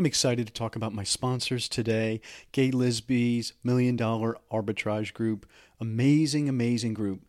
I'm 0.00 0.06
excited 0.06 0.46
to 0.46 0.52
talk 0.54 0.76
about 0.76 0.94
my 0.94 1.04
sponsors 1.04 1.68
today 1.68 2.22
Gaye 2.52 2.70
Lisby's 2.70 3.52
Million 3.62 3.96
Dollar 3.96 4.38
Arbitrage 4.50 5.12
Group. 5.12 5.44
Amazing, 5.78 6.48
amazing 6.48 6.94
group. 6.94 7.26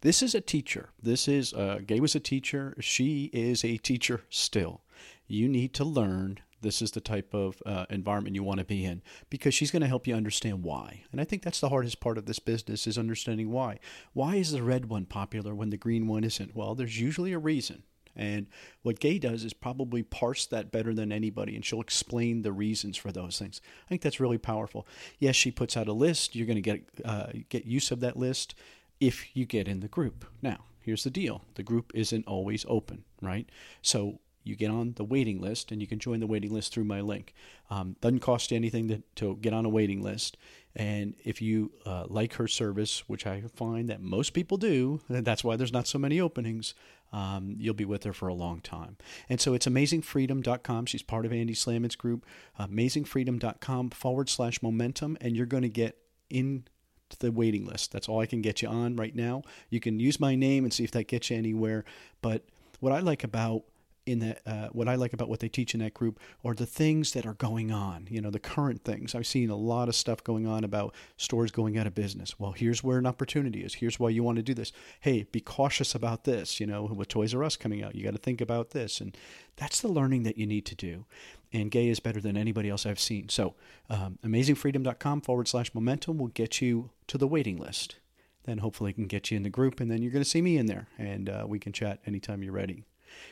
This 0.00 0.22
is 0.22 0.34
a 0.34 0.40
teacher. 0.40 0.88
This 1.02 1.28
is, 1.28 1.52
uh, 1.52 1.80
Gaye 1.86 2.00
was 2.00 2.14
a 2.14 2.20
teacher. 2.20 2.74
She 2.80 3.24
is 3.34 3.66
a 3.66 3.76
teacher 3.76 4.22
still. 4.30 4.80
You 5.26 5.46
need 5.46 5.74
to 5.74 5.84
learn 5.84 6.38
this 6.62 6.80
is 6.80 6.92
the 6.92 7.02
type 7.02 7.34
of 7.34 7.62
uh, 7.66 7.84
environment 7.90 8.34
you 8.34 8.42
want 8.42 8.60
to 8.60 8.64
be 8.64 8.86
in 8.86 9.02
because 9.28 9.52
she's 9.52 9.70
going 9.70 9.82
to 9.82 9.86
help 9.86 10.06
you 10.06 10.14
understand 10.14 10.62
why 10.62 11.02
and 11.12 11.20
i 11.20 11.24
think 11.24 11.42
that's 11.42 11.60
the 11.60 11.68
hardest 11.68 12.00
part 12.00 12.16
of 12.16 12.24
this 12.24 12.38
business 12.38 12.86
is 12.86 12.96
understanding 12.96 13.50
why 13.50 13.78
why 14.14 14.36
is 14.36 14.50
the 14.50 14.62
red 14.62 14.86
one 14.86 15.04
popular 15.04 15.54
when 15.54 15.68
the 15.68 15.76
green 15.76 16.06
one 16.06 16.24
isn't 16.24 16.56
well 16.56 16.74
there's 16.74 16.98
usually 16.98 17.34
a 17.34 17.38
reason 17.38 17.82
and 18.16 18.46
what 18.82 19.00
Gaye 19.00 19.18
does 19.18 19.44
is 19.44 19.52
probably 19.52 20.02
parse 20.02 20.46
that 20.46 20.70
better 20.70 20.94
than 20.94 21.12
anybody, 21.12 21.54
and 21.54 21.64
she'll 21.64 21.80
explain 21.80 22.42
the 22.42 22.52
reasons 22.52 22.96
for 22.96 23.12
those 23.12 23.38
things. 23.38 23.60
I 23.86 23.88
think 23.88 24.02
that's 24.02 24.20
really 24.20 24.38
powerful. 24.38 24.86
Yes, 25.18 25.36
she 25.36 25.50
puts 25.50 25.76
out 25.76 25.88
a 25.88 25.92
list. 25.92 26.34
You're 26.34 26.46
going 26.46 26.56
to 26.56 26.62
get 26.62 26.84
uh, 27.04 27.26
get 27.48 27.64
use 27.64 27.90
of 27.90 28.00
that 28.00 28.16
list 28.16 28.54
if 29.00 29.36
you 29.36 29.44
get 29.44 29.68
in 29.68 29.80
the 29.80 29.88
group. 29.88 30.24
Now, 30.42 30.64
here's 30.80 31.04
the 31.04 31.10
deal: 31.10 31.42
the 31.54 31.62
group 31.62 31.92
isn't 31.94 32.26
always 32.26 32.64
open, 32.68 33.04
right? 33.20 33.48
So 33.82 34.20
you 34.44 34.56
get 34.56 34.70
on 34.70 34.92
the 34.96 35.04
waiting 35.04 35.40
list, 35.40 35.72
and 35.72 35.80
you 35.80 35.86
can 35.86 35.98
join 35.98 36.20
the 36.20 36.26
waiting 36.26 36.52
list 36.52 36.72
through 36.72 36.84
my 36.84 37.00
link. 37.00 37.32
Um, 37.70 37.96
doesn't 38.02 38.20
cost 38.20 38.50
you 38.50 38.56
anything 38.56 38.88
to, 38.88 39.02
to 39.16 39.36
get 39.36 39.54
on 39.54 39.64
a 39.64 39.70
waiting 39.70 40.02
list. 40.02 40.36
And 40.76 41.14
if 41.24 41.40
you 41.40 41.72
uh, 41.86 42.04
like 42.08 42.34
her 42.34 42.46
service, 42.46 43.08
which 43.08 43.26
I 43.26 43.44
find 43.54 43.88
that 43.88 44.02
most 44.02 44.34
people 44.34 44.58
do, 44.58 45.00
that's 45.08 45.42
why 45.42 45.56
there's 45.56 45.72
not 45.72 45.86
so 45.86 45.98
many 45.98 46.20
openings, 46.20 46.74
um, 47.14 47.54
you'll 47.58 47.74
be 47.74 47.84
with 47.84 48.02
her 48.02 48.12
for 48.12 48.26
a 48.26 48.34
long 48.34 48.60
time. 48.60 48.96
And 49.28 49.40
so 49.40 49.54
it's 49.54 49.66
amazingfreedom.com. 49.66 50.86
She's 50.86 51.02
part 51.02 51.24
of 51.24 51.32
Andy 51.32 51.54
Slamans' 51.54 51.96
group, 51.96 52.26
amazingfreedom.com 52.58 53.90
forward 53.90 54.28
slash 54.28 54.60
momentum, 54.60 55.16
and 55.20 55.36
you're 55.36 55.46
going 55.46 55.62
to 55.62 55.68
get 55.68 55.96
in 56.28 56.64
the 57.20 57.30
waiting 57.30 57.64
list. 57.64 57.92
That's 57.92 58.08
all 58.08 58.18
I 58.18 58.26
can 58.26 58.42
get 58.42 58.62
you 58.62 58.68
on 58.68 58.96
right 58.96 59.14
now. 59.14 59.42
You 59.70 59.78
can 59.78 60.00
use 60.00 60.18
my 60.18 60.34
name 60.34 60.64
and 60.64 60.72
see 60.72 60.82
if 60.82 60.90
that 60.90 61.06
gets 61.06 61.30
you 61.30 61.36
anywhere. 61.36 61.84
But 62.20 62.46
what 62.80 62.92
I 62.92 62.98
like 62.98 63.22
about 63.22 63.62
in 64.06 64.18
that 64.18 64.42
uh, 64.46 64.68
what 64.72 64.88
I 64.88 64.96
like 64.96 65.12
about 65.12 65.28
what 65.28 65.40
they 65.40 65.48
teach 65.48 65.74
in 65.74 65.80
that 65.80 65.94
group 65.94 66.20
are 66.44 66.54
the 66.54 66.66
things 66.66 67.12
that 67.12 67.24
are 67.24 67.34
going 67.34 67.72
on 67.72 68.06
you 68.10 68.20
know 68.20 68.30
the 68.30 68.38
current 68.38 68.84
things. 68.84 69.14
I've 69.14 69.26
seen 69.26 69.50
a 69.50 69.56
lot 69.56 69.88
of 69.88 69.94
stuff 69.94 70.22
going 70.22 70.46
on 70.46 70.64
about 70.64 70.94
stores 71.16 71.50
going 71.50 71.78
out 71.78 71.86
of 71.86 71.94
business. 71.94 72.38
Well 72.38 72.52
here's 72.52 72.84
where 72.84 72.98
an 72.98 73.06
opportunity 73.06 73.62
is. 73.64 73.74
Here's 73.74 73.98
why 73.98 74.10
you 74.10 74.22
want 74.22 74.36
to 74.36 74.42
do 74.42 74.54
this. 74.54 74.72
Hey 75.00 75.26
be 75.30 75.40
cautious 75.40 75.94
about 75.94 76.24
this 76.24 76.60
you 76.60 76.66
know 76.66 76.84
with 76.84 77.08
Toys 77.08 77.34
R 77.34 77.44
Us 77.44 77.56
coming 77.56 77.82
out 77.82 77.94
you 77.94 78.04
got 78.04 78.12
to 78.12 78.18
think 78.18 78.40
about 78.40 78.70
this. 78.70 79.00
And 79.00 79.16
that's 79.56 79.80
the 79.80 79.88
learning 79.88 80.24
that 80.24 80.36
you 80.36 80.46
need 80.46 80.66
to 80.66 80.74
do. 80.74 81.06
And 81.52 81.70
Gaye 81.70 81.88
is 81.88 82.00
better 82.00 82.20
than 82.20 82.36
anybody 82.36 82.68
else 82.68 82.84
I've 82.84 82.98
seen. 83.00 83.28
So 83.28 83.54
um, 83.88 84.18
amazingfreedom.com 84.24 85.20
forward 85.20 85.46
slash 85.46 85.72
momentum 85.72 86.18
will 86.18 86.28
get 86.28 86.60
you 86.60 86.90
to 87.06 87.16
the 87.16 87.28
waiting 87.28 87.58
list. 87.58 87.96
Then 88.42 88.58
hopefully 88.58 88.92
can 88.92 89.06
get 89.06 89.30
you 89.30 89.36
in 89.36 89.44
the 89.44 89.50
group 89.50 89.80
and 89.80 89.90
then 89.90 90.02
you're 90.02 90.12
going 90.12 90.24
to 90.24 90.28
see 90.28 90.42
me 90.42 90.58
in 90.58 90.66
there 90.66 90.88
and 90.98 91.30
uh, 91.30 91.44
we 91.46 91.58
can 91.58 91.72
chat 91.72 92.00
anytime 92.06 92.42
you're 92.42 92.52
ready 92.52 92.84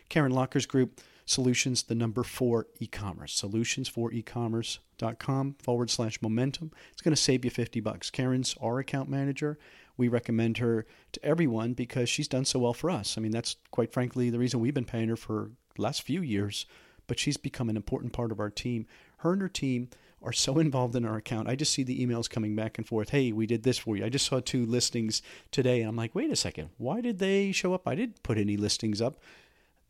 Karen 0.09 0.33
Locker's 0.33 0.67
group, 0.67 1.01
Solutions, 1.25 1.85
the 1.85 1.95
number 1.95 2.25
four 2.25 2.67
e-commerce. 2.81 3.33
Solutions 3.33 3.89
for 3.89 4.13
e-commerce.com 4.13 5.55
forward 5.63 5.91
slash 5.91 6.21
momentum. 6.21 6.73
It's 6.93 7.03
going 7.03 7.15
to 7.15 7.21
save 7.21 7.45
you 7.45 7.51
50 7.51 7.81
bucks. 7.81 8.11
Karen's 8.11 8.57
our 8.61 8.81
account 8.81 9.09
manager. 9.09 9.59
We 9.97 10.09
recommend 10.09 10.59
her 10.59 10.85
to 11.13 11.25
everyone 11.25 11.75
because 11.75 12.09
she's 12.09 12.29
done 12.29 12.45
so 12.45 12.59
well 12.59 12.75
for 12.75 12.91
us. 12.91 13.17
I 13.17 13.21
mean, 13.21 13.31
that's 13.31 13.57
quite 13.71 13.93
frankly 13.93 14.31
the 14.31 14.39
reason 14.39 14.61
we've 14.61 14.75
been 14.75 14.85
paying 14.85 15.09
her 15.09 15.17
for 15.17 15.53
last 15.79 16.03
few 16.03 16.23
years, 16.23 16.67
but 17.07 17.19
she's 17.19 17.37
become 17.37 17.69
an 17.69 17.77
important 17.77 18.13
part 18.13 18.33
of 18.33 18.41
our 18.41 18.51
team. 18.51 18.87
Her 19.19 19.33
and 19.33 19.43
her 19.43 19.49
team 19.49 19.91
are 20.23 20.33
so 20.33 20.59
involved 20.59 20.97
in 20.97 21.05
our 21.05 21.17
account. 21.17 21.49
I 21.49 21.57
just 21.57 21.73
see 21.73 21.83
the 21.83 22.05
emails 22.05 22.29
coming 22.29 22.57
back 22.57 22.79
and 22.79 22.87
forth. 22.87 23.11
Hey, 23.11 23.33
we 23.33 23.47
did 23.47 23.63
this 23.63 23.79
for 23.79 23.97
you. 23.97 24.05
I 24.05 24.09
just 24.09 24.27
saw 24.27 24.41
two 24.41 24.67
listings 24.67 25.23
today, 25.51 25.81
and 25.81 25.89
I'm 25.89 25.97
like, 25.97 26.15
wait 26.15 26.31
a 26.31 26.37
second, 26.37 26.71
why 26.79 27.01
did 27.01 27.19
they 27.19 27.53
show 27.53 27.75
up? 27.75 27.87
I 27.87 27.95
didn't 27.95 28.23
put 28.23 28.39
any 28.39 28.57
listings 28.57 29.01
up. 29.01 29.21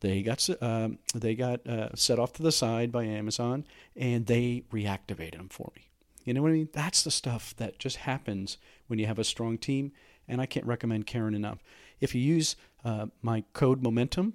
They 0.03 0.21
got 0.21 0.49
um, 0.61 0.99
they 1.15 1.33
got 1.33 1.65
uh, 1.65 1.95
set 1.95 2.19
off 2.19 2.33
to 2.33 2.43
the 2.43 2.51
side 2.51 2.91
by 2.91 3.05
Amazon, 3.05 3.65
and 3.95 4.25
they 4.25 4.65
reactivated 4.69 5.37
them 5.37 5.47
for 5.47 5.71
me. 5.77 5.87
You 6.25 6.33
know 6.33 6.41
what 6.41 6.49
I 6.49 6.55
mean? 6.55 6.69
That's 6.73 7.03
the 7.03 7.09
stuff 7.09 7.55
that 7.55 7.79
just 7.79 7.95
happens 7.95 8.57
when 8.87 8.99
you 8.99 9.05
have 9.05 9.17
a 9.17 9.23
strong 9.23 9.57
team, 9.57 9.93
and 10.27 10.41
I 10.41 10.45
can't 10.45 10.65
recommend 10.65 11.07
Karen 11.07 11.33
enough. 11.33 11.59
If 12.01 12.13
you 12.13 12.21
use 12.21 12.57
uh, 12.83 13.07
my 13.21 13.45
code 13.53 13.81
Momentum, 13.81 14.33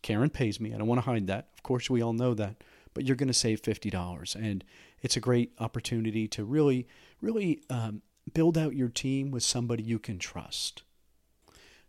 Karen 0.00 0.30
pays 0.30 0.60
me. 0.60 0.72
I 0.72 0.78
don't 0.78 0.88
want 0.88 1.02
to 1.02 1.10
hide 1.10 1.26
that. 1.26 1.48
Of 1.58 1.62
course, 1.62 1.90
we 1.90 2.00
all 2.00 2.14
know 2.14 2.32
that, 2.32 2.64
but 2.94 3.04
you're 3.04 3.16
going 3.16 3.28
to 3.28 3.34
save 3.34 3.60
fifty 3.60 3.90
dollars, 3.90 4.34
and 4.34 4.64
it's 5.02 5.16
a 5.18 5.20
great 5.20 5.52
opportunity 5.58 6.26
to 6.28 6.42
really, 6.42 6.88
really 7.20 7.60
um, 7.68 8.00
build 8.32 8.56
out 8.56 8.74
your 8.74 8.88
team 8.88 9.30
with 9.30 9.42
somebody 9.42 9.82
you 9.82 9.98
can 9.98 10.18
trust. 10.18 10.84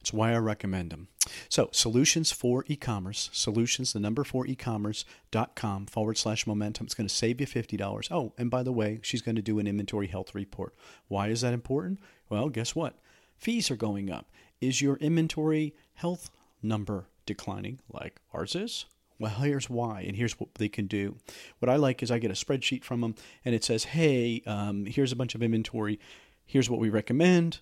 It's 0.01 0.13
why 0.13 0.33
I 0.33 0.37
recommend 0.37 0.91
them. 0.91 1.07
So, 1.49 1.69
solutions 1.71 2.31
for 2.31 2.63
e 2.67 2.75
commerce, 2.75 3.29
solutions, 3.33 3.93
the 3.93 3.99
number 3.99 4.23
for 4.23 4.47
e 4.47 4.55
commerce.com 4.55 5.87
forward 5.87 6.17
slash 6.17 6.47
momentum. 6.47 6.85
It's 6.85 6.93
going 6.93 7.07
to 7.07 7.13
save 7.13 7.41
you 7.41 7.47
$50. 7.47 8.07
Oh, 8.11 8.33
and 8.37 8.49
by 8.49 8.63
the 8.63 8.71
way, 8.71 8.99
she's 9.01 9.21
going 9.21 9.35
to 9.35 9.41
do 9.41 9.59
an 9.59 9.67
inventory 9.67 10.07
health 10.07 10.33
report. 10.33 10.75
Why 11.07 11.27
is 11.27 11.41
that 11.41 11.53
important? 11.53 11.99
Well, 12.29 12.49
guess 12.49 12.75
what? 12.75 12.95
Fees 13.37 13.69
are 13.69 13.75
going 13.75 14.09
up. 14.09 14.29
Is 14.61 14.81
your 14.81 14.95
inventory 14.97 15.75
health 15.95 16.29
number 16.61 17.07
declining 17.25 17.79
like 17.91 18.19
ours 18.33 18.55
is? 18.55 18.85
Well, 19.19 19.31
here's 19.31 19.69
why, 19.69 20.01
and 20.01 20.15
here's 20.15 20.39
what 20.39 20.55
they 20.55 20.69
can 20.69 20.85
do. 20.85 21.17
What 21.59 21.69
I 21.69 21.75
like 21.75 22.03
is 22.03 22.11
I 22.11 22.19
get 22.19 22.29
a 22.29 22.35
spreadsheet 22.35 22.83
from 22.83 23.01
them, 23.01 23.15
and 23.43 23.55
it 23.55 23.63
says, 23.63 23.83
hey, 23.85 24.43
um, 24.45 24.85
here's 24.85 25.11
a 25.11 25.15
bunch 25.15 25.33
of 25.33 25.41
inventory. 25.41 25.99
Here's 26.45 26.69
what 26.69 26.79
we 26.79 26.89
recommend. 26.89 27.59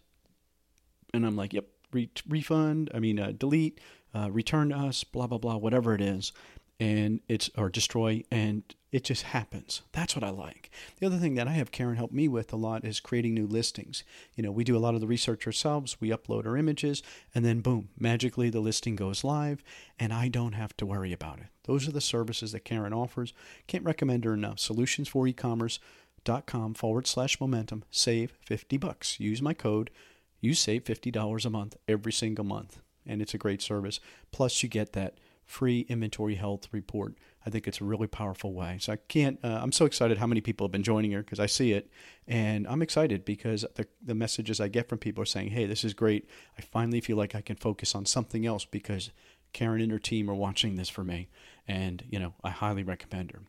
And 1.13 1.25
I'm 1.25 1.37
like, 1.37 1.53
yep, 1.53 1.65
re- 1.95 2.09
refund, 2.29 2.91
I 2.93 2.99
mean, 2.99 3.19
uh, 3.19 3.31
delete, 3.37 3.79
uh, 4.13 4.29
return 4.31 4.69
to 4.69 4.75
us, 4.75 5.03
blah, 5.03 5.27
blah, 5.27 5.39
blah, 5.39 5.57
whatever 5.57 5.95
it 5.95 6.01
is. 6.01 6.31
And 6.77 7.21
it's, 7.29 7.49
or 7.57 7.69
destroy, 7.69 8.23
and 8.29 8.61
it 8.91 9.05
just 9.05 9.23
happens. 9.23 9.81
That's 9.93 10.13
what 10.13 10.25
I 10.25 10.29
like. 10.29 10.69
The 10.99 11.05
other 11.05 11.17
thing 11.17 11.35
that 11.35 11.47
I 11.47 11.51
have 11.51 11.71
Karen 11.71 11.95
help 11.95 12.11
me 12.11 12.27
with 12.27 12.51
a 12.51 12.57
lot 12.57 12.83
is 12.83 12.99
creating 12.99 13.33
new 13.33 13.47
listings. 13.47 14.03
You 14.35 14.43
know, 14.43 14.51
we 14.51 14.65
do 14.65 14.75
a 14.75 14.79
lot 14.79 14.93
of 14.93 14.99
the 14.99 15.07
research 15.07 15.47
ourselves, 15.47 16.01
we 16.01 16.09
upload 16.09 16.45
our 16.45 16.57
images, 16.57 17.01
and 17.33 17.45
then 17.45 17.61
boom, 17.61 17.87
magically 17.97 18.49
the 18.49 18.59
listing 18.59 18.97
goes 18.97 19.23
live, 19.23 19.63
and 19.97 20.11
I 20.11 20.27
don't 20.27 20.51
have 20.51 20.75
to 20.77 20.85
worry 20.85 21.13
about 21.13 21.39
it. 21.39 21.47
Those 21.63 21.87
are 21.87 21.93
the 21.93 22.01
services 22.01 22.51
that 22.51 22.65
Karen 22.65 22.93
offers. 22.93 23.33
Can't 23.67 23.85
recommend 23.85 24.25
her 24.25 24.33
enough. 24.33 24.59
Solutions 24.59 25.07
for 25.07 25.25
e-commerce 25.27 25.79
dot 26.25 26.45
com 26.45 26.73
forward 26.73 27.07
slash 27.07 27.39
momentum 27.39 27.83
save 27.91 28.33
50 28.41 28.77
bucks 28.77 29.19
use 29.19 29.41
my 29.41 29.53
code 29.53 29.91
you 30.45 30.53
save 30.53 30.83
$50 30.83 31.45
a 31.45 31.49
month 31.49 31.75
every 31.87 32.13
single 32.13 32.45
month. 32.45 32.79
And 33.05 33.21
it's 33.21 33.33
a 33.33 33.37
great 33.37 33.61
service. 33.61 33.99
Plus, 34.31 34.63
you 34.63 34.69
get 34.69 34.93
that 34.93 35.17
free 35.45 35.85
inventory 35.89 36.35
health 36.35 36.67
report. 36.71 37.15
I 37.45 37.51
think 37.51 37.67
it's 37.67 37.79
a 37.79 37.83
really 37.83 38.07
powerful 38.07 38.53
way. 38.53 38.77
So 38.79 38.93
I 38.93 38.95
can't, 38.95 39.39
uh, 39.43 39.59
I'm 39.61 39.71
so 39.71 39.85
excited 39.85 40.17
how 40.17 40.25
many 40.25 40.41
people 40.41 40.65
have 40.65 40.71
been 40.71 40.81
joining 40.81 41.11
her 41.11 41.21
because 41.21 41.39
I 41.39 41.45
see 41.45 41.71
it. 41.71 41.91
And 42.27 42.67
I'm 42.67 42.81
excited 42.81 43.25
because 43.25 43.63
the, 43.75 43.87
the 44.03 44.15
messages 44.15 44.59
I 44.59 44.67
get 44.67 44.89
from 44.89 44.97
people 44.97 45.21
are 45.21 45.27
saying, 45.27 45.49
hey, 45.49 45.67
this 45.67 45.83
is 45.83 45.93
great. 45.93 46.27
I 46.57 46.61
finally 46.61 47.01
feel 47.01 47.17
like 47.17 47.35
I 47.35 47.41
can 47.41 47.55
focus 47.55 47.93
on 47.93 48.05
something 48.07 48.45
else 48.45 48.65
because 48.65 49.11
Karen 49.53 49.81
and 49.81 49.91
her 49.91 49.99
team 49.99 50.29
are 50.29 50.35
watching 50.35 50.75
this 50.75 50.89
for 50.89 51.03
me. 51.03 51.29
And, 51.67 52.03
you 52.09 52.17
know, 52.17 52.33
I 52.43 52.49
highly 52.49 52.83
recommend 52.83 53.31
her. 53.31 53.41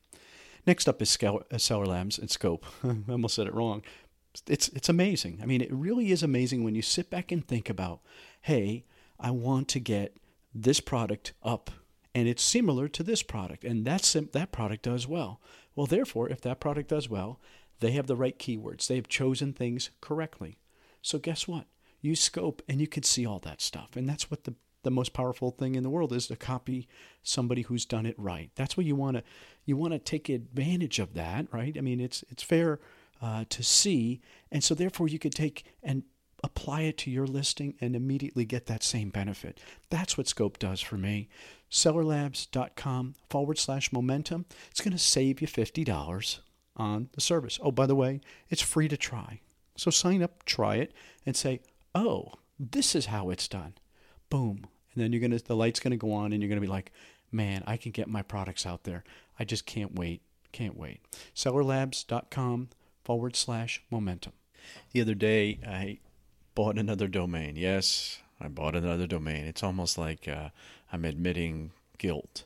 Next 0.66 0.88
up 0.88 1.00
is 1.00 1.16
uh, 1.22 1.58
Seller 1.58 1.86
Labs 1.86 2.18
and 2.18 2.30
Scope. 2.30 2.66
I 2.84 2.96
almost 3.08 3.36
said 3.36 3.46
it 3.46 3.54
wrong 3.54 3.82
it's 4.46 4.68
it's 4.68 4.88
amazing. 4.88 5.40
I 5.42 5.46
mean, 5.46 5.60
it 5.60 5.72
really 5.72 6.10
is 6.10 6.22
amazing 6.22 6.64
when 6.64 6.74
you 6.74 6.82
sit 6.82 7.10
back 7.10 7.32
and 7.32 7.46
think 7.46 7.68
about, 7.68 8.00
hey, 8.42 8.84
I 9.18 9.30
want 9.30 9.68
to 9.68 9.80
get 9.80 10.16
this 10.54 10.80
product 10.80 11.32
up 11.42 11.70
and 12.14 12.28
it's 12.28 12.42
similar 12.42 12.88
to 12.88 13.02
this 13.02 13.22
product 13.22 13.64
and 13.64 13.84
that's 13.84 14.12
that 14.12 14.52
product 14.52 14.82
does 14.82 15.06
well. 15.06 15.40
Well, 15.74 15.86
therefore, 15.86 16.28
if 16.28 16.40
that 16.42 16.60
product 16.60 16.88
does 16.88 17.08
well, 17.08 17.38
they 17.80 17.92
have 17.92 18.06
the 18.06 18.16
right 18.16 18.38
keywords. 18.38 18.86
They 18.86 18.96
have 18.96 19.08
chosen 19.08 19.52
things 19.52 19.90
correctly. 20.00 20.58
So 21.02 21.18
guess 21.18 21.46
what? 21.46 21.66
You 22.00 22.16
scope 22.16 22.62
and 22.68 22.80
you 22.80 22.86
can 22.86 23.02
see 23.02 23.26
all 23.26 23.38
that 23.40 23.60
stuff. 23.60 23.96
And 23.96 24.08
that's 24.08 24.30
what 24.30 24.44
the 24.44 24.54
the 24.82 24.90
most 24.92 25.12
powerful 25.12 25.50
thing 25.50 25.74
in 25.74 25.82
the 25.82 25.90
world 25.90 26.12
is 26.12 26.28
to 26.28 26.36
copy 26.36 26.86
somebody 27.24 27.62
who's 27.62 27.84
done 27.84 28.06
it 28.06 28.14
right. 28.16 28.50
That's 28.54 28.76
what 28.76 28.86
you 28.86 28.94
want 28.94 29.16
to 29.16 29.24
you 29.64 29.76
want 29.76 29.92
to 29.92 29.98
take 29.98 30.28
advantage 30.28 31.00
of 31.00 31.14
that, 31.14 31.52
right? 31.52 31.76
I 31.76 31.80
mean, 31.80 32.00
it's 32.00 32.24
it's 32.30 32.44
fair 32.44 32.78
uh, 33.20 33.44
to 33.48 33.62
see. 33.62 34.20
And 34.50 34.62
so, 34.62 34.74
therefore, 34.74 35.08
you 35.08 35.18
could 35.18 35.34
take 35.34 35.64
and 35.82 36.02
apply 36.44 36.82
it 36.82 36.98
to 36.98 37.10
your 37.10 37.26
listing 37.26 37.74
and 37.80 37.96
immediately 37.96 38.44
get 38.44 38.66
that 38.66 38.82
same 38.82 39.10
benefit. 39.10 39.58
That's 39.90 40.16
what 40.16 40.28
Scope 40.28 40.58
does 40.58 40.80
for 40.80 40.96
me. 40.96 41.28
Sellerlabs.com 41.70 43.14
forward 43.28 43.58
slash 43.58 43.92
momentum. 43.92 44.46
It's 44.70 44.80
going 44.80 44.92
to 44.92 44.98
save 44.98 45.40
you 45.40 45.48
$50 45.48 46.38
on 46.76 47.08
the 47.12 47.20
service. 47.20 47.58
Oh, 47.62 47.72
by 47.72 47.86
the 47.86 47.96
way, 47.96 48.20
it's 48.48 48.62
free 48.62 48.88
to 48.88 48.96
try. 48.96 49.40
So 49.76 49.90
sign 49.90 50.22
up, 50.22 50.44
try 50.44 50.76
it, 50.76 50.92
and 51.24 51.36
say, 51.36 51.60
oh, 51.94 52.34
this 52.58 52.94
is 52.94 53.06
how 53.06 53.30
it's 53.30 53.48
done. 53.48 53.74
Boom. 54.30 54.66
And 54.94 55.02
then 55.02 55.12
you're 55.12 55.20
gonna 55.20 55.38
the 55.38 55.56
light's 55.56 55.80
gonna 55.80 55.96
go 55.96 56.12
on 56.12 56.32
and 56.32 56.42
you're 56.42 56.48
gonna 56.48 56.60
be 56.60 56.66
like, 56.66 56.92
man, 57.30 57.62
I 57.66 57.76
can 57.76 57.92
get 57.92 58.08
my 58.08 58.22
products 58.22 58.64
out 58.64 58.84
there. 58.84 59.04
I 59.38 59.44
just 59.44 59.66
can't 59.66 59.94
wait 59.94 60.22
Can't 60.52 60.76
wait. 60.76 61.00
Sellerlabs.com 61.34 62.68
forward 63.06 63.36
slash 63.36 63.80
momentum. 63.88 64.32
The 64.90 65.00
other 65.00 65.14
day, 65.14 65.60
I 65.64 66.00
bought 66.56 66.76
another 66.76 67.06
domain. 67.06 67.54
Yes, 67.54 68.18
I 68.40 68.48
bought 68.48 68.74
another 68.74 69.06
domain. 69.06 69.44
It's 69.44 69.62
almost 69.62 69.96
like 69.96 70.26
uh, 70.26 70.48
I'm 70.92 71.04
admitting 71.04 71.70
guilt. 71.98 72.42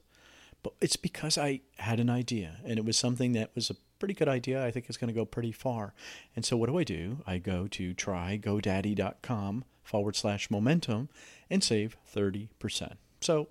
But 0.63 0.75
it's 0.83 0.97
because 0.97 1.39
I 1.39 1.63
had 1.79 1.99
an 1.99 2.11
idea, 2.11 2.59
and 2.63 2.79
it 2.79 2.85
was 2.85 2.99
something 2.99 3.33
that 3.33 3.53
was 3.55 3.71
a 3.71 3.77
pretty 3.99 4.13
good 4.13 4.29
idea. 4.29 4.63
I 4.63 4.71
think 4.71 4.85
it's 4.87 4.99
going 4.99 5.09
to 5.09 5.19
go 5.19 5.25
pretty 5.25 5.51
far. 5.51 5.95
And 6.37 6.45
so, 6.45 6.59
what 6.59 6.69
do 6.69 6.77
I 6.77 6.85
do? 6.85 7.21
I 7.27 7.39
go 7.39 7.67
to 7.69 7.95
trygodaddy.com 7.95 9.65
forward 9.83 10.15
slash 10.15 10.51
momentum 10.51 11.09
and 11.49 11.65
save 11.65 11.97
30%. 12.15 12.97
So, 13.23 13.49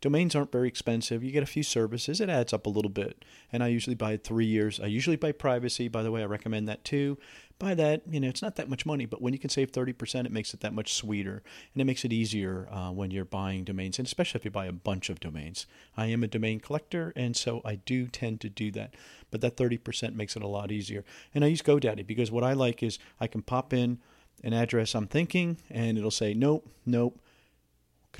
domains 0.00 0.34
aren't 0.34 0.52
very 0.52 0.68
expensive. 0.68 1.22
You 1.22 1.30
get 1.30 1.42
a 1.42 1.46
few 1.46 1.62
services, 1.62 2.20
it 2.20 2.28
adds 2.28 2.52
up 2.52 2.66
a 2.66 2.70
little 2.70 2.90
bit. 2.90 3.24
And 3.52 3.62
I 3.62 3.68
usually 3.68 3.96
buy 3.96 4.16
three 4.16 4.46
years. 4.46 4.80
I 4.80 4.86
usually 4.86 5.16
buy 5.16 5.32
privacy, 5.32 5.88
by 5.88 6.02
the 6.02 6.10
way, 6.10 6.22
I 6.22 6.26
recommend 6.26 6.68
that 6.68 6.84
too 6.84 7.18
buy 7.60 7.74
that. 7.74 8.02
You 8.10 8.18
know, 8.18 8.28
it's 8.28 8.42
not 8.42 8.56
that 8.56 8.68
much 8.68 8.84
money, 8.84 9.06
but 9.06 9.22
when 9.22 9.32
you 9.32 9.38
can 9.38 9.50
save 9.50 9.70
30%, 9.70 10.26
it 10.26 10.32
makes 10.32 10.52
it 10.52 10.60
that 10.60 10.74
much 10.74 10.94
sweeter. 10.94 11.44
And 11.72 11.80
it 11.80 11.84
makes 11.84 12.04
it 12.04 12.12
easier 12.12 12.66
uh, 12.72 12.90
when 12.90 13.12
you're 13.12 13.24
buying 13.24 13.62
domains, 13.62 14.00
and 14.00 14.06
especially 14.06 14.40
if 14.40 14.44
you 14.44 14.50
buy 14.50 14.66
a 14.66 14.72
bunch 14.72 15.08
of 15.08 15.20
domains. 15.20 15.66
I 15.96 16.06
am 16.06 16.24
a 16.24 16.28
domain 16.28 16.58
collector, 16.58 17.12
and 17.14 17.36
so 17.36 17.60
I 17.64 17.76
do 17.76 18.08
tend 18.08 18.40
to 18.40 18.48
do 18.48 18.72
that. 18.72 18.94
But 19.30 19.42
that 19.42 19.56
30% 19.56 20.16
makes 20.16 20.34
it 20.34 20.42
a 20.42 20.48
lot 20.48 20.72
easier. 20.72 21.04
And 21.32 21.44
I 21.44 21.48
use 21.48 21.62
GoDaddy 21.62 22.04
because 22.04 22.32
what 22.32 22.42
I 22.42 22.54
like 22.54 22.82
is 22.82 22.98
I 23.20 23.28
can 23.28 23.42
pop 23.42 23.72
in 23.72 23.98
an 24.42 24.54
address 24.54 24.94
I'm 24.94 25.06
thinking, 25.06 25.58
and 25.70 25.96
it'll 25.96 26.10
say, 26.10 26.34
nope, 26.34 26.68
nope 26.84 27.20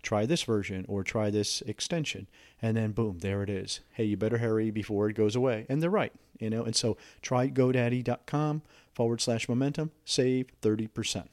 try 0.02 0.24
this 0.24 0.42
version 0.42 0.84
or 0.88 1.02
try 1.02 1.30
this 1.30 1.62
extension 1.62 2.26
and 2.62 2.76
then 2.76 2.92
boom 2.92 3.18
there 3.18 3.42
it 3.42 3.50
is 3.50 3.80
hey 3.94 4.04
you 4.04 4.16
better 4.16 4.38
hurry 4.38 4.70
before 4.70 5.08
it 5.08 5.14
goes 5.14 5.34
away 5.34 5.66
and 5.68 5.82
they're 5.82 5.90
right 5.90 6.12
you 6.38 6.48
know 6.48 6.62
and 6.62 6.76
so 6.76 6.96
try 7.22 7.48
godaddy.com 7.48 8.62
forward 9.00 9.20
slash 9.22 9.48
momentum, 9.48 9.90
save 10.04 10.48
30%. 10.60 11.28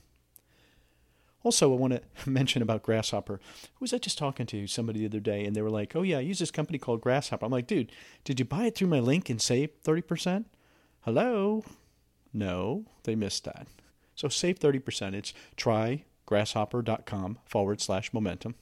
Also, 1.44 1.74
I 1.74 1.76
want 1.76 1.94
to 1.94 2.02
mention 2.30 2.62
about 2.62 2.82
Grasshopper. 2.82 3.42
Who 3.74 3.82
was 3.82 3.94
I 3.94 3.98
just 3.98 4.18
talking 4.18 4.46
to? 4.46 4.68
Somebody 4.68 5.00
the 5.00 5.06
other 5.08 5.20
day, 5.20 5.44
and 5.46 5.54
they 5.54 5.62
were 5.62 5.70
like, 5.70 5.94
"Oh 5.96 6.02
yeah, 6.02 6.18
I 6.18 6.22
use 6.22 6.40
this 6.40 6.50
company 6.50 6.78
called 6.80 7.02
Grasshopper." 7.02 7.46
I'm 7.46 7.52
like, 7.52 7.68
"Dude, 7.68 7.92
did 8.24 8.40
you 8.40 8.46
buy 8.46 8.66
it 8.66 8.76
through 8.76 8.88
my 8.88 9.00
link 9.00 9.30
and 9.30 9.42
save 9.42 9.72
thirty 9.84 10.02
percent?" 10.02 10.48
Hello, 11.02 11.64
no, 12.34 12.86
they 13.04 13.16
missed 13.16 13.44
that. 13.44 13.68
So 14.16 14.30
save 14.30 14.60
thirty 14.60 14.80
percent. 14.80 15.16
It's 15.16 15.34
trygrasshopper.com 16.28 17.40
forward 17.46 17.82
slash 17.82 18.14
momentum. 18.14 18.56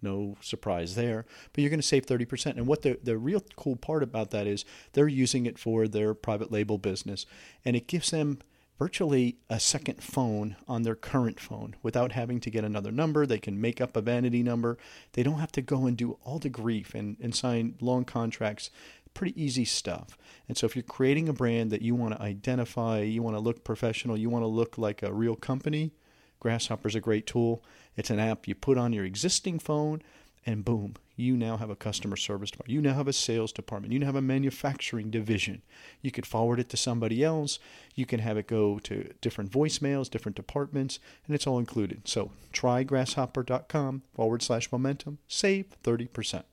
No 0.00 0.36
surprise 0.40 0.94
there, 0.94 1.26
but 1.52 1.60
you're 1.60 1.70
going 1.70 1.80
to 1.80 1.86
save 1.86 2.06
30%. 2.06 2.56
And 2.56 2.66
what 2.66 2.82
the, 2.82 2.98
the 3.02 3.18
real 3.18 3.42
cool 3.56 3.76
part 3.76 4.02
about 4.02 4.30
that 4.30 4.46
is 4.46 4.64
they're 4.92 5.08
using 5.08 5.44
it 5.44 5.58
for 5.58 5.88
their 5.88 6.14
private 6.14 6.52
label 6.52 6.78
business, 6.78 7.26
and 7.64 7.74
it 7.74 7.88
gives 7.88 8.12
them 8.12 8.38
virtually 8.78 9.38
a 9.50 9.58
second 9.58 10.00
phone 10.00 10.54
on 10.68 10.82
their 10.82 10.94
current 10.94 11.40
phone 11.40 11.74
without 11.82 12.12
having 12.12 12.38
to 12.38 12.50
get 12.50 12.64
another 12.64 12.92
number. 12.92 13.26
They 13.26 13.40
can 13.40 13.60
make 13.60 13.80
up 13.80 13.96
a 13.96 14.00
vanity 14.00 14.44
number. 14.44 14.78
They 15.14 15.24
don't 15.24 15.40
have 15.40 15.52
to 15.52 15.62
go 15.62 15.86
and 15.86 15.96
do 15.96 16.16
all 16.22 16.38
the 16.38 16.48
grief 16.48 16.94
and, 16.94 17.16
and 17.20 17.34
sign 17.34 17.74
long 17.80 18.04
contracts. 18.04 18.70
Pretty 19.14 19.42
easy 19.42 19.64
stuff. 19.64 20.16
And 20.46 20.56
so, 20.56 20.64
if 20.64 20.76
you're 20.76 20.84
creating 20.84 21.28
a 21.28 21.32
brand 21.32 21.72
that 21.72 21.82
you 21.82 21.96
want 21.96 22.14
to 22.14 22.22
identify, 22.22 23.00
you 23.00 23.20
want 23.20 23.34
to 23.34 23.40
look 23.40 23.64
professional, 23.64 24.16
you 24.16 24.30
want 24.30 24.44
to 24.44 24.48
look 24.48 24.78
like 24.78 25.02
a 25.02 25.12
real 25.12 25.34
company, 25.34 25.92
Grasshopper 26.40 26.88
is 26.88 26.94
a 26.94 27.00
great 27.00 27.26
tool. 27.26 27.62
It's 27.96 28.10
an 28.10 28.18
app 28.18 28.46
you 28.46 28.54
put 28.54 28.78
on 28.78 28.92
your 28.92 29.04
existing 29.04 29.58
phone, 29.58 30.02
and 30.46 30.64
boom, 30.64 30.94
you 31.16 31.36
now 31.36 31.56
have 31.56 31.68
a 31.68 31.76
customer 31.76 32.16
service 32.16 32.50
department. 32.50 32.72
You 32.72 32.80
now 32.80 32.94
have 32.94 33.08
a 33.08 33.12
sales 33.12 33.52
department. 33.52 33.92
You 33.92 33.98
now 33.98 34.06
have 34.06 34.14
a 34.14 34.22
manufacturing 34.22 35.10
division. 35.10 35.62
You 36.00 36.10
could 36.10 36.24
forward 36.24 36.60
it 36.60 36.68
to 36.70 36.76
somebody 36.76 37.24
else. 37.24 37.58
You 37.94 38.06
can 38.06 38.20
have 38.20 38.36
it 38.38 38.46
go 38.46 38.78
to 38.78 39.12
different 39.20 39.50
voicemails, 39.50 40.08
different 40.08 40.36
departments, 40.36 41.00
and 41.26 41.34
it's 41.34 41.46
all 41.46 41.58
included. 41.58 42.06
So 42.06 42.30
try 42.52 42.84
grasshopper.com 42.84 44.02
forward 44.14 44.42
slash 44.42 44.70
momentum. 44.70 45.18
Save 45.26 45.66
30%. 45.82 46.44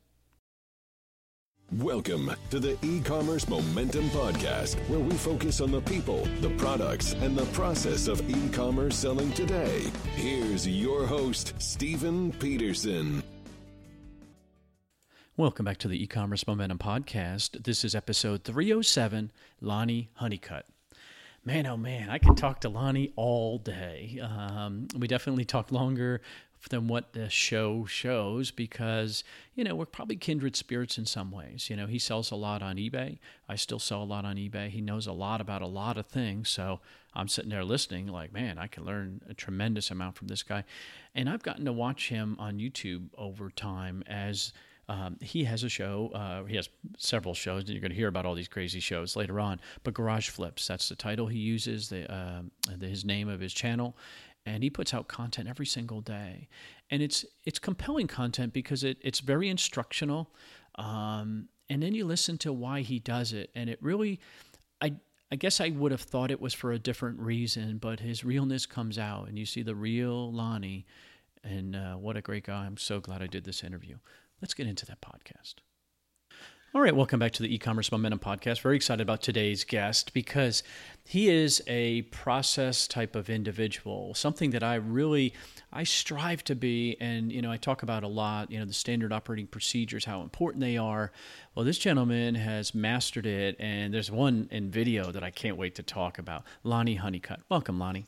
Welcome 1.72 2.32
to 2.52 2.60
the 2.60 2.78
e-commerce 2.84 3.50
momentum 3.50 4.08
podcast, 4.10 4.76
where 4.88 5.00
we 5.00 5.16
focus 5.16 5.62
on 5.62 5.72
the 5.72 5.82
people, 5.82 6.24
the 6.42 6.52
products, 6.52 7.14
and 7.14 7.36
the 7.36 7.46
process 7.46 8.08
of 8.08 8.30
e-commerce 8.30 8.96
selling 8.96 9.32
today. 9.34 9.92
Here's 10.16 10.68
your 10.68 11.08
host, 11.08 11.54
Stephen 11.58 12.32
Peterson. 12.34 13.24
Welcome 15.38 15.66
back 15.66 15.80
to 15.80 15.88
the 15.88 16.02
e-commerce 16.02 16.46
momentum 16.46 16.78
podcast. 16.78 17.64
This 17.64 17.84
is 17.84 17.96
episode 17.96 18.44
307, 18.44 19.32
Lonnie 19.60 20.10
Honeycutt. 20.14 20.68
Man, 21.44 21.66
oh 21.68 21.78
man, 21.78 22.10
I 22.10 22.20
can 22.20 22.36
talk 22.36 22.62
to 22.62 22.70
Lonnie 22.70 23.12
all 23.16 23.58
day. 23.58 24.20
Um, 24.20 24.88
we 24.98 25.08
definitely 25.08 25.46
talk 25.46 25.72
longer 25.72 26.22
than 26.70 26.88
what 26.88 27.14
the 27.14 27.30
show 27.30 27.86
shows 27.86 28.52
because 28.52 29.24
you 29.54 29.64
know 29.64 29.76
we're 29.76 29.86
probably 29.86 30.16
kindred 30.16 30.56
spirits 30.56 30.98
in 30.98 31.06
some 31.06 31.32
ways. 31.32 31.70
You 31.70 31.76
know 31.76 31.88
he 31.88 32.00
sells 32.00 32.32
a 32.32 32.36
lot 32.36 32.62
on 32.62 32.78
ebay. 32.78 33.20
I 33.48 33.56
still 33.56 33.80
sell 33.80 34.04
a 34.04 34.06
lot 34.06 34.26
on 34.26 34.36
ebay. 34.36 34.70
He 34.70 34.82
knows 34.82 35.08
a 35.08 35.14
lot 35.14 35.42
about 35.42 35.62
a 35.62 35.68
lot 35.68 35.98
of 35.98 36.08
things. 36.08 36.50
So 36.50 36.80
i'm 37.18 37.30
sitting 37.30 37.50
there 37.50 37.64
listening 37.64 38.08
like 38.08 38.34
man 38.34 38.58
i 38.58 38.68
can 38.68 38.84
learn 38.84 39.22
a 39.30 39.34
tremendous 39.34 39.90
amount 39.90 40.18
from 40.18 40.28
this 40.28 40.44
guy. 40.44 40.66
And 41.14 41.30
i've 41.30 41.44
gotten 41.44 41.64
to 41.64 41.72
watch 41.72 42.10
him 42.10 42.36
on 42.40 42.58
youtube 42.58 43.08
over 43.18 43.50
time 43.50 44.04
as 44.06 44.52
um, 44.88 45.18
he 45.20 45.46
has 45.46 45.64
a 45.64 45.70
show. 45.70 46.12
Uh, 46.14 46.44
he 46.44 46.56
has 46.56 46.70
several 46.98 47.34
shows, 47.34 47.64
and 47.64 47.70
you're 47.70 47.82
going 47.82 47.92
to 47.92 47.96
hear 47.96 48.08
about 48.08 48.26
all 48.26 48.36
these 48.36 48.48
crazy 48.48 48.80
shows 48.80 49.16
later 49.16 49.40
on. 49.40 49.60
But 49.84 49.94
Garage 49.94 50.30
Flips, 50.30 50.68
that's 50.68 50.90
the 50.90 50.96
title 50.96 51.28
he 51.28 51.40
uses, 51.40 51.90
the, 51.90 52.12
uh, 52.12 52.42
the 52.78 52.88
his 52.88 53.04
name 53.04 53.28
of 53.28 53.40
his 53.40 53.54
channel, 53.54 53.96
and 54.46 54.64
he 54.64 54.70
puts 54.70 54.94
out 54.94 55.08
content 55.08 55.50
every 55.50 55.66
single 55.66 56.02
day. 56.02 56.48
And 56.90 57.02
it's 57.02 57.26
it's 57.44 57.60
compelling 57.60 58.08
content 58.08 58.54
because 58.54 58.84
it, 58.84 58.98
it's 59.02 59.20
very 59.20 59.50
instructional 59.50 60.32
um, 60.76 61.50
and 61.70 61.82
then 61.82 61.96
you 61.96 62.06
listen 62.06 62.38
to 62.40 62.54
why 62.54 62.82
he 62.82 63.00
does 63.00 63.34
it. 63.34 63.50
And 63.56 63.70
it 63.70 63.80
really 63.82 64.20
i 64.82 64.94
i 65.32 65.36
guess 65.36 65.60
i 65.62 65.70
would 65.70 65.92
have 65.92 66.02
thought 66.02 66.32
it 66.32 66.42
was 66.42 66.54
for 66.54 66.72
a 66.72 66.80
different 66.80 67.20
reason 67.20 67.78
but 67.78 68.02
his 68.02 68.26
realness 68.26 68.66
comes 68.66 69.00
out 69.00 69.28
and 69.28 69.40
you 69.40 69.46
see 69.46 69.64
the 69.64 69.76
real 69.76 70.32
lonnie. 70.32 70.86
And 71.44 71.76
uh, 71.76 71.94
what 71.94 72.18
a 72.18 72.22
great 72.22 72.46
guy. 72.46 72.66
I'm 72.66 72.78
so 72.78 73.00
glad 73.00 73.22
i 73.22 73.28
did 73.28 73.44
this 73.44 73.64
interview. 73.64 73.98
Let's 74.42 74.54
get 74.54 74.68
into 74.68 74.86
that 74.88 75.02
podcast. 75.02 75.56
All 76.76 76.82
right, 76.82 76.94
welcome 76.94 77.20
back 77.20 77.32
to 77.34 77.42
the 77.42 77.56
e-commerce 77.56 77.90
momentum 77.90 78.20
podcast. 78.20 78.60
Very 78.60 78.76
excited 78.76 79.02
about 79.02 79.22
today's 79.22 79.64
guest 79.64 80.14
because 80.14 80.62
he 81.08 81.30
is 81.30 81.62
a 81.68 82.02
process 82.04 82.88
type 82.88 83.16
of 83.16 83.30
individual, 83.30 84.16
something 84.16 84.50
that 84.52 84.64
I 84.64 84.76
really 84.76 85.34
I 85.72 85.84
strive 85.84 86.44
to 86.46 86.56
be 86.56 86.98
and 87.00 87.32
you 87.32 87.42
know, 87.42 87.52
I 87.52 87.58
talk 87.58 87.84
about 87.84 88.04
a 88.04 88.08
lot, 88.08 88.50
you 88.50 88.58
know, 88.58 88.66
the 88.66 88.74
standard 88.74 89.14
operating 89.14 89.46
procedures, 89.46 90.06
how 90.06 90.22
important 90.22 90.62
they 90.62 90.78
are. 90.78 91.12
Well, 91.54 91.64
this 91.64 91.78
gentleman 91.78 92.34
has 92.36 92.74
mastered 92.74 93.28
it 93.28 93.56
and 93.60 93.94
there's 93.94 94.10
one 94.10 94.50
in 94.52 94.72
video 94.72 95.12
that 95.12 95.24
I 95.24 95.30
can't 95.30 95.58
wait 95.58 95.76
to 95.76 95.84
talk 95.84 96.18
about. 96.18 96.44
Lonnie 96.64 96.96
Honeycutt. 96.96 97.42
Welcome, 97.50 97.78
Lonnie. 97.78 98.08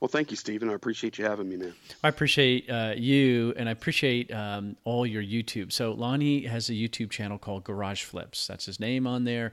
Well, 0.00 0.08
thank 0.08 0.30
you, 0.30 0.36
Stephen. 0.36 0.68
I 0.70 0.74
appreciate 0.74 1.18
you 1.18 1.24
having 1.24 1.48
me, 1.48 1.56
man. 1.56 1.74
I 2.02 2.08
appreciate 2.08 2.68
uh, 2.68 2.94
you, 2.96 3.54
and 3.56 3.68
I 3.68 3.72
appreciate 3.72 4.32
um, 4.32 4.76
all 4.84 5.06
your 5.06 5.22
YouTube. 5.22 5.72
So 5.72 5.92
Lonnie 5.92 6.42
has 6.42 6.68
a 6.68 6.72
YouTube 6.72 7.10
channel 7.10 7.38
called 7.38 7.64
Garage 7.64 8.02
Flips. 8.02 8.46
That's 8.46 8.66
his 8.66 8.80
name 8.80 9.06
on 9.06 9.24
there, 9.24 9.52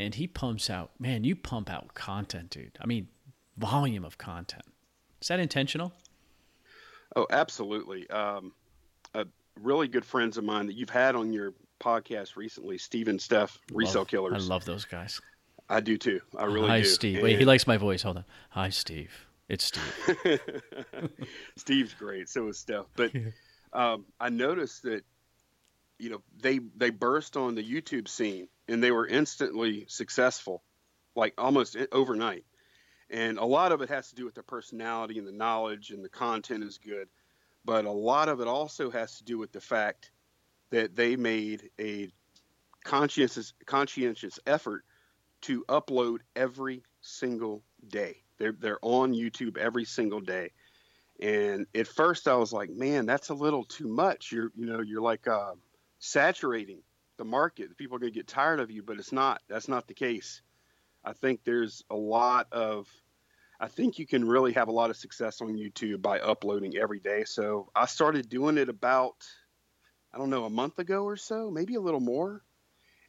and 0.00 0.14
he 0.14 0.26
pumps 0.26 0.70
out. 0.70 0.92
Man, 0.98 1.24
you 1.24 1.36
pump 1.36 1.70
out 1.70 1.92
content, 1.94 2.50
dude. 2.50 2.78
I 2.80 2.86
mean, 2.86 3.08
volume 3.58 4.04
of 4.04 4.16
content. 4.16 4.64
Is 5.20 5.28
that 5.28 5.38
intentional? 5.38 5.92
Oh, 7.14 7.26
absolutely. 7.30 8.08
Um, 8.08 8.52
uh, 9.14 9.24
really 9.60 9.88
good 9.88 10.04
friends 10.04 10.38
of 10.38 10.44
mine 10.44 10.66
that 10.66 10.74
you've 10.74 10.90
had 10.90 11.14
on 11.14 11.34
your 11.34 11.52
podcast 11.80 12.36
recently, 12.36 12.78
Steve 12.78 13.08
and 13.08 13.20
Steph, 13.20 13.58
Resale 13.72 14.00
love, 14.00 14.08
Killers. 14.08 14.32
I 14.48 14.52
love 14.52 14.64
those 14.64 14.86
guys. 14.86 15.20
I 15.68 15.80
do 15.80 15.98
too. 15.98 16.20
I 16.36 16.44
really 16.44 16.62
do. 16.62 16.66
Hi, 16.68 16.80
do. 16.80 16.86
Steve. 16.86 17.14
And 17.16 17.24
Wait, 17.24 17.38
he 17.38 17.44
likes 17.44 17.66
my 17.66 17.76
voice. 17.76 18.02
Hold 18.02 18.18
on. 18.18 18.24
Hi, 18.50 18.70
Steve. 18.70 19.12
It's 19.50 19.66
Steve. 19.66 20.40
Steve's 21.56 21.92
great. 21.92 22.28
So 22.28 22.48
is 22.48 22.58
Steph. 22.58 22.86
But 22.96 23.12
um, 23.74 24.06
I 24.18 24.30
noticed 24.30 24.82
that 24.84 25.04
you 25.98 26.08
know 26.08 26.22
they 26.40 26.60
they 26.76 26.88
burst 26.88 27.36
on 27.36 27.54
the 27.54 27.62
YouTube 27.62 28.08
scene 28.08 28.48
and 28.70 28.82
they 28.82 28.92
were 28.92 29.06
instantly 29.06 29.84
successful, 29.88 30.62
like 31.16 31.34
almost 31.36 31.76
overnight. 31.92 32.44
And 33.10 33.38
a 33.38 33.44
lot 33.44 33.72
of 33.72 33.82
it 33.82 33.88
has 33.88 34.08
to 34.10 34.14
do 34.14 34.24
with 34.24 34.34
their 34.34 34.44
personality 34.44 35.18
and 35.18 35.26
the 35.26 35.32
knowledge 35.32 35.90
and 35.90 36.04
the 36.04 36.08
content 36.08 36.62
is 36.62 36.78
good, 36.78 37.08
but 37.64 37.84
a 37.84 37.90
lot 37.90 38.28
of 38.28 38.40
it 38.40 38.46
also 38.46 38.88
has 38.90 39.18
to 39.18 39.24
do 39.24 39.36
with 39.36 39.50
the 39.50 39.60
fact 39.60 40.12
that 40.70 40.94
they 40.94 41.16
made 41.16 41.70
a 41.80 42.08
conscientious 42.84 43.52
conscientious 43.66 44.38
effort 44.46 44.84
to 45.42 45.64
upload 45.68 46.18
every 46.36 46.84
single 47.00 47.62
day. 47.88 48.22
They're 48.38 48.52
they're 48.52 48.78
on 48.82 49.12
YouTube 49.12 49.58
every 49.58 49.84
single 49.84 50.20
day. 50.20 50.52
And 51.20 51.66
at 51.74 51.88
first 51.88 52.28
I 52.28 52.36
was 52.36 52.52
like, 52.52 52.70
man, 52.70 53.04
that's 53.04 53.30
a 53.30 53.34
little 53.34 53.64
too 53.64 53.88
much. 53.88 54.30
You're 54.30 54.52
you 54.54 54.66
know 54.66 54.80
you're 54.80 55.02
like 55.02 55.26
uh, 55.26 55.54
saturating 55.98 56.82
the 57.20 57.24
market. 57.26 57.76
People 57.76 57.96
are 57.96 58.00
going 58.00 58.12
to 58.12 58.18
get 58.18 58.26
tired 58.26 58.58
of 58.58 58.70
you, 58.70 58.82
but 58.82 58.98
it's 58.98 59.12
not. 59.12 59.42
That's 59.46 59.68
not 59.68 59.86
the 59.86 59.94
case. 59.94 60.40
I 61.04 61.12
think 61.12 61.44
there's 61.44 61.84
a 61.90 61.96
lot 61.96 62.48
of 62.50 62.88
I 63.60 63.68
think 63.68 63.98
you 63.98 64.06
can 64.06 64.26
really 64.26 64.54
have 64.54 64.68
a 64.68 64.72
lot 64.72 64.88
of 64.88 64.96
success 64.96 65.42
on 65.42 65.54
YouTube 65.54 66.00
by 66.00 66.18
uploading 66.18 66.78
every 66.78 66.98
day. 66.98 67.24
So 67.24 67.68
I 67.76 67.84
started 67.84 68.30
doing 68.30 68.56
it 68.56 68.70
about, 68.70 69.16
I 70.14 70.18
don't 70.18 70.30
know, 70.30 70.46
a 70.46 70.50
month 70.50 70.78
ago 70.78 71.04
or 71.04 71.18
so, 71.18 71.50
maybe 71.50 71.74
a 71.74 71.80
little 71.80 72.00
more. 72.00 72.42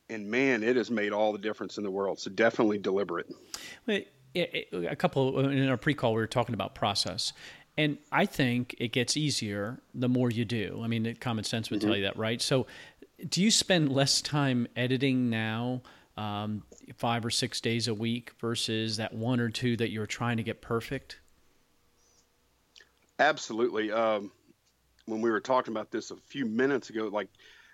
And 0.10 0.30
man, 0.30 0.62
it 0.62 0.76
has 0.76 0.92
made 0.92 1.14
all 1.14 1.32
the 1.32 1.40
difference 1.40 1.78
in 1.78 1.86
the 1.86 1.92
world. 1.92 2.20
So 2.20 2.30
definitely 2.30 2.80
deliberate. 2.80 3.28
Wait, 3.86 4.10
a 4.36 4.96
couple 4.98 5.40
in 5.40 5.70
our 5.70 5.78
pre-call, 5.78 6.14
we 6.14 6.22
were 6.22 6.28
talking 6.28 6.54
about 6.54 6.76
process, 6.76 7.32
and 7.78 7.98
I 8.12 8.26
think 8.26 8.76
it 8.78 8.92
gets 8.92 9.16
easier 9.16 9.80
the 9.94 10.10
more 10.10 10.30
you 10.30 10.44
do. 10.44 10.82
I 10.84 10.88
mean, 10.88 11.16
common 11.20 11.46
sense 11.46 11.70
would 11.70 11.80
mm-hmm. 11.80 11.88
tell 11.88 11.98
you 11.98 12.04
that, 12.04 12.18
right? 12.18 12.42
So, 12.42 12.68
do 13.30 13.42
you 13.42 13.52
spend 13.52 13.92
less 13.92 14.22
time 14.22 14.68
editing 14.76 15.30
now? 15.30 15.82
um, 16.18 16.64
five 16.96 17.26
or 17.26 17.30
six 17.30 17.62
days 17.62 17.88
a 17.88 17.94
week 17.94 18.32
versus 18.40 18.98
that 18.98 19.14
one 19.14 19.40
or 19.40 19.50
two 19.50 19.78
that 19.78 19.92
you're 19.92 20.06
trying 20.06 20.38
to 20.38 20.44
get 20.44 20.62
perfect? 20.62 21.20
Absolutely. 23.20 23.92
Um, 23.92 24.32
when 25.06 25.22
we 25.22 25.30
were 25.30 25.40
talking 25.40 25.74
about 25.74 25.92
this 25.92 26.12
a 26.12 26.16
few 26.16 26.46
minutes 26.46 26.90
ago, 26.90 27.10
like 27.12 27.30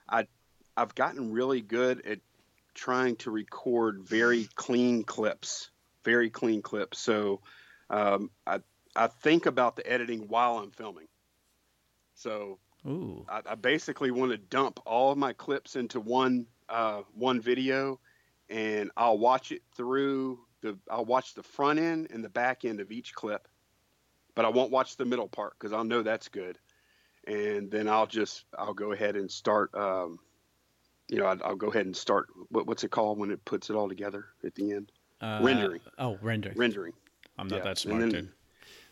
I, 0.07 0.27
I've 0.75 0.95
gotten 0.95 1.31
really 1.31 1.61
good 1.61 2.05
at 2.05 2.19
trying 2.73 3.15
to 3.17 3.31
record 3.31 4.01
very 4.03 4.47
clean 4.55 5.03
clips, 5.03 5.69
very 6.03 6.29
clean 6.29 6.61
clips. 6.61 6.99
So 6.99 7.41
um, 7.89 8.29
I, 8.45 8.59
I 8.95 9.07
think 9.07 9.45
about 9.45 9.75
the 9.75 9.89
editing 9.89 10.27
while 10.27 10.57
I'm 10.59 10.71
filming. 10.71 11.07
So 12.15 12.59
I, 13.29 13.41
I, 13.51 13.55
basically 13.55 14.11
want 14.11 14.31
to 14.31 14.37
dump 14.37 14.79
all 14.85 15.11
of 15.11 15.17
my 15.17 15.33
clips 15.33 15.75
into 15.75 15.99
one 15.99 16.47
uh, 16.69 17.01
one 17.13 17.41
video 17.41 17.99
and 18.49 18.91
I'll 18.95 19.17
watch 19.17 19.51
it 19.51 19.61
through 19.75 20.39
the 20.61 20.77
I'll 20.89 21.05
watch 21.05 21.33
the 21.33 21.43
front 21.43 21.79
end 21.79 22.07
and 22.11 22.23
the 22.23 22.29
back 22.29 22.65
end 22.65 22.79
of 22.79 22.91
each 22.91 23.13
clip, 23.13 23.47
but 24.35 24.45
I 24.45 24.49
won't 24.49 24.71
watch 24.71 24.97
the 24.97 25.05
middle 25.05 25.27
part 25.27 25.53
because 25.57 25.73
I'll 25.73 25.83
know 25.83 26.01
that's 26.01 26.27
good, 26.29 26.57
and 27.25 27.69
then 27.69 27.87
I'll 27.87 28.07
just 28.07 28.45
I'll 28.57 28.73
go 28.73 28.91
ahead 28.91 29.15
and 29.15 29.29
start. 29.29 29.73
Um, 29.75 30.19
you 31.09 31.19
know, 31.19 31.25
I'll, 31.25 31.39
I'll, 31.43 31.55
go 31.55 31.67
ahead 31.67 31.85
and 31.85 31.95
start. 31.95 32.27
What, 32.49 32.67
what's 32.67 32.83
it 32.83 32.91
called 32.91 33.17
when 33.17 33.31
it 33.31 33.43
puts 33.45 33.69
it 33.69 33.75
all 33.75 33.87
together 33.87 34.25
at 34.43 34.55
the 34.55 34.73
end? 34.73 34.91
Uh, 35.21 35.39
rendering. 35.41 35.79
Oh, 35.97 36.17
rendering. 36.21 36.57
Rendering. 36.57 36.93
I'm 37.37 37.47
not 37.47 37.57
yeah. 37.57 37.63
that 37.63 37.77
smart, 37.77 38.01
then, 38.01 38.09
dude. 38.09 38.29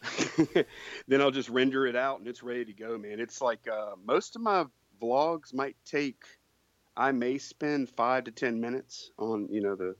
then 1.08 1.22
I'll 1.22 1.32
just 1.32 1.50
render 1.50 1.86
it 1.88 1.96
out 1.96 2.20
and 2.20 2.28
it's 2.28 2.44
ready 2.44 2.66
to 2.66 2.74
go, 2.74 2.98
man. 2.98 3.20
It's 3.20 3.42
like 3.42 3.68
uh, 3.68 3.92
most 4.06 4.36
of 4.36 4.42
my 4.42 4.66
vlogs 5.02 5.54
might 5.54 5.76
take 5.86 6.24
I 6.98 7.12
may 7.12 7.38
spend 7.38 7.90
five 7.90 8.24
to 8.26 8.32
ten 8.32 8.60
minutes 8.60 9.12
on 9.18 9.48
you 9.50 9.62
know 9.62 9.76
the 9.76 9.96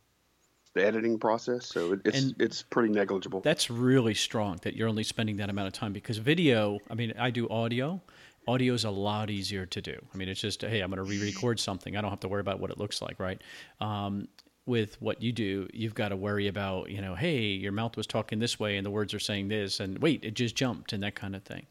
the 0.74 0.86
editing 0.86 1.18
process, 1.20 1.68
so 1.68 1.98
it's 2.06 2.22
and 2.22 2.36
it's 2.40 2.62
pretty 2.62 2.94
negligible. 2.94 3.42
That's 3.42 3.70
really 3.70 4.14
strong 4.14 4.60
that 4.64 4.76
you're 4.76 4.90
only 4.90 5.04
spending 5.04 5.38
that 5.38 5.50
amount 5.50 5.68
of 5.68 5.74
time 5.74 5.94
because 5.94 6.18
video. 6.18 6.80
I 6.90 6.96
mean, 6.96 7.14
I 7.18 7.32
do 7.32 7.48
audio. 7.50 8.02
Audio 8.48 8.74
is 8.74 8.84
a 8.84 8.92
lot 8.92 9.30
easier 9.32 9.66
to 9.66 9.82
do. 9.82 9.98
I 10.14 10.18
mean, 10.18 10.30
it's 10.30 10.40
just 10.40 10.62
hey, 10.62 10.82
I'm 10.82 10.92
going 10.92 11.04
to 11.04 11.10
re-record 11.10 11.60
something. 11.60 11.98
I 11.98 12.02
don't 12.02 12.12
have 12.12 12.20
to 12.22 12.28
worry 12.28 12.42
about 12.42 12.60
what 12.60 12.72
it 12.72 12.78
looks 12.78 13.02
like, 13.02 13.20
right? 13.20 13.42
Um, 13.82 14.28
with 14.66 15.00
what 15.00 15.22
you 15.22 15.32
do, 15.32 15.68
you've 15.74 15.94
got 15.94 16.10
to 16.10 16.16
worry 16.16 16.48
about, 16.48 16.90
you 16.90 17.00
know, 17.02 17.14
hey, 17.14 17.42
your 17.42 17.72
mouth 17.72 17.96
was 17.96 18.08
talking 18.08 18.40
this 18.40 18.60
way 18.60 18.78
and 18.78 18.86
the 18.86 18.90
words 18.90 19.14
are 19.14 19.20
saying 19.20 19.48
this, 19.48 19.80
and 19.80 20.00
wait, 20.00 20.24
it 20.26 20.34
just 20.34 20.56
jumped, 20.56 20.92
and 20.92 21.04
that 21.04 21.16
kind 21.16 21.36
of 21.36 21.44
thing. 21.44 21.68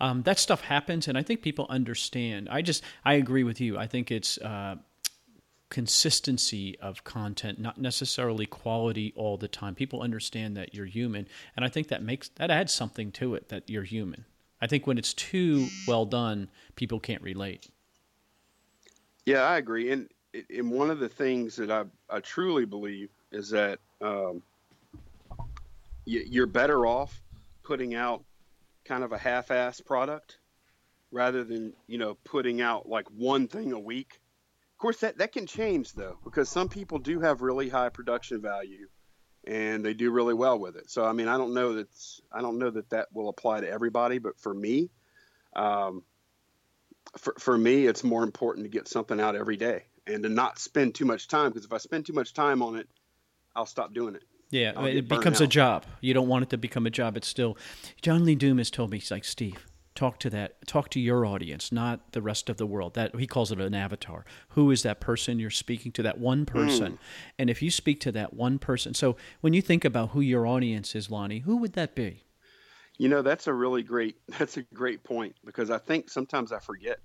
Um, 0.00 0.22
that 0.22 0.38
stuff 0.38 0.60
happens, 0.60 1.08
and 1.08 1.18
I 1.18 1.22
think 1.22 1.42
people 1.42 1.66
understand. 1.68 2.48
I 2.50 2.62
just, 2.62 2.84
I 3.04 3.14
agree 3.14 3.42
with 3.42 3.60
you. 3.60 3.76
I 3.76 3.88
think 3.88 4.12
it's 4.12 4.38
uh, 4.38 4.76
consistency 5.70 6.78
of 6.78 7.02
content, 7.02 7.58
not 7.58 7.78
necessarily 7.78 8.46
quality 8.46 9.12
all 9.16 9.36
the 9.36 9.48
time. 9.48 9.74
People 9.74 10.02
understand 10.02 10.56
that 10.56 10.74
you're 10.74 10.86
human, 10.86 11.26
and 11.56 11.64
I 11.64 11.68
think 11.68 11.88
that 11.88 12.02
makes 12.02 12.28
that 12.36 12.50
adds 12.50 12.72
something 12.72 13.10
to 13.12 13.34
it 13.34 13.48
that 13.48 13.68
you're 13.68 13.82
human. 13.82 14.24
I 14.60 14.66
think 14.68 14.86
when 14.86 14.98
it's 14.98 15.12
too 15.12 15.66
well 15.86 16.06
done, 16.06 16.48
people 16.76 17.00
can't 17.00 17.22
relate. 17.22 17.68
Yeah, 19.24 19.42
I 19.42 19.56
agree, 19.56 19.90
and 19.90 20.08
and 20.50 20.70
one 20.70 20.90
of 20.90 20.98
the 20.98 21.08
things 21.08 21.56
that 21.56 21.70
I, 21.70 21.84
I 22.10 22.20
truly 22.20 22.64
believe 22.64 23.10
is 23.32 23.50
that 23.50 23.78
um, 24.00 24.42
you're 26.04 26.46
better 26.46 26.86
off 26.86 27.22
putting 27.62 27.94
out 27.94 28.24
kind 28.84 29.02
of 29.02 29.12
a 29.12 29.18
half-ass 29.18 29.80
product 29.80 30.38
rather 31.10 31.44
than 31.44 31.72
you 31.86 31.98
know 31.98 32.16
putting 32.24 32.60
out 32.60 32.88
like 32.88 33.06
one 33.08 33.48
thing 33.48 33.72
a 33.72 33.78
week. 33.78 34.20
Of 34.74 34.78
course, 34.78 34.98
that 35.00 35.18
that 35.18 35.32
can 35.32 35.46
change 35.46 35.92
though 35.92 36.18
because 36.24 36.48
some 36.48 36.68
people 36.68 36.98
do 36.98 37.20
have 37.20 37.40
really 37.40 37.68
high 37.68 37.88
production 37.88 38.40
value 38.40 38.88
and 39.46 39.84
they 39.84 39.94
do 39.94 40.10
really 40.10 40.34
well 40.34 40.58
with 40.58 40.76
it. 40.76 40.90
So 40.90 41.04
I 41.04 41.12
mean, 41.12 41.28
I 41.28 41.36
don't 41.36 41.54
know 41.54 41.74
that 41.74 41.88
I 42.32 42.42
don't 42.42 42.58
know 42.58 42.70
that 42.70 42.90
that 42.90 43.08
will 43.12 43.28
apply 43.28 43.60
to 43.60 43.68
everybody, 43.68 44.18
but 44.18 44.38
for 44.38 44.54
me, 44.54 44.90
um, 45.54 46.02
for 47.16 47.34
for 47.38 47.56
me, 47.56 47.86
it's 47.86 48.04
more 48.04 48.22
important 48.22 48.64
to 48.66 48.70
get 48.70 48.86
something 48.86 49.20
out 49.20 49.34
every 49.34 49.56
day 49.56 49.84
and 50.06 50.22
to 50.22 50.28
not 50.28 50.58
spend 50.58 50.94
too 50.94 51.04
much 51.04 51.28
time 51.28 51.50
because 51.50 51.64
if 51.64 51.72
I 51.72 51.78
spend 51.78 52.06
too 52.06 52.12
much 52.12 52.32
time 52.32 52.62
on 52.62 52.76
it, 52.76 52.88
I'll 53.54 53.66
stop 53.66 53.94
doing 53.94 54.14
it. 54.14 54.24
Yeah, 54.50 54.80
it 54.84 55.08
becomes 55.08 55.40
a 55.40 55.46
job. 55.46 55.84
You 56.00 56.14
don't 56.14 56.28
want 56.28 56.44
it 56.44 56.50
to 56.50 56.58
become 56.58 56.86
a 56.86 56.90
job. 56.90 57.16
It's 57.16 57.26
still. 57.26 57.56
John 58.00 58.24
Lee 58.24 58.36
Dumas 58.36 58.70
told 58.70 58.90
me, 58.90 58.98
he's 58.98 59.10
like, 59.10 59.24
Steve, 59.24 59.66
talk 59.96 60.20
to 60.20 60.30
that, 60.30 60.64
talk 60.68 60.88
to 60.90 61.00
your 61.00 61.26
audience, 61.26 61.72
not 61.72 62.12
the 62.12 62.22
rest 62.22 62.48
of 62.48 62.56
the 62.56 62.66
world. 62.66 62.94
That 62.94 63.16
he 63.16 63.26
calls 63.26 63.50
it 63.50 63.60
an 63.60 63.74
avatar. 63.74 64.24
Who 64.50 64.70
is 64.70 64.84
that 64.84 65.00
person 65.00 65.40
you're 65.40 65.50
speaking 65.50 65.90
to? 65.92 66.02
That 66.02 66.18
one 66.18 66.46
person. 66.46 66.92
Mm. 66.92 66.98
And 67.40 67.50
if 67.50 67.60
you 67.60 67.72
speak 67.72 68.00
to 68.02 68.12
that 68.12 68.34
one 68.34 68.60
person, 68.60 68.94
so 68.94 69.16
when 69.40 69.52
you 69.52 69.62
think 69.62 69.84
about 69.84 70.10
who 70.10 70.20
your 70.20 70.46
audience 70.46 70.94
is, 70.94 71.10
Lonnie, 71.10 71.40
who 71.40 71.56
would 71.56 71.72
that 71.72 71.96
be? 71.96 72.22
You 72.98 73.08
know, 73.08 73.22
that's 73.22 73.46
a 73.46 73.52
really 73.52 73.82
great. 73.82 74.16
That's 74.38 74.56
a 74.56 74.62
great 74.62 75.04
point 75.04 75.34
because 75.44 75.70
I 75.70 75.78
think 75.78 76.08
sometimes 76.08 76.52
I 76.52 76.60
forget. 76.60 76.98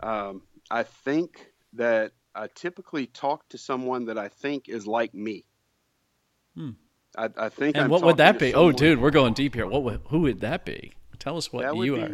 Um, 0.00 0.42
I 0.70 0.82
think 0.82 1.52
that 1.74 2.12
I 2.34 2.48
typically 2.54 3.06
talk 3.06 3.48
to 3.50 3.58
someone 3.58 4.06
that 4.06 4.18
I 4.18 4.28
think 4.28 4.68
is 4.68 4.86
like 4.86 5.14
me. 5.14 5.44
Hmm. 6.54 6.70
I, 7.16 7.28
I, 7.36 7.48
think. 7.48 7.76
And 7.76 7.84
I'm 7.84 7.90
what 7.90 8.02
would 8.02 8.18
that 8.18 8.38
be? 8.38 8.54
Oh, 8.54 8.70
dude, 8.72 9.00
we're 9.00 9.10
going 9.10 9.34
deep 9.34 9.54
here. 9.54 9.66
What 9.66 9.82
would, 9.84 10.00
who 10.08 10.20
would 10.20 10.40
that 10.40 10.64
be? 10.64 10.92
Tell 11.18 11.36
us 11.36 11.52
what 11.52 11.76
you 11.76 11.96
be, 11.96 12.02
are. 12.02 12.10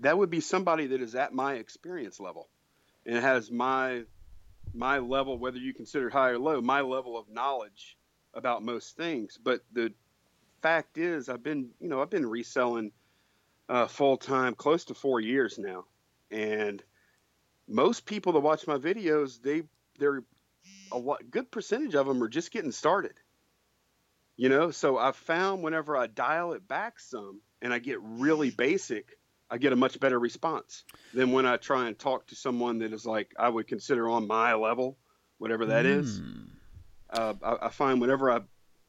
That 0.00 0.16
would 0.16 0.30
be 0.30 0.40
somebody 0.40 0.86
that 0.88 1.02
is 1.02 1.14
at 1.14 1.34
my 1.34 1.54
experience 1.54 2.20
level, 2.20 2.48
and 3.04 3.16
has 3.16 3.50
my 3.50 4.04
my 4.72 4.98
level, 4.98 5.38
whether 5.38 5.58
you 5.58 5.74
consider 5.74 6.08
high 6.08 6.30
or 6.30 6.38
low, 6.38 6.60
my 6.60 6.80
level 6.80 7.18
of 7.18 7.28
knowledge 7.28 7.96
about 8.34 8.62
most 8.62 8.96
things. 8.96 9.38
But 9.42 9.62
the 9.72 9.92
fact 10.62 10.98
is, 10.98 11.28
I've 11.28 11.42
been, 11.42 11.70
you 11.80 11.88
know, 11.88 12.00
I've 12.00 12.10
been 12.10 12.26
reselling 12.26 12.92
uh, 13.68 13.86
full 13.86 14.16
time 14.16 14.54
close 14.54 14.84
to 14.86 14.94
four 14.94 15.20
years 15.20 15.58
now, 15.58 15.84
and 16.30 16.82
most 17.68 18.06
people 18.06 18.32
that 18.32 18.40
watch 18.40 18.66
my 18.66 18.78
videos, 18.78 19.40
they 19.40 19.62
they're 19.98 20.22
a 20.92 20.98
lot, 20.98 21.30
good 21.30 21.50
percentage 21.50 21.94
of 21.94 22.06
them 22.06 22.22
are 22.22 22.28
just 22.28 22.50
getting 22.50 22.72
started. 22.72 23.14
You 24.36 24.50
know, 24.50 24.70
so 24.70 24.98
I 24.98 25.12
found 25.12 25.62
whenever 25.62 25.96
I 25.96 26.08
dial 26.08 26.52
it 26.52 26.68
back 26.68 27.00
some 27.00 27.40
and 27.62 27.72
I 27.72 27.78
get 27.78 27.98
really 28.02 28.50
basic, 28.50 29.16
I 29.50 29.58
get 29.58 29.72
a 29.72 29.76
much 29.76 29.98
better 29.98 30.18
response 30.18 30.84
than 31.14 31.32
when 31.32 31.46
I 31.46 31.56
try 31.56 31.86
and 31.86 31.98
talk 31.98 32.26
to 32.26 32.34
someone 32.36 32.80
that 32.80 32.92
is 32.92 33.06
like 33.06 33.32
I 33.38 33.48
would 33.48 33.66
consider 33.66 34.08
on 34.08 34.26
my 34.26 34.54
level, 34.54 34.98
whatever 35.38 35.66
that 35.66 35.86
mm. 35.86 36.00
is. 36.00 36.18
Hmm. 36.18 36.42
Uh, 37.08 37.34
I, 37.42 37.66
I, 37.66 37.68
find 37.70 38.00
whenever 38.00 38.30
I 38.30 38.40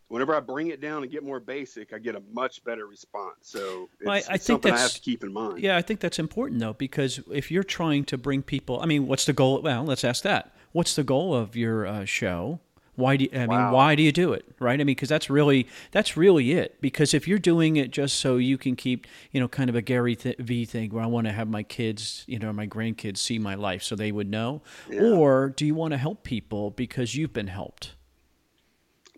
whenever 0.10 0.36
I 0.36 0.40
bring 0.40 0.68
it 0.68 0.82
down 0.82 1.04
and 1.04 1.12
get 1.12 1.24
more 1.24 1.40
basic, 1.40 1.94
I 1.94 2.00
get 2.00 2.16
a 2.16 2.22
much 2.32 2.64
better 2.64 2.88
response. 2.88 3.36
So 3.42 3.90
it's, 4.00 4.06
well, 4.06 4.16
I, 4.16 4.32
I 4.32 4.36
it's 4.36 4.46
something 4.46 4.74
I 4.74 4.80
have 4.80 4.94
to 4.94 5.02
keep 5.02 5.24
in 5.24 5.34
mind. 5.34 5.60
Yeah, 5.60 5.78
I 5.78 5.82
think 5.82 6.00
that's 6.00 6.20
important 6.20 6.60
though, 6.60 6.74
because 6.74 7.20
if 7.32 7.52
you're 7.52 7.64
trying 7.64 8.06
to 8.06 8.18
bring 8.18 8.44
people, 8.44 8.80
I 8.82 8.86
mean, 8.86 9.08
what's 9.08 9.26
the 9.26 9.34
goal? 9.34 9.62
Well, 9.62 9.84
let's 9.84 10.04
ask 10.04 10.24
that. 10.24 10.54
What's 10.72 10.96
the 10.96 11.04
goal 11.04 11.34
of 11.34 11.56
your 11.56 11.86
uh, 11.86 12.06
show? 12.06 12.60
Why 12.96 13.16
do 13.16 13.26
you, 13.26 13.30
I 13.32 13.46
wow. 13.46 13.66
mean 13.66 13.72
why 13.72 13.94
do 13.94 14.02
you 14.02 14.12
do 14.12 14.34
it 14.34 14.44
right? 14.60 14.74
I 14.74 14.78
mean 14.78 14.88
because 14.88 15.08
that's 15.08 15.30
really 15.30 15.68
that's 15.92 16.18
really 16.18 16.54
it. 16.54 16.82
Because 16.82 17.14
if 17.14 17.28
you're 17.28 17.38
doing 17.38 17.78
it 17.78 17.92
just 17.92 18.20
so 18.20 18.38
you 18.38 18.58
can 18.58 18.76
keep 18.76 19.06
you 19.32 19.40
know 19.40 19.48
kind 19.48 19.70
of 19.70 19.76
a 19.76 19.84
Gary 19.84 20.16
th- 20.16 20.38
V 20.40 20.66
thing 20.66 20.90
where 20.90 21.04
I 21.04 21.06
want 21.06 21.28
to 21.28 21.32
have 21.32 21.48
my 21.48 21.62
kids 21.62 22.24
you 22.26 22.40
know 22.40 22.52
my 22.52 22.66
grandkids 22.66 23.18
see 23.18 23.38
my 23.38 23.54
life 23.54 23.84
so 23.84 23.96
they 23.96 24.12
would 24.12 24.28
know, 24.28 24.64
yeah. 24.90 25.02
or 25.02 25.50
do 25.50 25.64
you 25.64 25.76
want 25.76 25.92
to 25.92 25.98
help 25.98 26.24
people 26.24 26.72
because 26.72 27.14
you've 27.14 27.34
been 27.34 27.48
helped? 27.48 27.94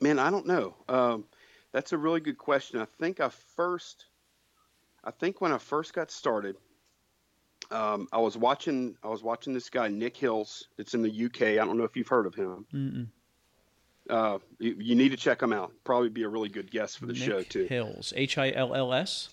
Man, 0.01 0.19
I 0.19 0.29
don't 0.29 0.45
know. 0.45 0.75
Um, 0.87 1.25
that's 1.71 1.93
a 1.93 1.97
really 1.97 2.19
good 2.19 2.37
question. 2.37 2.79
I 2.79 2.85
think 2.99 3.19
I 3.19 3.29
first, 3.55 4.05
I 5.03 5.11
think 5.11 5.41
when 5.41 5.51
I 5.51 5.57
first 5.57 5.93
got 5.93 6.11
started, 6.11 6.55
um, 7.71 8.07
I 8.11 8.19
was 8.19 8.37
watching, 8.37 8.95
I 9.03 9.09
was 9.09 9.21
watching 9.21 9.53
this 9.53 9.69
guy 9.69 9.87
Nick 9.89 10.17
Hills. 10.17 10.67
It's 10.77 10.93
in 10.93 11.01
the 11.01 11.25
UK. 11.25 11.41
I 11.41 11.65
don't 11.65 11.77
know 11.77 11.83
if 11.83 11.95
you've 11.95 12.07
heard 12.07 12.25
of 12.25 12.33
him. 12.33 12.65
Uh, 14.09 14.39
you, 14.57 14.75
you, 14.79 14.95
need 14.95 15.09
to 15.09 15.17
check 15.17 15.41
him 15.41 15.53
out. 15.53 15.71
Probably 15.83 16.09
be 16.09 16.23
a 16.23 16.29
really 16.29 16.49
good 16.49 16.71
guest 16.71 16.97
for 16.97 17.05
the 17.05 17.13
Nick 17.13 17.21
show 17.21 17.43
too. 17.43 17.65
Hills, 17.65 18.11
H 18.15 18.39
I 18.39 18.49
L 18.51 18.73
L 18.73 18.91
S. 18.91 19.29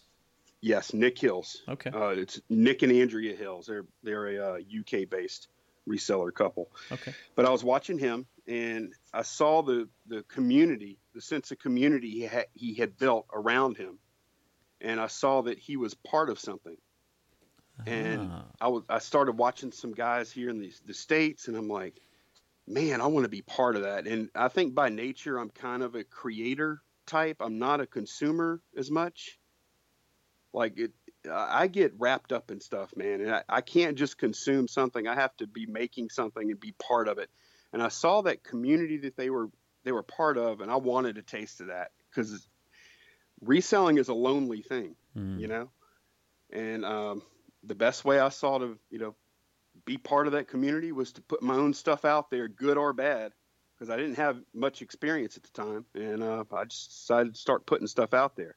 Yes, 0.61 0.93
Nick 0.93 1.19
Hills. 1.19 1.63
Okay. 1.67 1.91
Uh, 1.91 2.09
it's 2.09 2.41
Nick 2.51 2.83
and 2.83 2.93
Andrea 2.93 3.35
Hills. 3.35 3.67
They're 3.67 3.87
they're 4.03 4.27
a 4.27 4.55
uh, 4.55 4.59
UK 4.59 5.09
based 5.09 5.49
reseller 5.89 6.33
couple. 6.35 6.69
Okay. 6.93 7.15
But 7.35 7.47
I 7.47 7.51
was 7.51 7.65
watching 7.65 7.99
him, 7.99 8.27
and 8.47 8.93
I 9.13 9.23
saw 9.23 9.63
the 9.63 9.89
the 10.07 10.23
community, 10.25 10.99
the 11.15 11.21
sense 11.21 11.51
of 11.51 11.59
community 11.59 12.11
he 12.11 12.23
had 12.23 12.47
he 12.55 12.75
had 12.75 12.97
built 12.99 13.27
around 13.33 13.77
him, 13.77 13.99
and 14.81 15.01
I 15.01 15.09
saw 15.09 15.43
that 15.43 15.59
he 15.59 15.77
was 15.77 15.95
part 15.95 16.31
of 16.31 16.39
something. 16.39 16.77
And 17.87 18.31
Ah. 18.33 18.45
I 18.61 18.69
was 18.69 18.85
I 18.89 18.99
started 19.01 19.37
watching 19.39 19.73
some 19.73 19.93
guys 19.93 20.31
here 20.33 20.49
in 20.51 20.59
the 20.61 20.73
the 20.87 20.95
states, 20.95 21.49
and 21.49 21.57
I'm 21.57 21.69
like, 21.69 22.01
man, 22.67 23.01
I 23.01 23.07
want 23.07 23.25
to 23.25 23.31
be 23.31 23.43
part 23.43 23.77
of 23.77 23.83
that. 23.83 24.07
And 24.07 24.31
I 24.35 24.49
think 24.49 24.75
by 24.75 24.89
nature, 24.89 25.39
I'm 25.39 25.51
kind 25.51 25.83
of 25.83 25.95
a 25.95 26.05
creator 26.05 26.83
type. 27.07 27.37
I'm 27.41 27.59
not 27.59 27.81
a 27.81 27.87
consumer 27.87 28.61
as 28.77 28.91
much. 28.91 29.39
Like 30.53 30.79
it, 30.79 30.93
I 31.31 31.67
get 31.67 31.93
wrapped 31.99 32.33
up 32.33 32.51
in 32.51 32.61
stuff, 32.61 32.97
man, 32.97 33.21
and 33.21 33.31
I, 33.35 33.43
I 33.49 33.61
can't 33.61 33.99
just 33.99 34.17
consume 34.17 34.69
something. 34.69 35.07
I 35.07 35.15
have 35.15 35.37
to 35.39 35.47
be 35.47 35.67
making 35.67 36.09
something 36.11 36.51
and 36.51 36.59
be 36.61 36.73
part 36.73 37.09
of 37.09 37.19
it. 37.19 37.31
And 37.73 37.83
I 37.83 37.89
saw 37.89 38.23
that 38.23 38.43
community 38.45 38.97
that 38.99 39.17
they 39.17 39.31
were 39.31 39.51
they 39.85 39.93
were 39.93 40.03
part 40.03 40.39
of, 40.39 40.61
and 40.61 40.71
I 40.71 40.77
wanted 40.77 41.19
a 41.19 41.23
taste 41.23 41.61
of 41.61 41.69
that 41.69 41.93
because 42.11 42.49
reselling 43.41 43.99
is 43.99 44.09
a 44.09 44.15
lonely 44.15 44.63
thing, 44.63 44.97
Mm. 45.17 45.41
you 45.41 45.49
know. 45.49 45.71
And 46.53 46.85
um, 46.85 47.23
the 47.65 47.75
best 47.75 48.05
way 48.05 48.21
I 48.21 48.29
saw 48.29 48.59
to 48.59 48.79
you 48.91 48.99
know 48.99 49.15
be 49.85 49.99
part 49.99 50.27
of 50.27 50.33
that 50.33 50.49
community 50.49 50.93
was 50.93 51.13
to 51.13 51.23
put 51.23 51.43
my 51.43 51.55
own 51.55 51.75
stuff 51.75 52.05
out 52.05 52.31
there, 52.31 52.49
good 52.49 52.79
or 52.79 52.93
bad, 52.93 53.33
because 53.75 53.91
I 53.91 53.97
didn't 53.97 54.17
have 54.17 54.39
much 54.55 54.81
experience 54.83 55.37
at 55.37 55.43
the 55.43 55.51
time, 55.51 55.85
and 55.95 56.23
uh, 56.23 56.45
I 56.53 56.65
just 56.65 56.91
decided 56.91 57.35
to 57.35 57.41
start 57.41 57.67
putting 57.67 57.87
stuff 57.87 58.15
out 58.15 58.37
there. 58.37 58.57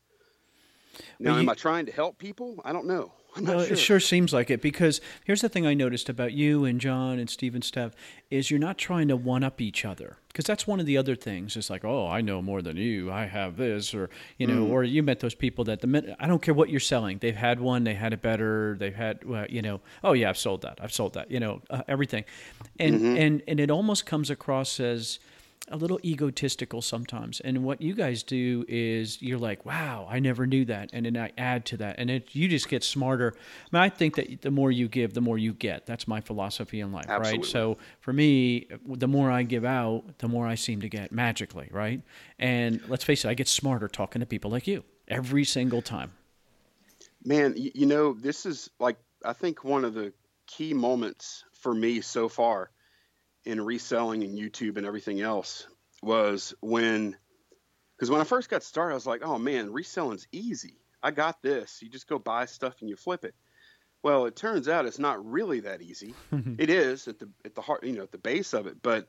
Now, 1.19 1.31
Well, 1.31 1.39
am 1.39 1.49
I 1.49 1.55
trying 1.55 1.85
to 1.87 1.91
help 1.91 2.17
people? 2.17 2.61
I 2.63 2.71
don't 2.73 2.87
know. 2.87 3.11
Well, 3.39 3.63
sure. 3.63 3.73
it 3.73 3.77
sure 3.77 3.99
seems 3.99 4.33
like 4.33 4.49
it 4.49 4.61
because 4.61 4.99
here's 5.23 5.41
the 5.41 5.49
thing 5.49 5.65
I 5.67 5.73
noticed 5.73 6.09
about 6.09 6.33
you 6.33 6.65
and 6.65 6.81
John 6.81 7.19
and 7.19 7.29
Steve 7.29 7.53
and 7.55 7.63
Steph 7.63 7.91
is 8.31 8.49
you're 8.49 8.59
not 8.59 8.77
trying 8.77 9.07
to 9.09 9.15
one 9.15 9.43
up 9.43 9.61
each 9.61 9.85
other 9.85 10.17
because 10.27 10.45
that's 10.45 10.65
one 10.65 10.79
of 10.79 10.85
the 10.87 10.97
other 10.97 11.15
things. 11.15 11.55
It's 11.55 11.69
like, 11.69 11.85
oh, 11.85 12.07
I 12.07 12.21
know 12.21 12.41
more 12.41 12.61
than 12.61 12.75
you. 12.75 13.11
I 13.11 13.25
have 13.25 13.55
this, 13.55 13.93
or 13.93 14.09
you 14.37 14.47
know, 14.47 14.65
Mm. 14.65 14.71
or 14.71 14.83
you 14.83 15.03
met 15.03 15.19
those 15.19 15.35
people 15.35 15.63
that 15.65 15.81
the 15.81 15.87
minute 15.87 16.15
I 16.19 16.25
don't 16.27 16.41
care 16.41 16.53
what 16.55 16.69
you're 16.69 16.79
selling, 16.79 17.19
they've 17.19 17.35
had 17.35 17.59
one, 17.59 17.83
they 17.83 17.93
had 17.93 18.13
it 18.13 18.21
better, 18.21 18.75
they've 18.79 18.95
had, 18.95 19.23
well, 19.23 19.45
you 19.47 19.61
know, 19.61 19.79
oh 20.03 20.13
yeah, 20.13 20.29
I've 20.29 20.37
sold 20.37 20.63
that, 20.63 20.79
I've 20.81 20.91
sold 20.93 21.13
that, 21.13 21.29
you 21.29 21.39
know, 21.39 21.61
uh, 21.69 21.83
everything, 21.87 22.25
and 22.79 22.95
Mm-hmm. 22.95 23.17
and 23.17 23.43
and 23.47 23.59
it 23.59 23.69
almost 23.69 24.05
comes 24.07 24.29
across 24.31 24.79
as 24.79 25.19
a 25.67 25.77
little 25.77 25.99
egotistical 26.03 26.81
sometimes. 26.81 27.39
And 27.39 27.63
what 27.63 27.81
you 27.81 27.93
guys 27.93 28.23
do 28.23 28.65
is 28.67 29.21
you're 29.21 29.37
like, 29.37 29.65
wow, 29.65 30.07
I 30.09 30.19
never 30.19 30.47
knew 30.47 30.65
that. 30.65 30.89
And 30.93 31.05
then 31.05 31.17
I 31.17 31.31
add 31.37 31.65
to 31.67 31.77
that. 31.77 31.95
And 31.99 32.09
it, 32.09 32.29
you 32.33 32.47
just 32.47 32.69
get 32.69 32.83
smarter. 32.83 33.33
I 33.35 33.75
mean, 33.75 33.83
I 33.83 33.89
think 33.89 34.15
that 34.15 34.41
the 34.41 34.51
more 34.51 34.71
you 34.71 34.87
give, 34.87 35.13
the 35.13 35.21
more 35.21 35.37
you 35.37 35.53
get. 35.53 35.85
That's 35.85 36.07
my 36.07 36.21
philosophy 36.21 36.79
in 36.79 36.91
life, 36.91 37.07
right? 37.07 37.43
So 37.45 37.77
for 37.99 38.13
me, 38.13 38.67
the 38.87 39.07
more 39.07 39.29
I 39.31 39.43
give 39.43 39.65
out, 39.65 40.17
the 40.19 40.27
more 40.27 40.47
I 40.47 40.55
seem 40.55 40.81
to 40.81 40.89
get 40.89 41.11
magically, 41.11 41.69
right? 41.71 42.01
And 42.39 42.81
let's 42.87 43.03
face 43.03 43.25
it, 43.25 43.29
I 43.29 43.33
get 43.33 43.47
smarter 43.47 43.87
talking 43.87 44.21
to 44.21 44.25
people 44.25 44.51
like 44.51 44.67
you 44.67 44.83
every 45.07 45.43
single 45.43 45.81
time. 45.81 46.11
Man, 47.25 47.53
you 47.57 47.85
know, 47.85 48.13
this 48.13 48.45
is 48.45 48.69
like 48.79 48.97
I 49.25 49.33
think 49.33 49.63
one 49.63 49.83
of 49.83 49.93
the 49.93 50.13
key 50.47 50.73
moments 50.73 51.43
for 51.53 51.73
me 51.73 52.01
so 52.01 52.29
far 52.29 52.71
in 53.45 53.61
reselling 53.61 54.23
and 54.23 54.37
YouTube 54.37 54.77
and 54.77 54.85
everything 54.85 55.21
else 55.21 55.67
was 56.01 56.53
when 56.61 57.15
because 57.95 58.09
when 58.09 58.21
I 58.21 58.25
first 58.25 58.49
got 58.49 58.63
started, 58.63 58.93
I 58.93 58.95
was 58.95 59.05
like, 59.05 59.21
oh 59.23 59.37
man, 59.37 59.69
reselling's 59.69 60.27
easy. 60.31 60.77
I 61.03 61.11
got 61.11 61.41
this. 61.41 61.81
You 61.81 61.89
just 61.89 62.07
go 62.07 62.19
buy 62.19 62.45
stuff 62.45 62.75
and 62.79 62.89
you 62.89 62.95
flip 62.95 63.25
it. 63.25 63.35
Well, 64.01 64.25
it 64.25 64.35
turns 64.35 64.69
out 64.69 64.85
it's 64.85 64.99
not 64.99 65.25
really 65.25 65.61
that 65.61 65.81
easy. 65.81 66.13
it 66.57 66.69
is 66.69 67.07
at 67.07 67.19
the 67.19 67.29
at 67.43 67.55
the 67.55 67.61
heart, 67.61 67.83
you 67.83 67.93
know, 67.93 68.03
at 68.03 68.11
the 68.11 68.17
base 68.17 68.53
of 68.53 68.67
it. 68.67 68.81
But 68.81 69.07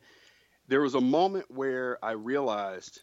there 0.66 0.80
was 0.80 0.94
a 0.94 1.00
moment 1.00 1.46
where 1.48 1.98
I 2.04 2.12
realized, 2.12 3.00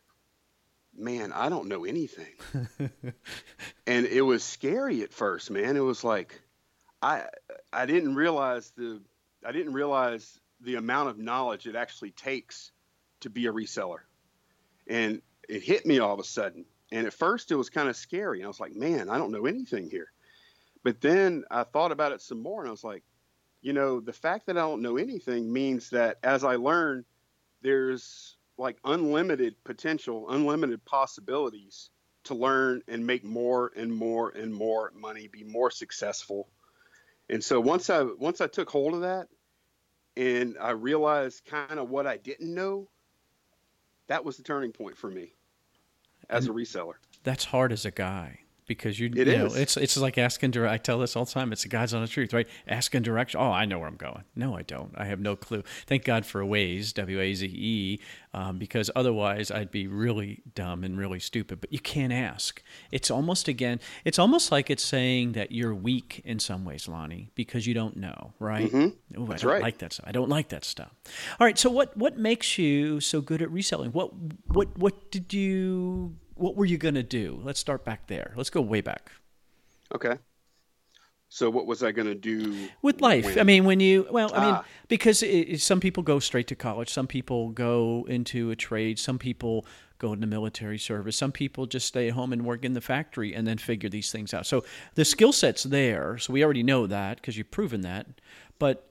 man, 0.97 1.31
I 1.31 1.49
don't 1.49 1.67
know 1.67 1.85
anything 1.85 2.33
and 3.87 4.05
it 4.05 4.21
was 4.21 4.43
scary 4.43 5.03
at 5.03 5.13
first, 5.13 5.51
man. 5.51 5.77
It 5.77 5.81
was 5.81 6.03
like 6.03 6.41
I 7.01 7.25
I 7.71 7.85
didn't 7.85 8.15
realize 8.15 8.71
the 8.75 9.01
I 9.45 9.51
didn't 9.51 9.73
realize 9.73 10.39
the 10.61 10.75
amount 10.75 11.09
of 11.09 11.17
knowledge 11.17 11.67
it 11.67 11.75
actually 11.75 12.11
takes 12.11 12.71
to 13.21 13.29
be 13.29 13.47
a 13.47 13.53
reseller. 13.53 13.99
And 14.87 15.21
it 15.47 15.63
hit 15.63 15.85
me 15.85 15.99
all 15.99 16.13
of 16.13 16.19
a 16.19 16.23
sudden. 16.23 16.65
And 16.91 17.05
at 17.05 17.13
first 17.13 17.51
it 17.51 17.55
was 17.55 17.69
kind 17.69 17.89
of 17.89 17.95
scary. 17.95 18.43
I 18.43 18.47
was 18.47 18.59
like, 18.59 18.75
man, 18.75 19.09
I 19.09 19.17
don't 19.17 19.31
know 19.31 19.45
anything 19.45 19.89
here. 19.89 20.11
But 20.83 21.01
then 21.01 21.43
I 21.51 21.63
thought 21.63 21.91
about 21.91 22.11
it 22.11 22.21
some 22.21 22.41
more 22.41 22.61
and 22.61 22.69
I 22.69 22.71
was 22.71 22.83
like, 22.83 23.03
you 23.61 23.73
know, 23.73 23.99
the 23.99 24.13
fact 24.13 24.45
that 24.47 24.57
I 24.57 24.61
don't 24.61 24.81
know 24.81 24.97
anything 24.97 25.51
means 25.51 25.89
that 25.89 26.17
as 26.23 26.43
I 26.43 26.55
learn, 26.55 27.05
there's 27.61 28.37
like 28.57 28.77
unlimited 28.83 29.55
potential, 29.63 30.29
unlimited 30.29 30.83
possibilities 30.85 31.89
to 32.25 32.35
learn 32.35 32.81
and 32.87 33.05
make 33.05 33.23
more 33.23 33.71
and 33.75 33.93
more 33.93 34.29
and 34.29 34.53
more 34.53 34.91
money, 34.95 35.27
be 35.27 35.43
more 35.43 35.71
successful. 35.71 36.47
And 37.29 37.43
so 37.43 37.59
once 37.59 37.89
I 37.89 38.03
once 38.03 38.41
I 38.41 38.47
took 38.47 38.69
hold 38.69 38.93
of 38.93 39.01
that 39.01 39.27
and 40.17 40.57
I 40.59 40.71
realized 40.71 41.45
kind 41.45 41.79
of 41.79 41.89
what 41.89 42.07
I 42.07 42.17
didn't 42.17 42.53
know, 42.53 42.89
that 44.07 44.25
was 44.25 44.35
the 44.37 44.43
turning 44.43 44.71
point 44.71 44.97
for 44.97 45.09
me 45.09 45.33
as 46.29 46.47
a 46.47 46.49
reseller. 46.49 46.95
That's 47.23 47.45
hard 47.45 47.71
as 47.71 47.85
a 47.85 47.91
guy 47.91 48.39
because 48.67 48.99
you, 48.99 49.07
It 49.15 49.27
you 49.27 49.37
know 49.37 49.45
it's 49.47 49.77
it's 49.77 49.97
like 49.97 50.17
asking 50.17 50.51
direct. 50.51 50.73
I 50.73 50.77
tell 50.77 50.99
this 50.99 51.15
all 51.15 51.25
the 51.25 51.31
time. 51.31 51.51
It's 51.51 51.63
the 51.63 51.69
guys 51.69 51.93
on 51.93 52.01
the 52.01 52.07
truth, 52.07 52.33
right? 52.33 52.47
Asking 52.67 53.01
direction. 53.01 53.39
Oh, 53.39 53.51
I 53.51 53.65
know 53.65 53.79
where 53.79 53.87
I'm 53.87 53.95
going. 53.95 54.23
No, 54.35 54.55
I 54.55 54.61
don't. 54.61 54.91
I 54.95 55.05
have 55.05 55.19
no 55.19 55.35
clue. 55.35 55.63
Thank 55.85 56.03
God 56.03 56.25
for 56.25 56.41
Waze, 56.43 56.93
W 56.93 57.19
A 57.19 57.33
Z 57.33 57.45
E, 57.47 57.99
um, 58.33 58.57
because 58.59 58.91
otherwise 58.95 59.49
I'd 59.49 59.71
be 59.71 59.87
really 59.87 60.41
dumb 60.53 60.83
and 60.83 60.97
really 60.97 61.19
stupid. 61.19 61.61
But 61.61 61.71
you 61.73 61.79
can't 61.79 62.13
ask. 62.13 62.61
It's 62.91 63.09
almost 63.09 63.47
again. 63.47 63.79
It's 64.05 64.19
almost 64.19 64.51
like 64.51 64.69
it's 64.69 64.83
saying 64.83 65.31
that 65.31 65.51
you're 65.51 65.73
weak 65.73 66.21
in 66.25 66.39
some 66.39 66.65
ways, 66.65 66.87
Lonnie, 66.87 67.29
because 67.35 67.65
you 67.65 67.73
don't 67.73 67.95
know, 67.97 68.33
right? 68.39 68.71
Ooh, 68.73 68.95
I 69.17 69.25
That's 69.25 69.41
don't 69.41 69.51
right. 69.51 69.61
like 69.61 69.77
that 69.79 69.93
stuff. 69.93 70.05
I 70.07 70.11
don't 70.11 70.29
like 70.29 70.49
that 70.49 70.65
stuff. 70.65 70.91
All 71.39 71.45
right. 71.47 71.57
So 71.57 71.69
what 71.69 71.95
what 71.95 72.17
makes 72.17 72.57
you 72.57 72.99
so 72.99 73.21
good 73.21 73.41
at 73.41 73.49
reselling? 73.49 73.91
What 73.91 74.11
what 74.47 74.77
what 74.77 75.09
did 75.11 75.33
you 75.33 76.15
what 76.39 76.55
were 76.55 76.65
you 76.65 76.77
gonna 76.77 77.03
do? 77.03 77.39
Let's 77.43 77.59
start 77.59 77.83
back 77.85 78.07
there. 78.07 78.33
Let's 78.35 78.49
go 78.49 78.61
way 78.61 78.81
back 78.81 79.11
Okay. 79.93 80.17
So 81.29 81.49
what 81.49 81.65
was 81.67 81.83
I 81.83 81.91
going 81.91 82.07
to 82.07 82.15
do 82.15 82.69
with 82.81 83.01
life. 83.01 83.25
when- 83.25 83.39
I 83.39 83.43
mean, 83.43 83.65
when 83.65 83.81
you 83.81 84.07
well, 84.09 84.31
I 84.33 84.39
mean, 84.45 84.53
Ah. 84.55 84.65
because 84.87 85.21
it- 85.23 85.59
some 85.59 85.81
people 85.81 86.01
go 86.03 86.19
straight 86.19 86.47
to 86.47 86.55
college, 86.55 86.89
some 86.89 87.05
people 87.07 87.49
go 87.49 88.05
into 88.07 88.49
a 88.49 88.55
trade, 88.55 88.97
some 88.97 89.19
people 89.19 89.65
go 89.97 90.13
into 90.13 90.25
military 90.27 90.77
service, 90.77 91.17
some 91.17 91.33
people 91.33 91.65
just 91.65 91.85
stay 91.87 92.07
at 92.07 92.13
home 92.13 92.31
and 92.31 92.45
work 92.45 92.63
in 92.63 92.73
the 92.73 92.81
factory 92.81 93.33
and 93.33 93.45
then 93.45 93.57
figure 93.57 93.89
these 93.89 94.09
things 94.09 94.33
out. 94.33 94.45
So 94.45 94.63
the 94.95 95.03
skill 95.03 95.33
set's 95.33 95.63
there. 95.63 96.17
So 96.17 96.31
we 96.31 96.43
already 96.45 96.63
know 96.63 96.87
that 96.87 97.17
because 97.17 97.37
you've 97.37 97.51
proven 97.51 97.81
that. 97.81 98.07
But 98.57 98.89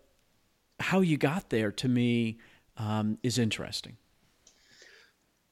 how 0.81 1.01
you 1.01 1.17
got 1.17 1.49
there 1.49 1.73
to 1.73 1.89
me 1.89 2.39
um, 2.77 3.17
is 3.23 3.39
interesting. 3.39 3.97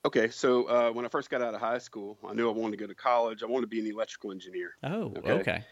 Okay, 0.06 0.28
so 0.28 0.64
uh, 0.64 0.90
when 0.92 1.06
I 1.06 1.08
first 1.08 1.30
got 1.30 1.40
out 1.40 1.54
of 1.54 1.60
high 1.60 1.78
school, 1.78 2.18
I 2.28 2.34
knew 2.34 2.48
I 2.48 2.52
wanted 2.52 2.72
to 2.72 2.76
go 2.76 2.86
to 2.86 2.94
college. 2.94 3.42
I 3.42 3.46
wanted 3.46 3.62
to 3.62 3.66
be 3.68 3.80
an 3.80 3.86
electrical 3.86 4.32
engineer. 4.32 4.76
Oh, 4.82 5.14
Okay. 5.16 5.32
okay. 5.32 5.64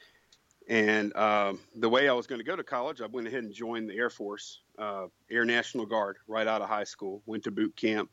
And 0.69 1.15
um, 1.17 1.59
the 1.77 1.89
way 1.89 2.09
I 2.09 2.13
was 2.13 2.27
going 2.27 2.39
to 2.39 2.45
go 2.45 2.57
to 2.57 2.63
college, 2.63 3.03
I 3.03 3.07
went 3.07 3.27
ahead 3.27 3.45
and 3.45 3.53
joined 3.53 3.91
the 3.91 3.95
Air 3.95 4.09
Force, 4.09 4.61
uh, 4.79 5.07
Air 5.31 5.45
National 5.45 5.85
Guard, 5.85 6.17
right 6.29 6.47
out 6.47 6.63
of 6.63 6.69
high 6.69 6.85
school. 6.85 7.21
Went 7.27 7.45
to 7.45 7.51
boot 7.51 7.75
camp, 7.77 8.09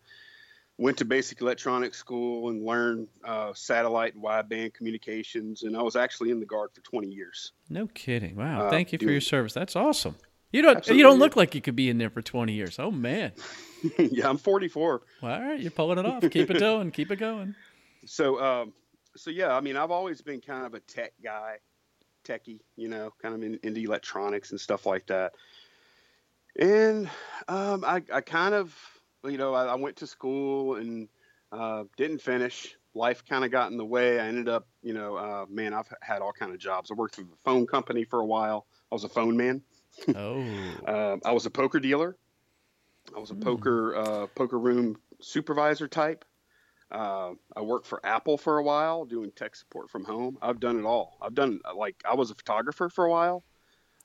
went 0.78 0.98
to 0.98 1.06
basic 1.06 1.40
electronics 1.42 1.98
school, 1.98 2.50
and 2.50 2.66
learned 2.66 3.08
uh, 3.24 3.54
satellite 3.54 4.16
and 4.16 4.24
wideband 4.24 4.74
communications. 4.74 5.64
And 5.64 5.78
I 5.78 5.82
was 5.84 5.96
actually 5.96 6.32
in 6.32 6.40
the 6.42 6.46
Guard 6.46 6.72
for 6.74 6.82
20 6.82 7.08
years. 7.08 7.54
No 7.70 7.88
kidding. 7.88 8.36
Wow. 8.36 8.66
Uh, 8.66 8.70
Thank 8.72 8.92
you 8.92 8.98
for 8.98 9.12
your 9.12 9.22
service. 9.22 9.54
That's 9.54 9.76
awesome. 9.76 10.16
You 10.52 10.62
don't 10.64 10.88
you 10.88 11.04
don't 11.04 11.20
look 11.20 11.36
like 11.36 11.54
you 11.54 11.62
could 11.62 11.76
be 11.76 11.90
in 11.90 11.98
there 11.98 12.10
for 12.10 12.22
20 12.22 12.54
years. 12.54 12.80
Oh 12.80 12.92
man. 12.92 13.34
yeah, 14.00 14.28
I'm 14.28 14.38
44. 14.38 15.02
Well, 15.22 15.32
all 15.34 15.42
right, 15.42 15.60
you're 15.60 15.72
pulling 15.72 16.00
it 16.00 16.06
off. 16.06 16.22
Keep 16.30 16.52
it 16.52 16.60
going. 16.60 16.92
Keep 16.92 17.12
it 17.12 17.18
going. 17.18 17.56
So, 18.06 18.42
um, 18.42 18.74
so 19.16 19.30
yeah, 19.30 19.56
I 19.56 19.62
mean, 19.62 19.78
I've 19.78 19.92
always 19.92 20.22
been 20.22 20.42
kind 20.42 20.66
of 20.66 20.74
a 20.74 20.80
tech 20.82 21.14
guy, 21.24 21.58
techie, 22.24 22.60
you 22.76 22.88
know, 22.88 23.14
kind 23.22 23.36
of 23.36 23.44
in, 23.44 23.60
into 23.64 23.82
electronics 23.82 24.52
and 24.52 24.60
stuff 24.60 24.86
like 24.86 25.08
that. 25.08 25.34
And 26.58 27.10
um, 27.48 27.86
I, 27.86 28.02
I 28.14 28.22
kind 28.22 28.54
of, 28.56 28.76
you 29.24 29.38
know, 29.38 29.54
I, 29.54 29.66
I 29.66 29.76
went 29.76 29.98
to 29.98 30.08
school 30.08 30.76
and 30.76 31.08
uh, 31.52 31.84
didn't 31.96 32.22
finish. 32.22 32.76
Life 32.96 33.24
kind 33.24 33.46
of 33.46 33.52
got 33.52 33.72
in 33.72 33.78
the 33.78 33.86
way. 33.86 34.20
I 34.20 34.28
ended 34.28 34.50
up, 34.50 34.68
you 34.82 34.94
know, 34.94 35.16
uh, 35.16 35.46
man, 35.48 35.74
I've 35.74 35.88
had 36.02 36.22
all 36.22 36.34
kind 36.34 36.52
of 36.52 36.60
jobs. 36.60 36.90
I 36.92 36.96
worked 36.96 37.16
for 37.16 37.22
the 37.22 37.38
phone 37.46 37.68
company 37.68 38.04
for 38.04 38.20
a 38.20 38.26
while. 38.26 38.66
I 38.92 38.96
was 38.96 39.04
a 39.04 39.10
phone 39.10 39.38
man. 39.38 39.62
Oh. 40.16 40.42
Um, 40.88 41.22
I 41.26 41.32
was 41.32 41.46
a 41.46 41.50
poker 41.50 41.80
dealer. 41.80 42.16
I 43.16 43.20
was 43.20 43.32
a 43.32 43.36
poker 43.36 43.96
uh, 43.96 44.28
poker 44.28 44.60
room 44.60 44.98
supervisor 45.20 45.88
type. 45.88 46.26
Uh, 46.92 47.32
I 47.56 47.62
worked 47.62 47.86
for 47.86 48.04
Apple 48.06 48.38
for 48.38 48.58
a 48.58 48.64
while, 48.64 49.06
doing 49.06 49.32
tech 49.36 49.56
support 49.56 49.90
from 49.90 50.06
home. 50.06 50.38
I've 50.42 50.60
done 50.60 50.80
it 50.80 50.86
all. 50.86 51.18
I've 51.22 51.36
done 51.36 51.60
like 51.76 51.96
I 52.10 52.16
was 52.16 52.32
a 52.32 52.36
photographer 52.36 52.90
for 52.90 53.06
a 53.06 53.12
while. 53.12 53.44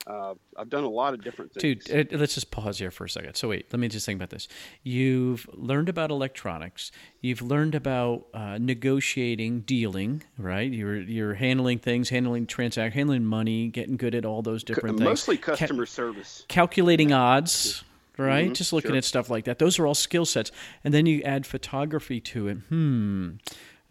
Uh, 0.07 0.35
I've 0.55 0.69
done 0.69 0.83
a 0.83 0.89
lot 0.89 1.13
of 1.15 1.23
different 1.23 1.51
things. 1.53 1.83
Dude, 1.85 2.13
uh, 2.13 2.17
let's 2.17 2.35
just 2.35 2.51
pause 2.51 2.77
here 2.77 2.91
for 2.91 3.05
a 3.05 3.09
second. 3.09 3.35
So 3.35 3.49
wait, 3.49 3.65
let 3.71 3.79
me 3.79 3.87
just 3.87 4.05
think 4.05 4.17
about 4.17 4.29
this. 4.29 4.47
You've 4.83 5.47
learned 5.51 5.89
about 5.89 6.11
electronics. 6.11 6.91
You've 7.21 7.41
learned 7.41 7.73
about 7.73 8.27
uh, 8.33 8.59
negotiating, 8.59 9.61
dealing. 9.61 10.23
Right? 10.37 10.71
You're 10.71 10.97
you're 10.97 11.33
handling 11.33 11.79
things, 11.79 12.09
handling 12.09 12.45
transact, 12.45 12.93
handling 12.93 13.25
money, 13.25 13.67
getting 13.69 13.97
good 13.97 14.13
at 14.13 14.25
all 14.25 14.43
those 14.43 14.63
different 14.63 14.97
things. 14.97 15.09
Mostly 15.09 15.37
customer 15.37 15.85
Ca- 15.85 15.91
service. 15.91 16.45
Calculating 16.47 17.11
odds. 17.11 17.83
Right? 18.17 18.45
Mm-hmm, 18.45 18.53
just 18.53 18.71
looking 18.71 18.91
sure. 18.91 18.97
at 18.97 19.03
stuff 19.03 19.29
like 19.29 19.43
that. 19.43 19.59
Those 19.59 19.77
are 19.77 19.85
all 19.85 19.93
skill 19.93 20.23
sets. 20.23 20.49
And 20.85 20.93
then 20.93 21.05
you 21.05 21.21
add 21.23 21.45
photography 21.45 22.21
to 22.21 22.47
it. 22.47 22.57
Hmm. 22.69 23.31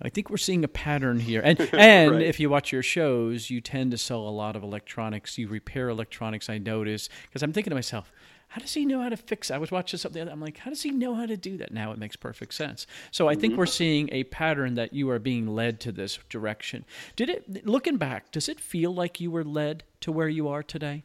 I 0.04 0.10
think 0.10 0.28
we're 0.28 0.36
seeing 0.36 0.62
a 0.64 0.68
pattern 0.68 1.18
here. 1.18 1.40
And 1.42 1.58
and 1.72 2.12
right. 2.12 2.22
if 2.22 2.38
you 2.38 2.50
watch 2.50 2.70
your 2.72 2.82
shows, 2.82 3.50
you 3.50 3.60
tend 3.60 3.90
to 3.92 3.98
sell 3.98 4.20
a 4.20 4.30
lot 4.30 4.54
of 4.54 4.62
electronics. 4.62 5.38
You 5.38 5.48
repair 5.48 5.88
electronics, 5.88 6.50
I 6.50 6.58
notice, 6.58 7.08
because 7.22 7.42
I'm 7.42 7.52
thinking 7.52 7.70
to 7.70 7.74
myself, 7.74 8.12
how 8.48 8.60
does 8.60 8.74
he 8.74 8.84
know 8.84 9.00
how 9.00 9.08
to 9.08 9.16
fix? 9.16 9.50
I 9.50 9.58
was 9.58 9.72
watching 9.72 9.98
something. 9.98 10.28
I'm 10.28 10.40
like, 10.40 10.58
how 10.58 10.70
does 10.70 10.82
he 10.82 10.90
know 10.90 11.14
how 11.14 11.26
to 11.26 11.36
do 11.36 11.56
that? 11.56 11.72
Now 11.72 11.90
it 11.90 11.98
makes 11.98 12.14
perfect 12.14 12.54
sense. 12.54 12.86
So 13.10 13.28
I 13.28 13.34
think 13.34 13.52
mm-hmm. 13.52 13.58
we're 13.58 13.66
seeing 13.66 14.08
a 14.12 14.24
pattern 14.24 14.74
that 14.74 14.92
you 14.92 15.10
are 15.10 15.18
being 15.18 15.48
led 15.48 15.80
to 15.80 15.92
this 15.92 16.18
direction. 16.28 16.84
Did 17.16 17.30
it? 17.30 17.66
Looking 17.66 17.96
back, 17.96 18.30
does 18.30 18.48
it 18.48 18.60
feel 18.60 18.94
like 18.94 19.20
you 19.20 19.30
were 19.30 19.42
led 19.42 19.84
to 20.02 20.12
where 20.12 20.28
you 20.28 20.48
are 20.48 20.62
today? 20.62 21.04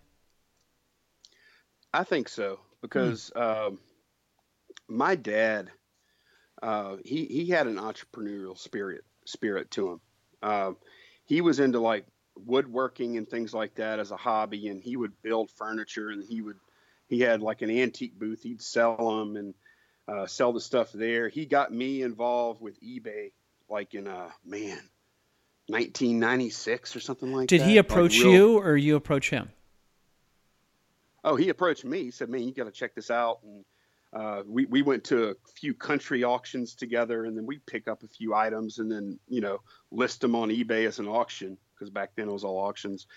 I 1.93 2.03
think 2.03 2.29
so 2.29 2.59
because 2.81 3.31
mm. 3.35 3.41
um, 3.41 3.79
my 4.88 5.15
dad 5.15 5.71
uh, 6.62 6.98
he 7.04 7.26
he 7.26 7.48
had 7.48 7.67
an 7.67 7.76
entrepreneurial 7.76 8.58
spirit 8.58 9.04
spirit 9.26 9.72
to 9.72 9.91
him. 9.91 10.02
Uh, 10.41 10.72
he 11.26 11.41
was 11.41 11.60
into 11.60 11.80
like 11.80 12.06
woodworking 12.36 13.17
and 13.17 13.30
things 13.30 13.54
like 13.54 13.76
that 13.76 14.00
as 14.00 14.12
a 14.12 14.17
hobby, 14.17 14.67
and 14.67 14.82
he 14.82 14.98
would 14.98 15.22
build 15.22 15.52
furniture, 15.52 16.10
and 16.10 16.24
he 16.24 16.41
would 16.41 16.58
he 17.08 17.19
had 17.19 17.41
like 17.41 17.62
an 17.62 17.69
antique 17.72 18.17
booth. 18.17 18.43
He'd 18.43 18.62
sell 18.62 18.98
them 18.98 19.36
and 19.36 19.54
uh, 20.08 20.28
sell 20.28 20.54
the 20.54 20.62
stuff 20.62 20.91
there. 20.91 21.30
He 21.30 21.45
got 21.45 21.72
me 21.72 22.02
involved 22.02 22.62
with 22.62 22.82
eBay, 22.82 23.32
like 23.69 23.93
in 23.93 24.08
a 24.08 24.15
uh, 24.15 24.32
man, 24.45 24.80
1996 25.67 26.95
or 26.95 27.00
something 27.00 27.32
like 27.32 27.48
Did 27.48 27.62
that. 27.62 27.65
Did 27.65 27.72
he 27.72 27.78
approach 27.78 28.17
like 28.17 28.26
real... 28.26 28.34
you, 28.34 28.58
or 28.60 28.76
you 28.76 28.95
approach 28.95 29.30
him? 29.30 29.50
Oh, 31.24 31.36
he 31.36 31.50
approached 31.50 31.86
me. 31.86 32.04
He 32.04 32.12
said, 32.12 32.30
"Man, 32.30 32.41
you 32.43 32.54
got 32.54 32.65
to 32.65 32.72
check 32.72 32.95
this 32.95 33.12
out." 33.12 33.39
And 33.43 33.65
uh, 34.13 34.41
we, 34.48 34.65
we 34.65 34.82
went 34.82 35.04
to 35.06 35.30
a 35.30 35.36
few 35.56 35.74
country 35.74 36.24
auctions 36.24 36.74
together 36.74 37.26
and 37.26 37.38
then 37.38 37.45
we 37.45 37.60
pick 37.67 37.88
up 37.88 38.04
a 38.04 38.08
few 38.08 38.34
items 38.34 38.80
and 38.80 38.91
then 38.91 39.19
you 39.28 39.41
know 39.41 39.60
list 39.91 40.22
them 40.22 40.36
on 40.36 40.50
ebay 40.50 40.88
as 40.88 41.00
an 41.00 41.08
auction 41.08 41.58
because 41.74 41.89
back 41.89 42.12
then 42.15 42.30
it 42.30 42.34
was 42.34 42.43
all 42.43 42.58
auctions. 42.58 43.08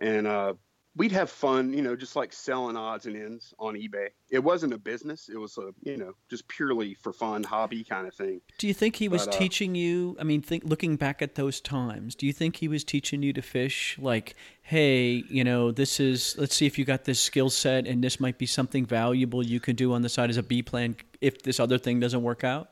And 0.00 0.26
uh, 0.26 0.54
we'd 0.96 1.12
have 1.12 1.30
fun, 1.30 1.72
you 1.72 1.82
know, 1.82 1.96
just 1.96 2.16
like 2.16 2.32
selling 2.32 2.76
odds 2.76 3.06
and 3.06 3.16
ends 3.16 3.54
on 3.58 3.74
eBay. 3.74 4.08
It 4.30 4.40
wasn't 4.40 4.72
a 4.72 4.78
business; 4.78 5.28
it 5.28 5.36
was 5.36 5.56
a, 5.58 5.72
you 5.82 5.96
know, 5.96 6.12
just 6.28 6.46
purely 6.48 6.94
for 6.94 7.12
fun, 7.12 7.42
hobby 7.42 7.84
kind 7.84 8.06
of 8.06 8.14
thing. 8.14 8.40
Do 8.58 8.66
you 8.66 8.74
think 8.74 8.96
he 8.96 9.08
was 9.08 9.26
but, 9.26 9.34
uh, 9.34 9.38
teaching 9.38 9.74
you? 9.74 10.16
I 10.20 10.24
mean, 10.24 10.42
think 10.42 10.64
looking 10.64 10.96
back 10.96 11.22
at 11.22 11.34
those 11.34 11.60
times, 11.60 12.14
do 12.14 12.26
you 12.26 12.32
think 12.32 12.56
he 12.56 12.68
was 12.68 12.84
teaching 12.84 13.22
you 13.22 13.32
to 13.32 13.42
fish? 13.42 13.98
Like, 14.00 14.34
hey, 14.62 15.24
you 15.28 15.44
know, 15.44 15.70
this 15.70 16.00
is. 16.00 16.36
Let's 16.38 16.54
see 16.54 16.66
if 16.66 16.78
you 16.78 16.84
got 16.84 17.04
this 17.04 17.20
skill 17.20 17.50
set, 17.50 17.86
and 17.86 18.02
this 18.02 18.20
might 18.20 18.38
be 18.38 18.46
something 18.46 18.84
valuable 18.84 19.44
you 19.44 19.60
can 19.60 19.76
do 19.76 19.92
on 19.92 20.02
the 20.02 20.08
side 20.08 20.30
as 20.30 20.36
a 20.36 20.42
B 20.42 20.62
plan 20.62 20.96
if 21.20 21.42
this 21.42 21.60
other 21.60 21.78
thing 21.78 22.00
doesn't 22.00 22.22
work 22.22 22.44
out. 22.44 22.70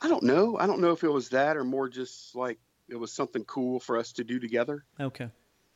I 0.00 0.08
don't 0.08 0.22
know. 0.22 0.56
I 0.58 0.66
don't 0.66 0.80
know 0.80 0.92
if 0.92 1.02
it 1.02 1.08
was 1.08 1.30
that 1.30 1.56
or 1.56 1.64
more 1.64 1.88
just 1.88 2.36
like 2.36 2.58
it 2.88 2.94
was 2.94 3.10
something 3.10 3.44
cool 3.44 3.80
for 3.80 3.98
us 3.98 4.12
to 4.12 4.24
do 4.24 4.38
together. 4.38 4.84
Okay 5.00 5.28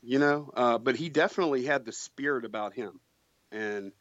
you 0.02 0.18
know. 0.18 0.50
Uh, 0.54 0.78
but 0.78 0.96
he 0.96 1.08
definitely 1.08 1.64
had 1.64 1.84
the 1.84 1.92
spirit 1.92 2.44
about 2.44 2.74
him, 2.74 3.00
and 3.52 3.92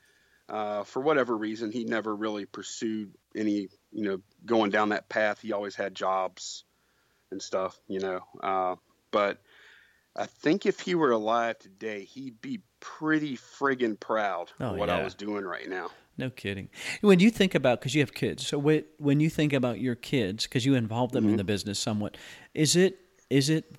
uh, 0.49 0.83
for 0.83 1.01
whatever 1.01 1.37
reason, 1.37 1.71
he 1.71 1.83
never 1.83 2.15
really 2.15 2.45
pursued 2.45 3.13
any, 3.35 3.69
you 3.91 4.03
know, 4.03 4.19
going 4.45 4.71
down 4.71 4.89
that 4.89 5.07
path. 5.07 5.39
He 5.41 5.53
always 5.53 5.75
had 5.75 5.93
jobs 5.93 6.63
and 7.31 7.41
stuff, 7.41 7.79
you 7.87 7.99
know. 7.99 8.21
Uh, 8.41 8.75
but 9.11 9.41
I 10.15 10.25
think 10.25 10.65
if 10.65 10.79
he 10.79 10.95
were 10.95 11.11
alive 11.11 11.59
today, 11.59 12.03
he'd 12.03 12.41
be 12.41 12.61
pretty 12.79 13.37
friggin' 13.37 13.99
proud 13.99 14.51
oh, 14.59 14.71
of 14.71 14.77
what 14.77 14.89
yeah. 14.89 14.97
I 14.97 15.03
was 15.03 15.13
doing 15.13 15.45
right 15.45 15.69
now. 15.69 15.91
No 16.17 16.29
kidding. 16.29 16.69
When 17.01 17.19
you 17.19 17.29
think 17.29 17.55
about, 17.55 17.79
because 17.79 17.95
you 17.95 18.01
have 18.01 18.13
kids, 18.13 18.45
so 18.45 18.59
when 18.59 19.19
you 19.19 19.29
think 19.29 19.53
about 19.53 19.79
your 19.79 19.95
kids, 19.95 20.45
because 20.45 20.65
you 20.65 20.75
involve 20.75 21.11
them 21.11 21.23
mm-hmm. 21.23 21.31
in 21.31 21.37
the 21.37 21.43
business 21.43 21.79
somewhat, 21.79 22.17
is 22.53 22.75
it 22.75 22.99
is 23.29 23.49
it 23.49 23.75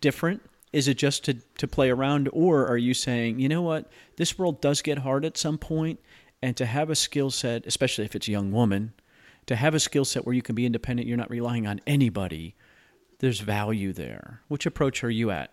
different 0.00 0.42
is 0.72 0.88
it 0.88 0.98
just 0.98 1.24
to, 1.24 1.34
to 1.56 1.66
play 1.66 1.90
around, 1.90 2.28
or 2.32 2.66
are 2.66 2.76
you 2.76 2.94
saying, 2.94 3.38
you 3.38 3.48
know 3.48 3.62
what, 3.62 3.90
this 4.16 4.38
world 4.38 4.60
does 4.60 4.82
get 4.82 4.98
hard 4.98 5.24
at 5.24 5.36
some 5.36 5.58
point, 5.58 6.00
and 6.42 6.56
to 6.56 6.66
have 6.66 6.90
a 6.90 6.94
skill 6.94 7.30
set, 7.30 7.66
especially 7.66 8.04
if 8.04 8.14
it's 8.14 8.28
a 8.28 8.32
young 8.32 8.52
woman, 8.52 8.92
to 9.46 9.56
have 9.56 9.74
a 9.74 9.80
skill 9.80 10.04
set 10.04 10.26
where 10.26 10.34
you 10.34 10.42
can 10.42 10.54
be 10.54 10.66
independent, 10.66 11.08
you're 11.08 11.16
not 11.16 11.30
relying 11.30 11.66
on 11.66 11.80
anybody, 11.86 12.54
there's 13.18 13.40
value 13.40 13.92
there. 13.92 14.42
Which 14.48 14.66
approach 14.66 15.02
are 15.02 15.10
you 15.10 15.30
at? 15.30 15.52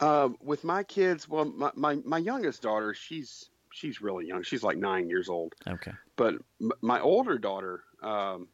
Uh, 0.00 0.30
with 0.40 0.62
my 0.62 0.84
kids, 0.84 1.28
well, 1.28 1.44
my, 1.44 1.70
my, 1.74 1.96
my 2.04 2.18
youngest 2.18 2.62
daughter, 2.62 2.94
she's 2.94 3.50
she's 3.70 4.00
really 4.00 4.26
young. 4.26 4.42
She's 4.42 4.62
like 4.62 4.78
nine 4.78 5.08
years 5.08 5.28
old. 5.28 5.54
Okay. 5.66 5.92
But 6.16 6.34
m- 6.60 6.72
my 6.80 7.00
older 7.00 7.38
daughter, 7.38 7.82
um, 8.02 8.48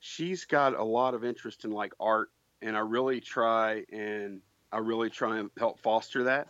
she's 0.00 0.44
got 0.44 0.74
a 0.74 0.84
lot 0.84 1.14
of 1.14 1.24
interest 1.24 1.64
in 1.64 1.70
like 1.70 1.92
art 1.98 2.30
and 2.62 2.76
I 2.76 2.80
really 2.80 3.20
try 3.20 3.84
and 3.92 4.40
I 4.72 4.78
really 4.78 5.10
try 5.10 5.38
and 5.38 5.50
help 5.58 5.80
foster 5.80 6.24
that. 6.24 6.48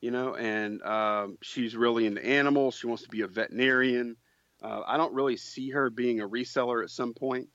You 0.00 0.10
know, 0.10 0.34
and 0.34 0.82
um, 0.82 1.38
she's 1.42 1.76
really 1.76 2.06
into 2.06 2.24
animals. 2.24 2.74
She 2.74 2.88
wants 2.88 3.04
to 3.04 3.08
be 3.08 3.20
a 3.20 3.28
veterinarian. 3.28 4.16
Uh, 4.60 4.82
I 4.84 4.96
don't 4.96 5.14
really 5.14 5.36
see 5.36 5.70
her 5.70 5.90
being 5.90 6.20
a 6.20 6.28
reseller 6.28 6.82
at 6.82 6.90
some 6.90 7.14
point, 7.14 7.48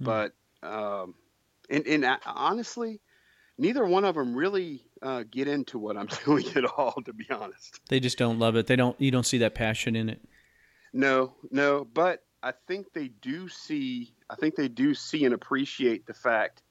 mm. 0.00 0.04
but 0.04 0.32
um, 0.62 1.14
and, 1.68 1.84
and 1.86 2.04
uh, 2.04 2.18
honestly, 2.24 3.00
neither 3.58 3.84
one 3.84 4.04
of 4.04 4.14
them 4.14 4.34
really 4.34 4.84
uh, 5.02 5.24
get 5.28 5.48
into 5.48 5.78
what 5.78 5.96
I'm 5.96 6.06
doing 6.24 6.46
at 6.54 6.64
all. 6.64 6.94
To 7.04 7.12
be 7.12 7.26
honest, 7.30 7.80
they 7.88 7.98
just 7.98 8.18
don't 8.18 8.38
love 8.38 8.54
it. 8.54 8.68
They 8.68 8.76
don't. 8.76 9.00
You 9.00 9.10
don't 9.10 9.26
see 9.26 9.38
that 9.38 9.54
passion 9.54 9.96
in 9.96 10.08
it. 10.08 10.20
No, 10.92 11.34
no. 11.50 11.84
But 11.84 12.22
I 12.42 12.52
think 12.66 12.92
they 12.92 13.08
do 13.08 13.48
see 13.48 14.14
I 14.28 14.34
think 14.36 14.54
they 14.54 14.68
do 14.68 14.94
see 14.94 15.24
and 15.24 15.34
appreciate 15.34 16.06
the 16.06 16.14
fact 16.14 16.62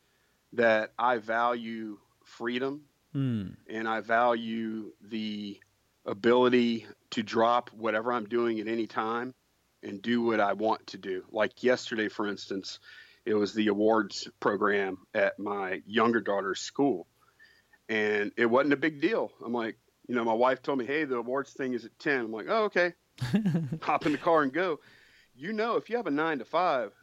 that 0.54 0.92
I 0.98 1.18
value 1.18 1.98
freedom 2.26 2.82
mm. 3.16 3.56
and 3.70 3.88
I 3.88 4.02
value 4.02 4.92
the 5.02 5.60
ability 6.06 6.88
to 7.12 7.24
drop 7.24 7.70
whatever 7.70 8.12
I'm 8.12 8.26
doing 8.26 8.60
at 8.60 8.68
any 8.68 8.88
time 8.88 9.34
and 9.84 10.02
do 10.02 10.22
what 10.22 10.40
I 10.40 10.54
want 10.54 10.88
to 10.88 10.98
do. 10.98 11.24
Like 11.32 11.64
yesterday, 11.64 12.10
for 12.10 12.28
instance, 12.28 12.80
it 13.26 13.34
was 13.34 13.54
the 13.54 13.68
awards 13.68 14.28
program 14.40 14.98
at 15.14 15.38
my 15.40 15.82
younger 15.86 16.22
daughter's 16.22 16.62
school. 16.62 17.08
And 17.90 18.32
it 18.38 18.46
wasn't 18.46 18.74
a 18.74 18.78
big 18.78 19.02
deal. 19.02 19.32
I'm 19.44 19.54
like, 19.54 19.78
you 20.08 20.16
know, 20.16 20.24
my 20.24 20.34
wife 20.34 20.62
told 20.62 20.80
me, 20.80 20.86
hey, 20.86 21.04
the 21.04 21.18
awards 21.18 21.54
thing 21.54 21.74
is 21.74 21.86
at 21.86 21.98
10. 22.00 22.20
I'm 22.20 22.32
like, 22.32 22.48
oh, 22.50 22.64
okay. 22.66 22.94
Hop 23.82 24.06
in 24.06 24.12
the 24.12 24.18
car 24.18 24.44
and 24.44 24.54
go. 24.54 24.80
You 25.42 25.54
know, 25.54 25.76
if 25.76 25.90
you 25.90 25.98
have 25.98 26.06
a 26.06 26.12
nine 26.12 26.38
to 26.38 26.46
five, 26.46 26.94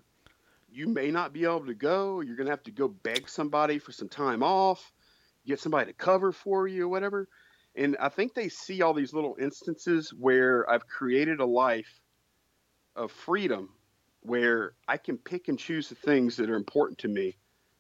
you 0.70 0.86
may 0.86 1.10
not 1.10 1.32
be 1.32 1.42
able 1.42 1.66
to 1.66 1.74
go. 1.74 2.20
You're 2.20 2.36
going 2.36 2.46
to 2.46 2.52
have 2.52 2.62
to 2.62 2.70
go 2.70 2.86
beg 2.86 3.28
somebody 3.28 3.80
for 3.80 3.90
some 3.90 4.08
time 4.08 4.44
off, 4.44 4.92
get 5.44 5.58
somebody 5.58 5.86
to 5.86 5.92
cover 5.92 6.30
for 6.30 6.68
you 6.68 6.84
or 6.84 6.88
whatever. 6.88 7.28
And 7.74 7.96
I 7.98 8.08
think 8.08 8.34
they 8.34 8.48
see 8.48 8.80
all 8.80 8.94
these 8.94 9.12
little 9.12 9.36
instances 9.40 10.14
where 10.16 10.70
I've 10.70 10.86
created 10.86 11.40
a 11.40 11.44
life 11.44 12.00
of 12.94 13.10
freedom 13.10 13.70
where 14.20 14.74
I 14.86 14.98
can 14.98 15.18
pick 15.18 15.48
and 15.48 15.58
choose 15.58 15.88
the 15.88 15.96
things 15.96 16.36
that 16.36 16.48
are 16.48 16.54
important 16.54 16.98
to 16.98 17.08
me 17.08 17.38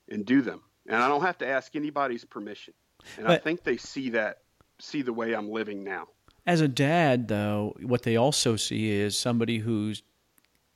and 0.08 0.26
do 0.26 0.42
them. 0.42 0.62
And 0.88 0.96
I 0.96 1.06
don't 1.06 1.22
have 1.22 1.38
to 1.38 1.46
ask 1.46 1.76
anybody's 1.76 2.24
permission. 2.24 2.74
And 3.16 3.28
but, 3.28 3.34
I 3.34 3.38
think 3.38 3.62
they 3.62 3.76
see 3.76 4.10
that, 4.10 4.38
see 4.80 5.02
the 5.02 5.12
way 5.12 5.34
I'm 5.34 5.52
living 5.52 5.84
now. 5.84 6.08
As 6.48 6.60
a 6.60 6.68
dad, 6.68 7.28
though, 7.28 7.76
what 7.80 8.02
they 8.02 8.16
also 8.16 8.56
see 8.56 8.90
is 8.90 9.16
somebody 9.16 9.58
who's 9.58 10.02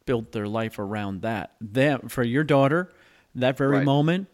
built 0.07 0.33
their 0.33 0.47
life 0.47 0.79
around 0.79 1.23
that. 1.23 1.55
Them 1.61 2.09
for 2.09 2.23
your 2.23 2.45
daughter, 2.45 2.93
that 3.35 3.57
very 3.57 3.79
right. 3.79 3.85
moment, 3.85 4.29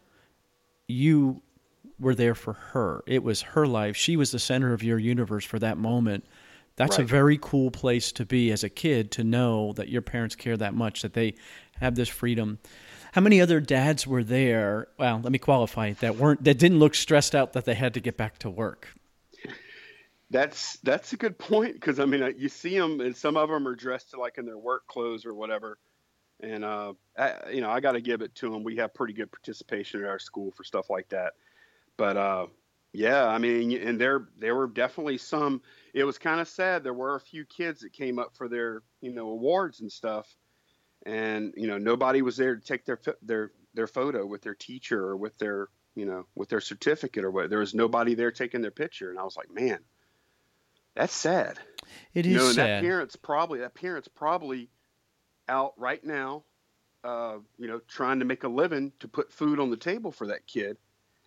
you 0.87 1.43
were 2.01 2.15
there 2.15 2.35
for 2.35 2.55
her. 2.55 3.03
It 3.07 3.23
was 3.23 3.43
her 3.43 3.67
life. 3.67 3.97
She 3.97 4.17
was 4.17 4.31
the 4.31 4.39
center 4.39 4.73
of 4.73 4.83
your 4.83 4.99
universe 4.99 5.45
for 5.45 5.59
that 5.59 5.79
moment. 5.79 6.25
That's 6.77 6.99
right. 6.99 7.05
a 7.05 7.09
very 7.09 7.39
cool 7.41 7.71
place 7.71 8.13
to 8.13 8.25
be 8.25 8.53
as 8.53 8.63
a 8.63 8.69
kid 8.69 9.11
to 9.13 9.25
know 9.25 9.73
that 9.75 9.89
your 9.89 10.03
parents 10.03 10.37
care 10.37 10.57
that 10.57 10.75
much 10.75 11.03
that 11.03 11.13
they 11.13 11.35
have 11.81 11.97
this 11.97 12.09
freedom. 12.09 12.59
How 13.13 13.21
many 13.21 13.41
other 13.41 13.59
dads 13.59 14.07
were 14.07 14.23
there? 14.23 14.87
Well, 14.97 15.21
let 15.23 15.33
me 15.33 15.39
qualify 15.39 15.95
that 15.95 16.17
weren't 16.17 16.45
that 16.45 16.59
didn't 16.59 16.79
look 16.79 16.95
stressed 16.95 17.35
out 17.35 17.53
that 17.55 17.65
they 17.65 17.75
had 17.75 17.95
to 17.95 18.01
get 18.01 18.17
back 18.17 18.39
to 18.41 18.51
work. 18.51 18.95
That's 20.31 20.79
that's 20.81 21.13
a 21.15 21.17
good 21.17 21.39
point 21.39 21.75
because 21.75 21.99
I 21.99 22.05
mean 22.05 22.35
you 22.37 22.51
see 22.51 22.79
them 22.79 23.01
and 23.01 23.17
some 23.17 23.37
of 23.39 23.49
them 23.49 23.67
are 23.67 23.75
dressed 23.75 24.17
like 24.17 24.37
in 24.37 24.45
their 24.45 24.59
work 24.59 24.87
clothes 24.87 25.25
or 25.25 25.35
whatever, 25.35 25.79
and 26.41 26.65
uh, 26.65 26.95
I, 27.19 27.51
you 27.51 27.61
know 27.63 27.71
I 27.71 27.81
got 27.81 27.93
to 27.93 28.01
give 28.03 28.23
it 28.23 28.35
to 28.37 28.51
them. 28.51 28.65
We 28.65 28.77
have 28.77 28.95
pretty 28.95 29.15
good 29.15 29.33
participation 29.33 30.03
at 30.03 30.09
our 30.11 30.19
school 30.21 30.53
for 30.53 30.65
stuff 30.65 30.91
like 30.91 31.11
that, 31.11 31.35
but 31.99 32.17
uh, 32.17 32.47
Yeah, 32.93 33.27
I 33.27 33.39
mean, 33.39 33.73
and 33.83 34.01
there 34.01 34.29
there 34.39 34.57
were 34.57 34.69
definitely 34.69 35.19
some. 35.19 35.63
It 35.95 36.05
was 36.05 36.19
kind 36.19 36.41
of 36.41 36.49
sad. 36.49 36.85
There 36.85 36.95
were 36.95 37.17
a 37.17 37.21
few 37.21 37.45
kids 37.47 37.81
that 37.83 37.93
came 37.93 38.19
up 38.19 38.37
for 38.37 38.49
their 38.49 38.83
you 39.03 39.13
know 39.13 39.31
awards 39.31 39.81
and 39.81 39.93
stuff, 39.93 40.37
and 41.07 41.55
you 41.57 41.67
know 41.67 41.79
nobody 41.79 42.23
was 42.23 42.37
there 42.37 42.57
to 42.57 42.63
take 42.63 42.85
their 42.85 43.01
their 43.23 43.53
their 43.75 43.87
photo 43.87 44.27
with 44.27 44.43
their 44.43 44.55
teacher 44.55 45.01
or 45.05 45.17
with 45.17 45.37
their 45.39 45.69
you 45.95 46.07
know 46.07 46.27
with 46.35 46.49
their 46.49 46.61
certificate 46.61 47.25
or 47.25 47.31
what. 47.31 47.51
There 47.51 47.61
was 47.61 47.75
nobody 47.75 48.15
there 48.15 48.33
taking 48.33 48.61
their 48.63 48.71
picture, 48.71 49.11
and 49.11 49.19
I 49.19 49.25
was 49.25 49.37
like, 49.37 49.51
man, 49.51 49.81
that's 50.99 51.15
sad. 51.15 51.61
It 52.13 52.27
is 52.27 52.33
you 52.33 52.39
know, 52.39 52.53
sad. 52.53 52.83
that 52.83 52.83
parent's 52.83 53.15
probably 53.15 53.61
that 53.61 53.75
parent's 53.75 54.09
probably 54.09 54.69
out 55.49 55.75
right 55.77 56.05
now, 56.05 56.43
uh, 57.05 57.37
you 57.57 57.69
know, 57.69 57.81
trying 57.87 58.19
to 58.19 58.25
make 58.25 58.43
a 58.43 58.49
living 58.49 58.93
to 58.99 59.07
put 59.07 59.33
food 59.33 59.61
on 59.61 59.71
the 59.71 59.77
table 59.77 60.11
for 60.11 60.27
that 60.27 60.47
kid, 60.49 60.77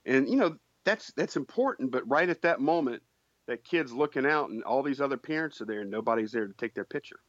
and 0.06 0.28
you 0.28 0.36
know 0.36 0.58
that's 0.84 1.14
that's 1.14 1.38
important. 1.38 1.90
But 1.90 2.08
right 2.10 2.28
at 2.28 2.42
that 2.42 2.60
moment, 2.60 3.02
that 3.48 3.64
kid's 3.64 3.94
looking 3.94 4.26
out, 4.26 4.50
and 4.50 4.62
all 4.66 4.84
these 4.84 5.00
other 5.00 5.18
parents 5.18 5.62
are 5.62 5.66
there, 5.66 5.82
and 5.82 5.90
nobody's 5.90 6.34
there 6.34 6.48
to 6.48 6.54
take 6.54 6.74
their 6.74 6.84
picture. 6.84 7.22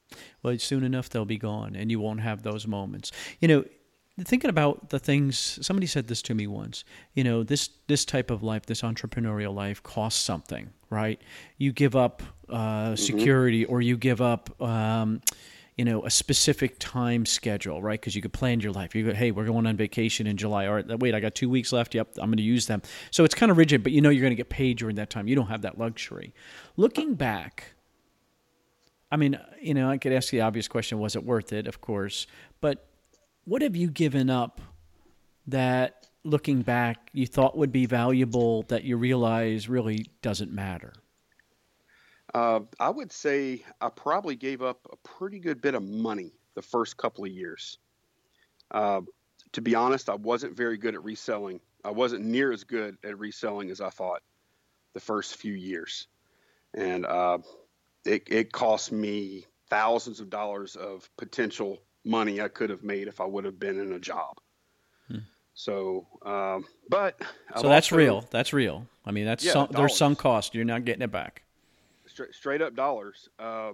Well, 0.43 0.59
soon 0.59 0.83
enough 0.83 1.09
they'll 1.09 1.25
be 1.25 1.39
gone, 1.39 1.77
and 1.77 1.93
you 1.93 2.01
won't 2.01 2.23
have 2.23 2.43
those 2.43 2.67
moments. 2.67 3.13
You 3.39 3.47
know, 3.47 3.65
thinking 4.21 4.51
about 4.51 4.91
the 4.91 4.99
things 4.99 5.59
somebody 5.63 5.87
said 5.87 6.07
this 6.07 6.23
to 6.23 6.35
me 6.35 6.47
once 6.47 6.85
you 7.15 7.25
know 7.25 7.43
this 7.43 7.71
this 7.89 8.05
type 8.05 8.31
of 8.31 8.43
life 8.43 8.67
this 8.67 8.83
entrepreneurial 8.83 9.55
life 9.55 9.83
costs 9.83 10.21
something 10.21 10.71
right? 10.93 11.21
You 11.57 11.73
give 11.73 11.97
up 11.97 12.23
uh, 12.49 12.95
security 12.95 13.65
mm-hmm. 13.65 13.73
or 13.73 13.81
you 13.81 13.97
give 13.97 14.21
up 14.21 14.61
um, 14.61 15.23
you 15.77 15.87
know 15.87 16.05
a 16.05 16.11
specific 16.11 16.77
time 16.79 17.25
schedule 17.25 17.83
right? 17.83 17.99
Because 17.99 18.15
you 18.15 18.21
could 18.23 18.35
plan 18.35 18.61
your 18.61 18.73
life. 18.73 18.95
You 18.95 19.07
go 19.07 19.15
hey 19.15 19.31
we're 19.31 19.47
going 19.47 19.67
on 19.67 19.77
vacation 19.77 20.27
in 20.27 20.37
july. 20.37 20.67
All 20.67 20.75
right 20.75 20.99
wait 21.01 21.15
i 21.15 21.21
got 21.21 21.35
two 21.35 21.49
weeks 21.49 21.73
left. 21.73 21.95
Yep 21.95 22.09
i'm 22.19 22.29
going 22.29 22.37
to 22.37 22.43
use 22.43 22.67
them. 22.67 22.83
So 23.11 23.25
it's 23.25 23.35
kind 23.35 23.51
of 23.51 23.57
rigid 23.57 23.83
but 23.83 23.91
you 23.91 24.03
know 24.03 24.11
you're 24.11 24.21
going 24.21 24.33
to 24.33 24.37
get 24.37 24.51
paid 24.51 24.77
during 24.79 24.97
that 24.97 25.11
time. 25.11 25.27
You 25.27 25.35
don't 25.35 25.47
have 25.47 25.63
that 25.63 25.79
luxury. 25.79 26.35
Looking 26.77 27.15
back 27.15 27.75
i 29.11 29.17
mean 29.17 29.39
you 29.61 29.75
know 29.75 29.91
i 29.91 29.99
could 29.99 30.13
ask 30.13 30.31
the 30.31 30.41
obvious 30.41 30.69
question 30.69 30.99
was 30.99 31.17
it 31.17 31.25
worth 31.25 31.53
it? 31.53 31.67
Of 31.67 31.81
course. 31.81 32.27
But 32.61 32.87
what 33.45 33.63
have 33.63 33.77
you 33.77 33.89
given 33.91 34.31
up 34.31 34.61
that 35.47 36.07
looking 36.25 36.63
back 36.63 37.11
you 37.13 37.27
thought 37.27 37.57
would 37.57 37.73
be 37.73 37.87
valuable 37.87 38.63
that 38.65 38.85
you 38.85 38.97
realize 38.97 39.69
really 39.69 40.07
doesn't 40.23 40.53
matter? 40.53 40.93
Uh, 42.35 42.61
I 42.81 42.89
would 42.89 43.13
say 43.13 43.63
I 43.81 43.89
probably 43.91 44.37
gave 44.37 44.63
up 44.63 44.87
a 44.91 44.97
pretty 44.97 45.39
good 45.39 45.61
bit 45.61 45.75
of 45.75 45.83
money 45.83 46.33
the 46.55 46.63
first 46.63 46.97
couple 46.97 47.25
of 47.25 47.31
years. 47.31 47.79
Uh, 48.71 49.03
to 49.53 49.61
be 49.61 49.75
honest, 49.75 50.09
I 50.09 50.15
wasn't 50.15 50.57
very 50.57 50.79
good 50.79 50.95
at 50.95 51.05
reselling. 51.05 51.61
I 51.85 51.91
wasn't 51.91 52.25
near 52.25 52.53
as 52.53 52.65
good 52.65 52.97
at 53.05 53.19
reselling 53.19 53.71
as 53.71 53.81
I 53.81 53.91
thought 53.91 54.23
the 54.95 55.01
first 55.01 55.37
few 55.37 55.53
years. 55.53 56.07
And 56.75 57.05
uh, 57.05 57.39
it, 58.07 58.23
it 58.29 58.53
cost 58.53 58.93
me 58.93 59.47
thousands 59.69 60.21
of 60.21 60.31
dollars 60.31 60.77
of 60.77 61.09
potential 61.19 61.83
money 62.05 62.41
I 62.41 62.49
could 62.49 62.71
have 62.71 62.83
made 62.83 63.09
if 63.09 63.21
I 63.21 63.25
would 63.25 63.45
have 63.45 63.59
been 63.59 63.79
in 63.79 63.93
a 63.93 63.99
job. 63.99 64.39
Hmm. 65.09 65.19
So, 65.55 66.07
um, 66.25 66.65
but 66.89 67.21
so 67.57 67.69
that's 67.69 67.93
also, 67.93 67.97
real. 67.97 68.27
That's 68.31 68.53
real. 68.53 68.87
I 69.05 69.11
mean, 69.11 69.25
that's 69.25 69.45
yeah, 69.45 69.53
some, 69.53 69.69
there's 69.71 69.97
some 69.97 70.17
cost. 70.17 70.55
You're 70.55 70.65
not 70.65 70.85
getting 70.85 71.03
it 71.03 71.13
back. 71.13 71.43
Straight, 72.07 72.35
straight 72.35 72.63
up 72.63 72.75
dollars. 72.75 73.29
Uh, 73.39 73.73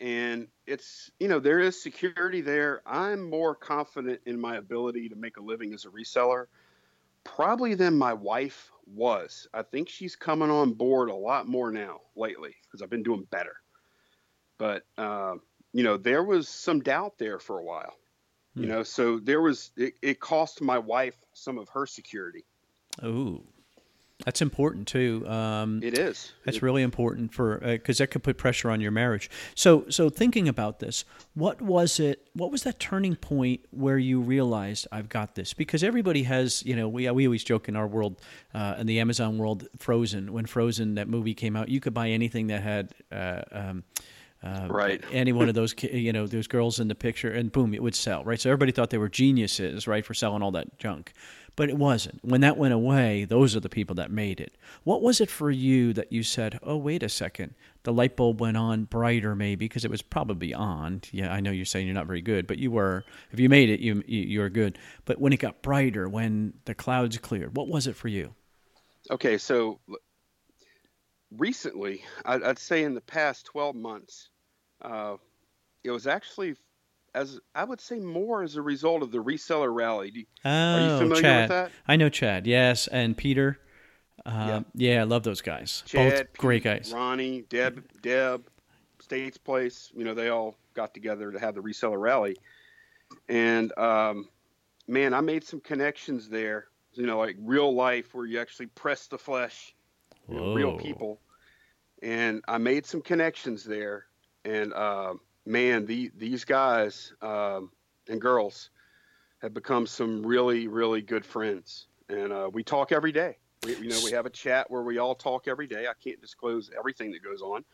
and 0.00 0.48
it's 0.66 1.10
you 1.20 1.28
know 1.28 1.38
there 1.38 1.60
is 1.60 1.80
security 1.80 2.40
there. 2.40 2.82
I'm 2.86 3.28
more 3.28 3.54
confident 3.54 4.20
in 4.26 4.40
my 4.40 4.56
ability 4.56 5.08
to 5.10 5.16
make 5.16 5.36
a 5.36 5.42
living 5.42 5.74
as 5.74 5.84
a 5.84 5.88
reseller, 5.88 6.46
probably 7.24 7.74
than 7.74 7.96
my 7.96 8.14
wife 8.14 8.70
was. 8.86 9.46
I 9.52 9.62
think 9.62 9.88
she's 9.88 10.16
coming 10.16 10.50
on 10.50 10.72
board 10.72 11.10
a 11.10 11.14
lot 11.14 11.46
more 11.48 11.70
now 11.70 12.00
lately 12.16 12.54
because 12.64 12.82
I've 12.82 12.90
been 12.90 13.02
doing 13.02 13.26
better. 13.30 13.56
But 14.58 14.84
uh, 14.98 15.34
you 15.72 15.84
know, 15.84 15.96
there 15.96 16.22
was 16.22 16.48
some 16.48 16.80
doubt 16.80 17.18
there 17.18 17.38
for 17.38 17.58
a 17.58 17.64
while. 17.64 17.96
Hmm. 18.54 18.62
You 18.62 18.68
know, 18.68 18.82
so 18.82 19.18
there 19.18 19.40
was 19.40 19.70
it, 19.76 19.94
it 20.02 20.20
cost 20.20 20.60
my 20.60 20.78
wife 20.78 21.16
some 21.32 21.58
of 21.58 21.68
her 21.70 21.86
security. 21.86 22.44
Ooh. 23.04 23.42
that's 24.24 24.42
important 24.42 24.86
too. 24.86 25.24
Um, 25.26 25.82
it 25.82 25.96
is. 25.98 26.32
That's 26.44 26.58
it, 26.58 26.62
really 26.62 26.82
important 26.82 27.32
for 27.32 27.58
because 27.58 28.00
uh, 28.00 28.04
that 28.04 28.10
could 28.10 28.22
put 28.22 28.36
pressure 28.36 28.70
on 28.70 28.80
your 28.80 28.90
marriage. 28.90 29.30
So, 29.54 29.88
so 29.88 30.10
thinking 30.10 30.48
about 30.48 30.80
this, 30.80 31.04
what 31.34 31.62
was 31.62 31.98
it? 32.00 32.28
What 32.34 32.50
was 32.50 32.62
that 32.64 32.78
turning 32.78 33.16
point 33.16 33.60
where 33.70 33.98
you 33.98 34.20
realized 34.20 34.86
I've 34.92 35.08
got 35.08 35.36
this? 35.36 35.54
Because 35.54 35.82
everybody 35.82 36.24
has, 36.24 36.62
you 36.66 36.76
know, 36.76 36.88
we 36.88 37.08
we 37.10 37.26
always 37.26 37.44
joke 37.44 37.68
in 37.68 37.76
our 37.76 37.86
world, 37.86 38.20
uh, 38.54 38.74
in 38.78 38.86
the 38.86 39.00
Amazon 39.00 39.38
world, 39.38 39.66
Frozen. 39.78 40.32
When 40.32 40.46
Frozen 40.46 40.96
that 40.96 41.08
movie 41.08 41.34
came 41.34 41.56
out, 41.56 41.68
you 41.68 41.80
could 41.80 41.94
buy 41.94 42.08
anything 42.08 42.48
that 42.48 42.62
had. 42.62 42.94
Uh, 43.10 43.42
um, 43.52 43.84
uh, 44.42 44.68
right. 44.70 45.02
Any 45.12 45.32
one 45.32 45.48
of 45.48 45.54
those, 45.54 45.74
you 45.82 46.12
know, 46.12 46.26
those 46.26 46.46
girls 46.46 46.80
in 46.80 46.88
the 46.88 46.94
picture, 46.94 47.30
and 47.30 47.52
boom, 47.52 47.74
it 47.74 47.82
would 47.82 47.94
sell, 47.94 48.24
right? 48.24 48.40
So 48.40 48.48
everybody 48.48 48.72
thought 48.72 48.90
they 48.90 48.98
were 48.98 49.08
geniuses, 49.08 49.86
right, 49.86 50.04
for 50.04 50.14
selling 50.14 50.42
all 50.42 50.52
that 50.52 50.78
junk. 50.78 51.12
But 51.56 51.68
it 51.68 51.76
wasn't. 51.76 52.24
When 52.24 52.40
that 52.40 52.56
went 52.56 52.72
away, 52.72 53.24
those 53.24 53.54
are 53.54 53.60
the 53.60 53.68
people 53.68 53.94
that 53.96 54.10
made 54.10 54.40
it. 54.40 54.56
What 54.84 55.02
was 55.02 55.20
it 55.20 55.28
for 55.28 55.50
you 55.50 55.92
that 55.92 56.10
you 56.10 56.22
said, 56.22 56.58
oh, 56.62 56.78
wait 56.78 57.02
a 57.02 57.08
second, 57.08 57.54
the 57.82 57.92
light 57.92 58.16
bulb 58.16 58.40
went 58.40 58.56
on 58.56 58.84
brighter, 58.84 59.36
maybe, 59.36 59.66
because 59.66 59.84
it 59.84 59.90
was 59.90 60.00
probably 60.00 60.54
on. 60.54 61.02
Yeah, 61.12 61.30
I 61.30 61.40
know 61.40 61.50
you're 61.50 61.66
saying 61.66 61.86
you're 61.86 61.94
not 61.94 62.06
very 62.06 62.22
good, 62.22 62.46
but 62.46 62.56
you 62.58 62.70
were. 62.70 63.04
If 63.32 63.40
you 63.40 63.50
made 63.50 63.68
it, 63.68 63.80
you, 63.80 64.02
you 64.06 64.40
were 64.40 64.48
good. 64.48 64.78
But 65.04 65.20
when 65.20 65.34
it 65.34 65.38
got 65.38 65.60
brighter, 65.60 66.08
when 66.08 66.54
the 66.64 66.74
clouds 66.74 67.18
cleared, 67.18 67.56
what 67.56 67.68
was 67.68 67.86
it 67.86 67.96
for 67.96 68.08
you? 68.08 68.34
Okay, 69.10 69.36
so 69.36 69.80
recently, 71.36 72.04
I'd 72.24 72.58
say 72.58 72.84
in 72.84 72.94
the 72.94 73.00
past 73.00 73.46
12 73.46 73.74
months, 73.76 74.29
uh, 74.82 75.16
it 75.84 75.90
was 75.90 76.06
actually 76.06 76.56
as 77.14 77.40
I 77.54 77.64
would 77.64 77.80
say 77.80 77.98
more 77.98 78.42
as 78.42 78.56
a 78.56 78.62
result 78.62 79.02
of 79.02 79.10
the 79.10 79.18
reseller 79.18 79.74
rally. 79.74 80.10
You, 80.14 80.26
oh, 80.44 80.50
are 80.50 80.80
you 80.80 80.98
familiar 80.98 81.22
Chad. 81.22 81.42
with 81.42 81.48
that? 81.50 81.72
I 81.86 81.96
know 81.96 82.08
Chad, 82.08 82.46
yes, 82.46 82.86
and 82.88 83.16
Peter. 83.16 83.58
Uh, 84.24 84.62
yeah. 84.74 84.92
yeah, 84.92 85.00
I 85.00 85.04
love 85.04 85.22
those 85.22 85.40
guys. 85.40 85.82
Chad, 85.86 86.28
Both 86.28 86.38
great 86.38 86.62
guys. 86.62 86.92
Ronnie, 86.94 87.42
Deb, 87.48 87.84
Deb, 88.02 88.48
States 89.00 89.38
Place. 89.38 89.90
You 89.94 90.04
know, 90.04 90.14
they 90.14 90.28
all 90.28 90.56
got 90.74 90.94
together 90.94 91.32
to 91.32 91.38
have 91.38 91.54
the 91.54 91.62
reseller 91.62 92.00
rally, 92.00 92.36
and 93.28 93.76
um, 93.78 94.28
man, 94.86 95.14
I 95.14 95.20
made 95.20 95.44
some 95.44 95.60
connections 95.60 96.28
there. 96.28 96.66
You 96.92 97.06
know, 97.06 97.18
like 97.18 97.36
real 97.40 97.74
life, 97.74 98.14
where 98.14 98.26
you 98.26 98.40
actually 98.40 98.66
press 98.66 99.06
the 99.06 99.18
flesh, 99.18 99.74
you 100.28 100.36
know, 100.36 100.54
real 100.54 100.76
people, 100.76 101.20
and 102.02 102.42
I 102.46 102.58
made 102.58 102.84
some 102.84 103.00
connections 103.00 103.64
there 103.64 104.06
and 104.44 104.72
uh, 104.72 105.14
man, 105.46 105.86
the, 105.86 106.10
these 106.16 106.44
guys 106.44 107.12
um, 107.22 107.70
and 108.08 108.20
girls 108.20 108.70
have 109.42 109.54
become 109.54 109.86
some 109.86 110.24
really, 110.24 110.68
really 110.68 111.02
good 111.02 111.24
friends. 111.24 111.86
And 112.08 112.32
uh, 112.32 112.50
we 112.52 112.62
talk 112.62 112.92
every 112.92 113.12
day. 113.12 113.38
We, 113.62 113.76
you 113.76 113.88
know, 113.88 114.00
we 114.04 114.12
have 114.12 114.26
a 114.26 114.30
chat 114.30 114.70
where 114.70 114.82
we 114.82 114.98
all 114.98 115.14
talk 115.14 115.46
every 115.46 115.66
day. 115.66 115.86
I 115.86 115.92
can't 116.02 116.20
disclose 116.20 116.70
everything 116.76 117.10
that 117.12 117.22
goes 117.22 117.42
on, 117.42 117.64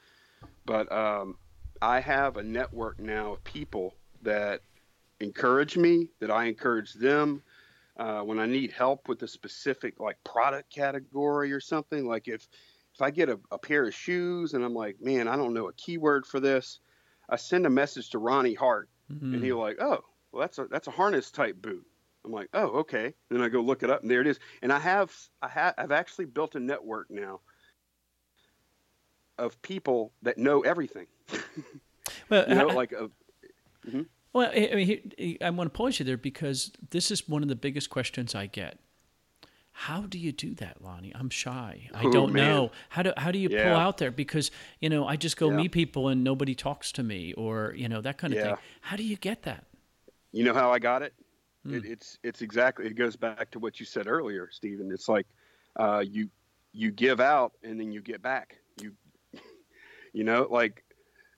but 0.64 0.90
um, 0.90 1.36
I 1.80 2.00
have 2.00 2.36
a 2.36 2.42
network 2.42 2.98
now 2.98 3.34
of 3.34 3.44
people 3.44 3.94
that 4.22 4.60
encourage 5.20 5.76
me, 5.76 6.08
that 6.20 6.30
I 6.30 6.46
encourage 6.46 6.94
them. 6.94 7.42
Uh, 7.96 8.20
when 8.20 8.38
I 8.38 8.44
need 8.44 8.72
help 8.72 9.08
with 9.08 9.22
a 9.22 9.28
specific 9.28 9.98
like 9.98 10.22
product 10.22 10.70
category 10.70 11.50
or 11.52 11.60
something, 11.60 12.06
like 12.06 12.28
if 12.28 12.46
if 12.96 13.02
I 13.02 13.10
get 13.10 13.28
a, 13.28 13.38
a 13.50 13.58
pair 13.58 13.86
of 13.86 13.94
shoes 13.94 14.54
and 14.54 14.64
I'm 14.64 14.74
like, 14.74 14.96
man, 15.02 15.28
I 15.28 15.36
don't 15.36 15.52
know 15.52 15.68
a 15.68 15.72
keyword 15.74 16.24
for 16.24 16.40
this, 16.40 16.80
I 17.28 17.36
send 17.36 17.66
a 17.66 17.70
message 17.70 18.08
to 18.10 18.18
Ronnie 18.18 18.54
Hart, 18.54 18.88
mm-hmm. 19.12 19.34
and 19.34 19.44
he'll 19.44 19.58
like, 19.58 19.76
oh, 19.80 20.02
well, 20.32 20.40
that's 20.40 20.58
a 20.58 20.66
that's 20.70 20.88
a 20.88 20.92
harness 20.92 21.30
type 21.30 21.60
boot. 21.60 21.84
I'm 22.24 22.32
like, 22.32 22.48
oh, 22.54 22.68
okay. 22.80 23.12
Then 23.30 23.42
I 23.42 23.50
go 23.50 23.60
look 23.60 23.82
it 23.82 23.90
up, 23.90 24.00
and 24.00 24.10
there 24.10 24.22
it 24.22 24.26
is. 24.26 24.40
And 24.62 24.72
I 24.72 24.78
have 24.78 25.14
I 25.42 25.48
have 25.48 25.74
I've 25.76 25.92
actually 25.92 26.24
built 26.24 26.54
a 26.54 26.60
network 26.60 27.10
now 27.10 27.40
of 29.36 29.60
people 29.60 30.12
that 30.22 30.38
know 30.38 30.62
everything. 30.62 31.06
well, 32.30 32.48
you 32.48 32.54
know, 32.54 32.70
I, 32.70 32.72
like 32.72 32.92
a. 32.92 33.10
Mm-hmm. 33.86 34.02
Well, 34.32 34.50
I 34.54 34.74
mean, 34.74 35.38
I 35.42 35.50
want 35.50 35.70
to 35.70 35.76
pause 35.76 35.98
you 35.98 36.06
there 36.06 36.16
because 36.16 36.72
this 36.90 37.10
is 37.10 37.28
one 37.28 37.42
of 37.42 37.48
the 37.48 37.56
biggest 37.56 37.90
questions 37.90 38.34
I 38.34 38.46
get. 38.46 38.78
How 39.78 40.00
do 40.00 40.18
you 40.18 40.32
do 40.32 40.54
that, 40.54 40.82
Lonnie? 40.82 41.12
I'm 41.14 41.28
shy. 41.28 41.90
I 41.92 42.04
don't 42.04 42.32
know. 42.32 42.70
How 42.88 43.02
do 43.02 43.12
how 43.18 43.30
do 43.30 43.38
you 43.38 43.50
yeah. 43.50 43.64
pull 43.64 43.76
out 43.76 43.98
there? 43.98 44.10
Because 44.10 44.50
you 44.80 44.88
know, 44.88 45.06
I 45.06 45.16
just 45.16 45.36
go 45.36 45.50
yeah. 45.50 45.56
meet 45.56 45.72
people 45.72 46.08
and 46.08 46.24
nobody 46.24 46.54
talks 46.54 46.90
to 46.92 47.02
me, 47.02 47.34
or 47.34 47.74
you 47.76 47.86
know 47.86 48.00
that 48.00 48.16
kind 48.16 48.32
of 48.32 48.38
yeah. 48.38 48.44
thing. 48.46 48.56
How 48.80 48.96
do 48.96 49.02
you 49.02 49.16
get 49.16 49.42
that? 49.42 49.66
You 50.32 50.44
know 50.44 50.54
how 50.54 50.72
I 50.72 50.78
got 50.78 51.02
it? 51.02 51.12
Hmm. 51.66 51.74
it? 51.74 51.84
It's 51.84 52.18
it's 52.22 52.40
exactly. 52.40 52.86
It 52.86 52.96
goes 52.96 53.16
back 53.16 53.50
to 53.50 53.58
what 53.58 53.78
you 53.78 53.84
said 53.84 54.06
earlier, 54.06 54.48
Stephen. 54.50 54.90
It's 54.90 55.10
like 55.10 55.26
uh, 55.78 56.02
you 56.08 56.30
you 56.72 56.90
give 56.90 57.20
out 57.20 57.52
and 57.62 57.78
then 57.78 57.92
you 57.92 58.00
get 58.00 58.22
back. 58.22 58.56
You 58.80 58.92
you 60.14 60.24
know 60.24 60.48
like 60.50 60.84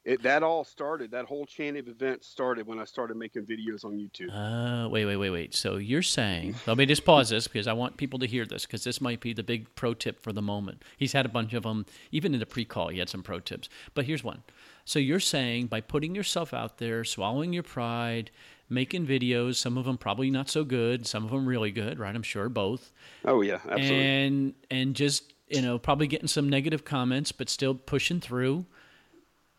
it, 0.05 0.23
that 0.23 0.43
all 0.43 0.65
started. 0.65 1.11
That 1.11 1.27
whole 1.27 1.45
chain 1.45 1.77
of 1.77 1.89
events 1.89 2.29
started 2.29 2.67
when 2.67 2.79
I 2.79 2.85
started 2.85 3.17
making 3.17 3.45
videos 3.45 3.85
on 3.85 3.93
YouTube. 3.99 4.31
Uh, 4.33 4.89
wait, 4.89 5.05
wait, 5.05 5.17
wait, 5.17 5.31
wait. 5.31 5.55
So 5.55 5.77
you're 5.77 6.03
saying? 6.03 6.55
Let 6.67 6.77
me 6.79 6.87
just 6.87 7.05
pause 7.05 7.29
this 7.29 7.47
because 7.47 7.67
I 7.67 7.73
want 7.73 7.97
people 7.97 8.19
to 8.21 8.27
hear 8.27 8.47
this 8.47 8.65
because 8.65 8.85
this 8.85 9.01
might 9.01 9.21
be 9.21 9.33
the 9.33 9.43
big 9.43 9.75
pro 9.75 9.95
tip 9.95 10.23
for 10.23 10.33
the 10.33 10.41
moment. 10.41 10.83
He's 10.97 11.13
had 11.13 11.27
a 11.27 11.29
bunch 11.29 11.53
of 11.53 11.65
them, 11.65 11.85
even 12.11 12.33
in 12.33 12.41
the 12.41 12.47
pre-call. 12.47 12.89
He 12.89 12.99
had 12.99 13.09
some 13.09 13.23
pro 13.23 13.41
tips, 13.41 13.69
but 13.95 14.07
here's 14.07 14.25
one. 14.25 14.43
So 14.85 14.99
you're 14.99 15.21
saying 15.21 15.67
by 15.67 15.83
putting 15.83 16.15
yourself 16.15 16.55
out 16.55 16.79
there, 16.79 17.05
swallowing 17.05 17.53
your 17.53 17.63
pride, 17.63 18.31
making 18.71 19.07
videos, 19.07 19.57
some 19.57 19.77
of 19.77 19.85
them 19.85 19.99
probably 19.99 20.31
not 20.31 20.49
so 20.49 20.65
good, 20.65 21.07
some 21.07 21.25
of 21.25 21.31
them 21.31 21.47
really 21.47 21.71
good, 21.71 21.99
right? 21.99 22.15
I'm 22.15 22.23
sure 22.23 22.49
both. 22.49 22.93
Oh 23.25 23.43
yeah, 23.43 23.61
absolutely. 23.69 24.07
And 24.07 24.55
and 24.71 24.95
just 24.95 25.35
you 25.49 25.61
know 25.61 25.79
probably 25.79 26.07
getting 26.07 26.29
some 26.29 26.49
negative 26.49 26.85
comments, 26.85 27.33
but 27.33 27.51
still 27.51 27.75
pushing 27.75 28.21
through 28.21 28.65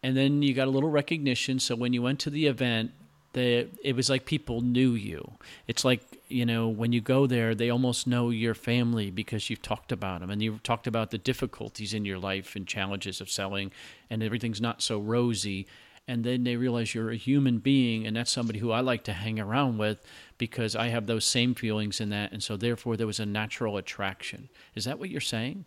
and 0.01 0.15
then 0.15 0.41
you 0.41 0.53
got 0.53 0.67
a 0.67 0.71
little 0.71 0.89
recognition. 0.89 1.59
So 1.59 1.75
when 1.75 1.93
you 1.93 2.01
went 2.01 2.19
to 2.21 2.29
the 2.29 2.47
event, 2.47 2.91
the 3.33 3.67
it 3.83 3.95
was 3.95 4.09
like 4.09 4.25
people 4.25 4.62
knew 4.62 4.91
you. 4.91 5.33
It's 5.67 5.85
like 5.85 6.01
you 6.29 6.45
know 6.45 6.67
when 6.67 6.91
you 6.93 7.01
go 7.01 7.27
there, 7.27 7.53
they 7.53 7.69
almost 7.69 8.07
know 8.07 8.29
your 8.29 8.55
family 8.55 9.12
because 9.12 9.49
you've 9.49 9.62
talked 9.62 9.91
about 9.91 10.21
them 10.21 10.29
and 10.29 10.41
you've 10.41 10.63
talked 10.63 10.88
about 10.88 11.12
the 11.12 11.17
difficulties 11.17 11.93
in 11.93 12.05
your 12.05 12.17
life 12.17 12.55
and 12.55 12.67
challenges 12.67 13.21
of 13.21 13.29
selling, 13.29 13.71
and 14.09 14.23
everything's 14.23 14.62
not 14.62 14.81
so 14.81 14.99
rosy. 14.99 15.67
And 16.07 16.23
then 16.23 16.43
they 16.43 16.55
realize 16.55 16.95
you're 16.95 17.12
a 17.12 17.15
human 17.15 17.59
being, 17.59 18.07
and 18.07 18.15
that's 18.15 18.31
somebody 18.31 18.57
who 18.57 18.71
I 18.71 18.79
like 18.79 19.03
to 19.03 19.13
hang 19.13 19.39
around 19.39 19.77
with 19.77 20.03
because 20.39 20.75
I 20.75 20.88
have 20.88 21.05
those 21.05 21.23
same 21.23 21.53
feelings 21.53 22.01
in 22.01 22.09
that, 22.09 22.31
and 22.31 22.41
so 22.41 22.57
therefore 22.57 22.97
there 22.97 23.05
was 23.05 23.19
a 23.19 23.27
natural 23.27 23.77
attraction. 23.77 24.49
Is 24.73 24.85
that 24.85 24.97
what 24.97 25.12
you're 25.12 25.21
saying? 25.21 25.65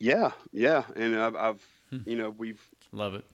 Yeah, 0.00 0.32
yeah, 0.52 0.82
and 0.96 1.16
I've, 1.16 1.36
I've 1.36 1.64
hmm. 1.90 1.98
you 2.04 2.16
know, 2.16 2.30
we've 2.30 2.60
Love 2.96 3.14
it. 3.14 3.24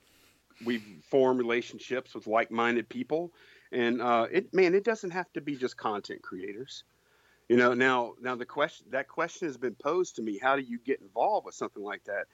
We 0.65 0.79
form 1.09 1.39
relationships 1.39 2.15
with 2.15 2.27
like-minded 2.27 2.89
people, 2.89 3.33
and 3.71 4.03
uh, 4.03 4.27
it 4.31 4.53
man, 4.53 4.75
it 4.75 4.85
doesn't 4.85 5.13
have 5.13 5.33
to 5.35 5.41
be 5.41 5.55
just 5.55 5.77
content 5.77 6.23
creators. 6.23 6.83
You 7.49 7.57
know, 7.57 7.73
now 7.73 8.15
now 8.21 8.35
the 8.35 8.45
question 8.45 8.87
that 8.91 9.09
question 9.09 9.47
has 9.47 9.57
been 9.57 9.77
posed 9.77 10.17
to 10.17 10.23
me: 10.23 10.39
How 10.39 10.57
do 10.57 10.63
you 10.63 10.79
get 10.79 11.01
involved 11.01 11.47
with 11.47 11.55
something 11.55 11.83
like 11.83 12.03
that? 12.05 12.27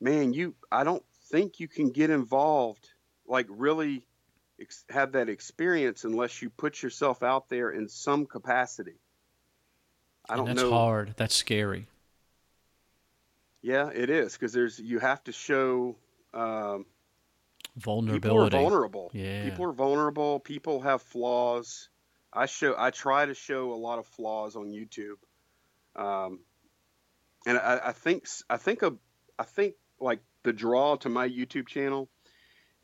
Man, 0.00 0.32
you 0.32 0.54
I 0.70 0.84
don't 0.84 1.04
think 1.30 1.58
you 1.58 1.66
can 1.66 1.90
get 1.90 2.10
involved 2.10 2.88
like 3.26 3.46
really 3.48 4.06
ex- 4.60 4.84
have 4.88 5.12
that 5.12 5.28
experience 5.28 6.04
unless 6.04 6.40
you 6.40 6.50
put 6.50 6.82
yourself 6.82 7.24
out 7.24 7.48
there 7.48 7.70
in 7.70 7.88
some 7.88 8.26
capacity. 8.26 9.00
I 10.28 10.36
don't 10.36 10.46
that's 10.46 10.62
know. 10.62 10.70
hard. 10.70 11.14
That's 11.16 11.34
scary. 11.34 11.88
Yeah, 13.62 13.90
it 13.92 14.08
is 14.08 14.34
because 14.34 14.52
there's 14.52 14.78
you 14.78 15.00
have 15.00 15.22
to 15.24 15.32
show 15.32 15.96
um, 16.34 16.86
vulnerability. 17.76 18.20
People 18.20 18.46
are 18.46 18.62
vulnerable. 18.62 19.10
Yeah. 19.12 19.44
People 19.44 19.64
are 19.66 19.72
vulnerable. 19.72 20.40
People 20.40 20.80
have 20.80 21.02
flaws. 21.02 21.88
I 22.32 22.46
show. 22.46 22.74
I 22.78 22.90
try 22.90 23.26
to 23.26 23.34
show 23.34 23.72
a 23.72 23.74
lot 23.74 23.98
of 23.98 24.06
flaws 24.06 24.56
on 24.56 24.66
YouTube, 24.66 25.18
um, 25.96 26.40
and 27.46 27.58
I, 27.58 27.80
I 27.86 27.92
think. 27.92 28.26
I 28.48 28.56
think. 28.56 28.82
A, 28.82 28.94
I 29.38 29.44
think 29.44 29.74
like 30.00 30.20
the 30.42 30.52
draw 30.52 30.96
to 30.96 31.08
my 31.08 31.28
YouTube 31.28 31.66
channel 31.66 32.08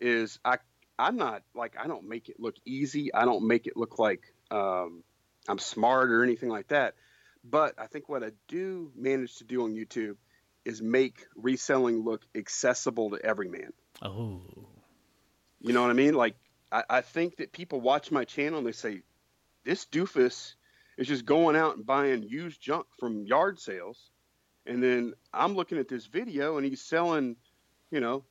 is 0.01 0.39
I. 0.45 0.59
I'm 0.99 1.17
not 1.17 1.43
like 1.55 1.77
I 1.79 1.87
don't 1.87 2.09
make 2.09 2.29
it 2.29 2.41
look 2.41 2.57
easy. 2.65 3.13
I 3.15 3.25
don't 3.25 3.47
make 3.47 3.67
it 3.67 3.77
look 3.77 3.99
like 3.99 4.23
um, 4.51 5.05
I'm 5.49 5.59
smart 5.59 6.11
or 6.11 6.25
anything 6.25 6.49
like 6.49 6.69
that. 6.69 6.95
But 7.49 7.75
I 7.79 7.87
think 7.87 8.09
what 8.09 8.25
I 8.25 8.33
do 8.49 8.91
manage 8.97 9.37
to 9.37 9.45
do 9.45 9.63
on 9.63 9.75
YouTube 9.75 10.17
is 10.67 10.83
make 10.83 11.27
reselling 11.37 12.05
look 12.05 12.23
accessible 12.35 13.11
to 13.11 13.25
every 13.25 13.49
man. 13.49 13.73
Oh. 14.03 14.43
You 15.61 15.73
know 15.73 15.81
what 15.81 15.91
I 15.91 15.95
mean? 15.95 16.15
Like, 16.15 16.37
I, 16.71 16.83
I 16.91 17.01
think 17.01 17.37
that 17.37 17.53
people 17.53 17.81
watch 17.81 18.11
my 18.11 18.25
channel 18.25 18.59
and 18.59 18.67
they 18.67 18.73
say, 18.73 19.03
this 19.65 19.87
doofus 19.87 20.55
is 20.99 21.07
just 21.07 21.25
going 21.25 21.57
out 21.57 21.77
and 21.77 21.87
buying 21.87 22.25
used 22.25 22.61
junk 22.61 22.87
from 22.99 23.25
yard 23.25 23.61
sales. 23.61 24.11
And 24.67 24.83
then 24.83 25.15
I'm 25.33 25.55
looking 25.55 25.79
at 25.79 25.89
this 25.89 26.07
video 26.07 26.57
and 26.57 26.67
he's 26.67 26.83
selling, 26.83 27.37
you 27.91 28.01
know, 28.01 28.25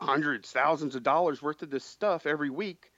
hundreds, 0.00 0.50
thousands 0.50 0.96
of 0.96 1.04
dollars 1.04 1.40
worth 1.40 1.62
of 1.62 1.70
this 1.70 1.84
stuff 1.84 2.26
every 2.26 2.50
week. 2.50 2.90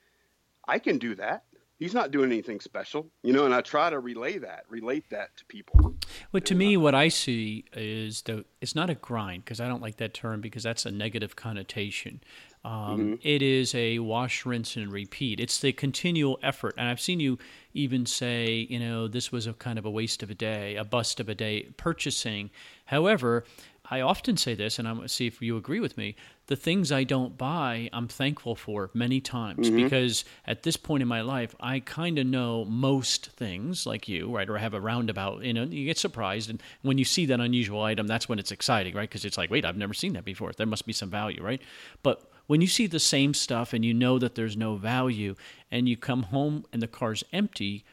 I 0.67 0.79
can 0.79 0.97
do 0.97 1.13
that 1.15 1.43
he's 1.77 1.93
not 1.93 2.11
doing 2.11 2.31
anything 2.31 2.59
special, 2.59 3.07
you 3.21 3.33
know. 3.33 3.45
And 3.45 3.53
I 3.53 3.61
try 3.61 3.89
to 3.89 3.99
relay 3.99 4.39
that, 4.39 4.65
relate 4.69 5.09
that 5.09 5.35
to 5.37 5.45
people. 5.45 5.95
Well, 6.31 6.41
to 6.41 6.55
me, 6.55 6.77
what 6.77 6.95
I 6.95 7.07
see 7.07 7.65
is 7.73 8.21
the 8.23 8.45
it's 8.61 8.75
not 8.75 8.89
a 8.89 8.95
grind 8.95 9.45
because 9.45 9.59
I 9.59 9.67
don't 9.67 9.81
like 9.81 9.97
that 9.97 10.13
term 10.13 10.41
because 10.41 10.63
that's 10.63 10.85
a 10.85 10.91
negative 10.91 11.35
connotation. 11.35 12.21
Um, 12.63 12.71
mm-hmm. 12.71 13.13
it 13.21 13.43
is 13.43 13.75
a 13.75 13.99
wash, 13.99 14.43
rinse, 14.43 14.75
and 14.75 14.91
repeat. 14.91 15.39
It's 15.39 15.59
the 15.59 15.71
continual 15.71 16.39
effort, 16.41 16.73
and 16.77 16.87
I've 16.87 16.99
seen 16.99 17.19
you 17.19 17.37
even 17.75 18.07
say, 18.07 18.65
you 18.69 18.79
know, 18.79 19.07
this 19.07 19.31
was 19.31 19.45
a 19.45 19.53
kind 19.53 19.77
of 19.77 19.85
a 19.85 19.91
waste 19.91 20.23
of 20.23 20.31
a 20.31 20.35
day, 20.35 20.75
a 20.75 20.83
bust 20.83 21.19
of 21.19 21.29
a 21.29 21.35
day 21.35 21.69
purchasing. 21.77 22.49
However, 22.85 23.43
I 23.89 24.01
often 24.01 24.37
say 24.37 24.55
this, 24.55 24.79
and 24.79 24.87
I'm 24.87 24.95
going 24.95 25.07
to 25.07 25.13
see 25.13 25.27
if 25.27 25.41
you 25.41 25.57
agree 25.57 25.79
with 25.79 25.97
me. 25.97 26.15
The 26.47 26.55
things 26.55 26.91
I 26.91 27.03
don't 27.03 27.37
buy, 27.37 27.89
I'm 27.93 28.07
thankful 28.07 28.55
for 28.55 28.89
many 28.93 29.21
times 29.21 29.67
mm-hmm. 29.67 29.83
because 29.83 30.25
at 30.45 30.63
this 30.63 30.77
point 30.77 31.01
in 31.01 31.07
my 31.07 31.21
life, 31.21 31.55
I 31.59 31.79
kind 31.79 32.17
of 32.17 32.25
know 32.25 32.65
most 32.65 33.27
things, 33.31 33.85
like 33.85 34.07
you, 34.07 34.35
right? 34.35 34.49
Or 34.49 34.57
have 34.57 34.73
a 34.73 34.81
roundabout. 34.81 35.43
You 35.43 35.53
know, 35.53 35.63
you 35.63 35.85
get 35.85 35.97
surprised, 35.97 36.49
and 36.49 36.61
when 36.81 36.97
you 36.97 37.05
see 37.05 37.25
that 37.27 37.39
unusual 37.39 37.81
item, 37.81 38.07
that's 38.07 38.27
when 38.27 38.39
it's 38.39 38.51
exciting, 38.51 38.95
right? 38.95 39.09
Because 39.09 39.25
it's 39.25 39.37
like, 39.37 39.51
wait, 39.51 39.65
I've 39.65 39.77
never 39.77 39.93
seen 39.93 40.13
that 40.13 40.25
before. 40.25 40.51
There 40.51 40.67
must 40.67 40.85
be 40.85 40.93
some 40.93 41.09
value, 41.09 41.43
right? 41.43 41.61
But 42.03 42.31
when 42.47 42.61
you 42.61 42.67
see 42.67 42.87
the 42.87 42.99
same 42.99 43.33
stuff 43.33 43.73
and 43.73 43.83
you 43.83 43.93
know 43.93 44.19
that 44.19 44.35
there's 44.35 44.57
no 44.57 44.75
value, 44.75 45.35
and 45.71 45.89
you 45.89 45.97
come 45.97 46.23
home 46.23 46.65
and 46.71 46.81
the 46.81 46.87
car's 46.87 47.23
empty, 47.33 47.83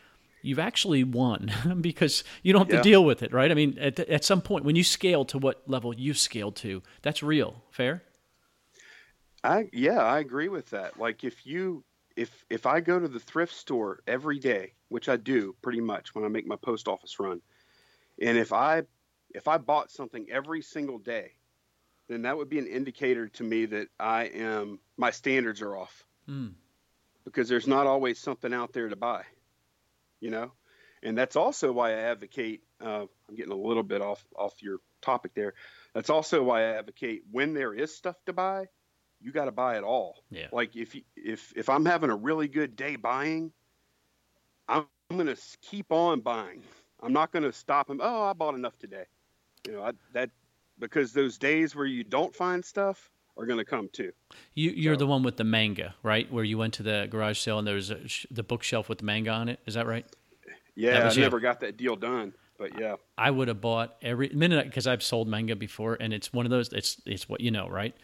you've 0.42 0.58
actually 0.58 1.04
won 1.04 1.50
because 1.80 2.24
you 2.42 2.52
don't 2.52 2.66
have 2.66 2.70
yeah. 2.70 2.82
to 2.82 2.82
deal 2.82 3.04
with 3.04 3.22
it, 3.22 3.32
right? 3.32 3.50
I 3.50 3.54
mean, 3.54 3.78
at, 3.78 3.98
at 4.00 4.24
some 4.24 4.42
point, 4.42 4.64
when 4.64 4.76
you 4.76 4.84
scale 4.84 5.24
to 5.26 5.38
what 5.38 5.62
level 5.66 5.94
you've 5.94 6.18
scaled 6.18 6.56
to, 6.56 6.82
that's 7.00 7.22
real. 7.22 7.62
Fair? 7.70 8.02
I 9.44 9.68
yeah, 9.72 10.00
I 10.00 10.20
agree 10.20 10.48
with 10.48 10.70
that. 10.70 10.98
Like 10.98 11.24
if 11.24 11.46
you 11.46 11.84
if 12.16 12.44
if 12.50 12.66
I 12.66 12.80
go 12.80 13.00
to 13.00 13.08
the 13.08 13.18
thrift 13.18 13.54
store 13.54 14.00
every 14.06 14.38
day, 14.38 14.74
which 14.88 15.08
I 15.08 15.16
do 15.16 15.56
pretty 15.62 15.80
much 15.80 16.14
when 16.14 16.24
I 16.24 16.28
make 16.28 16.46
my 16.46 16.56
post 16.56 16.86
office 16.86 17.18
run, 17.18 17.40
and 18.20 18.38
if 18.38 18.52
I 18.52 18.82
if 19.34 19.48
I 19.48 19.58
bought 19.58 19.90
something 19.90 20.26
every 20.30 20.62
single 20.62 20.98
day, 20.98 21.32
then 22.08 22.22
that 22.22 22.36
would 22.36 22.48
be 22.48 22.58
an 22.58 22.66
indicator 22.66 23.28
to 23.28 23.42
me 23.42 23.64
that 23.66 23.88
I 23.98 24.24
am 24.24 24.78
my 24.96 25.10
standards 25.10 25.60
are 25.62 25.76
off. 25.76 26.04
Mm. 26.28 26.52
Because 27.24 27.48
there's 27.48 27.68
not 27.68 27.86
always 27.86 28.18
something 28.18 28.52
out 28.52 28.72
there 28.72 28.88
to 28.88 28.96
buy 28.96 29.24
you 30.22 30.30
know, 30.30 30.52
and 31.02 31.18
that's 31.18 31.36
also 31.36 31.72
why 31.72 31.90
I 31.90 31.94
advocate. 31.94 32.62
Uh, 32.80 33.06
I'm 33.28 33.34
getting 33.36 33.52
a 33.52 33.56
little 33.56 33.82
bit 33.82 34.00
off 34.00 34.24
off 34.36 34.62
your 34.62 34.78
topic 35.02 35.32
there. 35.34 35.52
That's 35.94 36.08
also 36.08 36.42
why 36.42 36.60
I 36.60 36.78
advocate 36.78 37.24
when 37.30 37.52
there 37.52 37.74
is 37.74 37.94
stuff 37.94 38.16
to 38.26 38.32
buy, 38.32 38.68
you 39.20 39.32
got 39.32 39.46
to 39.46 39.52
buy 39.52 39.76
it 39.76 39.82
all. 39.82 40.22
Yeah. 40.30 40.46
Like 40.52 40.76
if 40.76 40.96
if 41.16 41.52
if 41.56 41.68
I'm 41.68 41.84
having 41.84 42.10
a 42.10 42.16
really 42.16 42.48
good 42.48 42.76
day 42.76 42.96
buying, 42.96 43.52
I'm, 44.68 44.86
I'm 45.10 45.16
going 45.16 45.34
to 45.34 45.42
keep 45.60 45.90
on 45.90 46.20
buying. 46.20 46.62
I'm 47.02 47.12
not 47.12 47.32
going 47.32 47.42
to 47.42 47.52
stop 47.52 47.88
them. 47.88 48.00
Oh, 48.00 48.22
I 48.22 48.32
bought 48.32 48.54
enough 48.54 48.78
today. 48.78 49.04
You 49.66 49.74
know, 49.74 49.82
I, 49.82 49.92
that 50.12 50.30
because 50.78 51.12
those 51.12 51.36
days 51.36 51.74
where 51.74 51.84
you 51.84 52.04
don't 52.04 52.34
find 52.34 52.64
stuff, 52.64 53.10
are 53.36 53.46
going 53.46 53.58
to 53.58 53.64
come 53.64 53.88
too. 53.92 54.12
You, 54.54 54.70
you're 54.70 54.94
so. 54.94 55.00
the 55.00 55.06
one 55.06 55.22
with 55.22 55.36
the 55.36 55.44
manga, 55.44 55.94
right? 56.02 56.30
Where 56.30 56.44
you 56.44 56.58
went 56.58 56.74
to 56.74 56.82
the 56.82 57.08
garage 57.10 57.38
sale 57.38 57.58
and 57.58 57.66
there 57.66 57.74
was 57.74 57.92
the 58.30 58.42
bookshelf 58.42 58.88
with 58.88 58.98
the 58.98 59.04
manga 59.04 59.30
on 59.30 59.48
it. 59.48 59.60
Is 59.66 59.74
that 59.74 59.86
right? 59.86 60.06
Yeah, 60.74 61.10
I 61.10 61.14
never 61.14 61.40
got 61.40 61.60
that 61.60 61.76
deal 61.76 61.96
done, 61.96 62.32
but 62.58 62.78
yeah. 62.78 62.96
I 63.18 63.30
would 63.30 63.48
have 63.48 63.60
bought 63.60 63.96
every 64.00 64.30
minute 64.30 64.66
because 64.66 64.86
I've 64.86 65.02
sold 65.02 65.28
manga 65.28 65.54
before, 65.54 65.96
and 66.00 66.14
it's 66.14 66.32
one 66.32 66.46
of 66.46 66.50
those. 66.50 66.72
It's 66.72 67.00
it's 67.04 67.28
what 67.28 67.40
you 67.40 67.50
know, 67.50 67.68
right? 67.68 67.94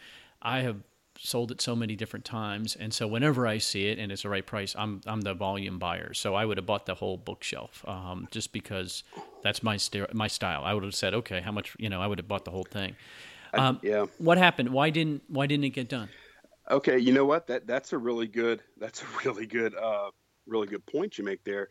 I 0.43 0.61
have 0.61 0.77
sold 1.19 1.51
it 1.51 1.61
so 1.61 1.75
many 1.75 1.97
different 1.97 2.25
times, 2.25 2.77
and 2.77 2.93
so 2.93 3.07
whenever 3.07 3.47
I 3.47 3.59
see 3.59 3.87
it 3.89 3.99
and 3.99 4.13
it's 4.13 4.23
the 4.23 4.29
right 4.29 4.45
price, 4.45 4.77
I'm 4.79 5.01
I'm 5.07 5.23
the 5.23 5.35
volume 5.35 5.79
buyer. 5.79 6.13
So 6.13 6.35
I 6.35 6.45
would 6.45 6.59
have 6.59 6.67
bought 6.67 6.85
the 6.85 6.95
whole 6.95 7.17
bookshelf, 7.17 7.85
um, 7.89 8.29
just 8.31 8.53
because 8.53 9.03
that's 9.43 9.63
my 9.63 9.79
st- 9.79 10.13
my 10.15 10.29
style. 10.29 10.63
I 10.65 10.75
would 10.75 10.85
have 10.85 10.95
said, 10.95 11.15
okay, 11.15 11.41
how 11.41 11.53
much? 11.53 11.75
You 11.79 11.89
know, 11.89 12.03
I 12.03 12.07
would 12.07 12.19
have 12.19 12.29
bought 12.29 12.45
the 12.45 12.51
whole 12.51 12.67
thing. 12.71 12.97
Um, 13.55 13.81
yeah. 13.83 14.07
What 14.19 14.39
happened? 14.39 14.71
Why 14.71 14.91
didn't 14.91 15.23
Why 15.29 15.47
didn't 15.47 15.65
it 15.65 15.71
get 15.71 15.89
done? 15.89 16.09
Okay, 16.71 16.99
you 16.99 17.13
know 17.13 17.25
what? 17.25 17.47
That 17.47 17.67
that's 17.67 17.93
a 17.93 17.99
really 17.99 18.27
good 18.27 18.63
that's 18.79 19.03
a 19.03 19.07
really 19.25 19.47
good 19.47 19.75
uh, 19.75 20.11
really 20.47 20.67
good 20.67 20.85
point 20.87 21.19
you 21.19 21.25
make 21.25 21.45
there. 21.45 21.69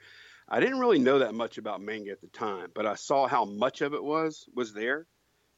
I 0.49 0.59
didn't 0.59 0.79
really 0.79 0.99
know 0.99 1.19
that 1.19 1.33
much 1.33 1.57
about 1.57 1.81
manga 1.81 2.11
at 2.11 2.21
the 2.21 2.27
time, 2.27 2.69
but 2.73 2.85
I 2.85 2.95
saw 2.95 3.27
how 3.27 3.43
much 3.43 3.81
of 3.81 3.93
it 3.93 4.03
was 4.03 4.47
was 4.55 4.73
there. 4.73 5.05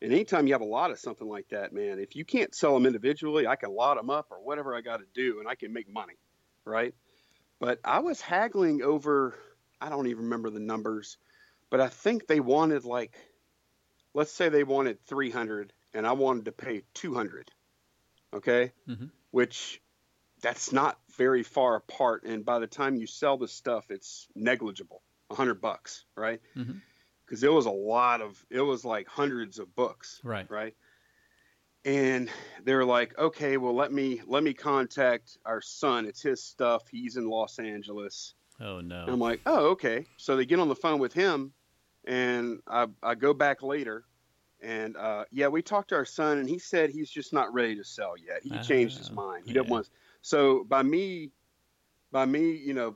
And 0.01 0.13
anytime 0.13 0.47
you 0.47 0.53
have 0.53 0.61
a 0.61 0.65
lot 0.65 0.91
of 0.91 0.99
something 0.99 1.27
like 1.27 1.49
that, 1.49 1.73
man, 1.73 1.99
if 1.99 2.15
you 2.15 2.23
can't 2.23 2.55
sell 2.55 2.73
them 2.73 2.85
individually, 2.85 3.45
I 3.45 3.57
can 3.57 3.69
lot 3.69 3.97
them 3.97 4.09
up 4.09 4.27
or 4.31 4.37
whatever 4.37 4.73
I 4.73 4.79
got 4.79 4.97
to 4.97 5.05
do, 5.13 5.39
and 5.39 5.47
I 5.47 5.55
can 5.55 5.73
make 5.73 5.91
money, 5.91 6.15
right? 6.63 6.95
But 7.59 7.79
I 7.83 7.99
was 7.99 8.21
haggling 8.21 8.81
over 8.81 9.35
I 9.81 9.89
don't 9.89 10.07
even 10.07 10.23
remember 10.23 10.49
the 10.49 10.59
numbers, 10.59 11.17
but 11.69 11.79
I 11.79 11.87
think 11.87 12.27
they 12.27 12.39
wanted 12.39 12.83
like 12.83 13.15
let's 14.13 14.31
say 14.31 14.49
they 14.49 14.63
wanted 14.63 15.05
300 15.05 15.71
and 15.93 16.05
I 16.05 16.13
wanted 16.13 16.45
to 16.45 16.51
pay 16.51 16.83
200. 16.93 17.51
Okay, 18.33 18.71
mm-hmm. 18.87 19.05
which 19.31 19.81
that's 20.41 20.71
not 20.71 20.99
very 21.17 21.43
far 21.43 21.75
apart, 21.75 22.23
and 22.23 22.45
by 22.45 22.59
the 22.59 22.67
time 22.67 22.95
you 22.95 23.07
sell 23.07 23.37
the 23.37 23.47
stuff, 23.47 23.85
it's 23.89 24.27
negligible. 24.35 25.01
100 25.27 25.61
bucks, 25.61 26.05
right? 26.15 26.41
Because 26.55 26.69
mm-hmm. 27.39 27.45
it 27.45 27.51
was 27.51 27.65
a 27.65 27.71
lot 27.71 28.21
of, 28.21 28.43
it 28.49 28.61
was 28.61 28.85
like 28.85 29.07
hundreds 29.07 29.59
of 29.59 29.75
books, 29.75 30.21
right? 30.23 30.49
Right 30.49 30.75
and 31.85 32.29
they're 32.65 32.85
like 32.85 33.17
okay 33.17 33.57
well 33.57 33.73
let 33.73 33.91
me 33.91 34.21
let 34.27 34.43
me 34.43 34.53
contact 34.53 35.37
our 35.45 35.61
son 35.61 36.05
it's 36.05 36.21
his 36.21 36.43
stuff 36.43 36.83
he's 36.91 37.15
in 37.15 37.29
los 37.29 37.57
angeles 37.59 38.33
oh 38.59 38.81
no 38.81 39.03
and 39.03 39.11
i'm 39.11 39.19
like 39.19 39.39
oh 39.45 39.69
okay 39.69 40.05
so 40.17 40.35
they 40.35 40.45
get 40.45 40.59
on 40.59 40.67
the 40.67 40.75
phone 40.75 40.99
with 40.99 41.13
him 41.13 41.53
and 42.05 42.59
i, 42.67 42.85
I 43.01 43.15
go 43.15 43.33
back 43.33 43.63
later 43.63 44.03
and 44.61 44.97
uh, 44.97 45.23
yeah 45.31 45.47
we 45.47 45.61
talked 45.61 45.89
to 45.89 45.95
our 45.95 46.05
son 46.05 46.37
and 46.37 46.49
he 46.49 46.59
said 46.59 46.89
he's 46.89 47.09
just 47.09 47.33
not 47.33 47.53
ready 47.53 47.75
to 47.75 47.83
sell 47.83 48.15
yet 48.17 48.41
he 48.43 48.51
uh, 48.51 48.63
changed 48.63 48.97
his 48.97 49.11
mind 49.11 49.43
he 49.45 49.51
yeah. 49.51 49.55
doesn't 49.55 49.69
want 49.69 49.89
so 50.21 50.63
by 50.65 50.83
me 50.83 51.29
by 52.11 52.25
me 52.25 52.51
you 52.51 52.73
know 52.73 52.95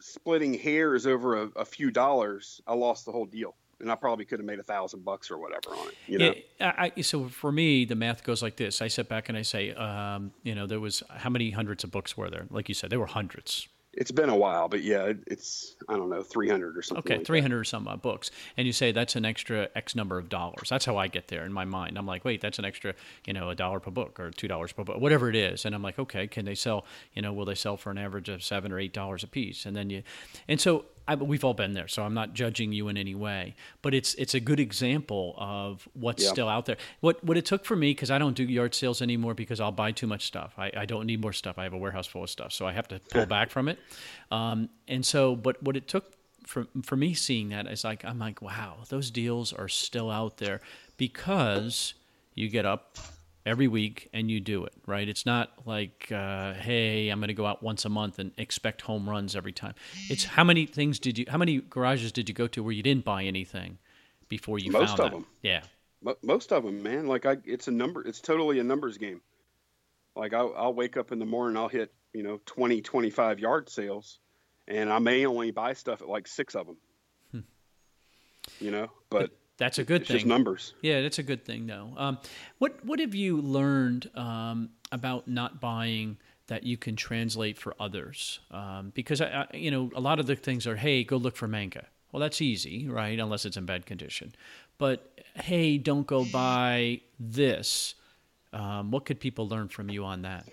splitting 0.00 0.54
hairs 0.54 1.06
over 1.06 1.42
a, 1.42 1.50
a 1.56 1.64
few 1.64 1.90
dollars 1.90 2.60
i 2.66 2.74
lost 2.74 3.04
the 3.04 3.12
whole 3.12 3.26
deal 3.26 3.54
and 3.82 3.90
I 3.90 3.96
probably 3.96 4.24
could 4.24 4.38
have 4.38 4.46
made 4.46 4.60
a 4.60 4.62
thousand 4.62 5.04
bucks 5.04 5.30
or 5.30 5.38
whatever 5.38 5.70
on 5.76 5.88
it. 5.88 5.94
You 6.06 6.18
know? 6.18 6.34
Yeah, 6.60 6.72
I, 6.78 7.00
so 7.02 7.28
for 7.28 7.52
me, 7.52 7.84
the 7.84 7.96
math 7.96 8.22
goes 8.22 8.40
like 8.42 8.56
this: 8.56 8.80
I 8.80 8.88
sit 8.88 9.08
back 9.08 9.28
and 9.28 9.36
I 9.36 9.42
say, 9.42 9.72
um, 9.72 10.32
you 10.44 10.54
know, 10.54 10.66
there 10.66 10.80
was 10.80 11.02
how 11.10 11.28
many 11.28 11.50
hundreds 11.50 11.84
of 11.84 11.90
books 11.90 12.16
were 12.16 12.30
there? 12.30 12.46
Like 12.48 12.68
you 12.68 12.74
said, 12.74 12.90
there 12.90 13.00
were 13.00 13.06
hundreds, 13.06 13.68
it's 13.94 14.10
been 14.10 14.30
a 14.30 14.36
while, 14.36 14.68
but 14.68 14.82
yeah, 14.82 15.12
it's 15.26 15.76
I 15.88 15.96
don't 15.96 16.08
know, 16.08 16.22
three 16.22 16.48
hundred 16.48 16.78
or 16.78 16.82
something. 16.82 17.04
Okay, 17.04 17.16
like 17.18 17.26
three 17.26 17.40
hundred 17.40 17.60
or 17.60 17.64
some 17.64 17.86
uh, 17.86 17.96
books, 17.96 18.30
and 18.56 18.66
you 18.66 18.72
say 18.72 18.90
that's 18.90 19.16
an 19.16 19.24
extra 19.24 19.68
X 19.74 19.94
number 19.94 20.18
of 20.18 20.28
dollars. 20.28 20.68
That's 20.70 20.84
how 20.84 20.96
I 20.96 21.08
get 21.08 21.28
there 21.28 21.44
in 21.44 21.52
my 21.52 21.64
mind. 21.64 21.98
I'm 21.98 22.06
like, 22.06 22.24
wait, 22.24 22.40
that's 22.40 22.58
an 22.58 22.64
extra, 22.64 22.94
you 23.26 23.32
know, 23.32 23.50
a 23.50 23.54
dollar 23.54 23.80
per 23.80 23.90
book 23.90 24.18
or 24.18 24.30
two 24.30 24.48
dollars 24.48 24.72
per 24.72 24.84
book, 24.84 24.98
whatever 24.98 25.28
it 25.28 25.36
is. 25.36 25.64
And 25.64 25.74
I'm 25.74 25.82
like, 25.82 25.98
okay, 25.98 26.26
can 26.26 26.44
they 26.44 26.54
sell? 26.54 26.86
You 27.14 27.22
know, 27.22 27.32
will 27.32 27.44
they 27.44 27.54
sell 27.54 27.76
for 27.76 27.90
an 27.90 27.98
average 27.98 28.28
of 28.28 28.42
seven 28.42 28.72
or 28.72 28.78
eight 28.78 28.94
dollars 28.94 29.22
a 29.22 29.28
piece? 29.28 29.66
And 29.66 29.76
then 29.76 29.90
you, 29.90 30.02
and 30.48 30.60
so 30.60 30.86
I, 31.08 31.14
we've 31.16 31.44
all 31.44 31.54
been 31.54 31.72
there, 31.72 31.88
so 31.88 32.02
I'm 32.02 32.14
not 32.14 32.32
judging 32.32 32.72
you 32.72 32.88
in 32.88 32.96
any 32.96 33.14
way. 33.14 33.54
But 33.82 33.94
it's 33.94 34.14
it's 34.14 34.34
a 34.34 34.40
good 34.40 34.60
example 34.60 35.34
of 35.36 35.88
what's 35.94 36.22
yeah. 36.22 36.30
still 36.30 36.48
out 36.48 36.66
there. 36.66 36.76
What 37.00 37.22
what 37.24 37.36
it 37.36 37.44
took 37.44 37.64
for 37.64 37.76
me 37.76 37.90
because 37.90 38.10
I 38.10 38.18
don't 38.18 38.34
do 38.34 38.44
yard 38.44 38.74
sales 38.74 39.02
anymore 39.02 39.34
because 39.34 39.60
I'll 39.60 39.72
buy 39.72 39.92
too 39.92 40.06
much 40.06 40.26
stuff. 40.26 40.54
I, 40.56 40.70
I 40.76 40.86
don't 40.86 41.06
need 41.06 41.20
more 41.20 41.32
stuff. 41.32 41.58
I 41.58 41.64
have 41.64 41.72
a 41.72 41.78
warehouse 41.78 42.06
full 42.06 42.22
of 42.22 42.30
stuff, 42.30 42.52
so 42.52 42.66
I 42.66 42.72
have 42.72 42.88
to 42.88 43.00
pull 43.10 43.26
back 43.26 43.50
from 43.50 43.68
it. 43.68 43.78
Um, 44.30 44.68
and 44.88 45.04
so, 45.04 45.36
but 45.36 45.62
what 45.62 45.76
it 45.76 45.88
took 45.88 46.12
for 46.46 46.66
for 46.82 46.96
me 46.96 47.14
seeing 47.14 47.50
that 47.50 47.66
is 47.66 47.84
like 47.84 48.04
I'm 48.04 48.18
like, 48.18 48.42
wow, 48.42 48.78
those 48.88 49.10
deals 49.10 49.52
are 49.52 49.68
still 49.68 50.10
out 50.10 50.38
there 50.38 50.60
because 50.96 51.94
you 52.34 52.48
get 52.48 52.64
up 52.64 52.98
every 53.44 53.68
week 53.68 54.08
and 54.12 54.30
you 54.30 54.40
do 54.40 54.64
it, 54.64 54.72
right? 54.86 55.08
It's 55.08 55.26
not 55.26 55.50
like, 55.66 56.10
uh, 56.12 56.54
hey, 56.54 57.08
I'm 57.08 57.18
going 57.18 57.28
to 57.28 57.34
go 57.34 57.46
out 57.46 57.62
once 57.62 57.84
a 57.84 57.88
month 57.88 58.18
and 58.18 58.32
expect 58.38 58.82
home 58.82 59.08
runs 59.08 59.34
every 59.34 59.52
time. 59.52 59.74
It's 60.08 60.24
how 60.24 60.44
many 60.44 60.66
things 60.66 60.98
did 60.98 61.18
you, 61.18 61.26
how 61.28 61.38
many 61.38 61.60
garages 61.60 62.12
did 62.12 62.28
you 62.28 62.34
go 62.34 62.46
to 62.48 62.62
where 62.62 62.72
you 62.72 62.82
didn't 62.82 63.04
buy 63.04 63.24
anything 63.24 63.78
before 64.28 64.58
you 64.58 64.70
Most 64.70 64.96
found 64.96 65.00
of 65.00 65.04
that? 65.04 65.12
them. 65.12 65.26
Yeah. 65.42 65.62
Most 66.22 66.52
of 66.52 66.64
them, 66.64 66.82
man. 66.82 67.06
Like 67.06 67.26
I, 67.26 67.36
it's 67.44 67.68
a 67.68 67.72
number. 67.72 68.06
It's 68.06 68.20
totally 68.20 68.58
a 68.58 68.64
numbers 68.64 68.98
game. 68.98 69.20
Like 70.16 70.34
I'll, 70.34 70.52
I'll 70.56 70.74
wake 70.74 70.96
up 70.96 71.12
in 71.12 71.18
the 71.18 71.26
morning, 71.26 71.56
I'll 71.56 71.68
hit 71.68 71.92
you 72.12 72.22
know 72.22 72.40
20, 72.46 72.82
25 72.82 73.38
yard 73.38 73.70
sales, 73.70 74.18
and 74.68 74.92
I 74.92 74.98
may 74.98 75.26
only 75.26 75.52
buy 75.52 75.74
stuff 75.74 76.02
at 76.02 76.08
like 76.08 76.26
six 76.26 76.54
of 76.54 76.66
them. 76.66 76.76
Hmm. 77.30 77.40
You 78.60 78.70
know, 78.72 78.90
but, 79.10 79.20
but 79.20 79.30
that's 79.58 79.78
a 79.78 79.84
good 79.84 80.02
it's 80.02 80.08
thing. 80.08 80.16
Just 80.18 80.26
numbers. 80.26 80.74
Yeah, 80.82 81.02
that's 81.02 81.18
a 81.18 81.22
good 81.22 81.44
thing, 81.44 81.66
though. 81.66 81.92
Um, 81.96 82.18
what 82.58 82.84
What 82.84 82.98
have 83.00 83.14
you 83.14 83.40
learned 83.40 84.10
um, 84.14 84.70
about 84.90 85.28
not 85.28 85.60
buying 85.60 86.18
that 86.48 86.64
you 86.64 86.76
can 86.76 86.96
translate 86.96 87.58
for 87.58 87.74
others? 87.78 88.40
Um, 88.50 88.92
because 88.94 89.20
I, 89.20 89.46
I, 89.52 89.56
you 89.56 89.70
know, 89.70 89.90
a 89.94 90.00
lot 90.00 90.18
of 90.18 90.26
the 90.26 90.36
things 90.36 90.66
are, 90.66 90.76
hey, 90.76 91.04
go 91.04 91.16
look 91.16 91.36
for 91.36 91.48
manga. 91.48 91.86
Well, 92.10 92.20
that's 92.20 92.42
easy, 92.42 92.88
right? 92.88 93.18
Unless 93.18 93.46
it's 93.46 93.56
in 93.56 93.64
bad 93.64 93.86
condition. 93.86 94.34
But 94.78 95.18
hey, 95.34 95.78
don't 95.78 96.06
go 96.06 96.24
buy 96.24 97.00
this. 97.18 97.94
Um, 98.52 98.90
what 98.90 99.06
could 99.06 99.18
people 99.18 99.48
learn 99.48 99.68
from 99.68 99.88
you 99.88 100.04
on 100.04 100.22
that? 100.22 100.46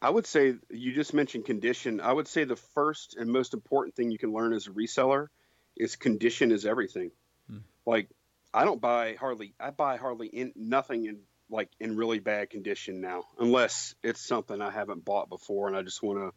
I 0.00 0.10
would 0.10 0.26
say 0.26 0.54
you 0.70 0.94
just 0.94 1.14
mentioned 1.14 1.46
condition. 1.46 2.00
I 2.00 2.12
would 2.12 2.28
say 2.28 2.44
the 2.44 2.56
first 2.56 3.16
and 3.16 3.30
most 3.30 3.54
important 3.54 3.96
thing 3.96 4.10
you 4.10 4.18
can 4.18 4.32
learn 4.32 4.52
as 4.52 4.66
a 4.66 4.70
reseller 4.70 5.28
is 5.76 5.96
condition 5.96 6.52
is 6.52 6.66
everything. 6.66 7.10
Hmm. 7.48 7.58
Like 7.86 8.08
I 8.54 8.64
don't 8.64 8.80
buy 8.80 9.16
hardly. 9.18 9.52
I 9.58 9.70
buy 9.70 9.96
hardly 9.96 10.28
in 10.28 10.52
nothing 10.54 11.06
in 11.06 11.18
like 11.50 11.68
in 11.80 11.96
really 11.96 12.20
bad 12.20 12.50
condition 12.50 13.00
now, 13.00 13.24
unless 13.38 13.94
it's 14.02 14.20
something 14.20 14.62
I 14.62 14.70
haven't 14.70 15.04
bought 15.04 15.28
before 15.28 15.68
and 15.68 15.76
I 15.76 15.82
just 15.82 16.02
want 16.02 16.18
to 16.20 16.32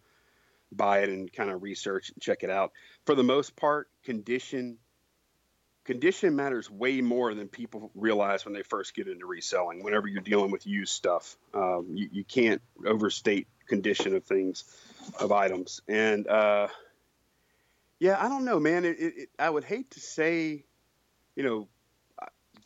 buy 0.76 0.99
it 0.99 1.09
and 1.09 1.32
kind 1.32 1.49
of 1.49 1.63
research 1.63 2.09
and 2.09 2.22
check 2.22 2.43
it 2.43 2.49
out. 2.49 2.72
For 3.05 3.15
the 3.15 3.24
most 3.24 3.55
part, 3.55 3.88
condition 4.03 4.80
condition 5.86 6.36
matters 6.36 6.70
way 6.70 6.99
more 6.99 7.34
than 7.34 7.47
people 7.47 7.91
realize 7.95 8.43
when 8.43 8.53
they 8.53 8.63
first 8.63 8.93
get 8.93 9.07
into 9.07 9.26
reselling. 9.26 9.84
Whenever 9.84 10.07
you're 10.07 10.22
dealing 10.22 10.51
with 10.51 10.68
used 10.68 10.91
stuff, 10.91 11.38
um, 11.53 11.88
you, 11.93 12.09
you, 12.11 12.24
can't 12.26 12.61
overstate 12.86 13.47
condition 13.68 14.13
of 14.13 14.26
things, 14.26 14.65
of 15.18 15.32
items. 15.32 15.80
And 15.88 16.28
uh, 16.28 16.68
yeah, 17.99 18.22
I 18.22 18.28
don't 18.28 18.43
know, 18.43 18.59
man. 18.59 18.84
It, 18.84 18.97
it, 18.99 19.30
I 19.39 19.49
would 19.49 19.63
hate 19.63 19.91
to 19.91 20.01
say, 20.01 20.65
you 21.38 21.43
know, 21.43 21.70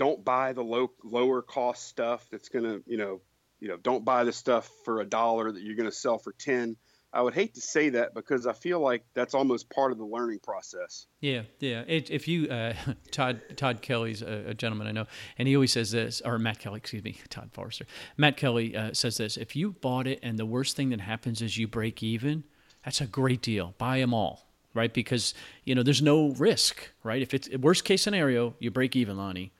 don't 0.01 0.25
buy 0.25 0.51
the 0.51 0.63
low 0.63 0.89
lower 1.03 1.43
cost 1.43 1.87
stuff 1.87 2.25
that's 2.31 2.49
going 2.49 2.65
to 2.65 2.81
you 2.87 2.97
know 2.97 3.21
you 3.59 3.67
know 3.67 3.77
don't 3.77 4.03
buy 4.03 4.23
the 4.23 4.33
stuff 4.33 4.67
for 4.83 4.99
a 4.99 5.05
dollar 5.05 5.51
that 5.51 5.61
you're 5.61 5.75
going 5.75 5.87
to 5.87 5.95
sell 5.95 6.17
for 6.17 6.33
10 6.39 6.75
i 7.13 7.21
would 7.21 7.35
hate 7.35 7.53
to 7.53 7.61
say 7.61 7.89
that 7.89 8.15
because 8.15 8.47
i 8.47 8.53
feel 8.53 8.79
like 8.79 9.03
that's 9.13 9.35
almost 9.35 9.69
part 9.69 9.91
of 9.91 9.99
the 9.99 10.03
learning 10.03 10.39
process. 10.39 11.05
Yeah 11.19 11.43
yeah. 11.59 11.83
It, 11.87 12.09
if 12.09 12.27
you 12.27 12.47
uh, 12.49 12.73
todd 13.11 13.41
todd 13.55 13.83
kelly's 13.83 14.23
a, 14.23 14.45
a, 14.47 14.53
gentleman 14.55 14.87
i 14.87 14.91
know 14.91 15.05
and 15.37 15.47
he 15.47 15.55
always 15.55 15.71
says 15.71 15.91
this 15.91 16.19
or 16.25 16.39
matt 16.39 16.57
kelly 16.57 16.77
excuse 16.77 17.03
me 17.03 17.17
todd 17.29 17.51
forrester. 17.53 17.85
Matt 18.17 18.37
kelly 18.37 18.75
uh, 18.75 18.95
says 18.95 19.17
this 19.17 19.37
if 19.37 19.55
you 19.55 19.73
bought 19.73 20.07
it 20.07 20.17
and 20.23 20.39
the 20.39 20.47
worst 20.47 20.75
thing 20.75 20.89
that 20.89 21.01
happens 21.01 21.43
is 21.43 21.59
you 21.59 21.67
break 21.67 22.01
even 22.01 22.43
that's 22.83 23.01
a 23.01 23.05
great 23.05 23.43
deal. 23.43 23.75
Buy 23.77 23.99
them 23.99 24.15
all 24.15 24.47
right? 24.73 24.91
Because 24.91 25.35
you 25.63 25.75
know 25.75 25.83
there's 25.83 26.01
no 26.01 26.29
risk 26.29 26.89
right? 27.03 27.21
If 27.21 27.35
it's 27.35 27.47
worst 27.55 27.85
case 27.85 28.01
scenario 28.01 28.55
you 28.57 28.71
break 28.71 28.95
even 28.95 29.15
lonnie 29.15 29.51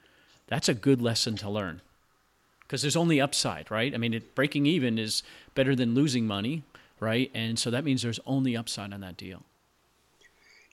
that's 0.51 0.67
a 0.67 0.73
good 0.73 1.01
lesson 1.01 1.37
to 1.37 1.49
learn 1.49 1.79
because 2.59 2.81
there's 2.81 2.97
only 2.97 3.21
upside, 3.21 3.71
right? 3.71 3.95
I 3.95 3.97
mean, 3.97 4.13
it, 4.13 4.35
breaking 4.35 4.65
even 4.65 4.99
is 4.99 5.23
better 5.55 5.77
than 5.77 5.95
losing 5.95 6.27
money, 6.27 6.63
right? 6.99 7.31
And 7.33 7.57
so 7.57 7.71
that 7.71 7.85
means 7.85 8.01
there's 8.01 8.19
only 8.25 8.57
upside 8.57 8.93
on 8.93 8.99
that 8.99 9.15
deal. 9.15 9.43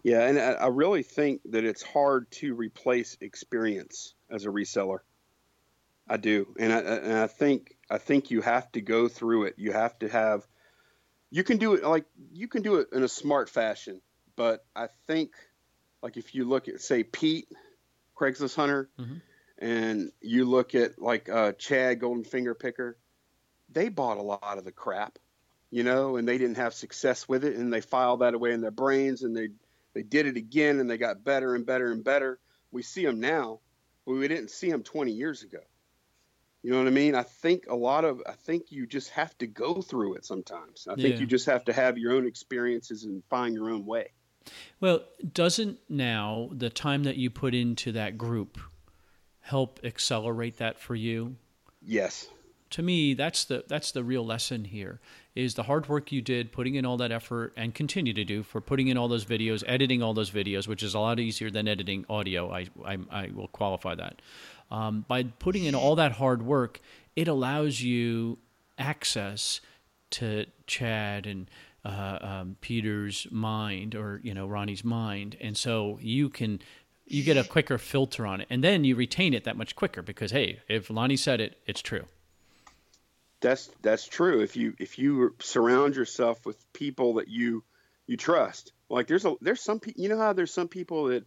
Yeah, 0.03 0.27
and 0.27 0.37
I 0.37 0.67
really 0.67 1.05
think 1.05 1.43
that 1.51 1.63
it's 1.63 1.83
hard 1.83 2.29
to 2.33 2.55
replace 2.55 3.17
experience 3.21 4.15
as 4.29 4.47
a 4.47 4.49
reseller. 4.49 4.99
I 6.09 6.17
do, 6.17 6.49
and 6.59 6.73
I, 6.73 6.79
and 6.79 7.13
I 7.13 7.29
think 7.29 7.77
I 7.89 7.99
think 7.99 8.33
you 8.33 8.41
have 8.41 8.73
to 8.73 8.81
go 8.81 9.07
through 9.07 9.45
it. 9.45 9.55
You 9.59 9.71
have 9.73 9.97
to 10.01 10.09
have. 10.09 10.45
You 11.31 11.45
can 11.45 11.59
do 11.59 11.75
it 11.75 11.85
like 11.85 12.07
you 12.33 12.49
can 12.49 12.63
do 12.63 12.77
it 12.77 12.89
in 12.93 13.05
a 13.05 13.09
smart 13.09 13.49
fashion, 13.49 14.01
but 14.35 14.65
I 14.75 14.89
think, 15.07 15.33
like 16.03 16.17
if 16.17 16.35
you 16.35 16.49
look 16.49 16.67
at 16.67 16.81
say 16.81 17.05
Pete, 17.05 17.49
Craigslist 18.17 18.57
Hunter, 18.57 18.89
mm-hmm 18.99 19.19
and 19.59 20.13
you 20.21 20.45
look 20.45 20.75
at 20.75 21.01
like 21.01 21.29
uh, 21.29 21.53
Chad 21.53 22.01
Golden 22.01 22.25
Finger 22.25 22.55
Picker, 22.55 22.97
they 23.71 23.89
bought 23.89 24.19
a 24.19 24.23
lot 24.23 24.59
of 24.59 24.65
the 24.65 24.73
crap, 24.73 25.19
you 25.71 25.83
know, 25.83 26.17
and 26.17 26.27
they 26.27 26.39
didn't 26.39 26.57
have 26.57 26.75
success 26.75 27.29
with 27.29 27.45
it, 27.45 27.57
and 27.57 27.73
they 27.73 27.81
filed 27.81 28.21
that 28.21 28.35
away 28.35 28.53
in 28.53 28.61
their 28.61 28.71
brains, 28.71 29.23
and 29.23 29.37
they 29.37 29.49
they 29.95 30.03
did 30.03 30.27
it 30.27 30.37
again, 30.37 30.81
and 30.81 30.89
they 30.89 30.99
got 30.99 31.25
better 31.25 31.55
and 31.55 31.67
better 31.67 31.91
and 31.91 32.05
better. 32.05 32.39
We 32.71 32.83
see 32.83 33.05
them 33.05 33.21
now, 33.21 33.61
but 34.07 34.13
we 34.13 34.29
didn't 34.29 34.51
see 34.51 34.71
them 34.71 34.83
20 34.83 35.13
years 35.13 35.43
ago. 35.43 35.61
You 36.63 36.73
know 36.73 36.79
what 36.79 36.87
I 36.87 36.91
mean? 36.91 37.15
I 37.15 37.23
think 37.23 37.67
a 37.69 37.75
lot 37.75 38.05
of 38.05 38.23
I 38.27 38.33
think 38.33 38.71
you 38.71 38.87
just 38.87 39.11
have 39.11 39.37
to 39.39 39.47
go 39.47 39.81
through 39.81 40.15
it 40.15 40.25
sometimes. 40.25 40.87
I 40.91 40.95
think 40.97 41.15
yeah. 41.15 41.21
you 41.21 41.27
just 41.27 41.47
have 41.47 41.65
to 41.67 41.73
have 41.73 41.99
your 41.99 42.13
own 42.13 42.27
experiences 42.27 43.05
and 43.05 43.23
find 43.31 43.55
your 43.55 43.71
own 43.71 43.87
way. 43.87 44.09
Well, 44.81 45.03
doesn't 45.33 45.79
now 45.89 46.51
the 46.53 46.71
time 46.71 47.05
that 47.05 47.17
you 47.17 47.31
put 47.31 47.55
into 47.55 47.93
that 47.93 48.19
group 48.19 48.59
help 49.49 49.81
accelerate 49.83 50.59
that 50.59 50.79
for 50.79 50.95
you? 50.95 51.37
Yes. 51.83 52.29
To 52.71 52.83
me, 52.83 53.15
that's 53.15 53.45
the 53.45 53.65
that's 53.67 53.93
the 53.93 54.05
real 54.05 54.25
lesson 54.25 54.67
here 54.67 55.01
is 55.35 55.55
the 55.55 55.63
hard 55.63 55.89
work 55.89 56.13
you 56.13 56.21
did 56.21 56.53
putting 56.53 56.75
in 56.75 56.85
all 56.85 56.99
that 56.99 57.11
effort 57.11 57.55
and 57.57 57.75
continue 57.75 58.13
to 58.13 58.25
do 58.25 58.43
for 58.43 58.61
putting 58.61 58.89
in 58.89 58.99
all 58.99 59.09
those 59.09 59.25
videos, 59.25 59.65
editing 59.67 60.03
all 60.03 60.13
those 60.13 60.31
videos, 60.31 60.69
which 60.69 60.83
is 60.83 60.95
a 60.95 60.99
lot 60.99 61.19
easier 61.19 61.51
than 61.51 61.67
editing 61.67 62.05
audio. 62.11 62.53
I 62.53 62.67
I, 62.85 62.99
I 63.11 63.31
will 63.35 63.49
qualify 63.49 63.95
that. 63.95 64.21
Um, 64.71 65.07
by 65.09 65.23
putting 65.23 65.65
in 65.65 65.75
all 65.75 65.97
that 65.97 66.13
hard 66.13 66.43
work, 66.43 66.81
it 67.17 67.27
allows 67.27 67.81
you 67.81 68.39
access 68.77 69.63
to 70.11 70.45
Chad 70.67 71.27
and 71.27 71.51
uh, 71.87 72.19
um, 72.21 72.57
Peter's 72.61 73.27
mind 73.31 73.95
or 73.95 74.21
you 74.23 74.35
know 74.35 74.47
Ronnie's 74.47 74.85
mind, 74.85 75.39
and 75.41 75.57
so 75.57 75.99
you 76.03 76.29
can 76.29 76.61
you 77.11 77.23
get 77.23 77.37
a 77.37 77.45
quicker 77.45 77.79
filter 77.79 78.27
on 78.27 78.41
it, 78.41 78.47
and 78.51 78.63
then 78.63 78.85
you 78.85 78.97
retain 78.97 79.35
it 79.35 79.45
that 79.45 79.57
much 79.57 79.75
quicker 79.75 80.03
because 80.03 80.31
hey, 80.31 80.61
if 80.69 80.91
Lonnie 80.91 81.17
said 81.17 81.41
it, 81.41 81.59
it's 81.67 81.81
true. 81.81 82.05
That's 83.41 83.71
that's 83.83 84.07
true. 84.07 84.41
If 84.41 84.57
you 84.57 84.75
if 84.79 84.99
you 84.99 85.35
surround 85.41 85.97
yourself 85.97 86.45
with 86.45 86.73
people 86.73 87.15
that 87.15 87.29
you 87.29 87.65
you 88.07 88.17
trust, 88.17 88.73
like 88.89 89.07
there's 89.07 89.25
a 89.25 89.35
there's 89.41 89.61
some 89.61 89.81
people 89.81 90.03
you 90.03 90.09
know 90.09 90.19
how 90.19 90.33
there's 90.33 90.53
some 90.53 90.69
people 90.69 91.05
that 91.07 91.25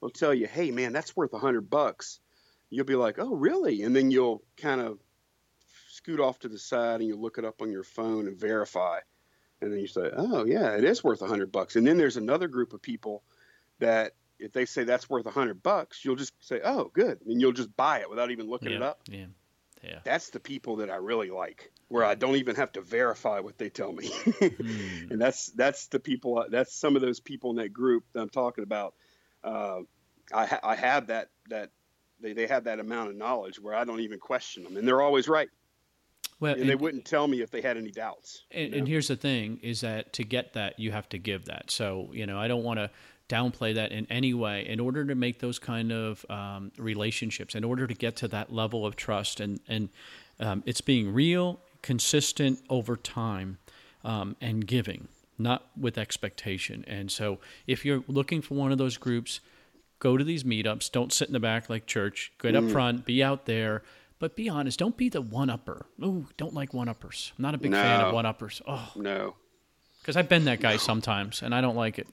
will 0.00 0.10
tell 0.10 0.34
you, 0.34 0.46
hey 0.46 0.70
man, 0.70 0.92
that's 0.92 1.16
worth 1.16 1.32
a 1.32 1.38
hundred 1.38 1.70
bucks. 1.70 2.18
You'll 2.70 2.86
be 2.86 2.96
like, 2.96 3.18
oh 3.18 3.34
really? 3.34 3.82
And 3.82 3.94
then 3.94 4.10
you'll 4.10 4.42
kind 4.56 4.80
of 4.80 4.98
scoot 5.88 6.20
off 6.20 6.40
to 6.40 6.48
the 6.48 6.58
side 6.58 7.00
and 7.00 7.08
you 7.08 7.16
look 7.16 7.38
it 7.38 7.44
up 7.44 7.62
on 7.62 7.70
your 7.70 7.84
phone 7.84 8.26
and 8.26 8.36
verify, 8.36 8.98
and 9.60 9.72
then 9.72 9.78
you 9.78 9.86
say, 9.86 10.10
oh 10.16 10.44
yeah, 10.44 10.76
it 10.76 10.84
is 10.84 11.04
worth 11.04 11.22
a 11.22 11.28
hundred 11.28 11.52
bucks. 11.52 11.76
And 11.76 11.86
then 11.86 11.96
there's 11.96 12.16
another 12.16 12.48
group 12.48 12.72
of 12.72 12.82
people 12.82 13.22
that 13.78 14.14
if 14.42 14.52
they 14.52 14.64
say 14.64 14.84
that's 14.84 15.08
worth 15.08 15.26
a 15.26 15.30
hundred 15.30 15.62
bucks, 15.62 16.04
you'll 16.04 16.16
just 16.16 16.32
say, 16.40 16.60
oh 16.64 16.90
good, 16.92 17.20
and 17.26 17.40
you'll 17.40 17.52
just 17.52 17.74
buy 17.76 18.00
it 18.00 18.10
without 18.10 18.30
even 18.30 18.48
looking 18.48 18.70
yeah, 18.70 18.76
it 18.76 18.82
up. 18.82 19.00
Yeah. 19.08 19.26
Yeah. 19.82 19.98
That's 20.04 20.30
the 20.30 20.38
people 20.38 20.76
that 20.76 20.90
I 20.90 20.96
really 20.96 21.30
like, 21.30 21.72
where 21.88 22.04
I 22.04 22.14
don't 22.14 22.36
even 22.36 22.54
have 22.54 22.70
to 22.72 22.80
verify 22.80 23.40
what 23.40 23.58
they 23.58 23.68
tell 23.68 23.92
me. 23.92 24.08
mm. 24.10 25.10
And 25.10 25.20
that's 25.20 25.46
that's 25.46 25.88
the 25.88 25.98
people. 25.98 26.44
That's 26.48 26.72
some 26.72 26.94
of 26.94 27.02
those 27.02 27.18
people 27.18 27.50
in 27.50 27.56
that 27.56 27.72
group 27.72 28.04
that 28.12 28.20
I'm 28.20 28.28
talking 28.28 28.62
about. 28.62 28.94
Uh, 29.42 29.80
I, 30.32 30.46
ha- 30.46 30.60
I 30.62 30.76
have 30.76 31.08
that 31.08 31.30
that 31.50 31.70
they, 32.20 32.32
they 32.32 32.46
have 32.46 32.64
that 32.64 32.78
amount 32.78 33.10
of 33.10 33.16
knowledge 33.16 33.60
where 33.60 33.74
I 33.74 33.84
don't 33.84 34.00
even 34.00 34.20
question 34.20 34.62
them, 34.62 34.76
and 34.76 34.86
they're 34.86 35.02
always 35.02 35.28
right. 35.28 35.48
Well, 36.38 36.52
and, 36.52 36.62
and 36.62 36.70
they 36.70 36.76
wouldn't 36.76 37.04
tell 37.04 37.26
me 37.26 37.40
if 37.40 37.50
they 37.50 37.60
had 37.60 37.76
any 37.76 37.90
doubts. 37.90 38.44
And, 38.50 38.62
you 38.62 38.70
know? 38.70 38.78
and 38.78 38.88
here's 38.88 39.08
the 39.08 39.16
thing: 39.16 39.58
is 39.62 39.80
that 39.80 40.12
to 40.14 40.24
get 40.24 40.52
that, 40.52 40.78
you 40.78 40.92
have 40.92 41.08
to 41.08 41.18
give 41.18 41.46
that. 41.46 41.70
So 41.72 42.08
you 42.12 42.26
know, 42.26 42.38
I 42.38 42.46
don't 42.46 42.62
want 42.62 42.78
to 42.78 42.90
downplay 43.28 43.74
that 43.74 43.92
in 43.92 44.06
any 44.10 44.34
way 44.34 44.66
in 44.66 44.80
order 44.80 45.04
to 45.04 45.14
make 45.14 45.40
those 45.40 45.58
kind 45.58 45.92
of 45.92 46.24
um, 46.28 46.72
relationships 46.76 47.54
in 47.54 47.64
order 47.64 47.86
to 47.86 47.94
get 47.94 48.16
to 48.16 48.28
that 48.28 48.52
level 48.52 48.84
of 48.86 48.96
trust. 48.96 49.40
And 49.40 49.60
and 49.68 49.88
um, 50.40 50.62
it's 50.66 50.80
being 50.80 51.12
real 51.12 51.60
consistent 51.82 52.60
over 52.68 52.96
time 52.96 53.58
um, 54.04 54.36
and 54.40 54.66
giving 54.66 55.08
not 55.38 55.66
with 55.76 55.98
expectation. 55.98 56.84
And 56.86 57.10
so 57.10 57.38
if 57.66 57.84
you're 57.84 58.04
looking 58.06 58.42
for 58.42 58.54
one 58.54 58.70
of 58.70 58.78
those 58.78 58.96
groups 58.96 59.40
go 60.02 60.16
to 60.16 60.24
these 60.24 60.42
meetups. 60.42 60.90
Don't 60.90 61.12
sit 61.12 61.28
in 61.28 61.32
the 61.32 61.40
back 61.40 61.70
like 61.70 61.86
church. 61.86 62.32
Get 62.40 62.54
mm. 62.54 62.66
up 62.66 62.72
front. 62.72 63.04
Be 63.06 63.22
out 63.22 63.46
there. 63.46 63.82
But 64.18 64.34
be 64.34 64.48
honest 64.48 64.78
don't 64.78 64.96
be 64.96 65.08
the 65.08 65.22
one 65.22 65.48
upper. 65.48 65.86
Ooh, 66.02 66.26
don't 66.36 66.52
like 66.52 66.74
one 66.74 66.88
uppers. 66.88 67.32
I'm 67.38 67.42
not 67.42 67.54
a 67.54 67.58
big 67.58 67.70
no. 67.70 67.80
fan 67.80 68.00
of 68.00 68.12
one 68.12 68.26
uppers. 68.26 68.60
Oh. 68.66 68.90
No. 68.96 69.36
Because 70.00 70.16
i've 70.16 70.28
been 70.28 70.46
that 70.46 70.58
guy 70.60 70.72
no. 70.72 70.78
sometimes 70.78 71.42
and 71.42 71.54
i 71.54 71.60
don't 71.60 71.76
like 71.76 71.96
it 71.96 72.08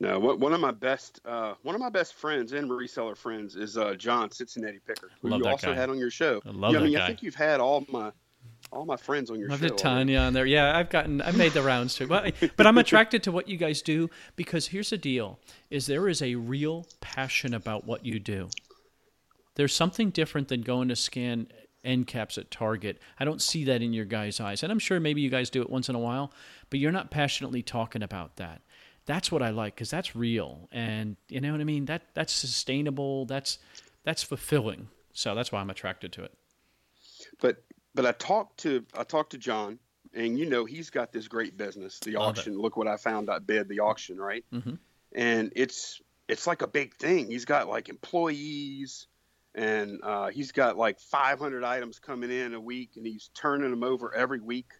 no, 0.00 0.18
one 0.18 0.54
of 0.54 0.60
my 0.60 0.70
best 0.70 1.20
uh, 1.26 1.54
one 1.62 1.74
of 1.74 1.80
my 1.80 1.90
best 1.90 2.14
friends 2.14 2.52
and 2.52 2.70
reseller 2.70 3.14
friends 3.14 3.54
is 3.54 3.76
uh, 3.76 3.94
John 3.94 4.30
Cincinnati 4.30 4.80
Picker, 4.86 5.10
who 5.20 5.28
love 5.28 5.40
you 5.40 5.46
also 5.46 5.68
guy. 5.68 5.74
had 5.74 5.90
on 5.90 5.98
your 5.98 6.10
show. 6.10 6.40
I 6.46 6.50
love 6.50 6.72
yeah, 6.72 6.78
I 6.78 6.82
mean, 6.82 6.92
guy. 6.94 7.04
I 7.04 7.06
think 7.06 7.22
you've 7.22 7.34
had 7.34 7.60
all 7.60 7.84
my 7.90 8.10
all 8.72 8.86
my 8.86 8.96
friends 8.96 9.30
on 9.30 9.38
your 9.38 9.52
I've 9.52 9.60
show. 9.60 9.66
I've 9.66 9.76
Tanya 9.76 10.20
on 10.20 10.32
there. 10.32 10.46
Yeah, 10.46 10.74
I've 10.74 10.88
gotten 10.88 11.20
I've 11.20 11.36
made 11.36 11.52
the 11.52 11.62
rounds 11.62 11.94
too. 11.94 12.06
But 12.06 12.34
but 12.56 12.66
I'm 12.66 12.78
attracted 12.78 13.22
to 13.24 13.32
what 13.32 13.46
you 13.46 13.58
guys 13.58 13.82
do 13.82 14.08
because 14.36 14.68
here's 14.68 14.88
the 14.88 14.96
deal: 14.96 15.38
is 15.68 15.86
there 15.86 16.08
is 16.08 16.22
a 16.22 16.34
real 16.34 16.86
passion 17.02 17.52
about 17.52 17.86
what 17.86 18.06
you 18.06 18.18
do. 18.18 18.48
There's 19.56 19.74
something 19.74 20.08
different 20.08 20.48
than 20.48 20.62
going 20.62 20.88
to 20.88 20.96
scan 20.96 21.48
end 21.84 22.06
caps 22.06 22.38
at 22.38 22.50
Target. 22.50 22.98
I 23.18 23.26
don't 23.26 23.42
see 23.42 23.64
that 23.64 23.82
in 23.82 23.92
your 23.92 24.06
guys' 24.06 24.40
eyes, 24.40 24.62
and 24.62 24.72
I'm 24.72 24.78
sure 24.78 24.98
maybe 24.98 25.20
you 25.20 25.28
guys 25.28 25.50
do 25.50 25.60
it 25.60 25.68
once 25.68 25.90
in 25.90 25.94
a 25.94 25.98
while, 25.98 26.32
but 26.70 26.78
you're 26.78 26.90
not 26.90 27.10
passionately 27.10 27.62
talking 27.62 28.02
about 28.02 28.36
that 28.36 28.62
that's 29.06 29.32
what 29.32 29.42
I 29.42 29.50
like 29.50 29.74
because 29.74 29.90
that's 29.90 30.14
real, 30.14 30.68
and 30.72 31.16
you 31.28 31.40
know 31.40 31.52
what 31.52 31.60
I 31.60 31.64
mean. 31.64 31.86
That 31.86 32.02
that's 32.14 32.32
sustainable. 32.32 33.24
That's 33.26 33.58
that's 34.04 34.22
fulfilling. 34.22 34.88
So 35.12 35.34
that's 35.34 35.50
why 35.52 35.60
I'm 35.60 35.70
attracted 35.70 36.12
to 36.12 36.24
it. 36.24 36.32
But 37.40 37.62
but 37.94 38.06
I 38.06 38.12
talked 38.12 38.60
to 38.60 38.84
I 38.96 39.04
talked 39.04 39.32
to 39.32 39.38
John, 39.38 39.78
and 40.14 40.38
you 40.38 40.46
know 40.46 40.64
he's 40.64 40.90
got 40.90 41.12
this 41.12 41.28
great 41.28 41.56
business, 41.56 41.98
the 42.00 42.12
Love 42.12 42.38
auction. 42.38 42.54
It. 42.54 42.58
Look 42.58 42.76
what 42.76 42.88
I 42.88 42.96
found. 42.96 43.30
I 43.30 43.38
bid 43.38 43.68
the 43.68 43.80
auction, 43.80 44.18
right? 44.18 44.44
Mm-hmm. 44.52 44.74
And 45.14 45.52
it's 45.56 46.00
it's 46.28 46.46
like 46.46 46.62
a 46.62 46.68
big 46.68 46.94
thing. 46.96 47.30
He's 47.30 47.44
got 47.44 47.68
like 47.68 47.88
employees, 47.88 49.06
and 49.54 50.00
uh, 50.02 50.28
he's 50.28 50.52
got 50.52 50.76
like 50.76 51.00
500 51.00 51.64
items 51.64 51.98
coming 51.98 52.30
in 52.30 52.54
a 52.54 52.60
week, 52.60 52.90
and 52.96 53.06
he's 53.06 53.30
turning 53.34 53.70
them 53.70 53.82
over 53.82 54.14
every 54.14 54.40
week. 54.40 54.72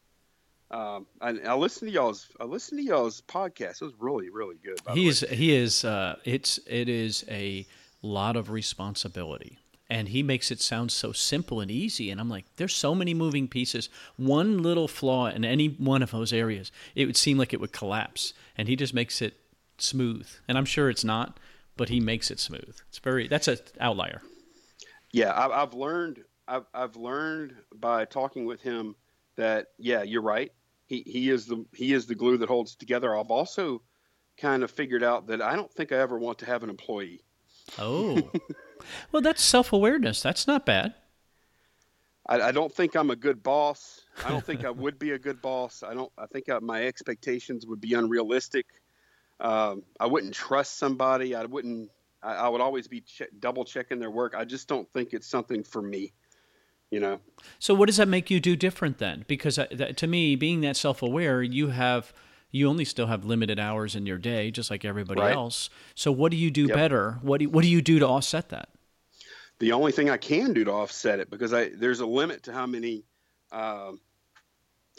Um, 0.71 1.07
I, 1.21 1.31
I 1.47 1.55
listened 1.55 1.91
to 1.91 1.95
y'all's. 1.95 2.29
I 2.39 2.45
listened 2.45 2.81
to 2.81 2.85
y'all's 2.85 3.23
podcast. 3.23 3.83
It 3.83 3.87
was 3.87 3.95
really, 3.99 4.31
really 4.31 4.57
good. 4.63 4.79
He's 4.95 5.21
he 5.21 5.55
is. 5.55 5.85
Uh, 5.85 6.17
it's 6.25 6.61
it 6.67 6.89
is 6.89 7.25
a 7.29 7.67
lot 8.03 8.37
of 8.37 8.51
responsibility, 8.51 9.59
and 9.89 10.09
he 10.09 10.23
makes 10.23 10.53
it 10.53 10.61
sound 10.61 10.93
so 10.93 11.11
simple 11.11 11.61
and 11.61 11.73
easy. 11.73 12.11
And 12.11 12.21
I'm 12.21 12.29
like, 12.29 12.45
there's 12.57 12.77
so 12.77 12.95
many 12.95 13.15
moving 13.15 13.49
pieces. 13.49 13.89
One 14.17 14.63
little 14.63 14.87
flaw 14.87 15.27
in 15.27 15.45
any 15.45 15.69
one 15.69 16.03
of 16.03 16.13
those 16.13 16.33
areas, 16.33 16.71
it 16.95 17.07
would 17.07 17.17
seem 17.17 17.37
like 17.37 17.53
it 17.53 17.61
would 17.61 17.73
collapse. 17.73 18.33
And 18.57 18.69
he 18.69 18.77
just 18.77 18.95
makes 18.95 19.21
it 19.21 19.35
smooth. 19.79 20.29
And 20.47 20.57
I'm 20.57 20.67
sure 20.67 20.89
it's 20.89 21.05
not, 21.05 21.41
but 21.77 21.89
he 21.89 21.99
makes 21.99 22.31
it 22.31 22.39
smooth. 22.39 22.77
It's 22.89 22.99
very. 22.99 23.27
That's 23.27 23.49
an 23.49 23.59
outlier. 23.81 24.23
Yeah, 25.13 25.33
I, 25.33 25.63
I've 25.63 25.75
learned. 25.75 26.23
I've 26.47 26.67
I've 26.73 26.95
learned 26.95 27.57
by 27.75 28.05
talking 28.05 28.45
with 28.47 28.61
him 28.61 28.95
that 29.35 29.69
yeah, 29.77 30.05
you're 30.05 30.23
right 30.23 30.53
he 30.91 31.05
he 31.07 31.31
is 31.31 31.47
the 31.47 31.65
he 31.73 31.95
is 31.95 32.07
the 32.07 32.17
glue 32.17 32.37
that 32.39 32.49
holds 32.49 32.75
together. 32.75 33.17
I've 33.17 33.31
also 33.31 33.81
kind 34.37 34.65
of 34.65 34.71
figured 34.71 35.05
out 35.05 35.29
that 35.29 35.41
I 35.41 35.55
don't 35.55 35.73
think 35.73 35.93
I 35.93 35.97
ever 35.97 36.19
want 36.19 36.39
to 36.41 36.47
have 36.47 36.65
an 36.65 36.69
employee. 36.69 37.23
Oh, 37.79 38.31
well, 39.13 39.23
that's 39.23 39.41
self 39.41 39.73
awareness. 39.73 40.21
That's 40.21 40.49
not 40.49 40.67
bad. 40.67 40.95
I, 42.27 42.41
I, 42.41 42.53
don't 42.53 42.73
think 42.73 42.97
I'm 42.97 43.11
a 43.11 43.17
good 43.17 43.43
boss. 43.43 44.03
I 44.25 44.31
don't 44.31 44.45
think 44.45 44.65
I 44.65 44.71
would 44.71 44.99
be 44.99 45.13
a 45.13 45.19
good 45.19 45.41
boss. 45.41 45.85
I 45.85 45.95
don't. 45.95 46.13
I 46.19 46.27
think 46.27 46.49
I, 46.49 46.59
my 46.59 46.85
expectations 46.85 47.67
would 47.67 47.81
be 47.81 47.95
unrealistic. 47.95 48.67
Um, 49.39 49.85
I 49.99 50.07
wouldn't 50.07 50.35
trust 50.35 50.79
somebody. 50.79 51.37
I 51.37 51.45
wouldn't. 51.45 51.89
I, 52.21 52.35
I 52.35 52.49
would 52.49 52.61
always 52.61 52.89
be 52.89 53.03
che- 53.03 53.29
double 53.39 53.65
checking 53.65 54.01
their 54.01 54.11
work. 54.11 54.35
I 54.37 54.45
just 54.45 54.67
don't 54.67 54.93
think 54.93 55.13
it's 55.13 55.29
something 55.29 55.63
for 55.63 55.81
me 55.81 56.13
you 56.91 57.01
know. 57.01 57.21
So 57.59 57.75
what 57.75 57.87
does 57.87 57.97
that 57.97 58.09
make 58.09 58.31
you 58.31 58.41
do 58.41 58.57
different 58.57 58.99
then? 58.99 59.25
Because 59.27 59.59
uh, 59.59 59.67
that, 59.73 59.97
to 59.99 60.07
me, 60.07 60.37
being 60.37 60.61
that 60.63 60.77
self-aware, 60.77 61.43
you 61.43 61.69
have 61.69 62.13
you 62.51 62.69
only 62.69 62.85
still 62.85 63.07
have 63.07 63.25
limited 63.25 63.61
hours 63.61 63.95
in 63.95 64.07
your 64.07 64.19
day, 64.19 64.51
just 64.51 64.71
like 64.71 64.85
everybody 64.85 65.21
right. 65.21 65.35
else. 65.35 65.71
So 65.95 66.11
what 66.11 66.31
do 66.31 66.37
you 66.37 66.51
do 66.51 66.67
yep. 66.67 66.77
better? 66.77 67.19
What 67.23 67.39
do 67.39 67.45
you, 67.45 67.51
what 67.51 67.63
do 67.63 67.69
you 67.69 67.81
do 67.81 68.01
to 68.01 68.09
offset 68.09 68.49
that? 68.49 68.69
The 69.61 69.73
only 69.73 69.93
thing 69.93 70.11
I 70.11 70.17
can 70.17 70.53
do 70.53 70.65
to 70.65 70.73
offset 70.73 71.21
it, 71.21 71.31
because 71.31 71.53
I 71.53 71.69
there's 71.69 72.01
a 72.01 72.07
limit 72.07 72.45
to 72.45 72.53
how 72.53 72.67
many. 72.67 73.05
Um, 73.53 74.01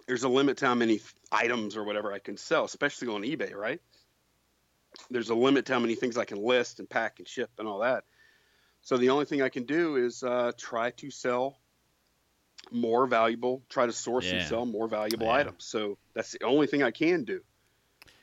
there's 0.07 0.23
a 0.23 0.29
limit 0.29 0.57
to 0.57 0.65
how 0.65 0.75
many 0.75 0.99
items 1.31 1.77
or 1.77 1.83
whatever 1.83 2.11
I 2.11 2.19
can 2.19 2.35
sell, 2.35 2.65
especially 2.65 3.07
on 3.07 3.21
eBay, 3.21 3.55
right? 3.55 3.79
There's 5.09 5.29
a 5.29 5.35
limit 5.35 5.65
to 5.67 5.73
how 5.73 5.79
many 5.79 5.95
things 5.95 6.17
I 6.17 6.25
can 6.25 6.43
list 6.43 6.79
and 6.79 6.89
pack 6.89 7.19
and 7.19 7.27
ship 7.27 7.49
and 7.59 7.67
all 7.67 7.79
that. 7.79 8.03
So 8.81 8.97
the 8.97 9.09
only 9.09 9.25
thing 9.25 9.41
I 9.41 9.47
can 9.47 9.63
do 9.63 9.95
is 9.95 10.23
uh, 10.23 10.51
try 10.57 10.91
to 10.91 11.09
sell 11.11 11.59
more 12.71 13.07
valuable, 13.07 13.63
try 13.69 13.85
to 13.85 13.91
source 13.91 14.25
yeah. 14.25 14.35
and 14.35 14.47
sell 14.47 14.65
more 14.65 14.87
valuable 14.87 15.27
yeah. 15.27 15.33
items. 15.33 15.63
So 15.63 15.97
that's 16.13 16.31
the 16.31 16.43
only 16.43 16.67
thing 16.67 16.83
I 16.83 16.91
can 16.91 17.23
do. 17.23 17.41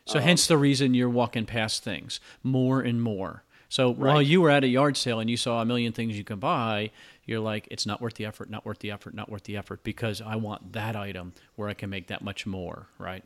So 0.07 0.19
um, 0.19 0.25
hence 0.25 0.47
the 0.47 0.57
reason 0.57 0.95
you're 0.95 1.11
walking 1.11 1.47
past 1.47 1.85
things 1.85 2.21
more 2.43 2.81
and 2.81 3.03
more. 3.03 3.45
So 3.69 3.89
right. 3.89 3.99
while 3.99 4.23
you 4.23 4.41
were 4.41 4.51
at 4.51 4.65
a 4.65 4.69
yard 4.69 4.97
sale 4.97 5.21
and 5.21 5.29
you 5.29 5.37
saw 5.37 5.61
a 5.61 5.65
million 5.65 5.93
things 5.93 6.17
you 6.17 6.25
can 6.25 6.39
buy, 6.39 6.91
you're 7.27 7.41
like, 7.41 7.69
it's 7.71 7.85
not 7.85 8.01
worth 8.01 8.15
the 8.15 8.25
effort, 8.25 8.49
not 8.49 8.65
worth 8.65 8.79
the 8.79 8.91
effort, 8.91 9.15
not 9.15 9.31
worth 9.31 9.45
the 9.45 9.57
effort 9.57 9.85
because 9.85 10.23
I 10.23 10.37
want 10.37 10.73
that 10.73 10.97
item 10.97 11.35
where 11.57 11.69
I 11.69 11.75
can 11.75 11.91
make 11.91 12.07
that 12.07 12.23
much 12.23 12.47
more, 12.47 12.87
right? 12.99 13.25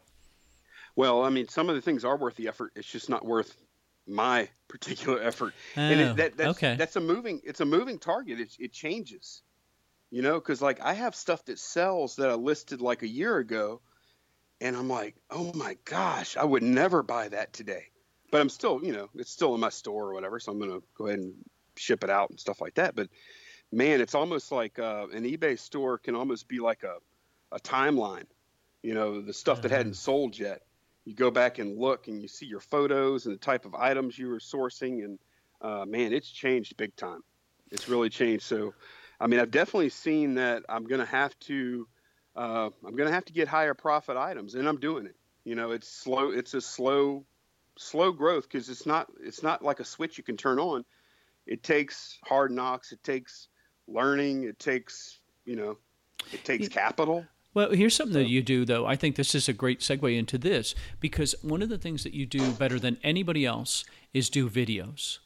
Well, 0.96 1.24
I 1.24 1.30
mean, 1.30 1.48
some 1.48 1.68
of 1.68 1.76
the 1.76 1.80
things 1.80 2.04
are 2.04 2.16
worth 2.16 2.36
the 2.36 2.48
effort. 2.48 2.72
It's 2.74 2.88
just 2.88 3.08
not 3.08 3.24
worth 3.24 3.56
my 4.08 4.48
particular 4.68 5.22
effort. 5.22 5.54
Oh, 5.76 5.80
and 5.80 6.00
it, 6.00 6.16
that, 6.16 6.36
that's, 6.36 6.50
okay. 6.50 6.74
that's 6.76 6.96
a 6.96 7.00
moving, 7.00 7.40
it's 7.44 7.60
a 7.60 7.64
moving 7.64 7.98
target. 7.98 8.40
It, 8.40 8.56
it 8.58 8.72
changes 8.72 9.42
you 10.12 10.20
know, 10.20 10.34
because 10.34 10.60
like 10.60 10.78
I 10.82 10.92
have 10.92 11.14
stuff 11.14 11.42
that 11.46 11.58
sells 11.58 12.16
that 12.16 12.28
I 12.28 12.34
listed 12.34 12.82
like 12.82 13.02
a 13.02 13.08
year 13.08 13.38
ago, 13.38 13.80
and 14.60 14.76
I'm 14.76 14.88
like, 14.88 15.16
oh 15.30 15.52
my 15.54 15.78
gosh, 15.86 16.36
I 16.36 16.44
would 16.44 16.62
never 16.62 17.02
buy 17.02 17.28
that 17.30 17.54
today. 17.54 17.86
But 18.30 18.42
I'm 18.42 18.50
still, 18.50 18.84
you 18.84 18.92
know, 18.92 19.08
it's 19.14 19.30
still 19.30 19.54
in 19.54 19.60
my 19.60 19.70
store 19.70 20.10
or 20.10 20.14
whatever, 20.14 20.38
so 20.38 20.52
I'm 20.52 20.60
gonna 20.60 20.80
go 20.98 21.06
ahead 21.06 21.18
and 21.18 21.32
ship 21.76 22.04
it 22.04 22.10
out 22.10 22.28
and 22.28 22.38
stuff 22.38 22.60
like 22.60 22.74
that. 22.74 22.94
But 22.94 23.08
man, 23.72 24.02
it's 24.02 24.14
almost 24.14 24.52
like 24.52 24.78
uh, 24.78 25.06
an 25.14 25.24
eBay 25.24 25.58
store 25.58 25.96
can 25.96 26.14
almost 26.14 26.46
be 26.46 26.60
like 26.60 26.82
a 26.82 26.98
a 27.50 27.58
timeline. 27.58 28.26
You 28.82 28.92
know, 28.92 29.22
the 29.22 29.32
stuff 29.32 29.62
that 29.62 29.70
hadn't 29.70 29.92
mm-hmm. 29.92 30.10
sold 30.10 30.38
yet. 30.38 30.60
You 31.06 31.14
go 31.14 31.30
back 31.30 31.58
and 31.58 31.78
look, 31.78 32.08
and 32.08 32.20
you 32.20 32.28
see 32.28 32.44
your 32.44 32.60
photos 32.60 33.24
and 33.24 33.34
the 33.34 33.40
type 33.40 33.64
of 33.64 33.74
items 33.74 34.18
you 34.18 34.28
were 34.28 34.40
sourcing, 34.40 35.04
and 35.04 35.18
uh, 35.62 35.86
man, 35.86 36.12
it's 36.12 36.30
changed 36.30 36.76
big 36.76 36.94
time. 36.96 37.22
It's 37.70 37.88
really 37.88 38.10
changed. 38.10 38.44
So 38.44 38.74
I 39.22 39.28
mean, 39.28 39.38
I've 39.38 39.52
definitely 39.52 39.90
seen 39.90 40.34
that 40.34 40.64
I'm 40.68 40.84
going 40.84 40.98
to 41.00 41.06
have 41.06 41.38
to, 41.40 41.86
uh, 42.34 42.70
I'm 42.84 42.96
going 42.96 43.06
to 43.06 43.14
have 43.14 43.24
to 43.26 43.32
get 43.32 43.46
higher 43.46 43.72
profit 43.72 44.16
items, 44.16 44.56
and 44.56 44.66
I'm 44.68 44.80
doing 44.80 45.06
it. 45.06 45.14
You 45.44 45.54
know, 45.54 45.70
it's 45.70 45.88
slow. 45.88 46.32
It's 46.32 46.54
a 46.54 46.60
slow, 46.60 47.24
slow 47.78 48.10
growth 48.10 48.48
because 48.50 48.68
it's 48.68 48.84
not, 48.84 49.06
it's 49.22 49.42
not 49.42 49.62
like 49.62 49.78
a 49.78 49.84
switch 49.84 50.18
you 50.18 50.24
can 50.24 50.36
turn 50.36 50.58
on. 50.58 50.84
It 51.46 51.62
takes 51.62 52.18
hard 52.24 52.50
knocks. 52.50 52.90
It 52.90 53.02
takes 53.04 53.46
learning. 53.86 54.42
It 54.42 54.58
takes, 54.58 55.20
you 55.44 55.54
know, 55.54 55.78
It 56.32 56.44
takes 56.44 56.68
capital. 56.68 57.24
Well, 57.54 57.70
here's 57.70 57.94
something 57.94 58.14
that 58.14 58.30
you 58.30 58.42
do, 58.42 58.64
though. 58.64 58.86
I 58.86 58.96
think 58.96 59.16
this 59.16 59.34
is 59.34 59.48
a 59.48 59.52
great 59.52 59.80
segue 59.80 60.16
into 60.16 60.38
this 60.38 60.74
because 61.00 61.34
one 61.42 61.62
of 61.62 61.68
the 61.68 61.78
things 61.78 62.02
that 62.02 62.14
you 62.14 62.24
do 62.24 62.50
better 62.52 62.78
than 62.78 62.96
anybody 63.04 63.44
else 63.44 63.84
is 64.14 64.30
do 64.30 64.48
videos. 64.48 65.18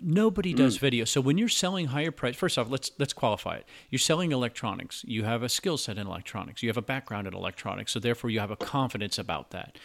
Nobody 0.00 0.54
does 0.54 0.78
video. 0.78 1.04
So 1.04 1.20
when 1.20 1.36
you're 1.36 1.48
selling 1.48 1.86
higher 1.86 2.10
price, 2.10 2.34
first 2.34 2.56
off, 2.56 2.70
let's 2.70 2.90
let's 2.98 3.12
qualify 3.12 3.56
it. 3.56 3.66
You're 3.90 3.98
selling 3.98 4.32
electronics. 4.32 5.04
You 5.06 5.24
have 5.24 5.42
a 5.42 5.48
skill 5.48 5.76
set 5.76 5.98
in 5.98 6.06
electronics. 6.06 6.62
You 6.62 6.70
have 6.70 6.78
a 6.78 6.82
background 6.82 7.26
in 7.26 7.34
electronics. 7.34 7.92
So 7.92 8.00
therefore, 8.00 8.30
you 8.30 8.40
have 8.40 8.50
a 8.50 8.56
confidence 8.56 9.18
about 9.18 9.50
that. 9.50 9.78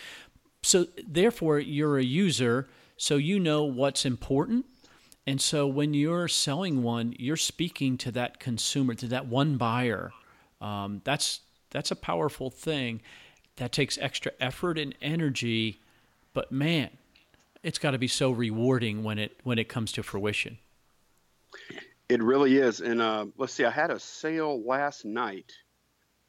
So 0.64 0.88
therefore, 1.06 1.60
you're 1.60 1.98
a 1.98 2.04
user. 2.04 2.70
So 2.96 3.18
you 3.18 3.40
know 3.40 3.64
what's 3.64 4.06
important. 4.06 4.66
And 5.28 5.42
so 5.42 5.68
when 5.68 5.94
you're 5.94 6.30
selling 6.30 6.84
one, 6.84 7.14
you're 7.20 7.36
speaking 7.36 7.98
to 7.98 8.12
that 8.14 8.40
consumer, 8.40 8.94
to 8.96 9.08
that 9.08 9.28
one 9.28 9.58
buyer. 9.58 10.14
Um, 10.62 11.02
that's 11.04 11.42
that's 11.70 11.92
a 11.92 11.96
powerful 11.98 12.50
thing. 12.50 13.02
That 13.58 13.74
takes 13.74 13.98
extra 13.98 14.32
effort 14.40 14.78
and 14.78 14.96
energy, 15.02 15.82
but 16.34 16.52
man, 16.52 16.92
it's 17.68 17.80
got 17.80 17.92
to 17.92 17.98
be 17.98 18.08
so 18.08 18.32
rewarding 18.32 19.04
when 19.04 19.20
it 19.20 19.42
when 19.44 19.60
it 19.60 19.68
comes 19.68 19.92
to 19.92 20.02
fruition. 20.02 20.58
It 22.08 22.24
really 22.24 22.56
is. 22.56 22.80
And 22.80 23.02
uh, 23.02 23.26
let's 23.38 23.52
see, 23.52 23.66
I 23.66 23.72
had 23.72 23.92
a 23.92 24.00
sale 24.00 24.64
last 24.64 25.04
night. 25.04 25.52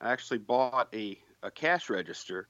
I 0.01 0.11
actually 0.11 0.39
bought 0.39 0.89
a, 0.93 1.17
a 1.45 1.53
cash 1.53 1.91
register 1.91 2.49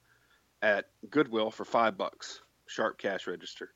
at 0.62 0.86
Goodwill 1.10 1.50
for 1.50 1.66
five 1.66 1.98
bucks, 1.98 2.40
Sharp 2.66 2.96
cash 2.96 3.26
register. 3.26 3.74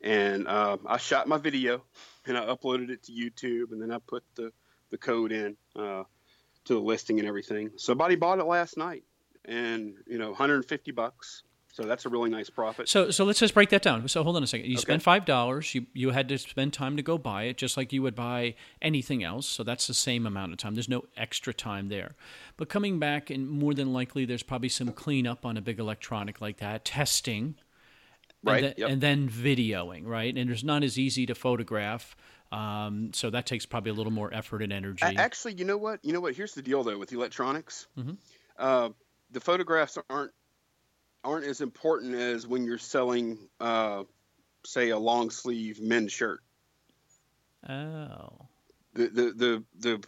And 0.00 0.48
uh, 0.48 0.78
I 0.86 0.96
shot 0.96 1.28
my 1.28 1.36
video 1.36 1.84
and 2.26 2.38
I 2.38 2.46
uploaded 2.46 2.88
it 2.88 3.02
to 3.04 3.12
YouTube 3.12 3.72
and 3.72 3.82
then 3.82 3.90
I 3.90 3.98
put 3.98 4.24
the, 4.34 4.50
the 4.88 4.96
code 4.96 5.32
in 5.32 5.58
uh, 5.76 6.04
to 6.64 6.74
the 6.74 6.80
listing 6.80 7.18
and 7.18 7.28
everything. 7.28 7.72
Somebody 7.76 8.16
bought 8.16 8.38
it 8.38 8.44
last 8.44 8.78
night 8.78 9.04
and, 9.44 9.96
you 10.06 10.16
know, 10.16 10.28
150 10.28 10.90
bucks. 10.92 11.42
So 11.74 11.82
that's 11.82 12.06
a 12.06 12.08
really 12.08 12.30
nice 12.30 12.48
profit. 12.48 12.88
So 12.88 13.10
so 13.10 13.24
let's 13.24 13.40
just 13.40 13.52
break 13.52 13.70
that 13.70 13.82
down. 13.82 14.06
So 14.06 14.22
hold 14.22 14.36
on 14.36 14.44
a 14.44 14.46
second. 14.46 14.66
You 14.66 14.74
okay. 14.74 14.82
spent 14.82 15.02
five 15.02 15.24
dollars. 15.24 15.74
You 15.74 15.86
you 15.92 16.10
had 16.10 16.28
to 16.28 16.38
spend 16.38 16.72
time 16.72 16.96
to 16.96 17.02
go 17.02 17.18
buy 17.18 17.44
it, 17.44 17.56
just 17.56 17.76
like 17.76 17.92
you 17.92 18.00
would 18.00 18.14
buy 18.14 18.54
anything 18.80 19.24
else. 19.24 19.48
So 19.48 19.64
that's 19.64 19.88
the 19.88 19.94
same 19.94 20.24
amount 20.24 20.52
of 20.52 20.58
time. 20.58 20.76
There's 20.76 20.88
no 20.88 21.02
extra 21.16 21.52
time 21.52 21.88
there. 21.88 22.14
But 22.56 22.68
coming 22.68 23.00
back, 23.00 23.28
and 23.28 23.48
more 23.48 23.74
than 23.74 23.92
likely, 23.92 24.24
there's 24.24 24.44
probably 24.44 24.68
some 24.68 24.92
cleanup 24.92 25.44
on 25.44 25.56
a 25.56 25.60
big 25.60 25.80
electronic 25.80 26.40
like 26.40 26.58
that, 26.58 26.84
testing, 26.84 27.56
right, 28.44 28.62
and, 28.62 28.74
yep. 28.78 28.90
and 28.90 29.00
then 29.00 29.28
videoing, 29.28 30.06
right? 30.06 30.32
And 30.36 30.48
it's 30.48 30.62
not 30.62 30.84
as 30.84 30.96
easy 30.96 31.26
to 31.26 31.34
photograph. 31.34 32.14
Um, 32.52 33.10
so 33.12 33.30
that 33.30 33.46
takes 33.46 33.66
probably 33.66 33.90
a 33.90 33.94
little 33.94 34.12
more 34.12 34.32
effort 34.32 34.62
and 34.62 34.72
energy. 34.72 35.04
Actually, 35.04 35.54
you 35.54 35.64
know 35.64 35.76
what? 35.76 35.98
You 36.04 36.12
know 36.12 36.20
what? 36.20 36.36
Here's 36.36 36.54
the 36.54 36.62
deal, 36.62 36.84
though, 36.84 36.98
with 36.98 37.12
electronics. 37.12 37.88
Mm-hmm. 37.98 38.12
Uh, 38.60 38.90
the 39.32 39.40
photographs 39.40 39.98
aren't 40.08 40.30
aren't 41.24 41.46
as 41.46 41.60
important 41.60 42.14
as 42.14 42.46
when 42.46 42.64
you're 42.64 42.78
selling, 42.78 43.38
uh, 43.60 44.04
say, 44.64 44.90
a 44.90 44.98
long 44.98 45.30
sleeve 45.30 45.80
men's 45.80 46.12
shirt. 46.12 46.40
Oh. 47.68 48.48
The, 48.92 49.08
the 49.08 49.32
the 49.32 49.64
the 49.78 50.04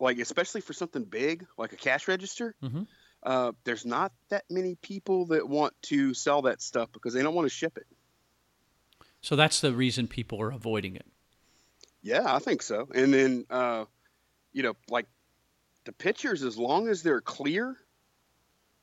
like 0.00 0.18
especially 0.18 0.60
for 0.60 0.72
something 0.72 1.04
big 1.04 1.46
like 1.56 1.72
a 1.72 1.76
cash 1.76 2.08
register. 2.08 2.54
Mm-hmm. 2.62 2.82
Uh, 3.22 3.52
there's 3.64 3.86
not 3.86 4.12
that 4.30 4.44
many 4.50 4.74
people 4.74 5.26
that 5.26 5.48
want 5.48 5.74
to 5.82 6.12
sell 6.12 6.42
that 6.42 6.60
stuff 6.60 6.90
because 6.92 7.14
they 7.14 7.22
don't 7.22 7.34
want 7.34 7.46
to 7.46 7.54
ship 7.54 7.78
it. 7.78 7.86
So 9.20 9.36
that's 9.36 9.60
the 9.60 9.72
reason 9.72 10.08
people 10.08 10.42
are 10.42 10.50
avoiding 10.50 10.96
it. 10.96 11.06
Yeah, 12.02 12.34
I 12.34 12.40
think 12.40 12.62
so. 12.62 12.88
And 12.92 13.14
then, 13.14 13.44
uh, 13.48 13.84
you 14.52 14.64
know, 14.64 14.74
like 14.90 15.06
the 15.84 15.92
pictures, 15.92 16.42
as 16.42 16.58
long 16.58 16.88
as 16.88 17.04
they're 17.04 17.20
clear, 17.20 17.76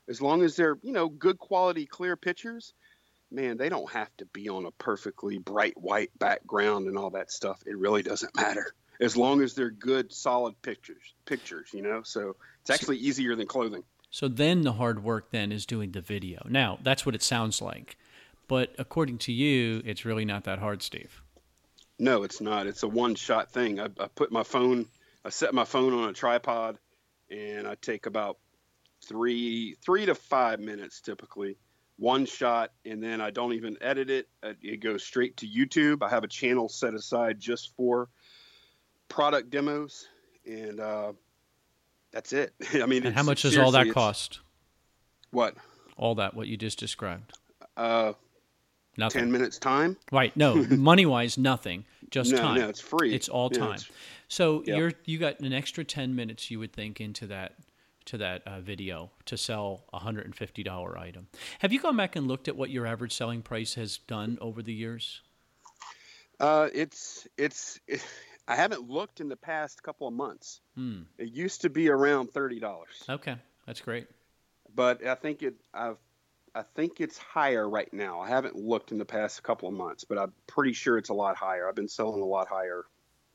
as 0.10 0.22
long 0.22 0.41
as 0.41 0.55
they're 0.55 0.78
you 0.82 0.91
know 0.91 1.07
good 1.07 1.38
quality 1.38 1.86
clear 1.86 2.18
pictures 2.18 2.74
man 3.32 3.57
they 3.57 3.70
don't 3.70 3.89
have 3.91 4.10
to 4.18 4.26
be 4.26 4.49
on 4.49 4.66
a 4.66 4.72
perfectly 4.72 5.38
bright 5.38 5.78
white 5.78 6.10
background 6.18 6.88
and 6.88 6.97
all 6.97 7.12
that 7.12 7.32
stuff. 7.32 7.62
It 7.66 7.78
really 7.78 8.01
doesn't 8.01 8.36
matter. 8.36 8.74
As 8.99 9.16
long 9.16 9.41
as 9.41 9.53
they're 9.53 9.70
good 9.70 10.12
solid 10.12 10.60
pictures 10.62 11.14
pictures 11.26 11.70
you 11.74 11.82
know? 11.82 12.01
So 12.03 12.36
it's 12.62 12.72
actually 12.72 12.97
easier 12.97 13.36
than 13.36 13.47
clothing. 13.47 13.84
So 14.10 14.28
then 14.28 14.62
the 14.62 14.74
hard 14.74 15.03
work 15.03 15.30
then 15.30 15.51
is 15.51 15.68
doing 15.68 15.91
the 15.91 16.01
video. 16.01 16.45
Now 16.49 16.80
that's 16.82 17.05
what 17.05 17.16
it 17.16 17.24
sounds 17.24 17.62
like. 17.62 17.97
But 18.47 18.74
according 18.80 19.20
to 19.20 19.32
you 19.32 19.84
it's 19.86 20.05
really 20.05 20.26
not 20.26 20.45
that 20.45 20.60
hard 20.60 20.82
steve. 20.82 21.22
No 21.99 22.24
it's 22.24 22.41
not. 22.41 22.66
It's 22.66 22.82
a 22.82 22.88
one 22.88 23.14
shot 23.14 23.51
thing. 23.51 23.80
I, 23.80 23.89
I 23.99 24.07
put 24.07 24.32
my 24.32 24.43
phone 24.43 24.88
i 25.24 25.30
set 25.30 25.53
my 25.53 25.66
phone 25.66 25.93
on 25.93 26.07
a 26.07 26.14
tripod 26.14 26.78
and 27.30 27.68
i 27.68 27.76
take 27.76 28.05
about 28.05 28.38
three 29.05 29.75
three 29.83 30.05
to 30.05 30.15
five 30.15 30.59
minutes 30.59 31.01
typically 31.01 31.57
one 31.97 32.25
shot 32.25 32.71
and 32.85 33.03
then 33.03 33.19
i 33.21 33.29
don't 33.29 33.53
even 33.53 33.77
edit 33.81 34.09
it. 34.09 34.27
Uh, 34.41 34.53
it 34.61 34.77
goes 34.77 35.03
straight 35.03 35.35
to 35.37 35.47
youtube. 35.47 36.01
I 36.01 36.09
have 36.09 36.23
a 36.23 36.27
channel 36.27 36.69
set 36.69 36.93
aside 36.93 37.39
just 37.39 37.75
for 37.75 38.09
product 39.07 39.49
demos 39.49 40.07
and 40.45 40.79
uh, 40.79 41.13
that's 42.11 42.33
it. 42.33 42.53
I 42.73 42.85
mean 42.85 43.05
and 43.05 43.15
how 43.15 43.23
much 43.23 43.43
does 43.43 43.57
all 43.57 43.71
that 43.71 43.91
cost? 43.91 44.39
What? 45.31 45.55
All 45.97 46.15
that 46.15 46.33
what 46.33 46.47
you 46.47 46.57
just 46.57 46.79
described. 46.79 47.33
Uh 47.75 48.13
nothing. 48.97 49.21
10 49.21 49.31
minutes 49.31 49.57
time? 49.57 49.97
Right. 50.11 50.35
No 50.35 50.55
money 50.69 51.05
wise 51.05 51.37
nothing. 51.37 51.85
Just 52.09 52.31
no, 52.31 52.37
time. 52.37 52.59
no 52.59 52.69
it's 52.69 52.81
free. 52.81 53.13
It's 53.13 53.29
all 53.29 53.49
yeah, 53.51 53.59
time. 53.59 53.75
it's, 53.75 53.89
so 54.27 54.63
you're 54.65 54.93
you 55.05 55.17
got 55.17 55.39
an 55.39 55.53
extra 55.53 55.83
10 55.83 56.15
minutes 56.15 56.49
you 56.49 56.59
would 56.59 56.73
think 56.73 57.01
into 57.01 57.27
that 57.27 57.53
to 58.10 58.18
that 58.18 58.41
uh, 58.45 58.60
video 58.60 59.12
to 59.26 59.38
sell 59.38 59.84
a 59.93 59.99
hundred 59.99 60.26
and 60.26 60.36
fifty 60.36 60.64
dollar 60.64 60.97
item. 60.97 61.28
Have 61.60 61.72
you 61.72 61.80
gone 61.80 61.95
back 61.95 62.16
and 62.16 62.28
looked 62.28 62.47
at 62.47 62.55
what 62.55 62.70
your 62.70 62.86
average 62.86 63.14
selling 63.14 63.41
price 63.41 63.76
has 63.76 63.97
done 63.97 64.38
over 64.41 64.62
the 64.62 64.74
years? 64.74 65.22
Uh, 66.39 66.70
it's 66.74 67.28
it's. 67.38 67.80
It, 67.88 68.03
I 68.47 68.55
haven't 68.55 68.89
looked 68.89 69.22
in 69.22 69.30
the 69.30 69.36
past 69.36 69.84
couple 69.84 70.07
of 70.07 70.14
months. 70.16 70.62
Hmm. 70.76 71.01
It 71.20 71.30
used 71.30 71.62
to 71.62 71.70
be 71.70 71.89
around 71.89 72.32
thirty 72.32 72.60
dollars. 72.60 73.03
Okay, 73.07 73.36
that's 73.68 73.82
great. 73.82 74.07
But 74.76 75.05
I 75.05 75.16
think 75.16 75.43
it. 75.43 75.55
I've. 75.74 75.97
I 76.55 76.64
think 76.64 76.99
it's 76.99 77.18
higher 77.20 77.70
right 77.70 77.93
now. 77.93 78.22
I 78.22 78.28
haven't 78.28 78.55
looked 78.55 78.91
in 78.91 78.97
the 78.97 79.05
past 79.05 79.43
couple 79.43 79.70
of 79.70 79.76
months, 79.76 80.03
but 80.03 80.18
I'm 80.18 80.34
pretty 80.47 80.74
sure 80.74 80.97
it's 80.97 81.10
a 81.10 81.14
lot 81.14 81.36
higher. 81.36 81.70
I've 81.70 81.76
been 81.76 81.88
selling 81.88 82.22
a 82.24 82.26
lot 82.26 82.47
higher, 82.47 82.86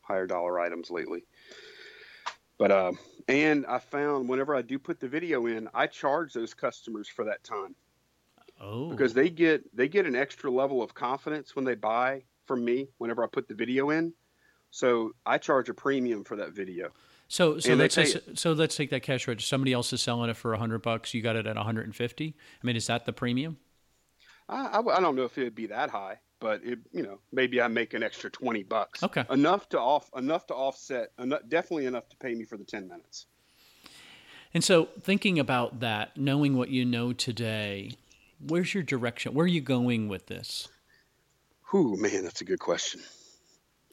higher 0.03 0.27
dollar 0.27 0.59
items 0.59 0.91
lately. 0.91 1.22
But 2.59 2.72
uh, 2.72 2.93
and 3.29 3.64
I 3.66 3.79
found 3.79 4.29
whenever 4.29 4.55
I 4.55 4.62
do 4.62 4.79
put 4.79 5.01
the 5.01 5.09
video 5.09 5.47
in, 5.47 5.68
I 5.75 5.87
charge 5.87 6.33
those 6.33 6.55
customers 6.55 7.09
for 7.09 7.25
that 7.25 7.43
time. 7.45 7.75
Oh. 8.61 8.91
Because 8.91 9.14
they 9.14 9.31
get 9.31 9.64
they 9.77 9.89
get 9.89 10.07
an 10.07 10.14
extra 10.14 10.51
level 10.51 10.83
of 10.83 10.95
confidence 10.95 11.57
when 11.57 11.64
they 11.64 11.75
buy 11.75 12.22
from 12.47 12.64
me 12.64 12.89
whenever 12.99 13.25
I 13.25 13.27
put 13.27 13.49
the 13.49 13.55
video 13.55 13.91
in. 13.91 14.12
So 14.70 15.12
I 15.25 15.39
charge 15.39 15.68
a 15.68 15.75
premium 15.75 16.25
for 16.25 16.37
that 16.37 16.53
video. 16.53 16.91
So 17.29 17.59
so 17.59 17.75
let's 17.75 17.95
say, 17.95 18.14
so 18.35 18.53
let's 18.53 18.77
take 18.77 18.91
that 18.91 19.03
cash 19.03 19.27
register. 19.27 19.49
Somebody 19.49 19.72
else 19.72 19.93
is 19.93 20.03
selling 20.03 20.31
it 20.31 20.37
for 20.37 20.53
a 20.53 20.59
hundred 20.59 20.83
bucks. 20.83 21.14
You 21.14 21.22
got 21.22 21.37
it 21.37 21.47
at 21.47 21.57
one 21.57 21.64
hundred 21.64 21.87
and 21.87 21.97
fifty. 21.97 22.37
I 22.62 22.66
mean, 22.66 22.77
is 22.77 22.87
that 22.87 23.07
the 23.07 23.12
premium? 23.12 23.57
I, 24.49 24.66
I, 24.66 24.79
I 24.81 25.01
don't 25.01 25.16
know 25.16 25.25
if 25.25 25.39
it 25.39 25.45
would 25.45 25.55
be 25.55 25.66
that 25.66 25.91
high 25.91 26.20
but 26.41 26.64
it, 26.64 26.78
you 26.93 27.03
know, 27.03 27.18
maybe 27.32 27.61
I 27.61 27.68
make 27.68 27.95
an 27.95 28.03
extra 28.03 28.30
twenty 28.30 28.62
bucks. 28.62 29.03
Okay. 29.03 29.24
Enough 29.30 29.68
to 29.70 29.80
off, 29.80 30.11
enough 30.16 30.47
to 30.49 30.55
offset, 30.55 31.11
enough, 31.18 31.41
definitely 31.49 31.87
enough 31.87 32.09
to 32.11 32.16
pay 32.16 32.35
me 32.35 32.45
for 32.45 32.57
the 32.57 32.64
ten 32.64 32.89
minutes. 32.89 33.26
And 34.53 34.62
so, 34.62 34.89
thinking 35.01 35.39
about 35.39 35.80
that, 35.80 36.16
knowing 36.16 36.57
what 36.57 36.68
you 36.68 36.85
know 36.85 37.12
today, 37.12 37.93
where's 38.47 38.72
your 38.72 38.82
direction? 38.85 39.35
Where 39.35 39.45
are 39.45 39.49
you 39.49 39.61
going 39.61 40.09
with 40.09 40.26
this? 40.26 40.68
Whew, 41.70 41.97
man, 41.97 42.22
that's 42.22 42.41
a 42.41 42.45
good 42.45 42.61
question. 42.61 43.01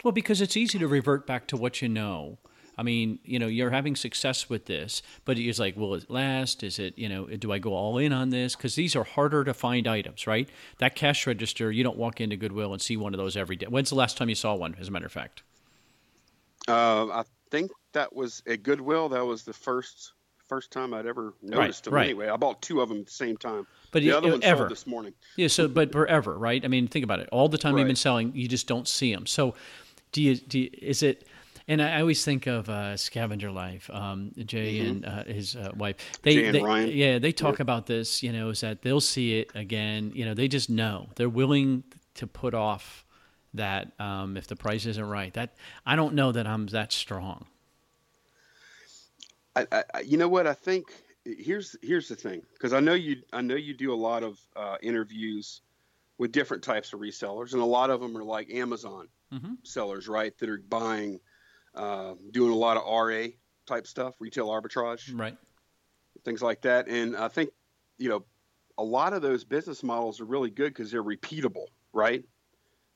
Well, 0.04 0.12
because 0.12 0.42
it's 0.42 0.58
easy 0.58 0.78
to 0.80 0.88
revert 0.88 1.26
back 1.26 1.48
to 1.48 1.58
what 1.58 1.82
you 1.82 1.90
know. 1.90 2.38
I 2.82 2.84
mean, 2.84 3.20
you 3.24 3.38
know, 3.38 3.46
you're 3.46 3.70
having 3.70 3.96
success 3.96 4.50
with 4.50 4.66
this, 4.66 5.04
but 5.24 5.38
it's 5.38 5.60
like, 5.60 5.78
will 5.78 5.94
it 5.94 6.10
last? 6.10 6.64
Is 6.64 6.80
it, 6.80 6.98
you 6.98 7.08
know, 7.08 7.28
do 7.28 7.52
I 7.52 7.60
go 7.60 7.76
all 7.76 8.00
in 8.00 8.12
on 8.12 8.32
this? 8.32 8.56
Because 8.56 8.74
these 8.74 8.96
are 8.96 9.04
harder 9.04 9.44
to 9.44 9.54
find 9.54 9.88
items, 9.88 10.26
right? 10.26 10.50
That 10.80 10.96
cash 10.96 11.28
register, 11.28 11.72
you 11.72 11.84
don't 11.84 11.96
walk 11.96 12.20
into 12.20 12.38
Goodwill 12.38 12.74
and 12.74 12.82
see 12.82 12.98
one 12.98 13.14
of 13.14 13.20
those 13.20 13.38
every 13.38 13.56
day. 13.56 13.68
When's 13.70 13.90
the 13.90 13.96
last 13.96 14.18
time 14.18 14.30
you 14.30 14.36
saw 14.36 14.56
one, 14.56 14.76
as 14.80 14.88
a 14.88 14.92
matter 14.92 15.06
of 15.06 15.12
fact? 15.12 15.44
Uh, 16.68 17.06
I 17.10 17.24
think 17.52 17.70
that 17.94 18.16
was 18.16 18.42
at 18.48 18.64
Goodwill. 18.64 19.10
That 19.10 19.28
was 19.28 19.44
the 19.44 19.54
first 19.54 20.14
first 20.48 20.72
time 20.72 20.92
I'd 20.92 21.06
ever 21.06 21.36
noticed 21.44 21.58
right, 21.58 21.84
them. 21.84 21.94
Right. 21.94 22.06
Anyway, 22.06 22.30
I 22.30 22.36
bought 22.36 22.64
two 22.64 22.82
of 22.82 22.90
them 22.90 23.02
at 23.02 23.06
the 23.06 23.12
same 23.12 23.38
time. 23.38 23.68
But 23.92 24.00
the 24.02 24.08
you, 24.08 24.18
other 24.18 24.32
one 24.32 24.44
ever. 24.44 24.62
sold 24.62 24.72
this 24.72 24.88
morning. 24.88 25.14
Yeah. 25.36 25.50
So, 25.50 25.68
but 25.68 25.92
forever, 25.92 26.36
right? 26.36 26.66
I 26.66 26.68
mean, 26.68 26.88
think 26.88 27.06
about 27.06 27.20
it. 27.20 27.30
All 27.32 27.48
the 27.48 27.60
time 27.60 27.76
right. 27.76 27.82
you've 27.82 27.88
been 27.90 27.96
selling, 27.96 28.36
you 28.36 28.48
just 28.48 28.66
don't 28.66 28.88
see 28.88 29.14
them. 29.14 29.28
So, 29.28 29.54
do 30.12 30.24
you? 30.24 30.36
Do 30.36 30.60
you, 30.62 30.72
is 30.82 31.04
it? 31.04 31.28
And 31.72 31.82
I 31.82 32.02
always 32.02 32.26
think 32.26 32.48
of 32.48 32.68
uh, 32.68 32.98
Scavenger 32.98 33.50
Life, 33.50 33.90
um, 33.94 34.34
Jay 34.46 34.80
mm-hmm. 34.80 34.90
and 34.90 35.06
uh, 35.06 35.24
his 35.24 35.56
uh, 35.56 35.72
wife. 35.78 35.96
They, 36.22 36.52
they 36.52 36.62
Ryan. 36.62 36.90
yeah, 36.92 37.18
they 37.18 37.32
talk 37.32 37.60
yeah. 37.60 37.64
about 37.64 37.86
this. 37.86 38.22
You 38.22 38.34
know, 38.34 38.50
is 38.50 38.60
that 38.60 38.82
they'll 38.82 39.00
see 39.00 39.40
it 39.40 39.52
again. 39.56 40.12
You 40.14 40.26
know, 40.26 40.34
they 40.34 40.50
just 40.50 40.70
know 40.70 41.08
they're 41.16 41.30
willing 41.30 41.86
to 42.16 42.28
put 42.28 42.54
off 42.54 43.06
that 43.54 43.94
um, 44.02 44.36
if 44.36 44.48
the 44.48 44.58
price 44.58 44.86
isn't 44.86 45.06
right. 45.06 45.34
That 45.34 45.56
I 45.86 45.96
don't 45.96 46.14
know 46.14 46.34
that 46.34 46.46
I'm 46.46 46.68
that 46.68 46.92
strong. 46.92 47.46
I, 49.56 49.66
I, 49.72 50.02
you 50.02 50.18
know 50.18 50.28
what 50.28 50.48
I 50.48 50.54
think 50.54 50.92
here's 51.24 51.78
here's 51.82 52.10
the 52.10 52.18
thing 52.18 52.42
because 52.52 52.74
I 52.74 52.82
know 52.82 52.96
you 52.96 53.22
I 53.32 53.40
know 53.40 53.56
you 53.56 53.74
do 53.74 53.94
a 53.94 53.96
lot 53.96 54.24
of 54.24 54.38
uh, 54.58 54.76
interviews 54.82 55.62
with 56.18 56.34
different 56.34 56.64
types 56.64 56.92
of 56.92 57.00
resellers, 57.00 57.54
and 57.54 57.62
a 57.62 57.66
lot 57.66 57.90
of 57.90 58.02
them 58.02 58.18
are 58.18 58.26
like 58.26 58.52
Amazon 58.52 59.08
mm-hmm. 59.34 59.54
sellers, 59.64 60.08
right? 60.08 60.38
That 60.40 60.50
are 60.50 60.62
buying, 60.70 61.20
uh, 61.76 62.14
doing 62.32 62.52
a 62.52 62.56
lot 62.56 62.78
of 62.78 62.84
RA 62.84 63.28
type 63.66 63.88
stuff, 63.88 64.16
retail 64.20 64.48
arbitrage, 64.50 65.18
right? 65.18 65.38
Things 66.24 66.42
like 66.42 66.62
that, 66.62 66.88
and 66.88 67.16
I 67.16 67.28
think 67.28 67.52
you 67.98 68.10
know 68.10 68.24
a 68.78 68.84
lot 68.84 69.14
of 69.14 69.22
those 69.22 69.44
business 69.44 69.84
models 69.84 70.22
are 70.22 70.26
really 70.26 70.50
good 70.50 70.74
because 70.74 70.92
they're 70.92 71.04
repeatable, 71.04 71.68
right? 71.94 72.24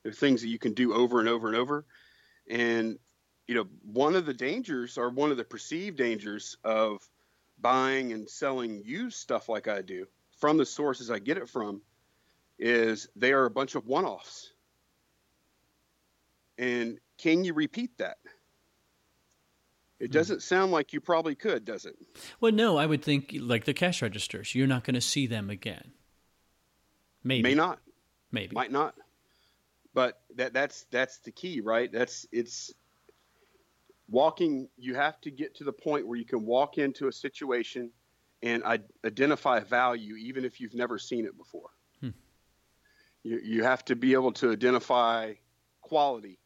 They're 0.02 0.12
things 0.12 0.42
that 0.42 0.48
you 0.48 0.58
can 0.58 0.74
do 0.74 0.94
over 0.94 1.20
and 1.20 1.28
over 1.28 1.48
and 1.48 1.56
over, 1.56 1.84
and 2.48 2.98
you 3.48 3.54
know 3.54 3.66
one 3.82 4.14
of 4.14 4.26
the 4.26 4.34
dangers 4.34 4.98
or 4.98 5.10
one 5.10 5.30
of 5.30 5.36
the 5.36 5.44
perceived 5.44 5.96
dangers 5.96 6.56
of 6.64 7.00
buying 7.58 8.12
and 8.12 8.28
selling 8.28 8.82
used 8.84 9.16
stuff 9.16 9.48
like 9.48 9.68
I 9.68 9.82
do 9.82 10.06
from 10.36 10.58
the 10.58 10.66
sources 10.66 11.10
I 11.10 11.18
get 11.18 11.38
it 11.38 11.48
from 11.48 11.80
is 12.58 13.08
they 13.16 13.32
are 13.32 13.44
a 13.44 13.50
bunch 13.50 13.74
of 13.74 13.86
one 13.86 14.04
offs. 14.04 14.52
And 16.58 16.98
can 17.18 17.44
you 17.44 17.54
repeat 17.54 17.98
that? 17.98 18.18
It 19.98 20.06
hmm. 20.06 20.12
doesn't 20.12 20.42
sound 20.42 20.72
like 20.72 20.92
you 20.92 21.00
probably 21.00 21.34
could, 21.34 21.64
does 21.64 21.84
it? 21.84 21.96
Well, 22.40 22.52
no, 22.52 22.76
I 22.76 22.86
would 22.86 23.02
think 23.02 23.34
like 23.38 23.64
the 23.64 23.74
cash 23.74 24.02
registers, 24.02 24.54
you're 24.54 24.66
not 24.66 24.84
going 24.84 24.94
to 24.94 25.00
see 25.00 25.26
them 25.26 25.50
again. 25.50 25.92
Maybe. 27.24 27.42
May 27.42 27.54
not. 27.54 27.80
Maybe. 28.30 28.54
Might 28.54 28.72
not. 28.72 28.94
But 29.94 30.20
that 30.36 30.52
that's 30.52 30.86
that's 30.90 31.18
the 31.18 31.30
key, 31.30 31.60
right? 31.60 31.90
That's 31.90 32.26
it's 32.30 32.72
walking 34.08 34.68
you 34.76 34.94
have 34.94 35.20
to 35.22 35.30
get 35.30 35.54
to 35.56 35.64
the 35.64 35.72
point 35.72 36.06
where 36.06 36.18
you 36.18 36.24
can 36.24 36.44
walk 36.44 36.78
into 36.78 37.08
a 37.08 37.12
situation 37.12 37.90
and 38.42 38.62
identify 39.04 39.60
value 39.60 40.14
even 40.16 40.44
if 40.44 40.60
you've 40.60 40.74
never 40.74 40.98
seen 40.98 41.24
it 41.24 41.36
before 41.36 41.70
hmm. 42.00 42.10
you, 43.24 43.40
you 43.42 43.64
have 43.64 43.84
to 43.84 43.96
be 43.96 44.12
able 44.12 44.30
to 44.30 44.52
identify 44.52 45.32
quality 45.80 46.38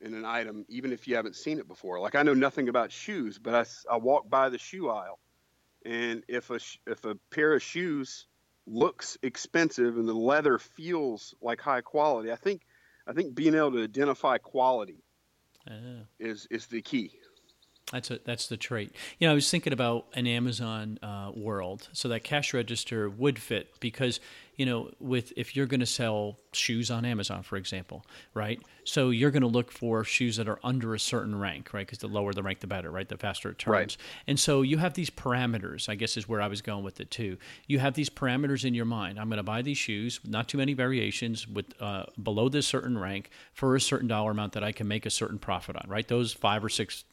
in 0.00 0.14
an 0.14 0.24
item 0.24 0.64
even 0.68 0.92
if 0.92 1.08
you 1.08 1.16
haven't 1.16 1.36
seen 1.36 1.58
it 1.58 1.66
before 1.68 2.00
like 2.00 2.14
i 2.14 2.22
know 2.22 2.34
nothing 2.34 2.68
about 2.68 2.92
shoes 2.92 3.38
but 3.38 3.54
i, 3.54 3.92
I 3.92 3.96
walk 3.96 4.28
by 4.28 4.48
the 4.48 4.58
shoe 4.58 4.88
aisle 4.88 5.18
and 5.84 6.22
if 6.28 6.50
a 6.50 6.60
if 6.86 7.04
a 7.04 7.16
pair 7.30 7.54
of 7.54 7.62
shoes 7.62 8.26
looks 8.66 9.16
expensive 9.22 9.96
and 9.96 10.08
the 10.08 10.14
leather 10.14 10.58
feels 10.58 11.34
like 11.40 11.60
high 11.60 11.80
quality 11.80 12.30
i 12.30 12.36
think 12.36 12.62
i 13.06 13.12
think 13.12 13.34
being 13.34 13.54
able 13.54 13.72
to 13.72 13.82
identify 13.82 14.38
quality 14.38 15.02
uh, 15.68 16.04
is 16.18 16.46
is 16.50 16.66
the 16.66 16.82
key. 16.82 17.12
That's 17.92 18.10
a, 18.10 18.20
that's 18.24 18.48
the 18.48 18.58
trait. 18.58 18.92
You 19.18 19.26
know, 19.26 19.32
I 19.32 19.34
was 19.34 19.50
thinking 19.50 19.72
about 19.72 20.06
an 20.14 20.26
Amazon 20.26 20.98
uh, 21.02 21.32
world, 21.34 21.88
so 21.92 22.08
that 22.08 22.22
cash 22.22 22.52
register 22.52 23.08
would 23.08 23.38
fit 23.38 23.80
because 23.80 24.20
you 24.58 24.66
know, 24.66 24.90
with 24.98 25.32
if 25.36 25.54
you're 25.54 25.66
going 25.66 25.80
to 25.80 25.86
sell 25.86 26.36
shoes 26.52 26.90
on 26.90 27.04
Amazon, 27.04 27.44
for 27.44 27.56
example, 27.56 28.04
right? 28.34 28.60
So 28.82 29.10
you're 29.10 29.30
going 29.30 29.42
to 29.42 29.48
look 29.48 29.70
for 29.70 30.02
shoes 30.02 30.36
that 30.36 30.48
are 30.48 30.58
under 30.64 30.94
a 30.94 30.98
certain 30.98 31.38
rank, 31.38 31.72
right? 31.72 31.86
Because 31.86 32.00
the 32.00 32.08
lower 32.08 32.32
the 32.32 32.42
rank, 32.42 32.58
the 32.58 32.66
better, 32.66 32.90
right? 32.90 33.08
The 33.08 33.16
faster 33.16 33.50
it 33.50 33.58
turns. 33.58 33.72
Right. 33.72 33.96
And 34.26 34.38
so 34.38 34.62
you 34.62 34.78
have 34.78 34.94
these 34.94 35.10
parameters. 35.10 35.88
I 35.88 35.94
guess 35.94 36.16
is 36.16 36.28
where 36.28 36.42
I 36.42 36.48
was 36.48 36.60
going 36.60 36.82
with 36.82 37.00
it 37.00 37.08
too. 37.08 37.38
You 37.68 37.78
have 37.78 37.94
these 37.94 38.10
parameters 38.10 38.64
in 38.64 38.74
your 38.74 38.84
mind. 38.84 39.20
I'm 39.20 39.28
going 39.28 39.36
to 39.36 39.44
buy 39.44 39.62
these 39.62 39.78
shoes, 39.78 40.18
not 40.24 40.48
too 40.48 40.58
many 40.58 40.74
variations, 40.74 41.46
with 41.46 41.66
uh, 41.80 42.06
below 42.20 42.48
this 42.48 42.66
certain 42.66 42.98
rank 42.98 43.30
for 43.52 43.76
a 43.76 43.80
certain 43.80 44.08
dollar 44.08 44.32
amount 44.32 44.54
that 44.54 44.64
I 44.64 44.72
can 44.72 44.88
make 44.88 45.06
a 45.06 45.10
certain 45.10 45.38
profit 45.38 45.76
on, 45.76 45.88
right? 45.88 46.06
Those 46.08 46.32
five 46.32 46.64
or 46.64 46.68
six 46.68 47.04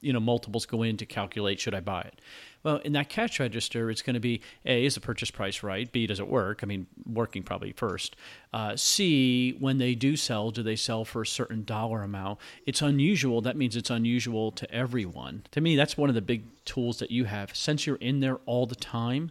you 0.00 0.12
know 0.12 0.20
multiples 0.20 0.66
go 0.66 0.82
in 0.82 0.96
to 0.96 1.06
calculate 1.06 1.60
should 1.60 1.74
I 1.74 1.80
buy 1.80 2.02
it. 2.02 2.20
Well, 2.62 2.78
in 2.78 2.92
that 2.92 3.08
cash 3.08 3.38
register, 3.38 3.90
it's 3.90 4.02
going 4.02 4.14
to 4.14 4.20
be 4.20 4.40
A, 4.66 4.84
is 4.84 4.94
the 4.94 5.00
purchase 5.00 5.30
price 5.30 5.62
right? 5.62 5.90
B, 5.90 6.06
does 6.06 6.18
it 6.18 6.28
work? 6.28 6.60
I 6.62 6.66
mean, 6.66 6.86
working 7.06 7.42
probably 7.42 7.72
first. 7.72 8.16
Uh, 8.52 8.74
C, 8.76 9.56
when 9.60 9.78
they 9.78 9.94
do 9.94 10.16
sell, 10.16 10.50
do 10.50 10.62
they 10.62 10.74
sell 10.74 11.04
for 11.04 11.22
a 11.22 11.26
certain 11.26 11.64
dollar 11.64 12.02
amount? 12.02 12.40
It's 12.66 12.82
unusual. 12.82 13.40
That 13.40 13.56
means 13.56 13.76
it's 13.76 13.90
unusual 13.90 14.50
to 14.52 14.70
everyone. 14.74 15.44
To 15.52 15.60
me, 15.60 15.76
that's 15.76 15.96
one 15.96 16.08
of 16.08 16.16
the 16.16 16.20
big 16.20 16.44
tools 16.64 16.98
that 16.98 17.10
you 17.10 17.24
have. 17.24 17.54
Since 17.54 17.86
you're 17.86 17.96
in 17.96 18.20
there 18.20 18.36
all 18.44 18.66
the 18.66 18.74
time, 18.74 19.30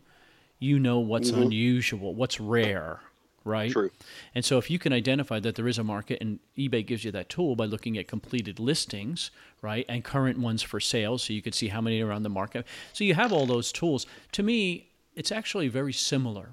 you 0.60 0.80
know 0.80 1.00
what's 1.00 1.32
mm-hmm. 1.32 1.44
unusual, 1.44 2.16
what's 2.16 2.40
rare, 2.40 3.02
right? 3.48 3.72
True. 3.72 3.90
And 4.36 4.46
so 4.46 4.58
if 4.58 4.70
you 4.70 4.78
can 4.78 4.94
identify 4.94 5.40
that 5.40 5.56
there 5.56 5.68
is 5.68 5.78
a 5.78 5.84
market, 5.84 6.20
and 6.22 6.40
eBay 6.58 6.86
gives 6.86 7.04
you 7.04 7.12
that 7.12 7.30
tool 7.30 7.56
by 7.56 7.66
looking 7.66 7.98
at 7.98 8.08
completed 8.08 8.60
listings, 8.60 9.32
right, 9.62 9.86
and 9.90 10.04
current 10.04 10.38
ones 10.38 10.62
for 10.62 10.80
sale, 10.80 11.18
so 11.18 11.34
you 11.34 11.42
could 11.42 11.56
see 11.56 11.70
how 11.70 11.82
many 11.82 12.02
are 12.02 12.12
on 12.12 12.24
the 12.24 12.30
market. 12.30 12.66
So 12.94 13.04
you 13.04 13.16
have 13.16 13.34
all 13.34 13.46
those 13.46 13.72
tools. 13.72 14.06
To 14.34 14.44
me, 14.44 14.90
it's 15.16 15.32
actually 15.32 15.68
very 15.68 15.94
similar. 15.94 16.50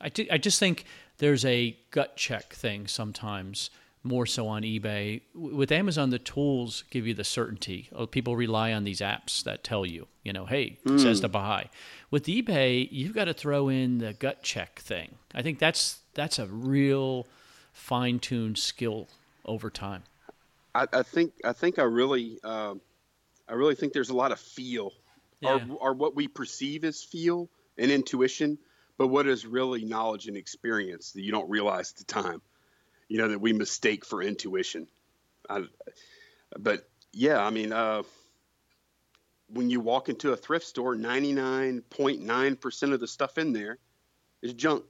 I, 0.00 0.08
t- 0.08 0.30
I 0.30 0.38
just 0.38 0.58
think 0.58 0.84
there's 1.18 1.44
a 1.44 1.76
gut 1.90 2.16
check 2.16 2.52
thing 2.52 2.86
sometimes 2.86 3.70
more 4.06 4.24
so 4.24 4.46
on 4.46 4.62
eBay. 4.62 5.20
With 5.34 5.72
Amazon, 5.72 6.10
the 6.10 6.18
tools 6.18 6.84
give 6.90 7.06
you 7.06 7.14
the 7.14 7.24
certainty. 7.24 7.88
Oh, 7.92 8.06
people 8.06 8.36
rely 8.36 8.72
on 8.72 8.84
these 8.84 9.00
apps 9.00 9.42
that 9.44 9.64
tell 9.64 9.84
you, 9.84 10.06
you 10.22 10.32
know, 10.32 10.46
hey, 10.46 10.78
mm. 10.86 11.00
says 11.00 11.20
to 11.20 11.28
buy. 11.28 11.68
With 12.16 12.24
eBay, 12.24 12.88
you've 12.90 13.12
got 13.12 13.26
to 13.26 13.34
throw 13.34 13.68
in 13.68 13.98
the 13.98 14.14
gut 14.14 14.42
check 14.42 14.78
thing. 14.80 15.16
I 15.34 15.42
think 15.42 15.58
that's 15.58 15.98
that's 16.14 16.38
a 16.38 16.46
real 16.46 17.26
fine-tuned 17.74 18.56
skill 18.56 19.08
over 19.44 19.68
time. 19.68 20.02
I, 20.74 20.86
I 20.94 21.02
think 21.02 21.34
I 21.44 21.52
think 21.52 21.78
I 21.78 21.82
really 21.82 22.38
um, 22.42 22.80
I 23.46 23.52
really 23.52 23.74
think 23.74 23.92
there's 23.92 24.08
a 24.08 24.16
lot 24.16 24.32
of 24.32 24.40
feel, 24.40 24.92
yeah. 25.40 25.58
or, 25.68 25.90
or 25.90 25.92
what 25.92 26.16
we 26.16 26.26
perceive 26.26 26.84
as 26.84 27.02
feel 27.02 27.50
and 27.76 27.90
intuition, 27.90 28.56
but 28.96 29.08
what 29.08 29.26
is 29.26 29.44
really 29.44 29.84
knowledge 29.84 30.26
and 30.26 30.38
experience 30.38 31.12
that 31.12 31.20
you 31.20 31.32
don't 31.32 31.50
realize 31.50 31.92
at 31.92 31.98
the 31.98 32.04
time 32.04 32.40
you 33.08 33.18
know, 33.18 33.28
that 33.28 33.40
we 33.40 33.52
mistake 33.52 34.04
for 34.06 34.22
intuition. 34.22 34.86
I, 35.50 35.64
but 36.58 36.88
yeah, 37.12 37.44
I 37.44 37.50
mean, 37.50 37.72
uh, 37.72 38.04
when 39.48 39.70
you 39.70 39.80
walk 39.80 40.08
into 40.08 40.32
a 40.32 40.36
thrift 40.36 40.66
store, 40.66 40.96
99.9% 40.96 42.92
of 42.92 43.00
the 43.00 43.06
stuff 43.06 43.38
in 43.38 43.52
there 43.52 43.78
is 44.42 44.54
junk. 44.54 44.84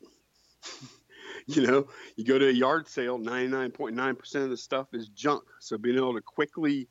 you 1.47 1.67
know, 1.67 1.89
you 2.17 2.25
go 2.25 2.39
to 2.39 2.49
a 2.49 2.53
yard 2.53 2.89
sale, 2.89 3.19
99.9% 3.19 4.35
of 4.37 4.51
the 4.51 4.57
stuff 4.57 4.89
is 4.93 5.09
junk. 5.09 5.45
So 5.61 5.79
being 5.79 5.97
able 5.97 6.15
to 6.15 6.23
quickly, 6.23 6.89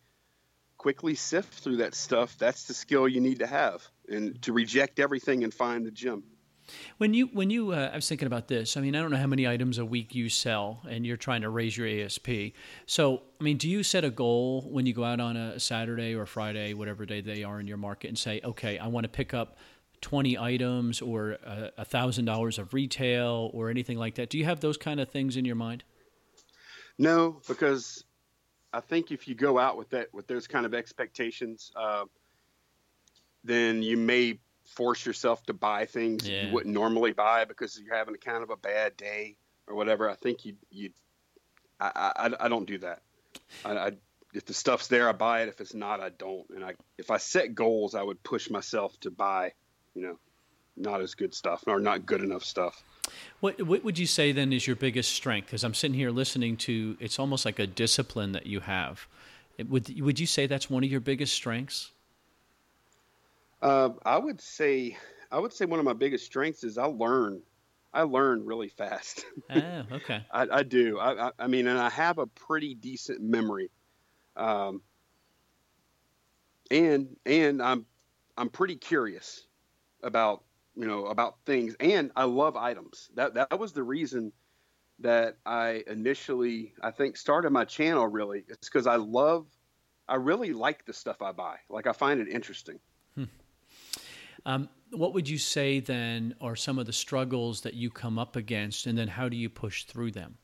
quickly 0.78 1.16
sift 1.16 1.54
through 1.54 1.78
that 1.78 1.96
stuff, 1.96 2.38
that's 2.38 2.66
the 2.66 2.74
skill 2.74 3.08
you 3.08 3.22
need 3.22 3.40
to 3.40 3.48
have 3.48 3.82
and 4.08 4.42
to 4.44 4.54
reject 4.54 5.00
everything 5.00 5.44
and 5.44 5.54
find 5.54 5.86
the 5.86 5.92
gem. 5.92 6.24
When 6.98 7.14
you 7.14 7.28
when 7.28 7.50
you 7.50 7.72
uh, 7.72 7.92
I 7.92 7.96
was 7.96 8.08
thinking 8.08 8.26
about 8.26 8.48
this. 8.48 8.78
I 8.78 8.82
mean, 8.82 8.96
I 8.96 9.02
don't 9.02 9.12
know 9.12 9.18
how 9.18 9.28
many 9.28 9.48
items 9.48 9.78
a 9.78 9.86
week 9.86 10.16
you 10.16 10.30
sell, 10.30 10.82
and 10.90 11.06
you're 11.06 11.18
trying 11.18 11.42
to 11.42 11.50
raise 11.50 11.78
your 11.78 11.88
ASP. 11.88 12.30
So, 12.86 13.22
I 13.40 13.44
mean, 13.44 13.58
do 13.58 13.70
you 13.70 13.84
set 13.84 14.04
a 14.04 14.10
goal 14.10 14.68
when 14.70 14.86
you 14.86 14.94
go 14.94 15.04
out 15.04 15.20
on 15.20 15.38
a 15.38 15.60
Saturday 15.60 16.16
or 16.16 16.26
Friday, 16.26 16.74
whatever 16.74 17.06
day 17.06 17.22
they 17.22 17.44
are 17.44 17.60
in 17.60 17.68
your 17.68 17.78
market, 17.78 18.08
and 18.08 18.18
say, 18.18 18.42
okay, 18.44 18.78
I 18.78 18.88
want 18.88 19.04
to 19.04 19.10
pick 19.10 19.34
up 19.34 19.58
20 20.02 20.38
items 20.38 21.02
or 21.02 21.38
a 21.78 21.86
thousand 21.86 22.26
dollars 22.26 22.60
of 22.60 22.74
retail 22.74 23.50
or 23.54 23.70
anything 23.70 23.98
like 23.98 24.16
that? 24.16 24.30
Do 24.30 24.38
you 24.38 24.46
have 24.46 24.60
those 24.60 24.78
kind 24.78 25.00
of 25.00 25.10
things 25.10 25.38
in 25.38 25.46
your 25.46 25.56
mind? 25.56 25.84
No, 26.98 27.42
because 27.48 28.04
I 28.72 28.80
think 28.82 29.12
if 29.12 29.28
you 29.28 29.36
go 29.36 29.58
out 29.58 29.78
with 29.78 29.90
that 29.90 30.14
with 30.14 30.28
those 30.28 30.48
kind 30.48 30.66
of 30.66 30.74
expectations, 30.74 31.72
uh, 31.76 32.06
then 33.44 33.82
you 33.82 33.98
may 33.98 34.40
force 34.76 35.06
yourself 35.06 35.44
to 35.46 35.54
buy 35.54 35.86
things 35.86 36.28
yeah. 36.28 36.46
you 36.46 36.54
wouldn't 36.54 36.74
normally 36.74 37.14
buy 37.14 37.46
because 37.46 37.80
you're 37.80 37.96
having 37.96 38.16
a 38.16 38.18
kind 38.18 38.44
of 38.44 38.50
a 38.50 38.58
bad 38.58 38.96
day 38.98 39.38
or 39.68 39.76
whatever. 39.76 40.10
I 40.10 40.16
think 40.16 40.46
you 40.46 40.56
you 40.70 40.92
I 41.80 42.12
I, 42.16 42.46
I 42.46 42.48
don't 42.50 42.66
do 42.66 42.78
that. 42.80 43.02
I, 43.64 43.78
I, 43.78 43.92
if 44.34 44.46
the 44.46 44.54
stuff's 44.54 44.88
there, 44.88 45.08
I 45.08 45.14
buy 45.14 45.44
it. 45.44 45.50
If 45.50 45.62
it's 45.62 45.74
not, 45.74 46.02
I 46.02 46.10
don't. 46.10 46.50
And 46.50 46.64
I 46.64 46.74
if 46.98 47.10
I 47.10 47.18
set 47.18 47.56
goals, 47.56 47.96
I 47.96 48.04
would 48.04 48.22
push 48.24 48.50
myself 48.50 49.00
to 49.02 49.12
buy, 49.12 49.54
you 49.94 50.04
know, 50.04 50.20
not 50.78 51.02
as 51.02 51.16
good 51.16 51.34
stuff 51.34 51.64
or 51.68 51.80
not 51.80 52.06
good 52.06 52.22
enough 52.22 52.44
stuff. 52.44 52.84
What 53.40 53.62
what 53.62 53.84
would 53.84 53.98
you 53.98 54.08
say 54.08 54.32
then 54.32 54.52
is 54.52 54.68
your 54.68 54.76
biggest 54.76 55.14
strength? 55.14 55.46
Because 55.46 55.64
I'm 55.64 55.74
sitting 55.74 55.96
here 55.96 56.12
listening 56.12 56.58
to 56.58 56.98
it's 57.00 57.20
almost 57.20 57.46
like 57.46 57.60
a 57.60 57.68
discipline 57.68 58.34
that 58.34 58.46
you 58.46 58.60
have. 58.62 59.08
Would 59.70 60.02
would 60.02 60.20
you 60.20 60.28
say 60.28 60.48
that's 60.48 60.70
one 60.70 60.84
of 60.84 60.92
your 60.92 61.00
biggest 61.00 61.34
strengths? 61.34 61.92
Uh, 63.62 63.90
I 64.06 64.18
would 64.18 64.42
say 64.42 64.98
I 65.32 65.40
would 65.40 65.54
say 65.54 65.66
one 65.66 65.80
of 65.80 65.86
my 65.86 65.94
biggest 65.94 66.26
strengths 66.26 66.64
is 66.64 66.78
I 66.78 66.86
learn. 66.86 67.42
I 67.94 68.04
learn 68.04 68.46
really 68.46 68.70
fast. 68.70 69.26
Oh, 69.50 69.84
okay. 69.92 70.26
I, 70.32 70.48
I, 70.52 70.64
do. 70.64 70.98
I, 70.98 71.28
I, 71.28 71.32
I, 71.40 71.48
mean, 71.48 71.68
and 71.68 71.78
I 71.78 71.90
have 71.90 72.18
a 72.18 72.26
pretty 72.26 72.74
decent 72.74 73.22
memory. 73.22 73.70
Um, 74.36 74.82
and 76.72 77.16
and 77.26 77.62
I'm 77.62 77.86
I'm 78.38 78.50
pretty 78.50 78.76
curious 78.76 79.46
about 80.04 80.44
you 80.76 80.88
know 80.88 81.06
about 81.06 81.38
things, 81.46 81.76
and 81.80 82.12
I 82.16 82.26
love 82.26 82.56
items. 82.56 83.10
That 83.16 83.36
that 83.36 83.60
was 83.60 83.74
the 83.74 83.84
reason 83.84 84.32
that 85.00 85.38
I 85.46 85.84
initially 85.88 86.74
I 86.82 86.92
think 86.92 87.18
started 87.18 87.52
my 87.52 87.66
channel. 87.66 88.08
Really, 88.08 88.44
it's 88.48 88.68
because 88.68 88.88
I 88.88 88.96
love 88.96 89.46
I 90.08 90.16
really 90.16 90.54
like 90.54 90.86
the 90.86 90.94
stuff 90.94 91.22
I 91.22 91.32
buy. 91.32 91.58
Like 91.70 91.88
I 91.88 91.94
find 91.94 92.20
it 92.20 92.30
interesting. 92.30 92.80
Um, 94.46 94.70
what 94.92 95.14
would 95.14 95.28
you 95.28 95.38
say 95.38 95.80
then 95.80 96.36
are 96.40 96.56
some 96.56 96.80
of 96.80 96.86
the 96.86 96.94
struggles 96.94 97.62
that 97.62 97.74
you 97.74 97.90
come 97.90 98.20
up 98.20 98.36
against, 98.36 98.86
and 98.86 98.98
then 98.98 99.08
how 99.08 99.30
do 99.30 99.36
you 99.36 99.50
push 99.50 99.84
through 99.86 100.12
them? 100.12 100.38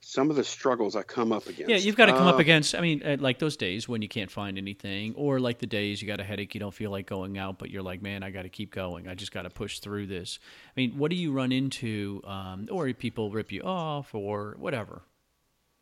Some 0.00 0.30
of 0.30 0.36
the 0.36 0.44
struggles 0.44 0.94
I 0.94 1.02
come 1.02 1.32
up 1.32 1.46
against. 1.48 1.68
Yeah, 1.68 1.76
you've 1.76 1.96
got 1.96 2.06
to 2.06 2.12
come 2.12 2.28
up 2.28 2.36
Uh, 2.36 2.38
against. 2.38 2.76
I 2.76 2.80
mean, 2.80 3.02
like 3.20 3.40
those 3.40 3.56
days 3.56 3.88
when 3.88 4.02
you 4.02 4.08
can't 4.08 4.30
find 4.30 4.56
anything, 4.56 5.14
or 5.16 5.40
like 5.40 5.58
the 5.58 5.66
days 5.66 6.00
you 6.00 6.06
got 6.06 6.20
a 6.20 6.24
headache, 6.24 6.54
you 6.54 6.60
don't 6.60 6.72
feel 6.72 6.92
like 6.92 7.06
going 7.06 7.38
out, 7.38 7.58
but 7.58 7.70
you're 7.70 7.82
like, 7.82 8.00
man, 8.00 8.22
I 8.22 8.30
got 8.30 8.42
to 8.42 8.48
keep 8.48 8.72
going. 8.72 9.08
I 9.08 9.14
just 9.14 9.32
got 9.32 9.42
to 9.42 9.50
push 9.50 9.80
through 9.80 10.06
this. 10.06 10.38
I 10.68 10.80
mean, 10.80 10.96
what 10.96 11.10
do 11.10 11.16
you 11.16 11.32
run 11.32 11.50
into, 11.50 12.22
um, 12.24 12.68
or 12.70 12.90
people 12.92 13.30
rip 13.30 13.50
you 13.50 13.62
off, 13.62 14.14
or 14.14 14.54
whatever? 14.58 15.02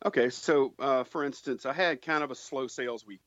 Okay, 0.03 0.29
so 0.31 0.73
uh, 0.79 1.03
for 1.03 1.23
instance, 1.23 1.65
I 1.65 1.73
had 1.73 2.01
kind 2.01 2.23
of 2.23 2.31
a 2.31 2.35
slow 2.35 2.65
sales 2.65 3.05
weekend, 3.05 3.21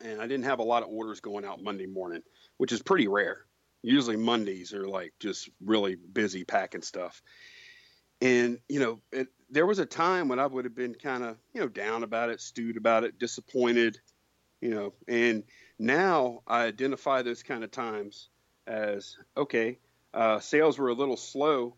and 0.00 0.20
I 0.20 0.26
didn't 0.26 0.44
have 0.44 0.58
a 0.58 0.64
lot 0.64 0.82
of 0.82 0.88
orders 0.88 1.20
going 1.20 1.44
out 1.44 1.62
Monday 1.62 1.86
morning, 1.86 2.22
which 2.56 2.72
is 2.72 2.82
pretty 2.82 3.08
rare. 3.08 3.44
Usually 3.82 4.16
Mondays 4.16 4.72
are 4.72 4.86
like 4.86 5.12
just 5.20 5.48
really 5.64 5.94
busy 5.94 6.44
packing 6.44 6.82
stuff. 6.82 7.22
And 8.20 8.58
you 8.68 8.80
know, 8.80 9.00
it, 9.12 9.28
there 9.50 9.66
was 9.66 9.78
a 9.78 9.86
time 9.86 10.28
when 10.28 10.38
I 10.38 10.46
would 10.46 10.64
have 10.64 10.74
been 10.74 10.94
kind 10.94 11.24
of 11.24 11.36
you 11.54 11.60
know 11.60 11.68
down 11.68 12.02
about 12.02 12.30
it, 12.30 12.40
stewed 12.40 12.76
about 12.76 13.04
it, 13.04 13.18
disappointed, 13.18 13.98
you 14.60 14.70
know. 14.70 14.92
And 15.08 15.44
now 15.78 16.42
I 16.46 16.64
identify 16.64 17.22
those 17.22 17.42
kind 17.42 17.64
of 17.64 17.70
times 17.70 18.28
as 18.66 19.16
okay, 19.36 19.78
uh, 20.12 20.40
sales 20.40 20.78
were 20.78 20.88
a 20.88 20.94
little 20.94 21.16
slow 21.16 21.76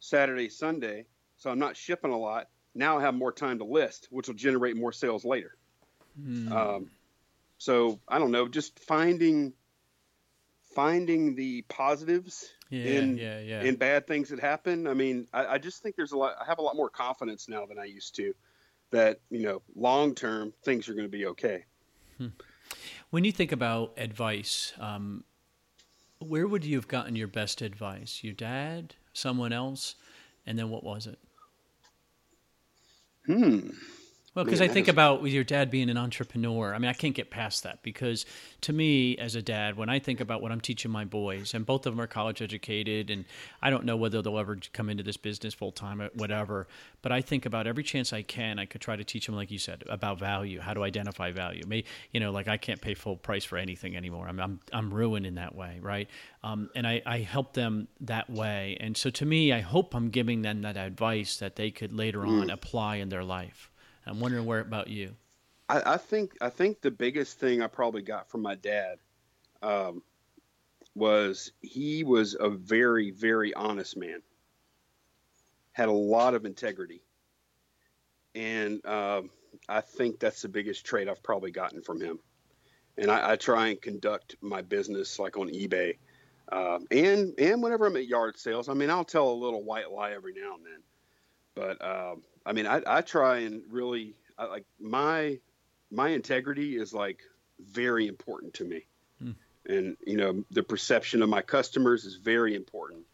Saturday, 0.00 0.48
Sunday, 0.48 1.06
so 1.36 1.50
I'm 1.50 1.58
not 1.58 1.76
shipping 1.76 2.10
a 2.10 2.18
lot 2.18 2.48
now 2.74 2.98
I 2.98 3.02
have 3.02 3.14
more 3.14 3.32
time 3.32 3.58
to 3.58 3.64
list, 3.64 4.08
which 4.10 4.26
will 4.26 4.34
generate 4.34 4.76
more 4.76 4.92
sales 4.92 5.24
later. 5.24 5.56
Um, 6.52 6.90
so 7.64 7.98
I 8.06 8.18
don't 8.18 8.30
know, 8.30 8.46
just 8.46 8.78
finding 8.78 9.54
finding 10.74 11.34
the 11.34 11.62
positives 11.62 12.50
Yeah, 12.68 12.84
in 12.84 13.16
yeah, 13.16 13.40
yeah. 13.40 13.62
in 13.62 13.76
bad 13.76 14.06
things 14.06 14.28
that 14.28 14.38
happen. 14.38 14.86
I 14.86 14.92
mean, 14.92 15.28
I, 15.32 15.46
I 15.46 15.58
just 15.58 15.82
think 15.82 15.96
there's 15.96 16.12
a 16.12 16.18
lot. 16.18 16.34
I 16.38 16.44
have 16.44 16.58
a 16.58 16.62
lot 16.62 16.76
more 16.76 16.90
confidence 16.90 17.48
now 17.48 17.64
than 17.64 17.78
I 17.78 17.84
used 17.84 18.16
to. 18.16 18.34
That 18.90 19.20
you 19.30 19.42
know, 19.42 19.62
long 19.74 20.14
term 20.14 20.52
things 20.62 20.90
are 20.90 20.94
going 20.94 21.06
to 21.06 21.16
be 21.18 21.24
okay. 21.26 21.64
When 23.08 23.24
you 23.24 23.32
think 23.32 23.50
about 23.50 23.94
advice, 23.96 24.74
um, 24.78 25.24
where 26.18 26.46
would 26.46 26.64
you 26.64 26.76
have 26.76 26.86
gotten 26.86 27.16
your 27.16 27.28
best 27.28 27.62
advice? 27.62 28.22
Your 28.22 28.34
dad, 28.34 28.94
someone 29.14 29.54
else, 29.54 29.94
and 30.46 30.58
then 30.58 30.68
what 30.68 30.84
was 30.84 31.06
it? 31.06 31.18
Hmm. 33.26 33.70
Well, 34.34 34.44
because 34.44 34.60
I 34.60 34.66
think 34.66 34.88
is- 34.88 34.92
about 34.92 35.22
with 35.22 35.32
your 35.32 35.44
dad 35.44 35.70
being 35.70 35.88
an 35.88 35.96
entrepreneur. 35.96 36.74
I 36.74 36.78
mean, 36.78 36.88
I 36.88 36.92
can't 36.92 37.14
get 37.14 37.30
past 37.30 37.62
that 37.62 37.82
because 37.82 38.26
to 38.62 38.72
me, 38.72 39.16
as 39.16 39.36
a 39.36 39.42
dad, 39.42 39.76
when 39.76 39.88
I 39.88 40.00
think 40.00 40.20
about 40.20 40.42
what 40.42 40.50
I'm 40.50 40.60
teaching 40.60 40.90
my 40.90 41.04
boys, 41.04 41.54
and 41.54 41.64
both 41.64 41.86
of 41.86 41.92
them 41.92 42.00
are 42.00 42.08
college 42.08 42.42
educated, 42.42 43.10
and 43.10 43.26
I 43.62 43.70
don't 43.70 43.84
know 43.84 43.96
whether 43.96 44.20
they'll 44.22 44.38
ever 44.38 44.58
come 44.72 44.90
into 44.90 45.04
this 45.04 45.16
business 45.16 45.54
full 45.54 45.70
time 45.70 46.02
or 46.02 46.08
whatever, 46.14 46.66
but 47.00 47.12
I 47.12 47.20
think 47.20 47.46
about 47.46 47.68
every 47.68 47.84
chance 47.84 48.12
I 48.12 48.22
can, 48.22 48.58
I 48.58 48.66
could 48.66 48.80
try 48.80 48.96
to 48.96 49.04
teach 49.04 49.26
them, 49.26 49.36
like 49.36 49.52
you 49.52 49.58
said, 49.58 49.84
about 49.88 50.18
value, 50.18 50.58
how 50.60 50.74
to 50.74 50.82
identify 50.82 51.30
value. 51.30 51.62
May 51.66 51.84
you 52.10 52.18
know, 52.18 52.32
like 52.32 52.48
I 52.48 52.56
can't 52.56 52.80
pay 52.80 52.94
full 52.94 53.16
price 53.16 53.44
for 53.44 53.56
anything 53.56 53.96
anymore. 53.96 54.26
I'm 54.28 54.40
I'm, 54.40 54.60
I'm 54.72 54.92
ruined 54.92 55.26
in 55.26 55.36
that 55.36 55.54
way, 55.54 55.78
right? 55.80 56.08
Um, 56.42 56.70
and 56.74 56.86
I, 56.86 57.02
I 57.06 57.18
help 57.18 57.52
them 57.52 57.86
that 58.00 58.28
way, 58.28 58.76
and 58.80 58.96
so 58.96 59.10
to 59.10 59.24
me, 59.24 59.52
I 59.52 59.60
hope 59.60 59.94
I'm 59.94 60.10
giving 60.10 60.42
them 60.42 60.62
that 60.62 60.76
advice 60.76 61.36
that 61.36 61.54
they 61.54 61.70
could 61.70 61.92
later 61.92 62.26
on 62.26 62.50
apply 62.50 62.96
in 62.96 63.10
their 63.10 63.22
life. 63.24 63.70
I'm 64.06 64.20
wondering 64.20 64.46
where 64.46 64.60
about 64.60 64.88
you. 64.88 65.14
I, 65.68 65.94
I 65.94 65.96
think 65.96 66.36
I 66.40 66.50
think 66.50 66.80
the 66.80 66.90
biggest 66.90 67.38
thing 67.38 67.62
I 67.62 67.66
probably 67.66 68.02
got 68.02 68.30
from 68.30 68.42
my 68.42 68.54
dad 68.54 68.98
um, 69.62 70.02
was 70.94 71.52
he 71.62 72.04
was 72.04 72.36
a 72.38 72.50
very 72.50 73.10
very 73.10 73.54
honest 73.54 73.96
man, 73.96 74.20
had 75.72 75.88
a 75.88 75.92
lot 75.92 76.34
of 76.34 76.44
integrity, 76.44 77.02
and 78.34 78.84
um, 78.86 79.30
I 79.68 79.80
think 79.80 80.20
that's 80.20 80.42
the 80.42 80.48
biggest 80.48 80.84
trait 80.84 81.08
I've 81.08 81.22
probably 81.22 81.50
gotten 81.50 81.80
from 81.80 82.00
him. 82.00 82.18
And 82.96 83.10
I, 83.10 83.32
I 83.32 83.36
try 83.36 83.68
and 83.68 83.82
conduct 83.82 84.36
my 84.40 84.62
business 84.62 85.18
like 85.18 85.36
on 85.36 85.48
eBay, 85.48 85.96
um, 86.52 86.86
and 86.90 87.34
and 87.38 87.62
whenever 87.62 87.86
I'm 87.86 87.96
at 87.96 88.06
yard 88.06 88.38
sales. 88.38 88.68
I 88.68 88.74
mean, 88.74 88.90
I'll 88.90 89.04
tell 89.04 89.30
a 89.30 89.32
little 89.32 89.64
white 89.64 89.90
lie 89.90 90.12
every 90.12 90.34
now 90.34 90.54
and 90.56 90.64
then, 90.64 90.82
but 91.54 91.84
um, 91.84 92.22
I 92.46 92.52
mean, 92.52 92.66
I, 92.66 92.82
I 92.86 93.00
try 93.00 93.38
and 93.38 93.62
really 93.70 94.14
I, 94.38 94.46
like 94.46 94.64
my 94.80 95.38
my 95.90 96.08
integrity 96.08 96.76
is 96.76 96.92
like 96.92 97.20
very 97.60 98.06
important 98.06 98.54
to 98.54 98.64
me, 98.64 98.86
and 99.66 99.96
you 100.06 100.16
know 100.16 100.44
the 100.50 100.62
perception 100.62 101.22
of 101.22 101.28
my 101.28 101.42
customers 101.42 102.04
is 102.04 102.16
very 102.16 102.54
important, 102.54 103.04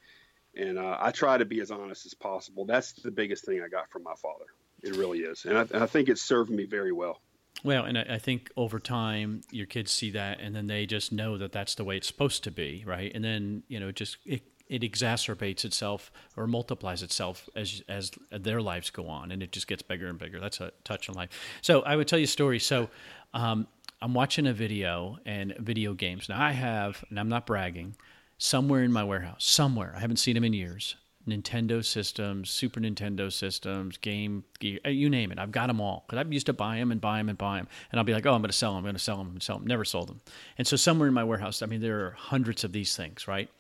and 0.57 0.78
uh, 0.78 0.97
I 1.01 1.11
try 1.11 1.39
to 1.39 1.45
be 1.45 1.61
as 1.61 1.70
honest 1.70 2.07
as 2.07 2.14
possible. 2.14 2.64
That's 2.64 2.93
the 2.93 3.11
biggest 3.11 3.45
thing 3.45 3.62
I 3.62 3.68
got 3.68 3.91
from 3.91 4.03
my 4.03 4.14
father. 4.14 4.47
It 4.83 4.97
really 4.97 5.20
is, 5.20 5.45
and 5.45 5.59
I, 5.59 5.62
and 5.62 5.83
I 5.83 5.87
think 5.87 6.09
it 6.09 6.18
served 6.18 6.51
me 6.51 6.64
very 6.64 6.93
well. 6.93 7.20
Well, 7.62 7.85
and 7.85 7.99
I, 7.99 8.07
I 8.11 8.18
think 8.18 8.51
over 8.57 8.78
time 8.78 9.43
your 9.51 9.66
kids 9.66 9.91
see 9.93 10.11
that, 10.12 10.41
and 10.41 10.57
then 10.57 10.66
they 10.66 10.87
just 10.87 11.12
know 11.12 11.37
that 11.37 11.53
that's 11.53 11.74
the 11.74 11.85
way 11.85 11.99
it's 11.99 12.07
supposed 12.07 12.43
to 12.45 12.51
be, 12.51 12.83
right? 12.87 13.12
And 13.14 13.22
then 13.22 13.62
you 13.68 13.78
know, 13.78 13.93
just 13.93 14.16
it, 14.24 14.43
it 14.71 14.83
exacerbates 14.83 15.64
itself 15.64 16.11
or 16.37 16.47
multiplies 16.47 17.03
itself 17.03 17.51
as 17.55 17.83
as 17.89 18.12
their 18.31 18.62
lives 18.62 18.89
go 18.89 19.09
on, 19.09 19.33
and 19.33 19.43
it 19.43 19.53
just 19.53 19.66
gets 19.66 19.83
bigger 19.83 20.07
and 20.07 20.18
bigger. 20.18 20.41
That's 20.41 20.61
a 20.61 20.73
touch 20.85 21.11
on 21.11 21.16
life. 21.16 21.31
So 21.61 21.83
I 21.83 21.97
would 21.97 22.09
tell 22.09 22.18
you 22.18 22.25
a 22.25 22.29
story. 22.29 22.61
So 22.61 22.89
um, 23.35 23.66
I'm 24.01 24.14
watching 24.14 24.47
a 24.47 24.53
video 24.53 25.18
and 25.27 25.55
video 25.59 25.93
games. 25.93 26.29
Now 26.29 26.41
I 26.41 26.53
have, 26.53 27.05
and 27.11 27.21
I'm 27.21 27.29
not 27.29 27.47
bragging, 27.47 27.97
somewhere 28.39 28.85
in 28.85 28.93
my 28.93 29.05
warehouse, 29.05 29.45
somewhere 29.45 29.93
I 29.95 30.01
haven't 30.01 30.16
seen 30.16 30.35
them 30.35 30.45
in 30.45 30.55
years. 30.55 30.95
Nintendo 31.29 31.85
systems, 31.85 32.49
Super 32.49 32.81
Nintendo 32.81 33.31
systems, 33.31 33.99
Game 33.99 34.43
Gear, 34.59 34.79
uh, 34.87 34.89
you 34.89 35.11
name 35.11 35.31
it. 35.31 35.39
I've 35.39 35.53
got 35.53 35.66
them 35.66 35.81
all 35.81 36.05
because 36.07 36.25
I 36.25 36.29
used 36.31 36.47
to 36.47 36.55
buy 36.55 36.79
them 36.79 36.91
and 36.91 37.01
buy 37.01 37.18
them 37.18 37.29
and 37.29 37.37
buy 37.37 37.59
them, 37.59 37.68
and 37.91 38.01
I'll 38.01 38.05
be 38.05 38.14
like, 38.14 38.25
oh, 38.25 38.33
I'm 38.33 38.41
going 38.41 38.51
to 38.51 38.57
sell 38.57 38.71
them, 38.71 38.79
I'm 38.79 38.85
going 38.85 38.95
to 38.95 39.01
sell 39.01 39.18
them, 39.18 39.29
and 39.29 39.43
sell 39.43 39.59
them. 39.59 39.66
Never 39.66 39.85
sold 39.85 40.09
them. 40.09 40.21
And 40.57 40.66
so 40.66 40.77
somewhere 40.77 41.09
in 41.09 41.14
my 41.14 41.25
warehouse, 41.25 41.61
I 41.61 41.66
mean, 41.66 41.83
there 41.83 42.07
are 42.07 42.12
hundreds 42.12 42.64
of 42.64 42.73
these 42.73 42.97
things, 42.97 43.29
right? 43.29 43.51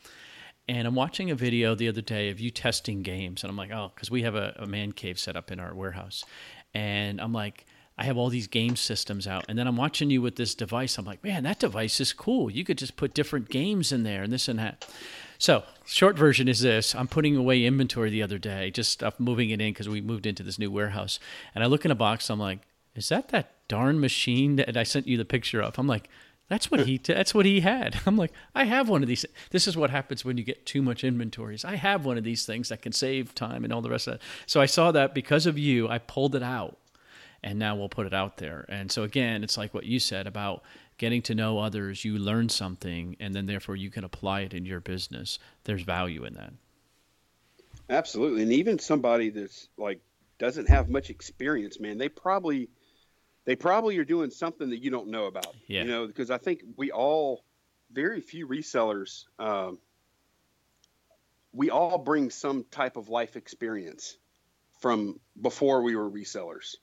And 0.70 0.86
I'm 0.86 0.94
watching 0.94 1.32
a 1.32 1.34
video 1.34 1.74
the 1.74 1.88
other 1.88 2.00
day 2.00 2.30
of 2.30 2.38
you 2.38 2.52
testing 2.52 3.02
games, 3.02 3.42
and 3.42 3.50
I'm 3.50 3.56
like, 3.56 3.72
oh, 3.72 3.90
because 3.92 4.08
we 4.08 4.22
have 4.22 4.36
a, 4.36 4.54
a 4.56 4.66
man 4.66 4.92
cave 4.92 5.18
set 5.18 5.34
up 5.34 5.50
in 5.50 5.58
our 5.58 5.74
warehouse, 5.74 6.24
and 6.72 7.20
I'm 7.20 7.32
like. 7.32 7.66
I 7.98 8.04
have 8.04 8.16
all 8.16 8.30
these 8.30 8.46
game 8.46 8.76
systems 8.76 9.26
out, 9.26 9.44
and 9.46 9.58
then 9.58 9.66
I'm 9.66 9.76
watching 9.76 10.08
you 10.08 10.22
with 10.22 10.36
this 10.36 10.54
device. 10.54 10.96
I'm 10.96 11.04
like, 11.04 11.22
man, 11.22 11.42
that 11.42 11.58
device 11.58 12.00
is 12.00 12.14
cool. 12.14 12.50
You 12.50 12.64
could 12.64 12.78
just 12.78 12.96
put 12.96 13.12
different 13.12 13.50
games 13.50 13.92
in 13.92 14.04
there 14.04 14.22
and 14.22 14.32
this 14.32 14.48
and 14.48 14.58
that. 14.58 14.88
So, 15.36 15.64
short 15.84 16.16
version 16.16 16.48
is 16.48 16.60
this 16.60 16.94
I'm 16.94 17.08
putting 17.08 17.36
away 17.36 17.66
inventory 17.66 18.08
the 18.08 18.22
other 18.22 18.38
day, 18.38 18.70
just 18.70 18.90
stuff 18.90 19.20
moving 19.20 19.50
it 19.50 19.60
in 19.60 19.74
because 19.74 19.86
we 19.86 20.00
moved 20.00 20.24
into 20.24 20.42
this 20.42 20.58
new 20.58 20.70
warehouse. 20.70 21.18
And 21.54 21.62
I 21.62 21.66
look 21.66 21.84
in 21.84 21.90
a 21.90 21.94
box, 21.94 22.30
I'm 22.30 22.40
like, 22.40 22.60
is 22.94 23.10
that 23.10 23.28
that 23.28 23.52
darn 23.68 24.00
machine 24.00 24.56
that 24.56 24.78
I 24.78 24.84
sent 24.84 25.06
you 25.06 25.18
the 25.18 25.26
picture 25.26 25.60
of? 25.60 25.78
I'm 25.78 25.86
like, 25.86 26.08
that's 26.50 26.68
what 26.68 26.80
he 26.80 26.98
that's 26.98 27.32
what 27.32 27.46
he 27.46 27.60
had. 27.60 28.00
I'm 28.06 28.16
like, 28.16 28.32
I 28.56 28.64
have 28.64 28.88
one 28.88 29.02
of 29.02 29.08
these. 29.08 29.24
This 29.50 29.68
is 29.68 29.76
what 29.76 29.90
happens 29.90 30.24
when 30.24 30.36
you 30.36 30.42
get 30.42 30.66
too 30.66 30.82
much 30.82 31.04
inventories. 31.04 31.64
I 31.64 31.76
have 31.76 32.04
one 32.04 32.18
of 32.18 32.24
these 32.24 32.44
things 32.44 32.68
that 32.70 32.82
can 32.82 32.90
save 32.92 33.36
time 33.36 33.62
and 33.62 33.72
all 33.72 33.80
the 33.80 33.88
rest 33.88 34.08
of 34.08 34.14
that. 34.14 34.22
So 34.46 34.60
I 34.60 34.66
saw 34.66 34.90
that 34.90 35.14
because 35.14 35.46
of 35.46 35.56
you, 35.56 35.88
I 35.88 35.98
pulled 35.98 36.34
it 36.34 36.42
out 36.42 36.76
and 37.40 37.56
now 37.56 37.76
we'll 37.76 37.88
put 37.88 38.04
it 38.04 38.12
out 38.12 38.38
there. 38.38 38.66
And 38.68 38.90
so 38.90 39.04
again, 39.04 39.44
it's 39.44 39.56
like 39.56 39.72
what 39.72 39.84
you 39.84 40.00
said 40.00 40.26
about 40.26 40.64
getting 40.98 41.22
to 41.22 41.36
know 41.36 41.60
others. 41.60 42.04
You 42.04 42.18
learn 42.18 42.48
something, 42.48 43.16
and 43.20 43.32
then 43.32 43.46
therefore 43.46 43.76
you 43.76 43.88
can 43.88 44.02
apply 44.02 44.40
it 44.40 44.52
in 44.52 44.66
your 44.66 44.80
business. 44.80 45.38
There's 45.64 45.82
value 45.82 46.24
in 46.24 46.34
that. 46.34 46.52
Absolutely, 47.88 48.42
and 48.42 48.52
even 48.52 48.80
somebody 48.80 49.30
that's 49.30 49.68
like 49.78 50.00
doesn't 50.40 50.68
have 50.68 50.90
much 50.90 51.10
experience, 51.10 51.78
man, 51.78 51.96
they 51.96 52.08
probably 52.08 52.68
they 53.50 53.56
probably 53.56 53.98
are 53.98 54.04
doing 54.04 54.30
something 54.30 54.70
that 54.70 54.80
you 54.80 54.92
don't 54.92 55.08
know 55.08 55.24
about. 55.24 55.56
Yeah. 55.66 55.82
You 55.82 55.88
know, 55.88 56.06
because 56.06 56.30
I 56.30 56.38
think 56.38 56.62
we 56.76 56.92
all 56.92 57.42
very 57.90 58.20
few 58.20 58.46
resellers 58.46 59.24
um, 59.40 59.78
we 61.52 61.68
all 61.68 61.98
bring 61.98 62.30
some 62.30 62.64
type 62.70 62.96
of 62.96 63.08
life 63.08 63.34
experience 63.34 64.16
from 64.78 65.18
before 65.40 65.82
we 65.82 65.96
were 65.96 66.08
resellers. 66.08 66.76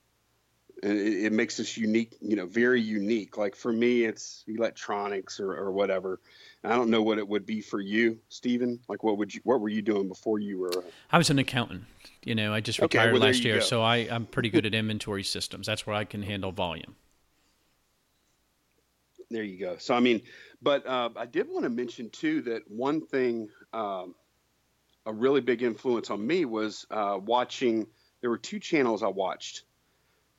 And 0.83 0.97
it, 0.97 1.25
it 1.25 1.33
makes 1.33 1.59
us 1.59 1.75
unique, 1.77 2.15
you 2.21 2.35
know, 2.35 2.45
very 2.45 2.81
unique. 2.81 3.37
Like 3.37 3.55
for 3.55 3.71
me, 3.71 4.03
it's 4.03 4.43
electronics 4.47 5.39
or, 5.39 5.53
or 5.53 5.71
whatever. 5.71 6.19
I 6.63 6.69
don't 6.75 6.89
know 6.89 7.01
what 7.01 7.17
it 7.17 7.27
would 7.27 7.45
be 7.45 7.61
for 7.61 7.79
you, 7.79 8.19
Stephen. 8.29 8.79
Like, 8.87 9.03
what 9.03 9.17
would 9.17 9.33
you, 9.33 9.41
what 9.43 9.61
were 9.61 9.69
you 9.69 9.81
doing 9.81 10.07
before 10.07 10.39
you 10.39 10.59
were? 10.59 10.85
I 11.11 11.17
was 11.17 11.29
an 11.29 11.37
accountant. 11.39 11.85
You 12.23 12.33
know, 12.35 12.53
I 12.53 12.61
just 12.61 12.81
Okay, 12.81 12.99
retired 12.99 13.07
well, 13.07 13.21
last 13.21 13.43
year, 13.45 13.59
go. 13.59 13.61
so 13.61 13.81
I, 13.83 13.97
I'm 13.97 14.25
pretty 14.25 14.49
good 14.49 14.65
at 14.65 14.73
inventory 14.73 15.23
systems. 15.23 15.67
That's 15.67 15.85
where 15.87 15.95
I 15.95 16.05
can 16.05 16.23
handle 16.23 16.51
volume. 16.51 16.95
There 19.29 19.43
you 19.43 19.59
go. 19.59 19.77
So 19.77 19.93
I 19.93 19.99
mean, 19.99 20.21
but 20.61 20.85
uh, 20.87 21.09
I 21.15 21.25
did 21.25 21.49
want 21.49 21.63
to 21.63 21.69
mention 21.69 22.09
too 22.09 22.41
that 22.43 22.63
one 22.69 23.05
thing, 23.05 23.49
um, 23.73 24.15
a 25.05 25.13
really 25.13 25.41
big 25.41 25.63
influence 25.63 26.11
on 26.11 26.25
me 26.25 26.45
was 26.45 26.85
uh, 26.91 27.19
watching. 27.21 27.87
There 28.21 28.29
were 28.29 28.37
two 28.39 28.59
channels 28.59 29.03
I 29.03 29.07
watched 29.09 29.63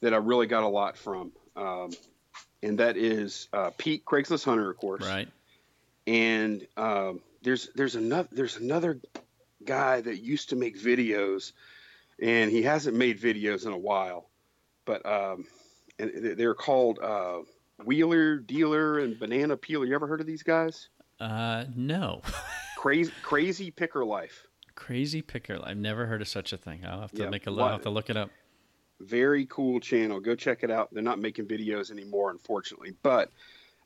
that 0.00 0.14
I 0.14 0.16
really 0.18 0.46
got 0.46 0.62
a 0.62 0.68
lot 0.68 0.96
from. 0.96 1.32
Um, 1.56 1.90
and 2.62 2.78
that 2.78 2.96
is 2.96 3.48
uh, 3.52 3.70
Pete 3.78 4.04
Craigslist 4.04 4.44
Hunter, 4.44 4.70
of 4.70 4.76
course. 4.76 5.04
Right. 5.06 5.28
And 6.06 6.66
um, 6.76 7.20
there's 7.42 7.68
there's 7.74 7.94
another 7.96 8.28
there's 8.32 8.56
another 8.56 9.00
guy 9.64 10.00
that 10.00 10.22
used 10.22 10.48
to 10.50 10.56
make 10.56 10.80
videos, 10.80 11.52
and 12.20 12.50
he 12.50 12.62
hasn't 12.62 12.96
made 12.96 13.20
videos 13.20 13.66
in 13.66 13.72
a 13.72 13.78
while, 13.78 14.28
but 14.86 15.04
um, 15.04 15.44
and 15.98 16.10
they're 16.38 16.54
called 16.54 16.98
uh, 17.00 17.40
Wheeler 17.84 18.38
Dealer 18.38 19.00
and 19.00 19.18
Banana 19.18 19.56
Peeler. 19.56 19.84
You 19.84 19.94
ever 19.94 20.06
heard 20.06 20.20
of 20.20 20.26
these 20.26 20.42
guys? 20.42 20.88
Uh, 21.20 21.64
no. 21.76 22.22
crazy 22.78 23.12
Crazy 23.22 23.70
Picker 23.70 24.04
Life. 24.04 24.46
Crazy 24.76 25.20
Picker. 25.20 25.58
I've 25.62 25.76
never 25.76 26.06
heard 26.06 26.22
of 26.22 26.28
such 26.28 26.52
a 26.52 26.56
thing. 26.56 26.84
I'll 26.86 27.00
have 27.02 27.12
to 27.12 27.24
Yeah, 27.24 27.28
make 27.30 27.46
a. 27.46 27.52
what- 27.52 27.64
I'll 27.64 27.72
have 27.72 27.82
to 27.82 27.90
look 27.90 28.08
it 28.08 28.16
up. 28.16 28.30
Very 29.00 29.46
cool 29.46 29.80
channel. 29.80 30.20
Go 30.20 30.34
check 30.34 30.62
it 30.62 30.70
out. 30.70 30.92
They're 30.92 31.02
not 31.02 31.18
making 31.18 31.46
videos 31.46 31.90
anymore, 31.90 32.30
unfortunately, 32.30 32.94
but 33.02 33.30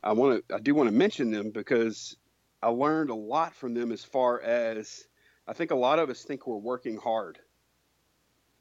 I 0.03 0.13
want 0.13 0.47
to. 0.47 0.55
I 0.55 0.59
do 0.59 0.75
want 0.75 0.89
to 0.89 0.95
mention 0.95 1.31
them 1.31 1.51
because 1.51 2.17
I 2.61 2.67
learned 2.67 3.09
a 3.09 3.15
lot 3.15 3.55
from 3.55 3.73
them. 3.73 3.91
As 3.91 4.03
far 4.03 4.41
as 4.41 5.05
I 5.47 5.53
think, 5.53 5.71
a 5.71 5.75
lot 5.75 5.99
of 5.99 6.09
us 6.09 6.23
think 6.23 6.47
we're 6.47 6.57
working 6.57 6.97
hard. 6.97 7.39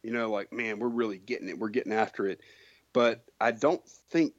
You 0.02 0.12
know, 0.12 0.30
like 0.30 0.52
man, 0.52 0.78
we're 0.78 0.88
really 0.88 1.18
getting 1.18 1.48
it. 1.48 1.58
We're 1.58 1.68
getting 1.68 1.92
after 1.92 2.26
it, 2.26 2.40
but 2.92 3.24
I 3.40 3.52
don't 3.52 3.86
think. 4.10 4.34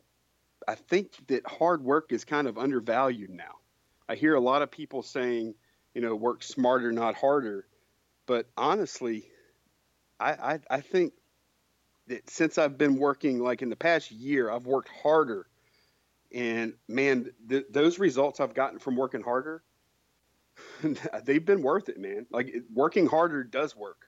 I 0.65 0.75
think 0.75 1.11
that 1.27 1.45
hard 1.45 1.83
work 1.83 2.13
is 2.13 2.23
kind 2.23 2.47
of 2.47 2.57
undervalued 2.57 3.29
now. 3.29 3.55
I 4.07 4.15
hear 4.15 4.35
a 4.35 4.39
lot 4.39 4.61
of 4.61 4.71
people 4.71 5.03
saying, 5.03 5.55
you 5.93 6.01
know, 6.01 6.15
work 6.15 6.41
smarter, 6.41 6.91
not 6.93 7.15
harder. 7.15 7.65
But 8.25 8.47
honestly, 8.55 9.25
I, 10.19 10.31
I, 10.31 10.59
I 10.69 10.81
think 10.81 11.13
that 12.07 12.29
since 12.29 12.57
I've 12.57 12.77
been 12.77 12.97
working, 12.97 13.39
like 13.39 13.61
in 13.61 13.69
the 13.69 13.75
past 13.75 14.11
year, 14.11 14.49
I've 14.49 14.65
worked 14.65 14.89
harder. 14.89 15.47
And 16.33 16.73
man, 16.87 17.31
th- 17.47 17.65
those 17.69 17.99
results 17.99 18.39
I've 18.39 18.53
gotten 18.53 18.79
from 18.79 18.95
working 18.95 19.21
harder, 19.21 19.63
they've 21.25 21.45
been 21.45 21.61
worth 21.61 21.89
it, 21.89 21.99
man. 21.99 22.25
Like 22.31 22.47
it, 22.49 22.63
working 22.73 23.07
harder 23.07 23.43
does 23.43 23.75
work. 23.75 24.07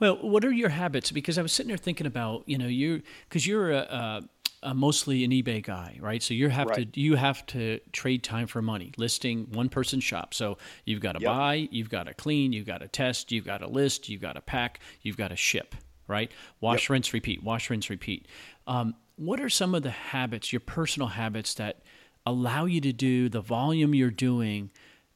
Well, 0.00 0.16
what 0.16 0.44
are 0.44 0.52
your 0.52 0.70
habits? 0.70 1.10
Because 1.10 1.38
I 1.38 1.42
was 1.42 1.52
sitting 1.52 1.68
there 1.68 1.76
thinking 1.76 2.06
about, 2.06 2.44
you 2.46 2.58
know, 2.58 2.66
you 2.66 3.02
because 3.28 3.46
you're 3.46 3.70
a, 3.72 3.78
a, 3.78 4.22
a 4.70 4.74
mostly 4.74 5.24
an 5.24 5.30
eBay 5.30 5.62
guy, 5.62 5.98
right? 6.00 6.22
So 6.22 6.34
you 6.34 6.48
have 6.48 6.68
Right. 6.68 6.92
to 6.92 7.00
you 7.00 7.16
have 7.16 7.44
to 7.46 7.78
trade 7.92 8.22
time 8.22 8.46
for 8.46 8.62
money, 8.62 8.92
listing 8.96 9.46
one 9.52 9.68
person 9.68 10.00
shop. 10.00 10.34
So 10.34 10.58
you've 10.84 11.00
got 11.00 11.12
to 11.12 11.20
Yep. 11.20 11.28
buy, 11.28 11.68
you've 11.70 11.90
got 11.90 12.06
to 12.06 12.14
clean, 12.14 12.52
you've 12.52 12.66
got 12.66 12.78
to 12.80 12.88
test, 12.88 13.30
you've 13.30 13.44
got 13.44 13.58
to 13.58 13.68
list, 13.68 14.08
you've 14.08 14.22
got 14.22 14.34
to 14.34 14.40
pack, 14.40 14.80
you've 15.02 15.16
got 15.16 15.28
to 15.28 15.36
ship, 15.36 15.74
right? 16.08 16.32
Wash, 16.60 16.90
rinse, 16.90 17.12
repeat. 17.12 17.42
Wash, 17.42 17.70
rinse, 17.70 17.90
repeat. 17.90 18.26
Um, 18.66 18.94
what 19.16 19.40
are 19.40 19.48
some 19.50 19.74
of 19.74 19.82
the 19.82 19.90
habits, 19.90 20.52
your 20.52 20.60
personal 20.60 21.08
habits 21.08 21.54
that 21.54 21.82
allow 22.26 22.64
you 22.64 22.80
to 22.80 22.92
do 22.92 23.28
the 23.28 23.40
volume 23.40 23.94
you're 23.94 24.10
doing? 24.10 24.70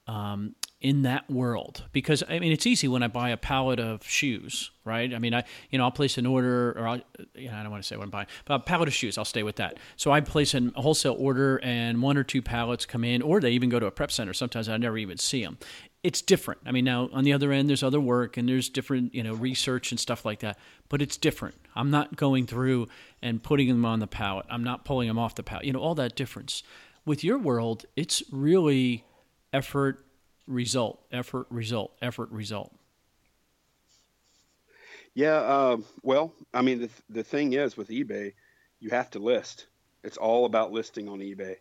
um, 0.07 0.55
in 0.81 1.03
that 1.03 1.31
world 1.31 1.85
because 1.93 2.25
I 2.29 2.41
mean 2.41 2.51
it's 2.51 2.67
easy 2.67 2.89
when 2.89 3.05
I 3.05 3.09
buy 3.09 3.31
a 3.31 3.37
pallet 3.37 3.79
of 3.79 4.05
shoes, 4.05 4.73
right? 4.85 5.15
I 5.15 5.21
mean 5.21 5.33
I 5.33 5.45
you 5.71 5.79
know 5.79 5.85
I'll 5.85 5.93
place 5.93 6.19
an 6.19 6.27
order 6.27 6.73
or 6.73 6.89
I'll, 6.89 7.01
you 7.37 7.49
know, 7.49 7.57
I 7.57 7.63
don't 7.63 7.71
want 7.71 7.85
to 7.85 7.87
say 7.87 7.97
what 7.97 8.03
I'm 8.03 8.11
buying, 8.11 8.27
but 8.45 8.55
a 8.55 8.59
pallet 8.59 8.89
of 8.89 8.95
shoes 8.95 9.17
I'll 9.17 9.25
stay 9.25 9.45
with 9.45 9.57
that. 9.57 9.79
So 9.97 10.11
I 10.11 10.21
place 10.21 10.55
a 10.55 10.73
wholesale 10.75 11.15
order 11.17 11.61
and 11.63 12.03
one 12.03 12.17
or 12.17 12.25
two 12.25 12.43
pallets 12.43 12.85
come 12.85 13.05
in, 13.05 13.23
or 13.23 13.41
they 13.41 13.53
even 13.53 13.69
go 13.69 13.79
to 13.79 13.87
a 13.87 13.93
prep 13.93 14.11
center. 14.11 14.33
Sometimes 14.33 14.69
I 14.69 14.77
never 14.77 14.99
even 14.99 15.19
see 15.19 15.45
them. 15.45 15.59
It's 16.03 16.21
different. 16.21 16.61
I 16.67 16.73
mean 16.73 16.85
now 16.85 17.09
on 17.13 17.25
the 17.25 17.33
other 17.33 17.53
end 17.53 17.69
there's 17.69 17.83
other 17.83 18.01
work 18.01 18.37
and 18.37 18.49
there's 18.49 18.69
different 18.69 19.15
you 19.15 19.23
know 19.23 19.35
research 19.35 19.93
and 19.93 20.01
stuff 20.01 20.25
like 20.25 20.41
that, 20.41 20.59
but 20.89 21.01
it's 21.01 21.17
different. 21.17 21.55
I'm 21.77 21.91
not 21.91 22.17
going 22.17 22.47
through 22.47 22.89
and 23.21 23.43
putting 23.43 23.69
them 23.69 23.85
on 23.85 24.01
the 24.01 24.07
pallet. 24.07 24.47
I'm 24.51 24.65
not 24.65 24.85
pulling 24.85 25.09
them 25.09 25.19
off 25.19 25.35
the 25.35 25.43
pallet. 25.43 25.65
You 25.65 25.73
know 25.73 25.81
all 25.81 25.95
that 25.97 26.17
difference. 26.17 26.63
With 27.05 27.25
your 27.25 27.39
world, 27.39 27.85
it's 27.97 28.23
really 28.31 29.05
effort 29.53 30.05
result 30.47 31.01
effort 31.13 31.47
result 31.51 31.93
effort 32.03 32.31
result 32.31 32.73
Yeah. 35.15 35.37
Um, 35.37 35.85
well, 36.03 36.33
I 36.55 36.63
mean, 36.63 36.81
the, 36.81 36.91
the 37.11 37.25
thing 37.25 37.53
is 37.53 37.77
with 37.77 37.89
eBay, 37.89 38.33
you 38.81 38.91
have 38.91 39.11
to 39.11 39.19
list. 39.19 39.67
It's 40.03 40.17
all 40.17 40.47
about 40.47 40.73
listing 40.73 41.09
on 41.09 41.21
eBay. 41.21 41.57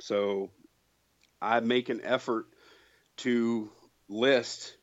So 0.00 0.50
I 1.40 1.60
make 1.60 1.88
an 1.90 2.00
effort 2.02 2.46
to 3.18 3.70
list 4.08 4.76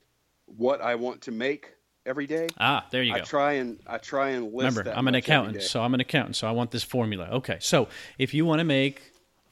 what 0.45 0.81
I 0.81 0.95
want 0.95 1.21
to 1.21 1.31
make 1.31 1.71
every 2.05 2.27
day. 2.27 2.47
ah 2.59 2.85
there 2.91 3.01
you 3.01 3.13
I 3.13 3.19
go 3.19 3.25
try 3.25 3.53
and 3.53 3.79
I 3.87 3.97
try 3.97 4.29
and 4.29 4.53
list. 4.53 4.77
remember 4.77 4.91
i'm 4.95 5.07
an 5.07 5.15
accountant 5.15 5.63
so 5.63 5.81
i'm 5.81 5.95
an 5.95 5.99
accountant 6.01 6.35
so 6.35 6.47
i 6.47 6.51
want 6.51 6.69
this 6.69 6.83
formula 6.83 7.25
okay 7.31 7.57
so 7.59 7.87
if 8.19 8.31
you 8.35 8.45
want 8.45 8.59
to 8.59 8.63
make 8.63 9.01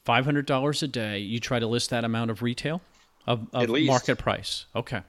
$500 0.06 0.82
a 0.82 0.86
day 0.86 1.18
you 1.18 1.40
try 1.40 1.58
to 1.58 1.66
list 1.66 1.90
that 1.90 2.04
amount 2.04 2.30
of 2.30 2.42
retail 2.42 2.80
of, 3.26 3.48
of 3.52 3.68
market 3.70 4.18
price 4.18 4.66
okay 4.76 5.00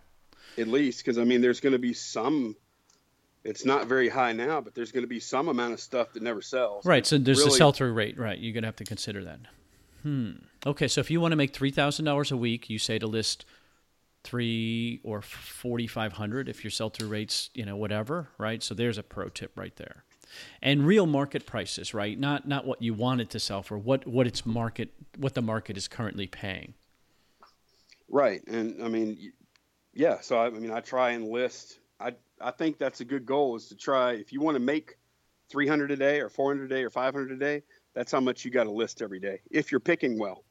at 0.57 0.67
least 0.67 0.99
because 1.05 1.17
I 1.19 1.23
mean, 1.25 1.41
there's 1.41 1.59
going 1.59 1.73
to 1.73 1.79
be 1.79 1.93
some. 1.93 2.55
It's 3.43 3.65
not 3.65 3.87
very 3.87 4.07
high 4.07 4.31
now, 4.31 4.61
but 4.61 4.73
there's 4.73 4.93
going 4.93 5.03
to 5.03 5.07
be 5.07 5.19
some 5.19 5.49
amount 5.49 5.73
of 5.73 5.81
stuff 5.81 6.13
that 6.13 6.23
never 6.23 6.41
sells. 6.41 6.83
right 6.85 7.05
so 7.05 7.17
there's 7.19 7.39
the 7.39 7.45
Really- 7.45 7.57
sell-through 7.57 7.91
rate 7.93 8.17
right 8.17 8.39
you're 8.39 8.53
going 8.53 8.63
to 8.63 8.67
have 8.67 8.77
to 8.77 8.85
consider 8.85 9.23
that 9.25 9.39
hmm 10.01 10.31
okay 10.65 10.87
so 10.87 10.99
if 11.01 11.11
you 11.11 11.19
want 11.21 11.33
to 11.33 11.35
make 11.35 11.53
$3000 11.53 12.31
a 12.31 12.37
week 12.37 12.69
you 12.71 12.79
say 12.79 12.97
to 12.97 13.05
list 13.05 13.45
three 14.25 14.99
or 15.03 15.21
4500 15.21 16.49
if 16.49 16.63
your 16.63 16.71
sell-through 16.71 17.07
rates 17.07 17.51
you 17.53 17.65
know 17.65 17.75
whatever 17.75 18.29
right 18.37 18.63
so 18.63 18.73
there's 18.73 18.97
a 18.97 19.03
pro 19.03 19.29
tip 19.29 19.51
right 19.55 19.75
there 19.75 20.03
and 20.61 20.85
real 20.85 21.05
market 21.05 21.45
prices 21.45 21.93
right 21.93 22.19
not 22.19 22.47
not 22.47 22.65
what 22.65 22.81
you 22.81 22.93
want 22.93 23.21
it 23.21 23.29
to 23.29 23.39
sell 23.39 23.61
for 23.61 23.77
what 23.77 24.07
what 24.07 24.25
its 24.25 24.45
market 24.45 24.91
what 25.17 25.35
the 25.35 25.41
market 25.41 25.77
is 25.77 25.87
currently 25.87 26.27
paying 26.27 26.73
Right, 28.09 28.45
and 28.47 28.83
I 28.83 28.87
mean, 28.87 29.33
yeah. 29.93 30.19
So 30.21 30.37
I, 30.37 30.47
I 30.47 30.49
mean, 30.51 30.71
I 30.71 30.79
try 30.79 31.11
and 31.11 31.27
list. 31.27 31.79
I 31.99 32.13
I 32.39 32.51
think 32.51 32.77
that's 32.77 33.01
a 33.01 33.05
good 33.05 33.25
goal 33.25 33.55
is 33.55 33.67
to 33.69 33.75
try. 33.75 34.13
If 34.13 34.31
you 34.31 34.41
want 34.41 34.55
to 34.55 34.59
make 34.59 34.97
300 35.49 35.91
a 35.91 35.95
day 35.95 36.19
or 36.19 36.29
400 36.29 36.71
a 36.71 36.75
day 36.75 36.83
or 36.83 36.89
500 36.89 37.31
a 37.31 37.35
day, 37.37 37.63
that's 37.93 38.11
how 38.11 38.19
much 38.19 38.45
you 38.45 38.51
got 38.51 38.65
to 38.65 38.71
list 38.71 39.01
every 39.01 39.19
day. 39.19 39.41
If 39.49 39.71
you're 39.71 39.79
picking 39.79 40.19
well, 40.19 40.43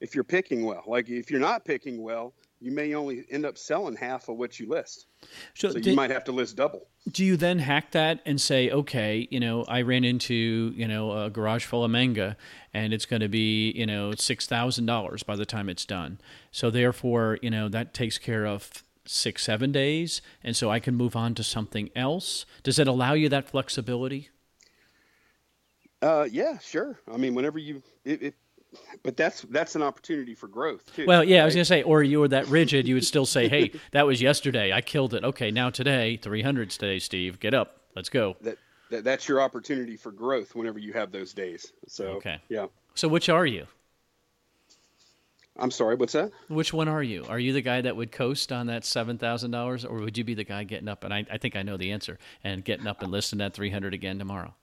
if 0.00 0.14
you're 0.14 0.24
picking 0.24 0.64
well, 0.64 0.82
like 0.86 1.08
if 1.08 1.30
you're 1.30 1.40
not 1.40 1.64
picking 1.64 2.02
well, 2.02 2.34
you 2.60 2.72
may 2.72 2.94
only 2.94 3.24
end 3.30 3.46
up 3.46 3.56
selling 3.56 3.94
half 3.96 4.28
of 4.28 4.36
what 4.36 4.58
you 4.58 4.68
list. 4.68 5.06
so, 5.54 5.70
So 5.70 5.78
you 5.78 5.94
might 5.94 6.10
have 6.10 6.24
to 6.24 6.32
list 6.32 6.56
double. 6.56 6.88
do 7.12 7.24
you 7.24 7.36
then 7.36 7.58
hack 7.60 7.92
that 7.92 8.20
and 8.26 8.40
say 8.40 8.70
okay 8.70 9.26
you 9.30 9.40
know 9.40 9.64
i 9.68 9.80
ran 9.82 10.04
into 10.04 10.72
you 10.74 10.86
know 10.86 11.12
a 11.24 11.30
garage 11.30 11.64
full 11.64 11.82
of 11.84 11.90
manga 11.90 12.36
and 12.74 12.92
it's 12.92 13.06
going 13.06 13.22
to 13.22 13.28
be 13.28 13.70
you 13.72 13.86
know 13.86 14.10
$6000 14.10 15.24
by 15.26 15.36
the 15.36 15.46
time 15.46 15.68
it's 15.68 15.86
done 15.86 16.20
so 16.50 16.70
therefore 16.70 17.38
you 17.42 17.50
know 17.50 17.68
that 17.68 17.94
takes 17.94 18.18
care 18.18 18.46
of 18.46 18.82
six 19.06 19.42
seven 19.44 19.72
days 19.72 20.20
and 20.44 20.54
so 20.56 20.70
i 20.70 20.78
can 20.78 20.94
move 20.94 21.16
on 21.16 21.34
to 21.34 21.42
something 21.42 21.88
else 21.96 22.44
does 22.62 22.78
it 22.78 22.86
allow 22.88 23.14
you 23.14 23.28
that 23.28 23.48
flexibility 23.48 24.28
Uh, 26.00 26.28
yeah, 26.30 26.58
sure. 26.58 26.98
I 27.12 27.16
mean, 27.16 27.34
whenever 27.34 27.58
you, 27.58 27.82
it, 28.04 28.22
it, 28.22 28.34
but 29.02 29.16
that's 29.16 29.42
that's 29.42 29.74
an 29.76 29.82
opportunity 29.82 30.34
for 30.34 30.48
growth 30.48 30.84
too. 30.94 31.06
Well, 31.06 31.24
yeah, 31.24 31.42
I 31.42 31.44
was 31.44 31.54
going 31.54 31.62
to 31.62 31.68
say, 31.68 31.82
or 31.82 32.02
you 32.02 32.20
were 32.20 32.28
that 32.28 32.46
rigid, 32.48 32.86
you 32.86 32.94
would 32.94 33.04
still 33.04 33.26
say, 33.26 33.48
hey, 33.48 33.72
that 33.92 34.06
was 34.06 34.20
yesterday. 34.20 34.72
I 34.72 34.80
killed 34.80 35.14
it. 35.14 35.24
Okay, 35.24 35.50
now 35.50 35.70
today, 35.70 36.16
300 36.16 36.70
today, 36.70 36.98
Steve. 36.98 37.40
Get 37.40 37.54
up. 37.54 37.80
Let's 37.96 38.08
go. 38.08 38.36
that, 38.42 38.58
that 38.90 39.04
that's 39.04 39.28
your 39.28 39.40
opportunity 39.40 39.96
for 39.96 40.12
growth 40.12 40.54
whenever 40.54 40.78
you 40.78 40.92
have 40.92 41.10
those 41.12 41.32
days. 41.32 41.72
So 41.86 42.06
Okay. 42.16 42.38
yeah. 42.48 42.66
So, 42.94 43.08
which 43.08 43.28
are 43.28 43.46
you? 43.46 43.66
I'm 45.60 45.70
sorry, 45.72 45.96
what's 45.96 46.12
that? 46.12 46.30
Which 46.48 46.72
one 46.72 46.86
are 46.86 47.02
you? 47.02 47.24
Are 47.28 47.38
you 47.38 47.52
the 47.52 47.60
guy 47.60 47.80
that 47.80 47.96
would 47.96 48.12
coast 48.12 48.52
on 48.52 48.68
that 48.68 48.82
$7,000, 48.84 49.90
or 49.90 49.98
would 49.98 50.16
you 50.16 50.22
be 50.22 50.34
the 50.34 50.44
guy 50.44 50.62
getting 50.62 50.86
up? 50.88 51.02
And 51.02 51.12
I, 51.12 51.26
I 51.32 51.38
think 51.38 51.56
I 51.56 51.62
know 51.62 51.76
the 51.76 51.90
answer, 51.90 52.18
and 52.44 52.64
getting 52.64 52.86
up 52.86 53.02
and 53.02 53.10
listing 53.10 53.40
that 53.40 53.54
300 53.54 53.92
again 53.92 54.18
tomorrow. 54.20 54.54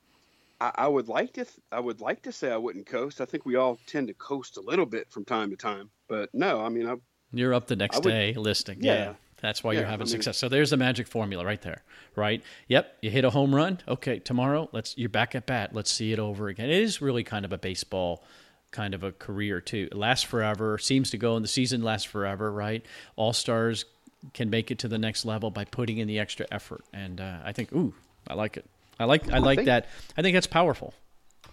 I, 0.76 0.86
I 0.86 0.88
would 0.88 1.08
like 1.08 1.34
to 1.34 1.46
th- 1.46 1.60
I 1.72 1.80
would 1.80 2.02
like 2.02 2.22
to 2.24 2.32
say 2.32 2.52
I 2.52 2.58
wouldn't 2.58 2.86
coast. 2.86 3.22
I 3.22 3.26
think 3.26 3.46
we 3.46 3.56
all 3.56 3.78
tend 3.88 4.08
to 4.08 4.14
coast 4.14 4.58
a 4.58 4.62
little 4.62 4.86
bit 4.86 5.10
from 5.12 5.26
time 5.26 5.50
to 5.52 5.56
time. 5.58 5.90
But 6.08 6.30
no, 6.34 6.62
I 6.62 6.70
mean 6.70 6.88
I 6.88 6.96
You're 7.34 7.54
up 7.54 7.68
the 7.68 7.76
next 7.76 7.98
would- 8.04 8.10
day 8.12 8.34
listing. 8.34 8.78
Yeah. 8.82 8.94
Yeah. 8.96 9.14
That's 9.42 9.64
why 9.64 9.74
you're 9.74 9.84
having 9.84 10.04
I 10.04 10.06
mean- 10.06 10.08
success. 10.08 10.38
So 10.38 10.50
there's 10.50 10.70
the 10.72 10.78
magic 10.78 11.08
formula 11.08 11.46
right 11.46 11.62
there, 11.62 11.84
right? 12.16 12.42
Yep, 12.68 12.98
you 13.02 13.12
hit 13.12 13.26
a 13.26 13.30
home 13.30 13.54
run. 13.54 13.80
Okay, 13.88 14.18
tomorrow 14.20 14.70
let's 14.72 14.98
you're 14.98 15.10
back 15.10 15.36
at 15.36 15.46
bat. 15.46 15.74
Let's 15.74 15.92
see 15.92 16.14
it 16.14 16.20
over 16.20 16.48
again. 16.48 16.70
It 16.70 16.82
is 16.82 17.02
really 17.02 17.24
kind 17.24 17.46
of 17.46 17.54
a 17.54 17.58
baseball 17.58 18.24
kind 18.72 18.94
of 18.94 19.04
a 19.04 19.12
career 19.12 19.62
too. 19.62 19.88
It 19.92 19.96
lasts 19.98 20.26
forever. 20.26 20.78
Seems 20.78 21.10
to 21.12 21.18
go 21.18 21.36
and 21.36 21.44
the 21.44 21.50
season 21.50 21.82
lasts 21.84 22.08
forever, 22.10 22.52
right? 22.52 22.84
All 23.16 23.34
stars 23.34 23.86
can 24.34 24.50
make 24.50 24.72
it 24.72 24.80
to 24.80 24.88
the 24.88 24.98
next 24.98 25.24
level 25.26 25.52
by 25.52 25.66
putting 25.66 25.98
in 26.00 26.08
the 26.08 26.18
extra 26.18 26.48
effort, 26.52 26.84
and 26.92 27.22
uh, 27.22 27.38
I 27.44 27.52
think 27.52 27.72
ooh, 27.74 27.94
I 28.28 28.34
like 28.34 28.58
it. 28.58 28.66
I 29.00 29.06
like 29.06 29.32
I 29.32 29.40
like 29.40 29.58
think- 29.60 29.66
that. 29.68 29.88
I 30.18 30.22
think 30.22 30.36
that's 30.36 30.48
powerful. 30.48 30.94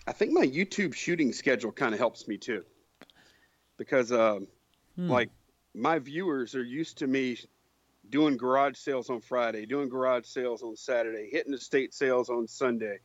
I 0.06 0.12
think 0.12 0.32
my 0.32 0.44
YouTube 0.46 0.94
shooting 0.94 1.32
schedule 1.32 1.70
kind 1.70 1.94
of 1.94 1.98
helps 2.00 2.26
me 2.26 2.36
too, 2.36 2.64
because 3.76 4.10
um, 4.10 4.48
like 4.96 5.30
my 5.74 5.98
viewers 6.00 6.54
are 6.56 6.64
used 6.64 6.98
to 6.98 7.06
me 7.06 7.38
doing 8.10 8.36
garage 8.36 8.76
sales 8.76 9.10
on 9.10 9.20
Friday, 9.20 9.64
doing 9.64 9.88
garage 9.88 10.26
sales 10.26 10.62
on 10.62 10.76
Saturday, 10.76 11.28
hitting 11.30 11.52
the 11.52 11.58
estate 11.58 11.94
sales 11.94 12.30
on 12.30 12.48
Sunday, 12.48 12.98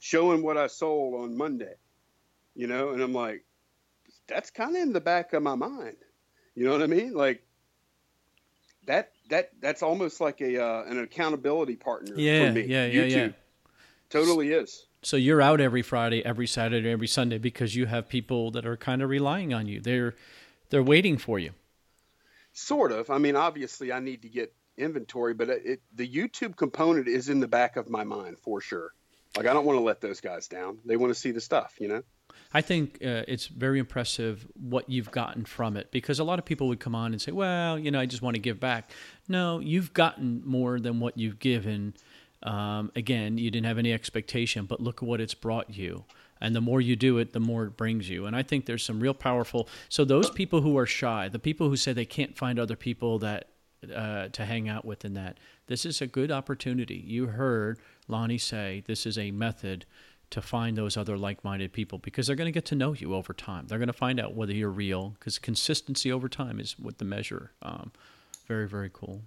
showing 0.00 0.42
what 0.42 0.58
I 0.58 0.66
sold 0.66 1.22
on 1.22 1.34
Monday. 1.36 1.74
you 2.54 2.66
know, 2.66 2.90
and 2.90 3.02
I'm 3.02 3.14
like, 3.14 3.44
that's 4.26 4.50
kind 4.50 4.76
of 4.76 4.82
in 4.82 4.92
the 4.92 5.00
back 5.00 5.32
of 5.32 5.42
my 5.42 5.54
mind. 5.54 5.96
You 6.54 6.66
know 6.66 6.72
what 6.72 6.82
I 6.82 6.86
mean? 6.86 7.14
Like 7.14 7.42
that 8.86 9.12
that 9.30 9.50
that's 9.60 9.82
almost 9.82 10.20
like 10.20 10.40
a 10.40 10.62
uh, 10.62 10.82
an 10.84 10.98
accountability 10.98 11.76
partner 11.76 12.14
Yeah, 12.16 12.48
for 12.48 12.52
me. 12.52 12.62
yeah, 12.66 12.86
yeah, 12.86 13.04
yeah. 13.04 13.28
Totally 14.10 14.52
is. 14.52 14.86
So 15.02 15.16
you're 15.16 15.42
out 15.42 15.60
every 15.60 15.82
Friday, 15.82 16.24
every 16.24 16.46
Saturday, 16.46 16.90
every 16.90 17.06
Sunday 17.06 17.38
because 17.38 17.76
you 17.76 17.86
have 17.86 18.08
people 18.08 18.50
that 18.52 18.64
are 18.64 18.76
kind 18.76 19.02
of 19.02 19.10
relying 19.10 19.52
on 19.52 19.66
you. 19.66 19.80
They're 19.80 20.14
they're 20.70 20.82
waiting 20.82 21.18
for 21.18 21.38
you. 21.38 21.50
Sort 22.52 22.92
of. 22.92 23.10
I 23.10 23.18
mean, 23.18 23.36
obviously, 23.36 23.92
I 23.92 24.00
need 24.00 24.22
to 24.22 24.28
get 24.28 24.54
inventory, 24.76 25.34
but 25.34 25.48
it, 25.48 25.80
the 25.94 26.08
YouTube 26.08 26.56
component 26.56 27.08
is 27.08 27.28
in 27.28 27.40
the 27.40 27.48
back 27.48 27.76
of 27.76 27.88
my 27.88 28.04
mind 28.04 28.38
for 28.38 28.60
sure. 28.60 28.92
Like, 29.36 29.46
I 29.46 29.52
don't 29.52 29.64
want 29.64 29.78
to 29.78 29.82
let 29.82 30.00
those 30.00 30.20
guys 30.20 30.46
down. 30.46 30.78
They 30.84 30.96
want 30.96 31.12
to 31.12 31.18
see 31.18 31.32
the 31.32 31.40
stuff, 31.40 31.74
you 31.80 31.88
know? 31.88 32.02
I 32.52 32.60
think 32.60 32.98
uh, 33.04 33.24
it's 33.26 33.48
very 33.48 33.80
impressive 33.80 34.46
what 34.54 34.88
you've 34.88 35.10
gotten 35.10 35.44
from 35.44 35.76
it 35.76 35.90
because 35.90 36.20
a 36.20 36.24
lot 36.24 36.38
of 36.38 36.44
people 36.44 36.68
would 36.68 36.78
come 36.78 36.94
on 36.94 37.12
and 37.12 37.20
say, 37.20 37.32
"Well, 37.32 37.78
you 37.78 37.90
know, 37.90 37.98
I 37.98 38.06
just 38.06 38.22
want 38.22 38.34
to 38.36 38.40
give 38.40 38.60
back." 38.60 38.90
No, 39.28 39.58
you've 39.58 39.92
gotten 39.92 40.40
more 40.44 40.78
than 40.78 41.00
what 41.00 41.18
you've 41.18 41.40
given. 41.40 41.94
Um, 42.44 42.92
again, 42.94 43.38
you 43.38 43.50
didn't 43.50 43.66
have 43.66 43.78
any 43.78 43.92
expectation, 43.92 44.66
but 44.66 44.80
look 44.80 45.00
what 45.00 45.20
it's 45.20 45.34
brought 45.34 45.74
you. 45.74 46.04
And 46.40 46.54
the 46.54 46.60
more 46.60 46.80
you 46.80 46.94
do 46.94 47.18
it, 47.18 47.32
the 47.32 47.40
more 47.40 47.64
it 47.64 47.76
brings 47.76 48.10
you. 48.10 48.26
And 48.26 48.36
I 48.36 48.42
think 48.42 48.66
there's 48.66 48.84
some 48.84 49.00
real 49.00 49.14
powerful. 49.14 49.68
So 49.88 50.04
those 50.04 50.30
people 50.30 50.60
who 50.60 50.76
are 50.76 50.86
shy, 50.86 51.28
the 51.28 51.38
people 51.38 51.68
who 51.68 51.76
say 51.76 51.92
they 51.92 52.04
can't 52.04 52.36
find 52.36 52.58
other 52.58 52.76
people 52.76 53.18
that 53.20 53.48
uh, 53.94 54.28
to 54.28 54.44
hang 54.44 54.68
out 54.68 54.84
with, 54.84 55.04
in 55.04 55.14
that 55.14 55.38
this 55.66 55.84
is 55.84 56.00
a 56.00 56.06
good 56.06 56.30
opportunity. 56.30 57.02
You 57.06 57.26
heard 57.26 57.78
Lonnie 58.08 58.38
say 58.38 58.82
this 58.86 59.06
is 59.06 59.18
a 59.18 59.30
method 59.30 59.86
to 60.30 60.42
find 60.42 60.76
those 60.76 60.96
other 60.96 61.16
like-minded 61.16 61.72
people 61.72 61.98
because 61.98 62.26
they're 62.26 62.36
going 62.36 62.48
to 62.48 62.52
get 62.52 62.64
to 62.66 62.74
know 62.74 62.92
you 62.92 63.14
over 63.14 63.32
time. 63.32 63.66
They're 63.66 63.78
going 63.78 63.86
to 63.86 63.92
find 63.92 64.18
out 64.18 64.34
whether 64.34 64.52
you're 64.52 64.70
real 64.70 65.10
because 65.18 65.38
consistency 65.38 66.10
over 66.10 66.28
time 66.28 66.60
is 66.60 66.78
what 66.78 66.98
the 66.98 67.04
measure. 67.04 67.52
Um, 67.62 67.92
very 68.48 68.68
very 68.68 68.90
cool. 68.92 69.22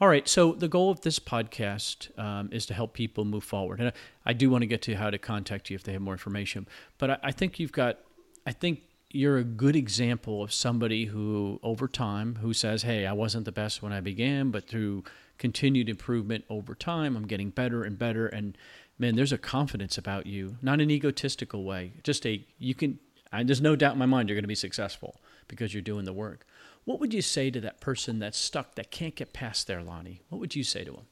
All 0.00 0.08
right, 0.08 0.28
so 0.28 0.52
the 0.52 0.68
goal 0.68 0.90
of 0.90 1.00
this 1.00 1.18
podcast 1.18 2.16
um, 2.18 2.50
is 2.52 2.66
to 2.66 2.74
help 2.74 2.92
people 2.92 3.24
move 3.24 3.42
forward, 3.42 3.80
and 3.80 3.88
I, 3.88 3.92
I, 4.26 4.32
do 4.32 4.48
want 4.48 4.62
to 4.62 4.66
get 4.66 4.82
to 4.82 4.94
how 4.94 5.10
to 5.10 5.18
contact 5.18 5.70
you 5.70 5.74
if 5.74 5.82
they 5.82 5.92
have 5.92 6.02
more 6.02 6.14
information. 6.14 6.68
But 6.98 7.10
I, 7.10 7.18
I 7.24 7.32
think 7.32 7.58
you've 7.58 7.72
got, 7.72 7.98
I 8.46 8.52
think 8.52 8.82
you're 9.10 9.38
a 9.38 9.44
good 9.44 9.74
example 9.74 10.42
of 10.42 10.52
somebody 10.52 11.06
who, 11.06 11.58
over 11.62 11.88
time, 11.88 12.36
who 12.36 12.52
says, 12.52 12.82
"Hey, 12.82 13.06
I 13.06 13.12
wasn't 13.12 13.44
the 13.44 13.52
best 13.52 13.82
when 13.82 13.92
I 13.92 14.00
began, 14.00 14.50
but 14.50 14.68
through 14.68 15.02
continued 15.38 15.88
improvement 15.88 16.44
over 16.48 16.74
time, 16.74 17.16
I'm 17.16 17.26
getting 17.26 17.50
better 17.50 17.82
and 17.82 17.98
better." 17.98 18.26
And 18.28 18.56
man, 18.98 19.16
there's 19.16 19.32
a 19.32 19.38
confidence 19.38 19.98
about 19.98 20.26
you, 20.26 20.58
not 20.62 20.80
an 20.80 20.90
egotistical 20.90 21.64
way, 21.64 21.94
just 22.04 22.26
a 22.26 22.44
you 22.58 22.74
can. 22.74 22.98
I, 23.32 23.42
there's 23.42 23.60
no 23.60 23.76
doubt 23.76 23.94
in 23.94 23.98
my 23.98 24.06
mind 24.06 24.28
you're 24.28 24.36
going 24.36 24.44
to 24.44 24.48
be 24.48 24.54
successful 24.54 25.20
because 25.48 25.74
you're 25.74 25.82
doing 25.82 26.04
the 26.04 26.12
work. 26.12 26.46
What 26.88 27.00
would 27.00 27.12
you 27.12 27.20
say 27.20 27.50
to 27.50 27.60
that 27.60 27.82
person 27.82 28.18
that's 28.18 28.38
stuck, 28.38 28.76
that 28.76 28.90
can't 28.90 29.14
get 29.14 29.34
past 29.34 29.66
there, 29.66 29.82
Lonnie? 29.82 30.22
What 30.30 30.38
would 30.38 30.56
you 30.56 30.64
say 30.64 30.84
to 30.84 30.92
them? 30.92 31.06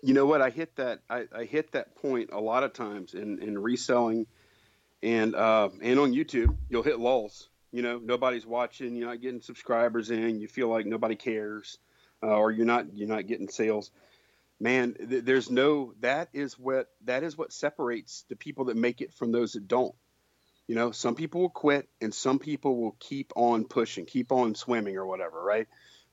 You 0.00 0.14
know 0.14 0.26
what? 0.26 0.40
I 0.40 0.50
hit 0.50 0.76
that. 0.76 1.00
I, 1.10 1.24
I 1.36 1.42
hit 1.42 1.72
that 1.72 1.96
point 1.96 2.30
a 2.32 2.38
lot 2.38 2.62
of 2.62 2.72
times 2.72 3.14
in, 3.14 3.42
in 3.42 3.58
reselling, 3.58 4.28
and 5.02 5.34
uh, 5.34 5.70
and 5.82 5.98
on 5.98 6.12
YouTube, 6.12 6.56
you'll 6.68 6.84
hit 6.84 7.00
lulls. 7.00 7.48
You 7.72 7.82
know, 7.82 7.98
nobody's 7.98 8.46
watching. 8.46 8.94
You're 8.94 9.08
not 9.08 9.20
getting 9.20 9.40
subscribers 9.40 10.12
in. 10.12 10.38
You 10.38 10.46
feel 10.46 10.68
like 10.68 10.86
nobody 10.86 11.16
cares, 11.16 11.78
uh, 12.22 12.28
or 12.28 12.52
you're 12.52 12.64
not 12.64 12.94
you're 12.94 13.08
not 13.08 13.26
getting 13.26 13.48
sales. 13.48 13.90
Man, 14.60 14.94
th- 14.94 15.24
there's 15.24 15.50
no. 15.50 15.94
That 15.98 16.28
is 16.32 16.56
what 16.56 16.86
that 17.06 17.24
is 17.24 17.36
what 17.36 17.52
separates 17.52 18.24
the 18.28 18.36
people 18.36 18.66
that 18.66 18.76
make 18.76 19.00
it 19.00 19.12
from 19.12 19.32
those 19.32 19.54
that 19.54 19.66
don't. 19.66 19.96
You 20.66 20.76
know, 20.76 20.92
some 20.92 21.14
people 21.16 21.40
will 21.40 21.50
quit 21.50 21.88
and 22.00 22.14
some 22.14 22.38
people 22.38 22.80
will 22.80 22.96
keep 23.00 23.32
on 23.34 23.64
pushing, 23.64 24.06
keep 24.06 24.30
on 24.30 24.54
swimming 24.54 24.96
or 24.96 25.04
whatever, 25.06 25.42
right? 25.42 25.66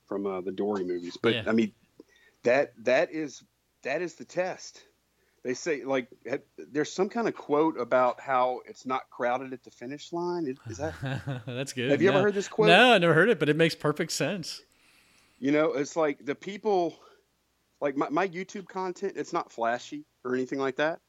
From 0.08 0.26
uh, 0.26 0.42
the 0.42 0.52
Dory 0.52 0.84
movies. 0.84 1.18
But 1.22 1.36
Yeah. 1.36 1.44
I 1.48 1.52
mean, 1.52 1.74
that 2.44 2.74
that 2.86 3.12
is 3.12 3.44
that 3.84 4.02
is 4.02 4.16
the 4.16 4.26
test. 4.26 4.84
They 5.44 5.54
say 5.54 5.84
like 5.84 6.10
there's 6.58 6.92
some 6.92 7.10
kind 7.10 7.28
of 7.28 7.36
quote 7.36 7.80
about 7.80 8.20
how 8.20 8.62
it's 8.66 8.86
not 8.86 9.10
crowded 9.10 9.54
at 9.54 9.64
the 9.64 9.72
finish 9.72 10.12
line. 10.12 10.58
Is, 10.68 10.78
that 10.78 10.94
That's 11.46 11.74
good. 11.74 11.92
Have 11.92 12.02
you 12.02 12.10
ever 12.10 12.22
heard 12.22 12.34
this 12.34 12.48
quote? 12.48 12.68
No, 12.68 12.94
I 12.94 12.98
never 12.98 13.14
heard 13.14 13.30
it, 13.30 13.40
but 13.40 13.48
it 13.48 13.56
makes 13.56 13.76
perfect 13.76 14.12
sense. 14.12 14.62
you 15.40 15.52
know? 15.52 15.74
It's 15.74 15.96
like 15.96 16.26
the 16.26 16.36
people, 16.36 16.96
like 17.80 17.96
my, 17.96 18.10
my 18.10 18.28
YouTube 18.28 18.68
content. 18.68 19.14
It's 19.16 19.32
not 19.32 19.52
flashy 19.52 20.04
or 20.26 20.34
anything 20.34 20.60
like 20.60 20.78
that. 20.78 21.00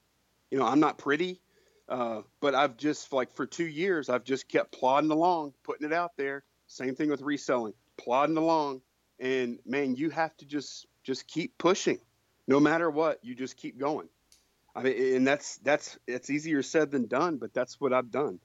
You 0.50 0.58
know, 0.58 0.66
I'm 0.66 0.80
not 0.80 0.98
pretty. 0.98 1.40
Uh, 1.88 2.22
but 2.40 2.54
I've 2.54 2.76
just 2.76 3.12
like 3.12 3.32
for 3.32 3.46
two 3.46 3.66
years, 3.66 4.08
I've 4.08 4.24
just 4.24 4.48
kept 4.48 4.72
plodding 4.72 5.10
along, 5.10 5.54
putting 5.64 5.86
it 5.86 5.92
out 5.92 6.12
there. 6.16 6.44
Same 6.66 6.94
thing 6.94 7.08
with 7.08 7.22
reselling, 7.22 7.72
plodding 7.96 8.36
along, 8.36 8.82
and 9.18 9.58
man, 9.64 9.96
you 9.96 10.10
have 10.10 10.36
to 10.36 10.44
just 10.44 10.86
just 11.02 11.26
keep 11.26 11.56
pushing, 11.56 11.98
no 12.46 12.60
matter 12.60 12.90
what. 12.90 13.24
You 13.24 13.34
just 13.34 13.56
keep 13.56 13.78
going. 13.78 14.08
I 14.76 14.82
mean, 14.82 15.16
and 15.16 15.26
that's 15.26 15.56
that's 15.58 15.98
it's 16.06 16.28
easier 16.28 16.62
said 16.62 16.90
than 16.90 17.06
done, 17.06 17.38
but 17.38 17.54
that's 17.54 17.80
what 17.80 17.92
I've 17.94 18.10
done. 18.10 18.38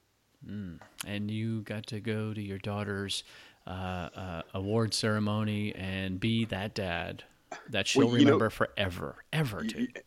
And 0.46 1.30
you 1.30 1.62
got 1.62 1.86
to 1.88 2.00
go 2.00 2.32
to 2.34 2.40
your 2.40 2.58
daughter's 2.58 3.24
uh, 3.66 3.70
uh, 3.70 4.42
award 4.52 4.92
ceremony 4.94 5.74
and 5.74 6.20
be 6.20 6.44
that 6.46 6.74
dad 6.74 7.24
that 7.70 7.86
she'll 7.86 8.08
Well, 8.08 8.18
you 8.18 8.24
know- 8.24 8.32
remember 8.32 8.50
forever, 8.50 9.16
ever, 9.32 9.62
dude. 9.64 10.02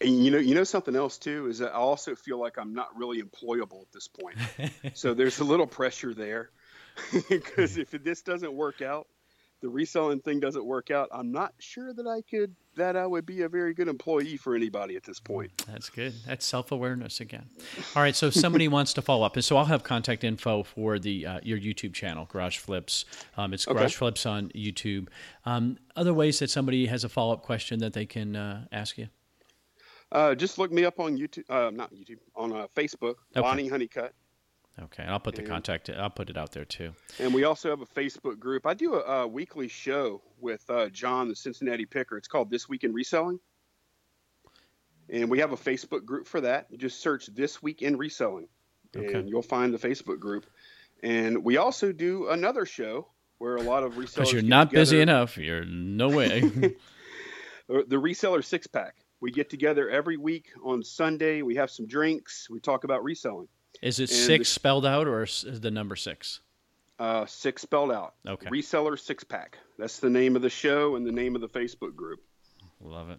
And 0.00 0.24
you 0.24 0.30
know, 0.30 0.38
you 0.38 0.54
know 0.54 0.64
something 0.64 0.94
else 0.94 1.18
too 1.18 1.48
is 1.48 1.58
that 1.58 1.70
I 1.70 1.78
also 1.78 2.14
feel 2.14 2.38
like 2.38 2.56
I'm 2.56 2.72
not 2.72 2.96
really 2.96 3.20
employable 3.20 3.82
at 3.82 3.92
this 3.92 4.08
point. 4.08 4.36
so 4.94 5.14
there's 5.14 5.40
a 5.40 5.44
little 5.44 5.66
pressure 5.66 6.14
there 6.14 6.50
because 7.28 7.78
if 7.78 7.90
this 7.90 8.22
doesn't 8.22 8.52
work 8.52 8.80
out, 8.80 9.08
the 9.60 9.68
reselling 9.68 10.20
thing 10.20 10.38
doesn't 10.38 10.64
work 10.64 10.90
out, 10.90 11.08
I'm 11.10 11.32
not 11.32 11.52
sure 11.58 11.92
that 11.92 12.06
I 12.06 12.22
could 12.22 12.54
that 12.76 12.96
I 12.96 13.06
would 13.06 13.26
be 13.26 13.42
a 13.42 13.48
very 13.48 13.74
good 13.74 13.88
employee 13.88 14.36
for 14.36 14.54
anybody 14.54 14.94
at 14.94 15.02
this 15.02 15.18
point. 15.18 15.50
That's 15.66 15.90
good. 15.90 16.14
That's 16.26 16.46
self 16.46 16.70
awareness 16.70 17.20
again. 17.20 17.46
All 17.96 18.02
right. 18.02 18.14
So 18.14 18.26
if 18.26 18.34
somebody 18.34 18.68
wants 18.68 18.92
to 18.94 19.02
follow 19.02 19.26
up, 19.26 19.34
and 19.34 19.44
so 19.44 19.56
I'll 19.56 19.64
have 19.64 19.82
contact 19.82 20.22
info 20.22 20.62
for 20.62 20.98
the 21.00 21.26
uh, 21.26 21.40
your 21.42 21.58
YouTube 21.58 21.92
channel, 21.92 22.26
Garage 22.26 22.58
Flips. 22.58 23.04
Um, 23.36 23.52
it's 23.52 23.66
Garage 23.66 23.96
Flips 23.96 24.26
on 24.26 24.50
YouTube. 24.50 25.08
Um, 25.44 25.78
other 25.96 26.14
ways 26.14 26.38
that 26.38 26.50
somebody 26.50 26.86
has 26.86 27.02
a 27.02 27.08
follow 27.08 27.32
up 27.32 27.42
question 27.42 27.80
that 27.80 27.94
they 27.94 28.06
can 28.06 28.36
uh, 28.36 28.66
ask 28.70 28.96
you. 28.96 29.08
Uh, 30.10 30.34
just 30.34 30.58
look 30.58 30.72
me 30.72 30.84
up 30.84 31.00
on 31.00 31.16
YouTube, 31.18 31.44
uh, 31.50 31.70
not 31.70 31.92
YouTube, 31.92 32.18
on 32.34 32.52
uh, 32.52 32.66
Facebook, 32.74 33.16
Okay. 33.36 33.40
Lonnie 33.46 33.68
Honeycutt. 33.68 34.14
Okay, 34.80 35.02
and 35.02 35.10
I'll 35.12 35.18
put 35.20 35.34
the 35.34 35.42
And- 35.42 35.50
contact. 35.50 35.90
I'll 35.90 36.08
put 36.08 36.30
it 36.30 36.36
out 36.36 36.52
there 36.52 36.64
too. 36.64 36.92
And 37.18 37.34
we 37.34 37.44
also 37.44 37.68
have 37.68 37.80
a 37.80 37.86
Facebook 37.86 38.38
group. 38.38 38.64
I 38.64 38.74
do 38.74 38.94
a, 38.94 39.00
a 39.22 39.26
weekly 39.26 39.66
show 39.68 40.22
with 40.40 40.64
uh, 40.70 40.88
John, 40.90 41.28
the 41.28 41.34
Cincinnati 41.36 41.84
Picker. 41.84 42.16
It's 42.16 42.28
called 42.28 42.48
This 42.50 42.68
Week 42.68 42.84
in 42.84 42.92
Reselling. 42.94 43.40
And 45.10 45.30
we 45.30 45.38
have 45.40 45.52
a 45.52 45.56
Facebook 45.56 46.04
group 46.04 46.26
for 46.26 46.40
that. 46.42 46.66
You 46.70 46.78
just 46.78 47.00
search 47.00 47.26
This 47.26 47.62
Week 47.62 47.82
in 47.82 47.96
Reselling, 47.96 48.46
Okay. 48.96 49.14
and 49.14 49.28
you'll 49.28 49.42
find 49.42 49.72
the 49.74 49.78
Facebook 49.78 50.20
group. 50.20 50.46
And 51.02 51.44
we 51.44 51.56
also 51.56 51.92
do 51.92 52.28
another 52.28 52.64
show 52.66 53.08
where 53.38 53.56
a 53.56 53.62
lot 53.62 53.82
of 53.84 53.94
resellers. 53.94 54.14
Because 54.16 54.32
you're 54.32 54.42
not 54.42 54.70
busy 54.70 55.00
enough. 55.00 55.36
You're 55.38 55.64
no 55.64 56.08
way. 56.08 56.40
the 57.68 57.96
reseller 57.96 58.44
six 58.44 58.66
pack. 58.66 58.96
We 59.20 59.30
get 59.30 59.50
together 59.50 59.88
every 59.90 60.16
week 60.16 60.52
on 60.64 60.82
Sunday. 60.82 61.42
We 61.42 61.56
have 61.56 61.70
some 61.70 61.86
drinks. 61.86 62.48
We 62.50 62.60
talk 62.60 62.84
about 62.84 63.02
reselling. 63.02 63.48
Is 63.82 63.98
it 64.00 64.10
And 64.10 64.18
six 64.18 64.48
the- 64.48 64.54
spelled 64.54 64.86
out 64.86 65.06
or 65.08 65.24
is 65.24 65.44
the 65.60 65.70
number 65.70 65.96
six? 65.96 66.40
Uh, 66.98 67.26
six 67.26 67.62
spelled 67.62 67.92
out. 67.92 68.14
Okay. 68.26 68.48
Reseller 68.48 68.98
six 68.98 69.22
pack. 69.24 69.58
That's 69.78 70.00
the 70.00 70.10
name 70.10 70.34
of 70.36 70.42
the 70.42 70.50
show 70.50 70.96
and 70.96 71.06
the 71.06 71.12
name 71.12 71.34
of 71.36 71.40
the 71.40 71.48
Facebook 71.48 71.94
group. 71.94 72.20
Love 72.80 73.10
it. 73.10 73.18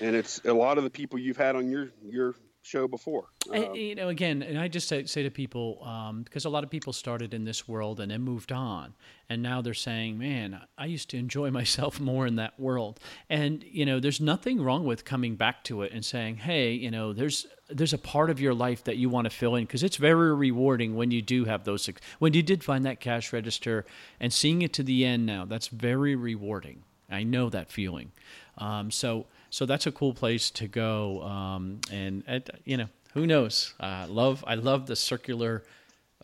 and 0.00 0.14
it's 0.14 0.40
a 0.44 0.52
lot 0.52 0.78
of 0.78 0.84
the 0.84 0.90
people 0.90 1.18
you've 1.18 1.36
had 1.36 1.56
on 1.56 1.68
your 1.70 1.90
your 2.04 2.34
show 2.66 2.88
before. 2.88 3.28
I- 3.52 3.64
Uh, 3.66 3.72
you 3.74 3.94
know, 3.94 4.08
again, 4.08 4.42
and 4.42 4.58
I 4.58 4.68
just 4.68 4.88
say, 4.88 5.04
say 5.06 5.22
to 5.22 5.30
people 5.30 5.82
um, 5.84 6.22
because 6.22 6.44
a 6.44 6.50
lot 6.50 6.64
of 6.64 6.70
people 6.70 6.92
started 6.92 7.32
in 7.32 7.44
this 7.44 7.68
world 7.68 8.00
and 8.00 8.10
then 8.10 8.22
moved 8.22 8.50
on, 8.52 8.94
and 9.28 9.40
now 9.42 9.62
they're 9.62 9.74
saying, 9.74 10.18
"Man, 10.18 10.60
I 10.76 10.86
used 10.86 11.08
to 11.10 11.16
enjoy 11.16 11.50
myself 11.60 12.00
more 12.00 12.26
in 12.26 12.36
that 12.36 12.58
world." 12.58 12.98
And 13.30 13.62
you 13.64 13.86
know, 13.86 14.00
there's 14.00 14.20
nothing 14.20 14.60
wrong 14.60 14.84
with 14.84 15.04
coming 15.04 15.36
back 15.36 15.62
to 15.64 15.82
it 15.82 15.92
and 15.92 16.04
saying, 16.04 16.36
"Hey, 16.38 16.72
you 16.72 16.90
know, 16.90 17.12
there's 17.12 17.46
there's 17.68 17.92
a 17.92 17.98
part 17.98 18.30
of 18.30 18.40
your 18.40 18.54
life 18.54 18.84
that 18.84 18.96
you 18.96 19.08
want 19.08 19.24
to 19.24 19.30
fill 19.30 19.54
in 19.56 19.64
because 19.64 19.82
it's 19.82 19.96
very 19.96 20.34
rewarding 20.34 20.94
when 20.96 21.10
you 21.10 21.22
do 21.22 21.44
have 21.44 21.64
those 21.64 21.88
when 22.18 22.32
you 22.34 22.42
did 22.42 22.62
find 22.64 22.84
that 22.84 23.00
cash 23.00 23.32
register 23.32 23.84
and 24.20 24.32
seeing 24.32 24.62
it 24.62 24.72
to 24.72 24.82
the 24.82 25.04
end. 25.04 25.26
Now, 25.26 25.44
that's 25.44 25.68
very 25.68 26.14
rewarding. 26.16 26.82
I 27.10 27.22
know 27.22 27.48
that 27.50 27.70
feeling. 27.70 28.10
Um, 28.58 28.90
so 28.90 29.26
so 29.50 29.66
that's 29.66 29.86
a 29.86 29.92
cool 29.92 30.14
place 30.14 30.50
to 30.52 30.68
go. 30.68 31.22
Um, 31.22 31.80
and 31.90 32.22
you 32.64 32.76
know, 32.76 32.88
who 33.14 33.26
knows? 33.26 33.74
Uh, 33.80 34.06
love. 34.08 34.44
I 34.46 34.54
love 34.54 34.86
the 34.86 34.96
circular 34.96 35.64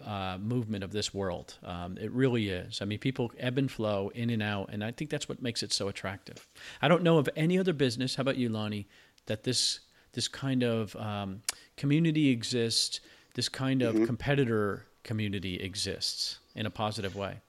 uh, 0.04 0.38
movement 0.40 0.84
of 0.84 0.92
this 0.92 1.14
world. 1.14 1.54
Um, 1.64 1.96
it 2.00 2.10
really 2.10 2.48
is. 2.48 2.80
I 2.82 2.84
mean, 2.84 2.98
people 2.98 3.32
ebb 3.38 3.58
and 3.58 3.70
flow 3.70 4.10
in 4.14 4.30
and 4.30 4.42
out, 4.42 4.70
and 4.72 4.82
I 4.84 4.90
think 4.90 5.10
that's 5.10 5.28
what 5.28 5.40
makes 5.42 5.62
it 5.62 5.72
so 5.72 5.88
attractive. 5.88 6.46
I 6.80 6.88
don't 6.88 7.02
know 7.02 7.18
of 7.18 7.28
any 7.36 7.58
other 7.58 7.72
business. 7.72 8.16
How 8.16 8.22
about 8.22 8.36
you, 8.36 8.48
Lonnie? 8.48 8.88
That 9.26 9.44
this 9.44 9.80
this 10.12 10.28
kind 10.28 10.62
of 10.62 10.94
um, 10.96 11.42
community 11.76 12.30
exists, 12.30 13.00
this 13.34 13.48
kind 13.48 13.82
of 13.82 13.94
mm-hmm. 13.94 14.04
competitor 14.04 14.86
community 15.04 15.56
exists 15.56 16.38
in 16.54 16.66
a 16.66 16.70
positive 16.70 17.16
way. 17.16 17.40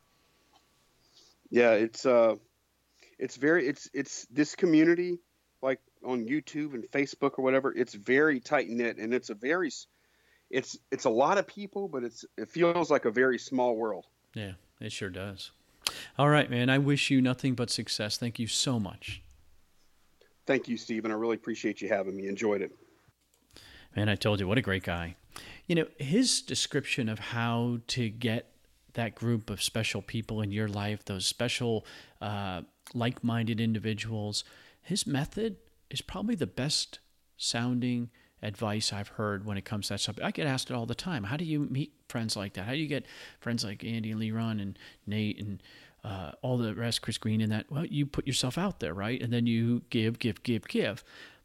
Yeah, 1.49 1.71
it's 1.71 2.05
uh, 2.05 2.35
it's 3.19 3.35
very 3.35 3.67
it's 3.67 3.89
it's 3.93 4.25
this 4.31 4.55
community 4.55 5.19
like 5.63 5.79
on 6.05 6.25
YouTube 6.27 6.73
and 6.73 6.83
Facebook 6.91 7.39
or 7.39 7.43
whatever. 7.43 7.73
It's 7.75 7.93
very 7.93 8.39
tight 8.39 8.69
knit, 8.69 8.97
and 8.97 9.13
it's 9.13 9.29
a 9.29 9.33
very 9.33 9.71
it's 10.51 10.77
it's 10.91 11.05
a 11.05 11.09
lot 11.09 11.37
of 11.37 11.47
people, 11.47 11.87
but 11.87 12.03
it's 12.03 12.25
it 12.37 12.49
feels 12.49 12.91
like 12.91 13.05
a 13.05 13.11
very 13.11 13.39
small 13.39 13.75
world. 13.75 14.05
Yeah, 14.35 14.53
it 14.79 14.91
sure 14.91 15.09
does. 15.09 15.51
All 16.17 16.29
right, 16.29 16.49
man. 16.49 16.69
I 16.69 16.77
wish 16.77 17.09
you 17.09 17.21
nothing 17.21 17.55
but 17.55 17.69
success. 17.69 18.17
Thank 18.17 18.37
you 18.39 18.47
so 18.47 18.79
much. 18.79 19.21
Thank 20.45 20.67
you, 20.67 20.77
Stephen. 20.77 21.11
I 21.11 21.15
really 21.15 21.35
appreciate 21.35 21.81
you 21.81 21.89
having 21.89 22.15
me. 22.15 22.27
Enjoyed 22.27 22.61
it. 22.61 22.75
Man, 23.95 24.09
I 24.09 24.15
told 24.15 24.39
you, 24.39 24.47
what 24.47 24.57
a 24.57 24.61
great 24.61 24.83
guy. 24.83 25.15
You 25.67 25.75
know, 25.75 25.85
his 25.97 26.41
description 26.41 27.07
of 27.07 27.19
how 27.19 27.79
to 27.87 28.09
get 28.09 28.49
that 28.93 29.15
group 29.15 29.49
of 29.49 29.63
special 29.63 30.01
people 30.01 30.41
in 30.41 30.51
your 30.51 30.67
life, 30.67 31.05
those 31.05 31.25
special, 31.25 31.85
uh, 32.21 32.61
like 32.93 33.23
minded 33.23 33.61
individuals, 33.61 34.43
his 34.83 35.07
method 35.07 35.57
is 35.89 36.01
probably 36.01 36.35
the 36.35 36.47
best 36.47 36.99
sounding 37.37 38.09
advice 38.41 38.91
I've 38.91 39.07
heard 39.09 39.45
when 39.45 39.57
it 39.57 39.65
comes 39.65 39.87
to 39.87 39.93
that 39.93 39.99
subject. 39.99 40.25
I 40.25 40.31
get 40.31 40.47
asked 40.47 40.69
it 40.69 40.75
all 40.75 40.85
the 40.85 40.95
time. 40.95 41.23
How 41.23 41.37
do 41.37 41.45
you 41.45 41.59
meet 41.59 41.93
friends 42.09 42.35
like 42.35 42.53
that? 42.53 42.65
How 42.65 42.73
do 42.73 42.77
you 42.77 42.87
get 42.87 43.05
friends 43.39 43.63
like 43.63 43.83
Andy 43.83 44.11
and 44.11 44.19
Leron 44.19 44.61
and 44.61 44.77
Nate 45.07 45.39
and 45.39 45.63
uh, 46.03 46.33
all 46.41 46.57
the 46.57 46.75
rest, 46.75 47.01
Chris 47.01 47.17
Green 47.17 47.41
and 47.41 47.51
that? 47.51 47.71
Well, 47.71 47.85
you 47.85 48.05
put 48.05 48.27
yourself 48.27 48.57
out 48.57 48.81
there, 48.81 48.93
right? 48.93 49.21
And 49.21 49.31
then 49.31 49.47
you 49.47 49.83
give, 49.89 50.19
give, 50.19 50.43
give, 50.43 50.67
give. 50.67 51.03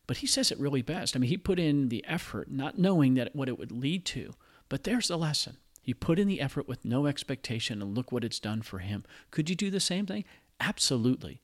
But 0.08 0.18
he 0.18 0.26
says 0.26 0.50
it 0.50 0.58
really 0.58 0.82
best. 0.82 1.14
I 1.14 1.20
mean, 1.20 1.28
he 1.28 1.36
put 1.36 1.60
in 1.60 1.88
the 1.88 2.04
effort, 2.06 2.50
not 2.50 2.78
knowing 2.78 3.14
that 3.14 3.36
what 3.36 3.48
it 3.48 3.58
would 3.58 3.70
lead 3.70 4.04
to. 4.06 4.32
But 4.68 4.84
there's 4.84 5.08
the 5.08 5.18
lesson. 5.18 5.58
He 5.82 5.94
put 5.94 6.18
in 6.18 6.28
the 6.28 6.40
effort 6.40 6.66
with 6.66 6.84
no 6.84 7.06
expectation, 7.06 7.80
and 7.80 7.96
look 7.96 8.10
what 8.10 8.24
it's 8.24 8.40
done 8.40 8.62
for 8.62 8.78
him. 8.78 9.04
Could 9.30 9.48
you 9.48 9.56
do 9.56 9.70
the 9.70 9.80
same 9.80 10.06
thing? 10.06 10.24
Absolutely. 10.60 11.40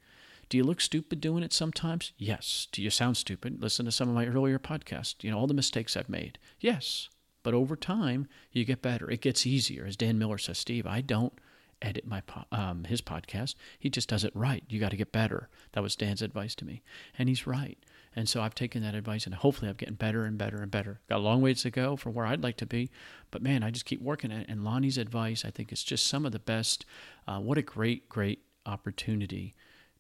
Do 0.49 0.57
you 0.57 0.65
look 0.65 0.81
stupid 0.81 1.21
doing 1.21 1.43
it 1.43 1.53
sometimes? 1.53 2.12
Yes. 2.16 2.69
Do 2.73 2.83
you 2.83 2.91
sound 2.91 3.16
stupid? 3.16 3.62
Listen 3.62 3.85
to 3.87 3.93
some 3.93 4.09
of 4.09 4.15
my 4.15 4.27
earlier 4.27 4.59
podcasts. 4.59 5.23
You 5.23 5.31
know, 5.31 5.39
all 5.39 5.47
the 5.47 5.55
mistakes 5.55 5.97
I've 5.97 6.09
made. 6.09 6.39
Yes. 6.61 7.09
But 7.43 7.55
over 7.55 7.77
time, 7.77 8.27
you 8.53 8.65
get 8.65 8.83
better. 8.83 9.11
It 9.11 9.21
gets 9.21 9.47
easier. 9.47 9.85
As 9.85 9.97
Dan 9.97 10.19
Miller 10.19 10.39
says, 10.39 10.59
Steve, 10.59 10.87
I 10.87 11.01
don't 11.01 11.35
edit 11.83 12.07
my 12.07 12.23
um, 12.51 12.85
his 12.85 13.03
podcast. 13.03 13.55
He 13.79 13.91
just 13.91 14.09
does 14.09 14.25
it 14.25 14.35
right. 14.35 14.65
You 14.69 14.81
got 14.81 14.91
to 14.91 14.97
get 14.97 15.12
better. 15.12 15.49
That 15.73 15.83
was 15.83 15.97
Dan's 15.97 16.23
advice 16.23 16.55
to 16.57 16.65
me, 16.65 16.83
and 17.19 17.29
he's 17.29 17.47
right. 17.47 17.79
And 18.16 18.29
so 18.29 18.41
I've 18.41 18.55
taken 18.55 18.83
that 18.83 18.95
advice, 18.95 19.27
and 19.27 19.35
hopefully 19.35 19.69
I'm 19.69 19.77
getting 19.77 19.97
better 19.97 20.25
and 20.25 20.39
better 20.39 20.62
and 20.62 20.71
better. 20.71 21.01
Got 21.09 21.19
a 21.19 21.19
long 21.19 21.43
ways 21.43 21.62
to 21.62 21.71
go 21.71 21.97
from 21.97 22.15
where 22.15 22.27
I'd 22.27 22.43
like 22.43 22.57
to 22.59 22.66
be, 22.66 22.91
but 23.31 23.43
man, 23.43 23.62
I 23.62 23.71
just 23.71 23.85
keep 23.85 24.01
working 24.01 24.33
at 24.33 24.43
it. 24.43 24.49
And 24.49 24.65
Lonnie's 24.65 24.99
advice, 24.99 25.45
I 25.45 25.51
think, 25.51 25.73
is 25.73 25.83
just 25.83 26.07
some 26.07 26.25
of 26.25 26.33
the 26.33 26.39
best. 26.39 26.87
Uh, 27.27 27.41
what 27.41 27.59
a 27.59 27.62
great, 27.62 28.09
great 28.09 28.41
opportunity 28.66 29.55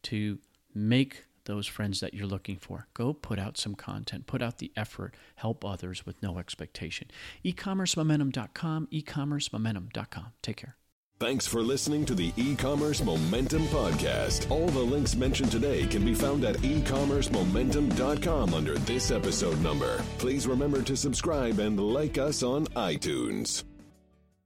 to 0.04 0.38
make 0.74 1.24
those 1.44 1.66
friends 1.66 2.00
that 2.00 2.14
you're 2.14 2.26
looking 2.26 2.56
for. 2.56 2.88
Go 2.94 3.12
put 3.12 3.38
out 3.38 3.58
some 3.58 3.74
content, 3.74 4.26
put 4.26 4.42
out 4.42 4.58
the 4.58 4.72
effort, 4.76 5.14
help 5.36 5.64
others 5.64 6.06
with 6.06 6.22
no 6.22 6.38
expectation. 6.38 7.10
ecommercemomentum.com, 7.44 8.88
ecommercemomentum.com. 8.92 10.26
Take 10.42 10.56
care. 10.56 10.76
Thanks 11.20 11.46
for 11.46 11.62
listening 11.62 12.04
to 12.06 12.14
the 12.14 12.32
e-commerce 12.36 13.02
momentum 13.02 13.62
podcast. 13.66 14.50
All 14.50 14.68
the 14.68 14.80
links 14.80 15.14
mentioned 15.14 15.52
today 15.52 15.86
can 15.86 16.04
be 16.04 16.12
found 16.12 16.44
at 16.44 16.56
ecommercemomentum.com 16.56 18.52
under 18.52 18.76
this 18.78 19.12
episode 19.12 19.60
number. 19.60 20.02
Please 20.18 20.48
remember 20.48 20.82
to 20.82 20.96
subscribe 20.96 21.60
and 21.60 21.78
like 21.78 22.18
us 22.18 22.42
on 22.42 22.66
iTunes. 22.68 23.62